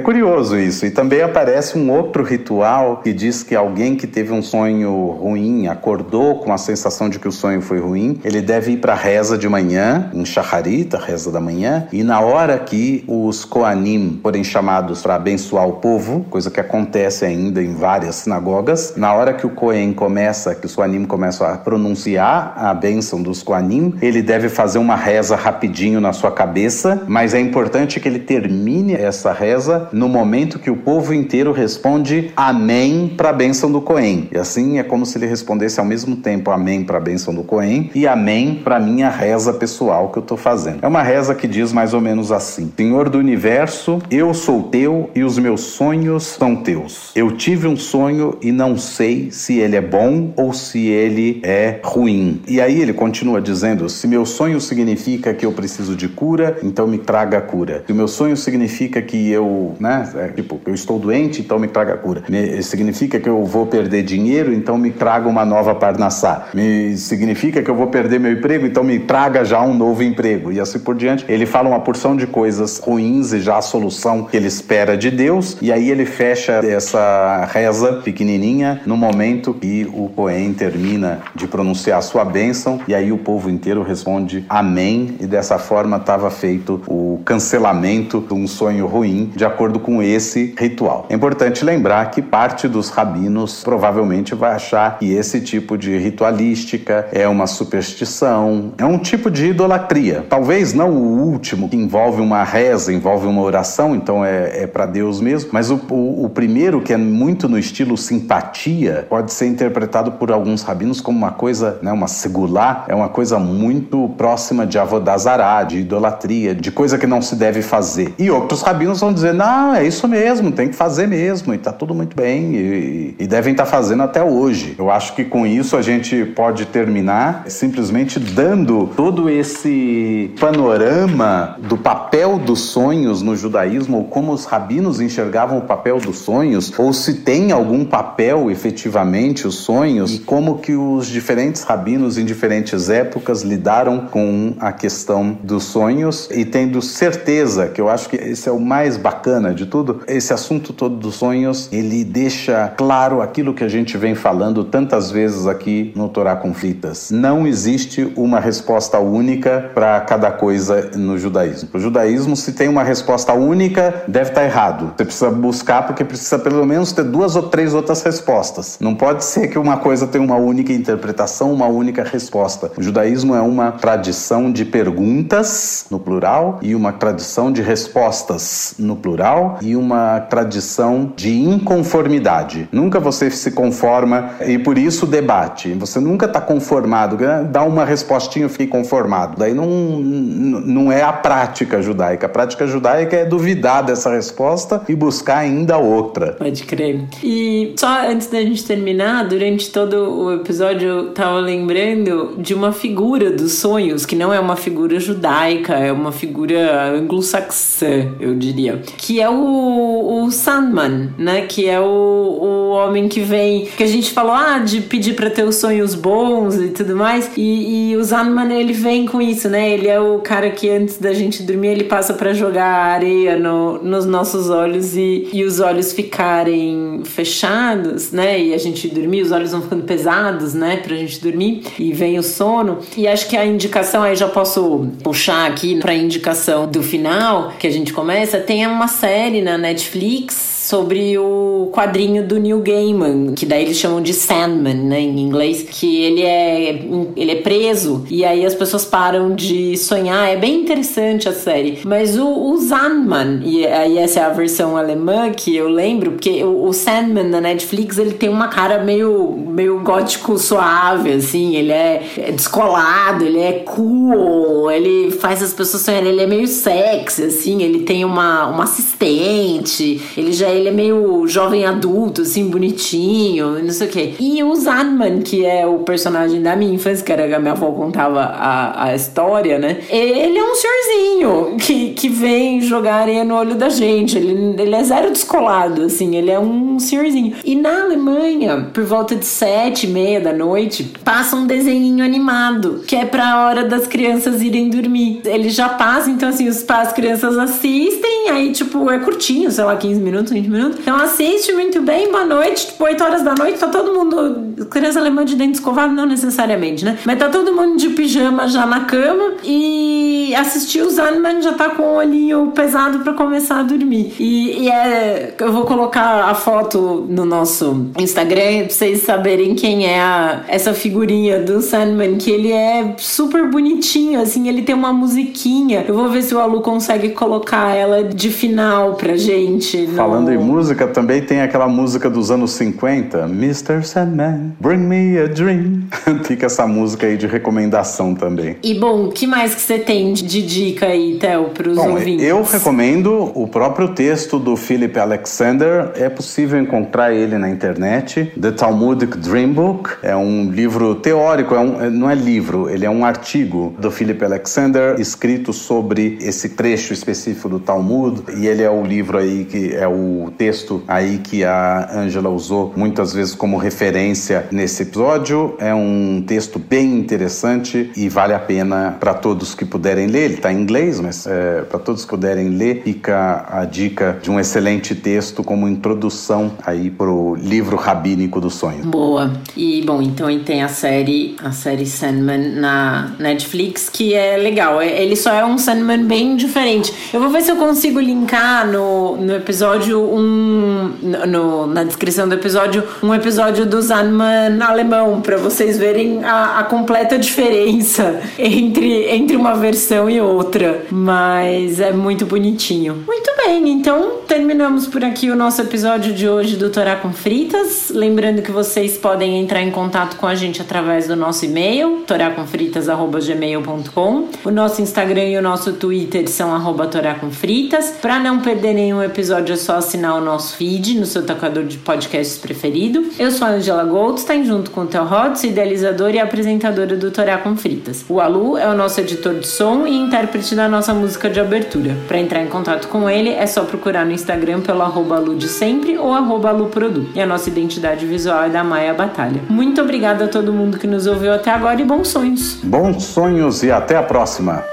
curioso 0.00 0.58
isso. 0.58 0.84
E 0.84 0.90
também 0.90 1.22
aparece 1.22 1.78
um 1.78 1.90
outro 1.90 2.22
ritual 2.22 2.98
que 2.98 3.14
diz 3.14 3.42
que 3.42 3.56
alguém 3.56 3.96
que 3.96 4.06
teve 4.06 4.30
um 4.30 4.42
sonho 4.42 5.12
ruim, 5.12 5.66
acordou 5.66 6.40
com 6.40 6.52
a 6.52 6.58
sensação 6.58 7.08
de 7.08 7.18
que 7.18 7.26
o 7.26 7.32
sonho 7.32 7.62
foi 7.62 7.80
ruim, 7.80 8.20
ele 8.22 8.42
deve 8.42 8.72
ir 8.72 8.76
para 8.76 8.92
a 8.92 8.96
reza 8.96 9.38
de 9.38 9.48
manhã, 9.48 10.10
em 10.12 10.26
Shacharit, 10.26 10.94
a 10.94 10.98
reza 10.98 11.32
da 11.32 11.40
manhã, 11.40 11.88
e 11.90 12.04
na 12.04 12.20
hora 12.20 12.58
que 12.58 13.06
os 13.08 13.46
Koanim 13.46 14.20
forem 14.22 14.44
chamados 14.44 15.00
para 15.00 15.14
abençoar 15.14 15.66
o 15.66 15.76
povo, 15.76 16.26
coisa 16.28 16.50
que 16.50 16.60
acontece 16.60 17.24
ainda 17.24 17.62
em 17.62 17.74
várias 17.74 18.16
sinagogas, 18.16 18.92
na 18.98 19.14
hora 19.14 19.32
que 19.32 19.46
o 19.46 19.50
Kohen 19.50 19.94
começa, 19.94 20.54
que 20.54 20.66
os 20.66 20.74
Koanim 20.74 21.06
começam 21.06 21.46
a 21.46 21.53
pronunciar 21.58 22.54
a 22.56 22.72
bênção 22.74 23.22
dos 23.22 23.42
Koanim, 23.42 23.94
ele 24.00 24.22
deve 24.22 24.48
fazer 24.48 24.78
uma 24.78 24.96
reza 24.96 25.36
rapidinho 25.36 26.00
na 26.00 26.12
sua 26.12 26.30
cabeça, 26.30 27.02
mas 27.06 27.34
é 27.34 27.40
importante 27.40 28.00
que 28.00 28.08
ele 28.08 28.18
termine 28.18 28.94
essa 28.94 29.32
reza 29.32 29.88
no 29.92 30.08
momento 30.08 30.58
que 30.58 30.70
o 30.70 30.76
povo 30.76 31.12
inteiro 31.12 31.52
responde 31.52 32.32
amém 32.36 33.12
para 33.16 33.30
a 33.30 33.32
bênção 33.32 33.70
do 33.70 33.80
Cohen. 33.80 34.28
E 34.32 34.38
assim 34.38 34.78
é 34.78 34.82
como 34.82 35.06
se 35.06 35.18
ele 35.18 35.26
respondesse 35.26 35.80
ao 35.80 35.86
mesmo 35.86 36.16
tempo 36.16 36.50
amém 36.50 36.84
para 36.84 36.98
a 36.98 37.00
bênção 37.00 37.34
do 37.34 37.42
Cohen 37.42 37.90
e 37.94 38.06
amém 38.06 38.60
para 38.62 38.80
minha 38.80 39.10
reza 39.10 39.52
pessoal 39.52 40.10
que 40.10 40.18
eu 40.18 40.22
estou 40.22 40.36
fazendo. 40.36 40.78
É 40.82 40.86
uma 40.86 41.02
reza 41.02 41.34
que 41.34 41.46
diz 41.46 41.72
mais 41.72 41.94
ou 41.94 42.00
menos 42.00 42.32
assim: 42.32 42.72
Senhor 42.76 43.08
do 43.08 43.18
universo, 43.18 44.00
eu 44.10 44.32
sou 44.34 44.64
teu 44.64 45.10
e 45.14 45.22
os 45.22 45.38
meus 45.38 45.60
sonhos 45.60 46.24
são 46.24 46.56
teus. 46.56 47.10
Eu 47.14 47.32
tive 47.32 47.66
um 47.66 47.76
sonho 47.76 48.36
e 48.42 48.52
não 48.52 48.76
sei 48.76 49.30
se 49.30 49.58
ele 49.58 49.76
é 49.76 49.80
bom 49.80 50.32
ou 50.36 50.52
se 50.52 50.86
ele 50.86 51.40
é 51.44 51.78
ruim. 51.84 52.40
E 52.48 52.60
aí 52.60 52.80
ele 52.80 52.92
continua 52.92 53.40
dizendo: 53.40 53.88
se 53.88 54.08
meu 54.08 54.24
sonho 54.24 54.60
significa 54.60 55.34
que 55.34 55.44
eu 55.44 55.52
preciso 55.52 55.94
de 55.94 56.08
cura, 56.08 56.58
então 56.62 56.86
me 56.86 56.98
traga 56.98 57.38
a 57.38 57.40
cura. 57.40 57.84
Se 57.86 57.92
o 57.92 57.94
meu 57.94 58.08
sonho 58.08 58.36
significa 58.36 59.02
que 59.02 59.30
eu, 59.30 59.74
né, 59.78 60.10
é, 60.16 60.28
tipo, 60.28 60.60
eu 60.66 60.74
estou 60.74 60.98
doente, 60.98 61.42
então 61.42 61.58
me 61.58 61.68
traga 61.68 61.94
a 61.94 61.96
cura. 61.96 62.24
Me, 62.28 62.62
significa 62.62 63.20
que 63.20 63.28
eu 63.28 63.44
vou 63.44 63.66
perder 63.66 64.02
dinheiro, 64.02 64.52
então 64.52 64.78
me 64.78 64.90
traga 64.90 65.28
uma 65.28 65.44
nova 65.44 65.74
parnassá. 65.74 66.48
Me 66.54 66.96
significa 66.96 67.62
que 67.62 67.70
eu 67.70 67.74
vou 67.74 67.88
perder 67.88 68.18
meu 68.18 68.32
emprego, 68.32 68.66
então 68.66 68.82
me 68.82 68.98
traga 68.98 69.44
já 69.44 69.60
um 69.62 69.74
novo 69.74 70.02
emprego. 70.02 70.50
E 70.50 70.58
assim 70.58 70.78
por 70.78 70.94
diante. 70.94 71.24
Ele 71.28 71.44
fala 71.44 71.68
uma 71.68 71.80
porção 71.80 72.16
de 72.16 72.26
coisas 72.26 72.78
ruins 72.78 73.32
e 73.32 73.40
já 73.40 73.58
a 73.58 73.62
solução 73.62 74.24
que 74.24 74.36
ele 74.36 74.46
espera 74.46 74.96
de 74.96 75.10
Deus. 75.10 75.58
E 75.60 75.70
aí 75.70 75.90
ele 75.90 76.06
fecha 76.06 76.52
essa 76.64 77.48
reza 77.52 78.00
pequenininha 78.04 78.80
no 78.86 78.96
momento 78.96 79.52
que 79.52 79.86
o 79.92 80.08
Cohen 80.08 80.52
termina 80.54 81.20
de 81.34 81.46
pronunciar 81.46 82.02
sua 82.02 82.24
bênção. 82.24 82.80
E 82.86 82.94
aí 82.94 83.12
o 83.12 83.18
povo 83.18 83.50
inteiro 83.50 83.82
responde 83.82 84.44
amém. 84.48 85.16
E 85.20 85.26
dessa 85.26 85.58
forma 85.58 85.96
estava 85.96 86.30
feito 86.30 86.80
o 86.86 87.20
cancelamento 87.24 88.20
de 88.20 88.34
um 88.34 88.46
sonho 88.46 88.86
ruim, 88.86 89.30
de 89.34 89.44
acordo 89.44 89.80
com 89.80 90.02
esse 90.02 90.54
ritual. 90.58 91.06
É 91.08 91.14
importante 91.14 91.64
lembrar 91.64 92.10
que 92.10 92.22
parte 92.22 92.68
dos 92.68 92.90
rabinos 92.90 93.62
provavelmente 93.62 94.34
vai 94.34 94.52
achar 94.52 94.98
que 94.98 95.12
esse 95.12 95.40
tipo 95.40 95.76
de 95.76 95.96
ritualística 95.98 97.08
é 97.12 97.26
uma 97.26 97.46
superstição, 97.46 98.72
é 98.78 98.84
um 98.84 98.98
tipo 98.98 99.30
de 99.30 99.46
idolatria. 99.46 100.24
Talvez 100.28 100.72
não 100.72 100.90
o 100.90 101.22
último, 101.22 101.68
que 101.68 101.76
envolve 101.76 102.20
uma 102.20 102.44
reza, 102.44 102.92
envolve 102.92 103.26
uma 103.26 103.42
oração, 103.42 103.94
então 103.94 104.24
é, 104.24 104.62
é 104.62 104.66
para 104.66 104.86
Deus 104.86 105.20
mesmo, 105.20 105.50
mas 105.52 105.70
o, 105.70 105.80
o, 105.90 106.24
o, 106.24 106.28
primeiro, 106.28 106.80
que 106.80 106.92
é 106.92 106.96
muito 106.96 107.48
no 107.48 107.58
estilo 107.58 107.96
simpatia, 107.96 109.06
pode 109.08 109.32
ser 109.32 109.46
interpretado 109.46 110.12
por 110.12 110.30
alguns 110.30 110.62
rabinos 110.62 111.00
como 111.00 111.23
uma 111.24 111.32
coisa, 111.32 111.78
né, 111.82 111.90
uma 111.90 112.06
segulá, 112.06 112.84
é 112.86 112.94
uma 112.94 113.08
coisa 113.08 113.38
muito 113.38 114.10
próxima 114.16 114.66
de 114.66 114.78
avodazará, 114.78 115.62
de 115.62 115.78
idolatria, 115.78 116.54
de 116.54 116.70
coisa 116.70 116.98
que 116.98 117.06
não 117.06 117.22
se 117.22 117.34
deve 117.34 117.62
fazer. 117.62 118.14
E 118.18 118.30
outros 118.30 118.60
rabinos 118.60 119.00
vão 119.00 119.12
dizer, 119.12 119.32
não, 119.32 119.74
é 119.74 119.86
isso 119.86 120.06
mesmo, 120.06 120.52
tem 120.52 120.68
que 120.68 120.76
fazer 120.76 121.08
mesmo, 121.08 121.54
e 121.54 121.58
tá 121.58 121.72
tudo 121.72 121.94
muito 121.94 122.14
bem, 122.14 122.54
e, 122.54 123.14
e 123.18 123.26
devem 123.26 123.52
estar 123.52 123.64
tá 123.64 123.70
fazendo 123.70 124.02
até 124.02 124.22
hoje. 124.22 124.74
Eu 124.78 124.90
acho 124.90 125.14
que 125.14 125.24
com 125.24 125.46
isso 125.46 125.76
a 125.76 125.82
gente 125.82 126.24
pode 126.26 126.66
terminar 126.66 127.44
simplesmente 127.48 128.20
dando 128.20 128.90
todo 128.94 129.30
esse 129.30 130.32
panorama 130.38 131.56
do 131.62 131.76
papel 131.76 132.38
dos 132.38 132.60
sonhos 132.60 133.22
no 133.22 133.34
judaísmo, 133.34 133.98
ou 133.98 134.04
como 134.04 134.32
os 134.32 134.44
rabinos 134.44 135.00
enxergavam 135.00 135.58
o 135.58 135.62
papel 135.62 135.98
dos 135.98 136.18
sonhos, 136.18 136.72
ou 136.78 136.92
se 136.92 137.14
tem 137.14 137.50
algum 137.50 137.84
papel 137.84 138.50
efetivamente 138.50 139.46
os 139.46 139.54
sonhos, 139.54 140.16
e 140.16 140.18
como 140.18 140.58
que 140.58 140.74
os 140.74 141.13
diferentes 141.14 141.62
rabinos 141.62 142.18
em 142.18 142.24
diferentes 142.24 142.90
épocas 142.90 143.42
lidaram 143.42 144.08
com 144.08 144.54
a 144.58 144.72
questão 144.72 145.38
dos 145.42 145.64
sonhos, 145.64 146.28
e 146.30 146.44
tendo 146.44 146.82
certeza, 146.82 147.68
que 147.68 147.80
eu 147.80 147.88
acho 147.88 148.08
que 148.08 148.16
esse 148.16 148.48
é 148.48 148.52
o 148.52 148.60
mais 148.60 148.96
bacana 148.96 149.54
de 149.54 149.64
tudo, 149.64 150.02
esse 150.08 150.32
assunto 150.32 150.72
todo 150.72 150.96
dos 150.96 151.14
sonhos, 151.14 151.68
ele 151.72 152.04
deixa 152.04 152.72
claro 152.76 153.22
aquilo 153.22 153.54
que 153.54 153.62
a 153.62 153.68
gente 153.68 153.96
vem 153.96 154.14
falando 154.14 154.64
tantas 154.64 155.10
vezes 155.10 155.46
aqui 155.46 155.92
no 155.94 156.08
Torá 156.08 156.34
Conflitas. 156.34 157.10
Não 157.12 157.46
existe 157.46 158.12
uma 158.16 158.40
resposta 158.40 158.98
única 158.98 159.70
para 159.72 160.00
cada 160.00 160.32
coisa 160.32 160.90
no 160.96 161.16
judaísmo. 161.16 161.68
O 161.72 161.78
judaísmo, 161.78 162.36
se 162.36 162.52
tem 162.52 162.68
uma 162.68 162.82
resposta 162.82 163.32
única, 163.32 164.02
deve 164.08 164.30
estar 164.30 164.44
errado. 164.44 164.92
Você 164.96 165.04
precisa 165.04 165.30
buscar 165.30 165.86
porque 165.86 166.04
precisa 166.04 166.38
pelo 166.38 166.66
menos 166.66 166.92
ter 166.92 167.04
duas 167.04 167.36
ou 167.36 167.44
três 167.44 167.72
outras 167.72 168.02
respostas. 168.02 168.78
Não 168.80 168.94
pode 168.94 169.24
ser 169.24 169.46
que 169.46 169.58
uma 169.58 169.76
coisa 169.76 170.08
tenha 170.08 170.24
uma 170.24 170.36
única 170.36 170.72
interpretação, 170.72 171.03
uma 171.42 171.66
única 171.66 172.02
resposta. 172.02 172.70
O 172.76 172.82
judaísmo 172.82 173.34
é 173.34 173.40
uma 173.40 173.72
tradição 173.72 174.50
de 174.50 174.64
perguntas, 174.64 175.86
no 175.90 175.98
plural, 175.98 176.58
e 176.62 176.74
uma 176.74 176.92
tradição 176.92 177.52
de 177.52 177.62
respostas, 177.62 178.74
no 178.78 178.96
plural, 178.96 179.58
e 179.60 179.76
uma 179.76 180.20
tradição 180.20 181.12
de 181.16 181.32
inconformidade. 181.32 182.68
Nunca 182.72 183.00
você 183.00 183.30
se 183.30 183.50
conforma 183.50 184.30
e 184.46 184.58
por 184.58 184.78
isso 184.78 185.06
debate. 185.06 185.72
Você 185.74 186.00
nunca 186.00 186.26
está 186.26 186.40
conformado. 186.40 187.18
Dá 187.50 187.62
uma 187.64 187.84
respostinha, 187.84 188.46
eu 188.46 188.50
fiquei 188.50 188.66
conformado. 188.66 189.36
Daí 189.38 189.54
não, 189.54 189.66
não 189.66 190.92
é 190.92 191.02
a 191.02 191.12
prática 191.12 191.82
judaica. 191.82 192.26
A 192.26 192.28
prática 192.28 192.66
judaica 192.66 193.16
é 193.16 193.24
duvidar 193.24 193.82
dessa 193.82 194.10
resposta 194.10 194.82
e 194.88 194.94
buscar 194.94 195.38
ainda 195.38 195.76
outra. 195.78 196.32
Pode 196.32 196.64
crer. 196.64 197.04
E 197.22 197.74
só 197.76 198.08
antes 198.08 198.28
da 198.28 198.40
gente 198.40 198.64
terminar, 198.64 199.28
durante 199.28 199.70
todo 199.70 200.24
o 200.24 200.32
episódio 200.32 200.93
eu 200.94 201.10
tava 201.10 201.38
lembrando 201.40 202.34
de 202.38 202.54
uma 202.54 202.72
figura 202.72 203.30
dos 203.30 203.52
sonhos, 203.54 204.06
que 204.06 204.16
não 204.16 204.32
é 204.32 204.40
uma 204.40 204.56
figura 204.56 204.98
judaica, 204.98 205.74
é 205.74 205.92
uma 205.92 206.12
figura 206.12 206.90
anglo-saxã, 206.92 208.12
eu 208.20 208.34
diria. 208.34 208.82
Que 208.96 209.20
é 209.20 209.28
o, 209.28 210.24
o 210.24 210.30
Sandman, 210.30 211.10
né? 211.18 211.42
Que 211.42 211.68
é 211.68 211.80
o, 211.80 211.84
o 211.84 212.70
homem 212.70 213.08
que 213.08 213.20
vem. 213.20 213.66
Que 213.66 213.82
a 213.82 213.86
gente 213.86 214.12
falou, 214.12 214.32
ah, 214.32 214.58
de 214.58 214.80
pedir 214.80 215.14
para 215.14 215.30
ter 215.30 215.44
os 215.44 215.56
sonhos 215.56 215.94
bons 215.94 216.56
e 216.56 216.68
tudo 216.68 216.96
mais. 216.96 217.30
E, 217.36 217.90
e 217.92 217.96
o 217.96 218.04
Sandman, 218.04 218.52
ele 218.52 218.72
vem 218.72 219.06
com 219.06 219.20
isso, 219.20 219.48
né? 219.48 219.70
Ele 219.70 219.88
é 219.88 220.00
o 220.00 220.18
cara 220.18 220.50
que 220.50 220.68
antes 220.68 220.98
da 220.98 221.12
gente 221.12 221.42
dormir, 221.42 221.68
ele 221.68 221.84
passa 221.84 222.14
para 222.14 222.32
jogar 222.32 222.66
areia 222.66 223.38
no, 223.38 223.82
nos 223.82 224.06
nossos 224.06 224.50
olhos 224.50 224.96
e, 224.96 225.28
e 225.32 225.44
os 225.44 225.60
olhos 225.60 225.92
ficarem 225.92 227.02
fechados, 227.04 228.12
né? 228.12 228.40
E 228.40 228.54
a 228.54 228.58
gente 228.58 228.88
dormir, 228.88 229.22
os 229.22 229.32
olhos 229.32 229.52
vão 229.52 229.62
ficando 229.62 229.84
pesados, 229.84 230.54
né? 230.54 230.73
Pra 230.76 230.96
gente 230.96 231.20
dormir. 231.20 231.62
E 231.78 231.92
vem 231.92 232.18
o 232.18 232.22
sono. 232.22 232.78
E 232.96 233.06
acho 233.06 233.28
que 233.28 233.36
a 233.36 233.44
indicação, 233.44 234.02
aí 234.02 234.16
já 234.16 234.28
posso 234.28 234.88
puxar 235.02 235.50
aqui 235.50 235.78
pra 235.78 235.94
indicação 235.94 236.66
do 236.66 236.82
final, 236.82 237.52
que 237.58 237.66
a 237.66 237.70
gente 237.70 237.92
começa, 237.92 238.38
tem 238.38 238.66
uma 238.66 238.88
série 238.88 239.40
na 239.40 239.58
Netflix 239.58 240.63
sobre 240.64 241.18
o 241.18 241.68
quadrinho 241.70 242.26
do 242.26 242.38
Neil 242.38 242.60
Gaiman, 242.60 243.34
que 243.34 243.44
daí 243.44 243.64
eles 243.64 243.76
chamam 243.76 244.00
de 244.00 244.14
Sandman, 244.14 244.74
né, 244.74 244.98
em 244.98 245.20
inglês, 245.20 245.62
que 245.62 246.02
ele 246.02 246.22
é 246.22 246.80
ele 247.14 247.30
é 247.32 247.36
preso 247.36 248.04
e 248.08 248.24
aí 248.24 248.46
as 248.46 248.54
pessoas 248.54 248.84
param 248.84 249.34
de 249.34 249.76
sonhar. 249.76 250.26
É 250.28 250.36
bem 250.36 250.62
interessante 250.62 251.28
a 251.28 251.32
série. 251.32 251.80
Mas 251.84 252.18
o, 252.18 252.26
o 252.26 252.56
Sandman, 252.58 253.42
e 253.44 253.66
aí 253.66 253.98
essa 253.98 254.20
é 254.20 254.22
a 254.22 254.30
versão 254.30 254.76
alemã 254.76 255.30
que 255.32 255.54
eu 255.54 255.68
lembro, 255.68 256.12
porque 256.12 256.42
o, 256.42 256.66
o 256.66 256.72
Sandman 256.72 257.28
na 257.28 257.42
Netflix, 257.42 257.98
ele 257.98 258.12
tem 258.12 258.30
uma 258.30 258.48
cara 258.48 258.82
meio 258.82 259.36
meio 259.54 259.80
gótico 259.80 260.38
suave 260.38 261.12
assim, 261.12 261.56
ele 261.56 261.72
é, 261.72 262.02
é 262.16 262.32
descolado, 262.32 263.24
ele 263.24 263.38
é 263.38 263.52
cool, 263.66 264.70
ele 264.70 265.10
faz 265.10 265.42
as 265.42 265.52
pessoas 265.52 265.82
sonharem, 265.82 266.08
ele 266.08 266.22
é 266.22 266.26
meio 266.26 266.48
sexy 266.48 267.24
assim, 267.24 267.62
ele 267.62 267.80
tem 267.80 268.04
uma 268.04 268.46
uma 268.46 268.64
assistente, 268.64 270.00
ele 270.16 270.32
já 270.32 270.53
ele 270.54 270.68
é 270.68 270.72
meio 270.72 271.26
jovem 271.26 271.64
adulto, 271.64 272.22
assim, 272.22 272.48
bonitinho, 272.48 273.62
não 273.62 273.70
sei 273.70 273.88
o 273.88 273.90
quê. 273.90 274.14
E 274.18 274.42
o 274.42 274.54
Zanman, 274.54 275.20
que 275.20 275.44
é 275.44 275.66
o 275.66 275.80
personagem 275.80 276.40
da 276.42 276.56
minha 276.56 276.74
infância, 276.74 277.04
que 277.04 277.12
era 277.12 277.36
a 277.36 277.38
minha 277.38 277.52
avó 277.52 277.70
contava 277.72 278.20
a, 278.20 278.84
a 278.84 278.94
história, 278.94 279.58
né? 279.58 279.78
Ele 279.88 280.38
é 280.38 280.44
um 280.44 280.54
senhorzinho 280.54 281.56
que, 281.58 281.90
que 281.90 282.08
vem 282.08 282.60
jogar 282.60 282.96
areia 282.96 283.24
no 283.24 283.34
olho 283.34 283.54
da 283.54 283.68
gente. 283.68 284.16
Ele, 284.16 284.60
ele 284.60 284.74
é 284.74 284.82
zero 284.82 285.10
descolado, 285.10 285.82
assim, 285.82 286.16
ele 286.16 286.30
é 286.30 286.38
um 286.38 286.78
senhorzinho. 286.78 287.34
E 287.44 287.54
na 287.54 287.82
Alemanha, 287.82 288.70
por 288.72 288.84
volta 288.84 289.14
de 289.16 289.24
sete 289.24 289.86
e 289.86 289.90
meia 289.90 290.20
da 290.20 290.32
noite, 290.32 290.92
passa 291.04 291.36
um 291.36 291.46
desenho 291.46 292.04
animado, 292.04 292.82
que 292.86 292.96
é 292.96 293.04
pra 293.04 293.44
hora 293.44 293.64
das 293.64 293.86
crianças 293.86 294.42
irem 294.42 294.68
dormir. 294.68 295.22
Ele 295.24 295.48
já 295.48 295.68
passa, 295.68 296.10
então 296.10 296.28
assim, 296.28 296.48
os, 296.48 296.64
as 296.68 296.92
crianças 296.92 297.36
assistem, 297.38 298.30
aí 298.30 298.52
tipo, 298.52 298.90
é 298.90 298.98
curtinho, 298.98 299.50
sei 299.50 299.64
lá, 299.64 299.76
15 299.76 300.00
minutos, 300.00 300.32
20 300.32 300.43
minutos. 300.48 300.78
Então 300.80 300.96
assiste 300.96 301.52
muito 301.52 301.80
bem, 301.82 302.10
boa 302.10 302.24
noite. 302.24 302.66
Tipo, 302.66 302.84
8 302.84 303.04
horas 303.04 303.22
da 303.22 303.34
noite, 303.34 303.58
tá 303.58 303.68
todo 303.68 303.92
mundo. 303.92 304.66
Criança 304.70 305.00
alemã 305.00 305.24
de 305.24 305.36
dente 305.36 305.54
escovado, 305.54 305.92
não 305.92 306.06
necessariamente, 306.06 306.84
né? 306.84 306.98
Mas 307.04 307.18
tá 307.18 307.28
todo 307.28 307.52
mundo 307.52 307.76
de 307.76 307.90
pijama 307.90 308.48
já 308.48 308.66
na 308.66 308.80
cama. 308.80 309.34
E 309.42 310.34
assistir 310.34 310.82
o 310.82 310.90
Zanman 310.90 311.42
já 311.42 311.52
tá 311.52 311.70
com 311.70 311.82
o 311.82 311.96
olhinho 311.96 312.52
pesado 312.54 313.00
para 313.00 313.12
começar 313.12 313.60
a 313.60 313.62
dormir. 313.62 314.14
E, 314.18 314.64
e, 314.64 314.68
é. 314.68 315.34
Eu 315.38 315.52
vou 315.52 315.64
colocar 315.64 316.24
a 316.24 316.34
foto 316.34 317.06
no 317.08 317.24
nosso 317.24 317.90
Instagram 317.98 318.64
pra 318.64 318.70
vocês 318.70 319.02
saberem 319.02 319.54
quem 319.54 319.86
é 319.86 320.00
a, 320.00 320.44
essa 320.48 320.72
figurinha 320.72 321.40
do 321.40 321.60
Sandman, 321.60 322.16
que 322.16 322.30
ele 322.30 322.52
é 322.52 322.94
super 322.98 323.48
bonitinho, 323.48 324.20
assim, 324.20 324.48
ele 324.48 324.62
tem 324.62 324.74
uma 324.74 324.92
musiquinha. 324.92 325.84
Eu 325.86 325.94
vou 325.94 326.08
ver 326.08 326.22
se 326.22 326.34
o 326.34 326.38
Alu 326.38 326.60
consegue 326.60 327.10
colocar 327.10 327.74
ela 327.74 328.04
de 328.04 328.30
final 328.30 328.94
pra 328.94 329.16
gente. 329.16 329.76
No... 329.86 329.94
De 330.34 330.38
música, 330.38 330.88
também 330.88 331.22
tem 331.22 331.42
aquela 331.42 331.68
música 331.68 332.10
dos 332.10 332.28
anos 332.28 332.50
50, 332.54 333.18
Mr. 333.26 333.84
Sandman, 333.84 334.52
Bring 334.58 334.78
Me 334.78 335.16
a 335.16 335.26
Dream. 335.28 335.84
Fica 336.26 336.46
essa 336.46 336.66
música 336.66 337.06
aí 337.06 337.16
de 337.16 337.28
recomendação 337.28 338.16
também. 338.16 338.56
E 338.60 338.74
bom, 338.74 339.04
o 339.04 339.12
que 339.12 339.28
mais 339.28 339.54
que 339.54 339.60
você 339.60 339.78
tem 339.78 340.12
de 340.12 340.42
dica 340.42 340.86
aí, 340.86 341.18
Theo, 341.20 341.50
para 341.50 341.68
os 341.68 341.78
ouvintes? 341.78 342.26
Eu 342.26 342.42
recomendo 342.42 343.30
o 343.32 343.46
próprio 343.46 343.94
texto 343.94 344.40
do 344.40 344.56
Philip 344.56 344.98
Alexander. 344.98 345.92
É 345.94 346.08
possível 346.08 346.60
encontrar 346.60 347.12
ele 347.12 347.38
na 347.38 347.48
internet. 347.48 348.32
The 348.40 348.50
Talmudic 348.50 349.16
Dream 349.16 349.52
Book. 349.52 349.90
É 350.02 350.16
um 350.16 350.50
livro 350.50 350.96
teórico, 350.96 351.54
é 351.54 351.60
um, 351.60 351.90
não 351.90 352.10
é 352.10 352.14
livro, 352.16 352.68
ele 352.68 352.84
é 352.84 352.90
um 352.90 353.04
artigo 353.04 353.72
do 353.78 353.88
Philip 353.88 354.24
Alexander 354.24 355.00
escrito 355.00 355.52
sobre 355.52 356.18
esse 356.20 356.48
trecho 356.48 356.92
específico 356.92 357.48
do 357.48 357.60
Talmud. 357.60 358.24
E 358.36 358.48
ele 358.48 358.62
é 358.62 358.70
o 358.70 358.82
livro 358.82 359.16
aí 359.16 359.44
que 359.44 359.72
é 359.72 359.86
o 359.86 360.23
texto 360.30 360.82
aí 360.86 361.18
que 361.18 361.44
a 361.44 361.90
Angela 361.92 362.28
usou 362.28 362.72
muitas 362.76 363.12
vezes 363.12 363.34
como 363.34 363.56
referência 363.56 364.46
nesse 364.50 364.82
episódio. 364.82 365.54
É 365.58 365.74
um 365.74 366.22
texto 366.26 366.58
bem 366.58 366.98
interessante 366.98 367.90
e 367.96 368.08
vale 368.08 368.34
a 368.34 368.38
pena 368.38 368.96
para 368.98 369.14
todos 369.14 369.54
que 369.54 369.64
puderem 369.64 370.06
ler. 370.06 370.24
Ele 370.24 370.34
está 370.34 370.52
em 370.52 370.60
inglês, 370.60 371.00
mas 371.00 371.26
é, 371.26 371.62
para 371.62 371.78
todos 371.78 372.04
que 372.04 372.10
puderem 372.10 372.50
ler, 372.50 372.82
fica 372.82 373.46
a 373.48 373.64
dica 373.64 374.18
de 374.22 374.30
um 374.30 374.38
excelente 374.38 374.94
texto 374.94 375.42
como 375.42 375.68
introdução 375.68 376.52
aí 376.64 376.90
pro 376.90 377.34
livro 377.36 377.76
rabínico 377.76 378.40
do 378.40 378.50
sonho. 378.50 378.84
Boa. 378.84 379.32
E 379.56 379.82
bom, 379.82 380.00
então 380.02 380.26
tem 380.40 380.62
a 380.62 380.68
série, 380.68 381.36
a 381.42 381.52
série 381.52 381.86
Sandman 381.86 382.56
na 382.56 383.14
Netflix 383.18 383.88
que 383.88 384.14
é 384.14 384.36
legal. 384.36 384.80
É, 384.80 385.02
ele 385.02 385.16
só 385.16 385.32
é 385.32 385.44
um 385.44 385.58
Sandman 385.58 386.04
bem 386.04 386.36
diferente. 386.36 386.92
Eu 387.12 387.20
vou 387.20 387.30
ver 387.30 387.42
se 387.42 387.50
eu 387.50 387.56
consigo 387.56 388.00
linkar 388.00 388.66
no, 388.66 389.16
no 389.16 389.34
episódio 389.34 390.00
um 390.14 390.92
no, 391.26 391.66
na 391.66 391.84
descrição 391.84 392.28
do 392.28 392.34
episódio 392.34 392.84
um 393.02 393.14
episódio 393.14 393.66
do 393.66 393.82
Sandman 393.82 394.62
alemão 394.62 395.20
para 395.20 395.36
vocês 395.36 395.76
verem 395.78 396.24
a, 396.24 396.60
a 396.60 396.64
completa 396.64 397.18
diferença 397.18 398.20
entre 398.38 399.10
entre 399.10 399.36
uma 399.36 399.54
versão 399.54 400.08
e 400.08 400.18
outra. 400.20 400.84
Mas 400.90 401.80
é 401.80 401.92
muito 401.92 402.24
bonitinho. 402.26 403.04
Muito 403.06 403.30
bem, 403.36 403.68
então 403.68 404.20
terminamos 404.26 404.86
por 404.86 405.04
aqui 405.04 405.30
o 405.30 405.36
nosso 405.36 405.60
episódio 405.60 406.14
de 406.14 406.28
hoje 406.28 406.56
do 406.56 406.70
Torá 406.70 406.96
com 406.96 407.12
Fritas. 407.12 407.90
Lembrando 407.90 408.42
que 408.42 408.50
vocês 408.50 408.96
podem 408.96 409.40
entrar 409.40 409.62
em 409.62 409.70
contato 409.70 410.16
com 410.16 410.26
a 410.26 410.34
gente 410.34 410.60
através 410.60 411.06
do 411.08 411.16
nosso 411.16 411.44
e-mail, 411.44 412.02
toracomfritas.gmail.com. 412.06 414.28
O 414.44 414.50
nosso 414.50 414.82
Instagram 414.82 415.24
e 415.24 415.36
o 415.36 415.42
nosso 415.42 415.74
Twitter 415.74 416.28
são 416.28 416.54
arroba 416.54 416.86
toracomfritas. 416.86 417.94
Para 418.00 418.18
não 418.18 418.40
perder 418.40 418.72
nenhum 418.74 419.02
episódio, 419.02 419.54
é 419.54 419.56
só 419.56 419.76
assinar 419.76 420.03
o 420.12 420.20
nosso 420.20 420.56
feed 420.56 420.98
no 420.98 421.06
seu 421.06 421.24
tocador 421.24 421.64
de 421.64 421.78
podcasts 421.78 422.38
preferido. 422.38 423.04
Eu 423.18 423.30
sou 423.30 423.46
a 423.46 423.50
Angela 423.52 423.84
Goldstein, 423.84 424.44
junto 424.44 424.70
com 424.70 424.82
o 424.82 424.86
Theo 424.86 425.04
Rhodes, 425.04 425.44
idealizadora 425.44 426.16
e 426.16 426.18
apresentadora 426.18 426.96
do 426.96 427.10
Torá 427.10 427.38
com 427.38 427.56
Fritas. 427.56 428.04
O 428.08 428.20
Alu 428.20 428.58
é 428.58 428.68
o 428.68 428.74
nosso 428.74 429.00
editor 429.00 429.34
de 429.34 429.46
som 429.46 429.86
e 429.86 429.96
intérprete 429.96 430.54
da 430.54 430.68
nossa 430.68 430.92
música 430.92 431.30
de 431.30 431.40
abertura. 431.40 431.96
Para 432.08 432.18
entrar 432.18 432.42
em 432.42 432.48
contato 432.48 432.88
com 432.88 433.08
ele, 433.08 433.30
é 433.30 433.46
só 433.46 433.64
procurar 433.64 434.04
no 434.04 434.12
Instagram 434.12 434.60
pelo 434.60 434.82
arroba 434.82 435.18
Lu 435.18 435.36
de 435.36 435.48
sempre 435.48 435.96
ou 435.96 436.12
arroba 436.12 436.50
Luprodu. 436.50 437.08
E 437.14 437.20
a 437.20 437.26
nossa 437.26 437.48
identidade 437.48 438.04
visual 438.06 438.44
é 438.44 438.48
da 438.48 438.64
Maia 438.64 438.94
Batalha. 438.94 439.40
Muito 439.48 439.80
obrigada 439.80 440.24
a 440.24 440.28
todo 440.28 440.52
mundo 440.52 440.78
que 440.78 440.86
nos 440.86 441.06
ouviu 441.06 441.32
até 441.32 441.50
agora 441.50 441.80
e 441.80 441.84
bons 441.84 442.08
sonhos. 442.08 442.58
Bons 442.62 443.04
sonhos 443.04 443.62
e 443.62 443.70
até 443.70 443.96
a 443.96 444.02
próxima. 444.02 444.64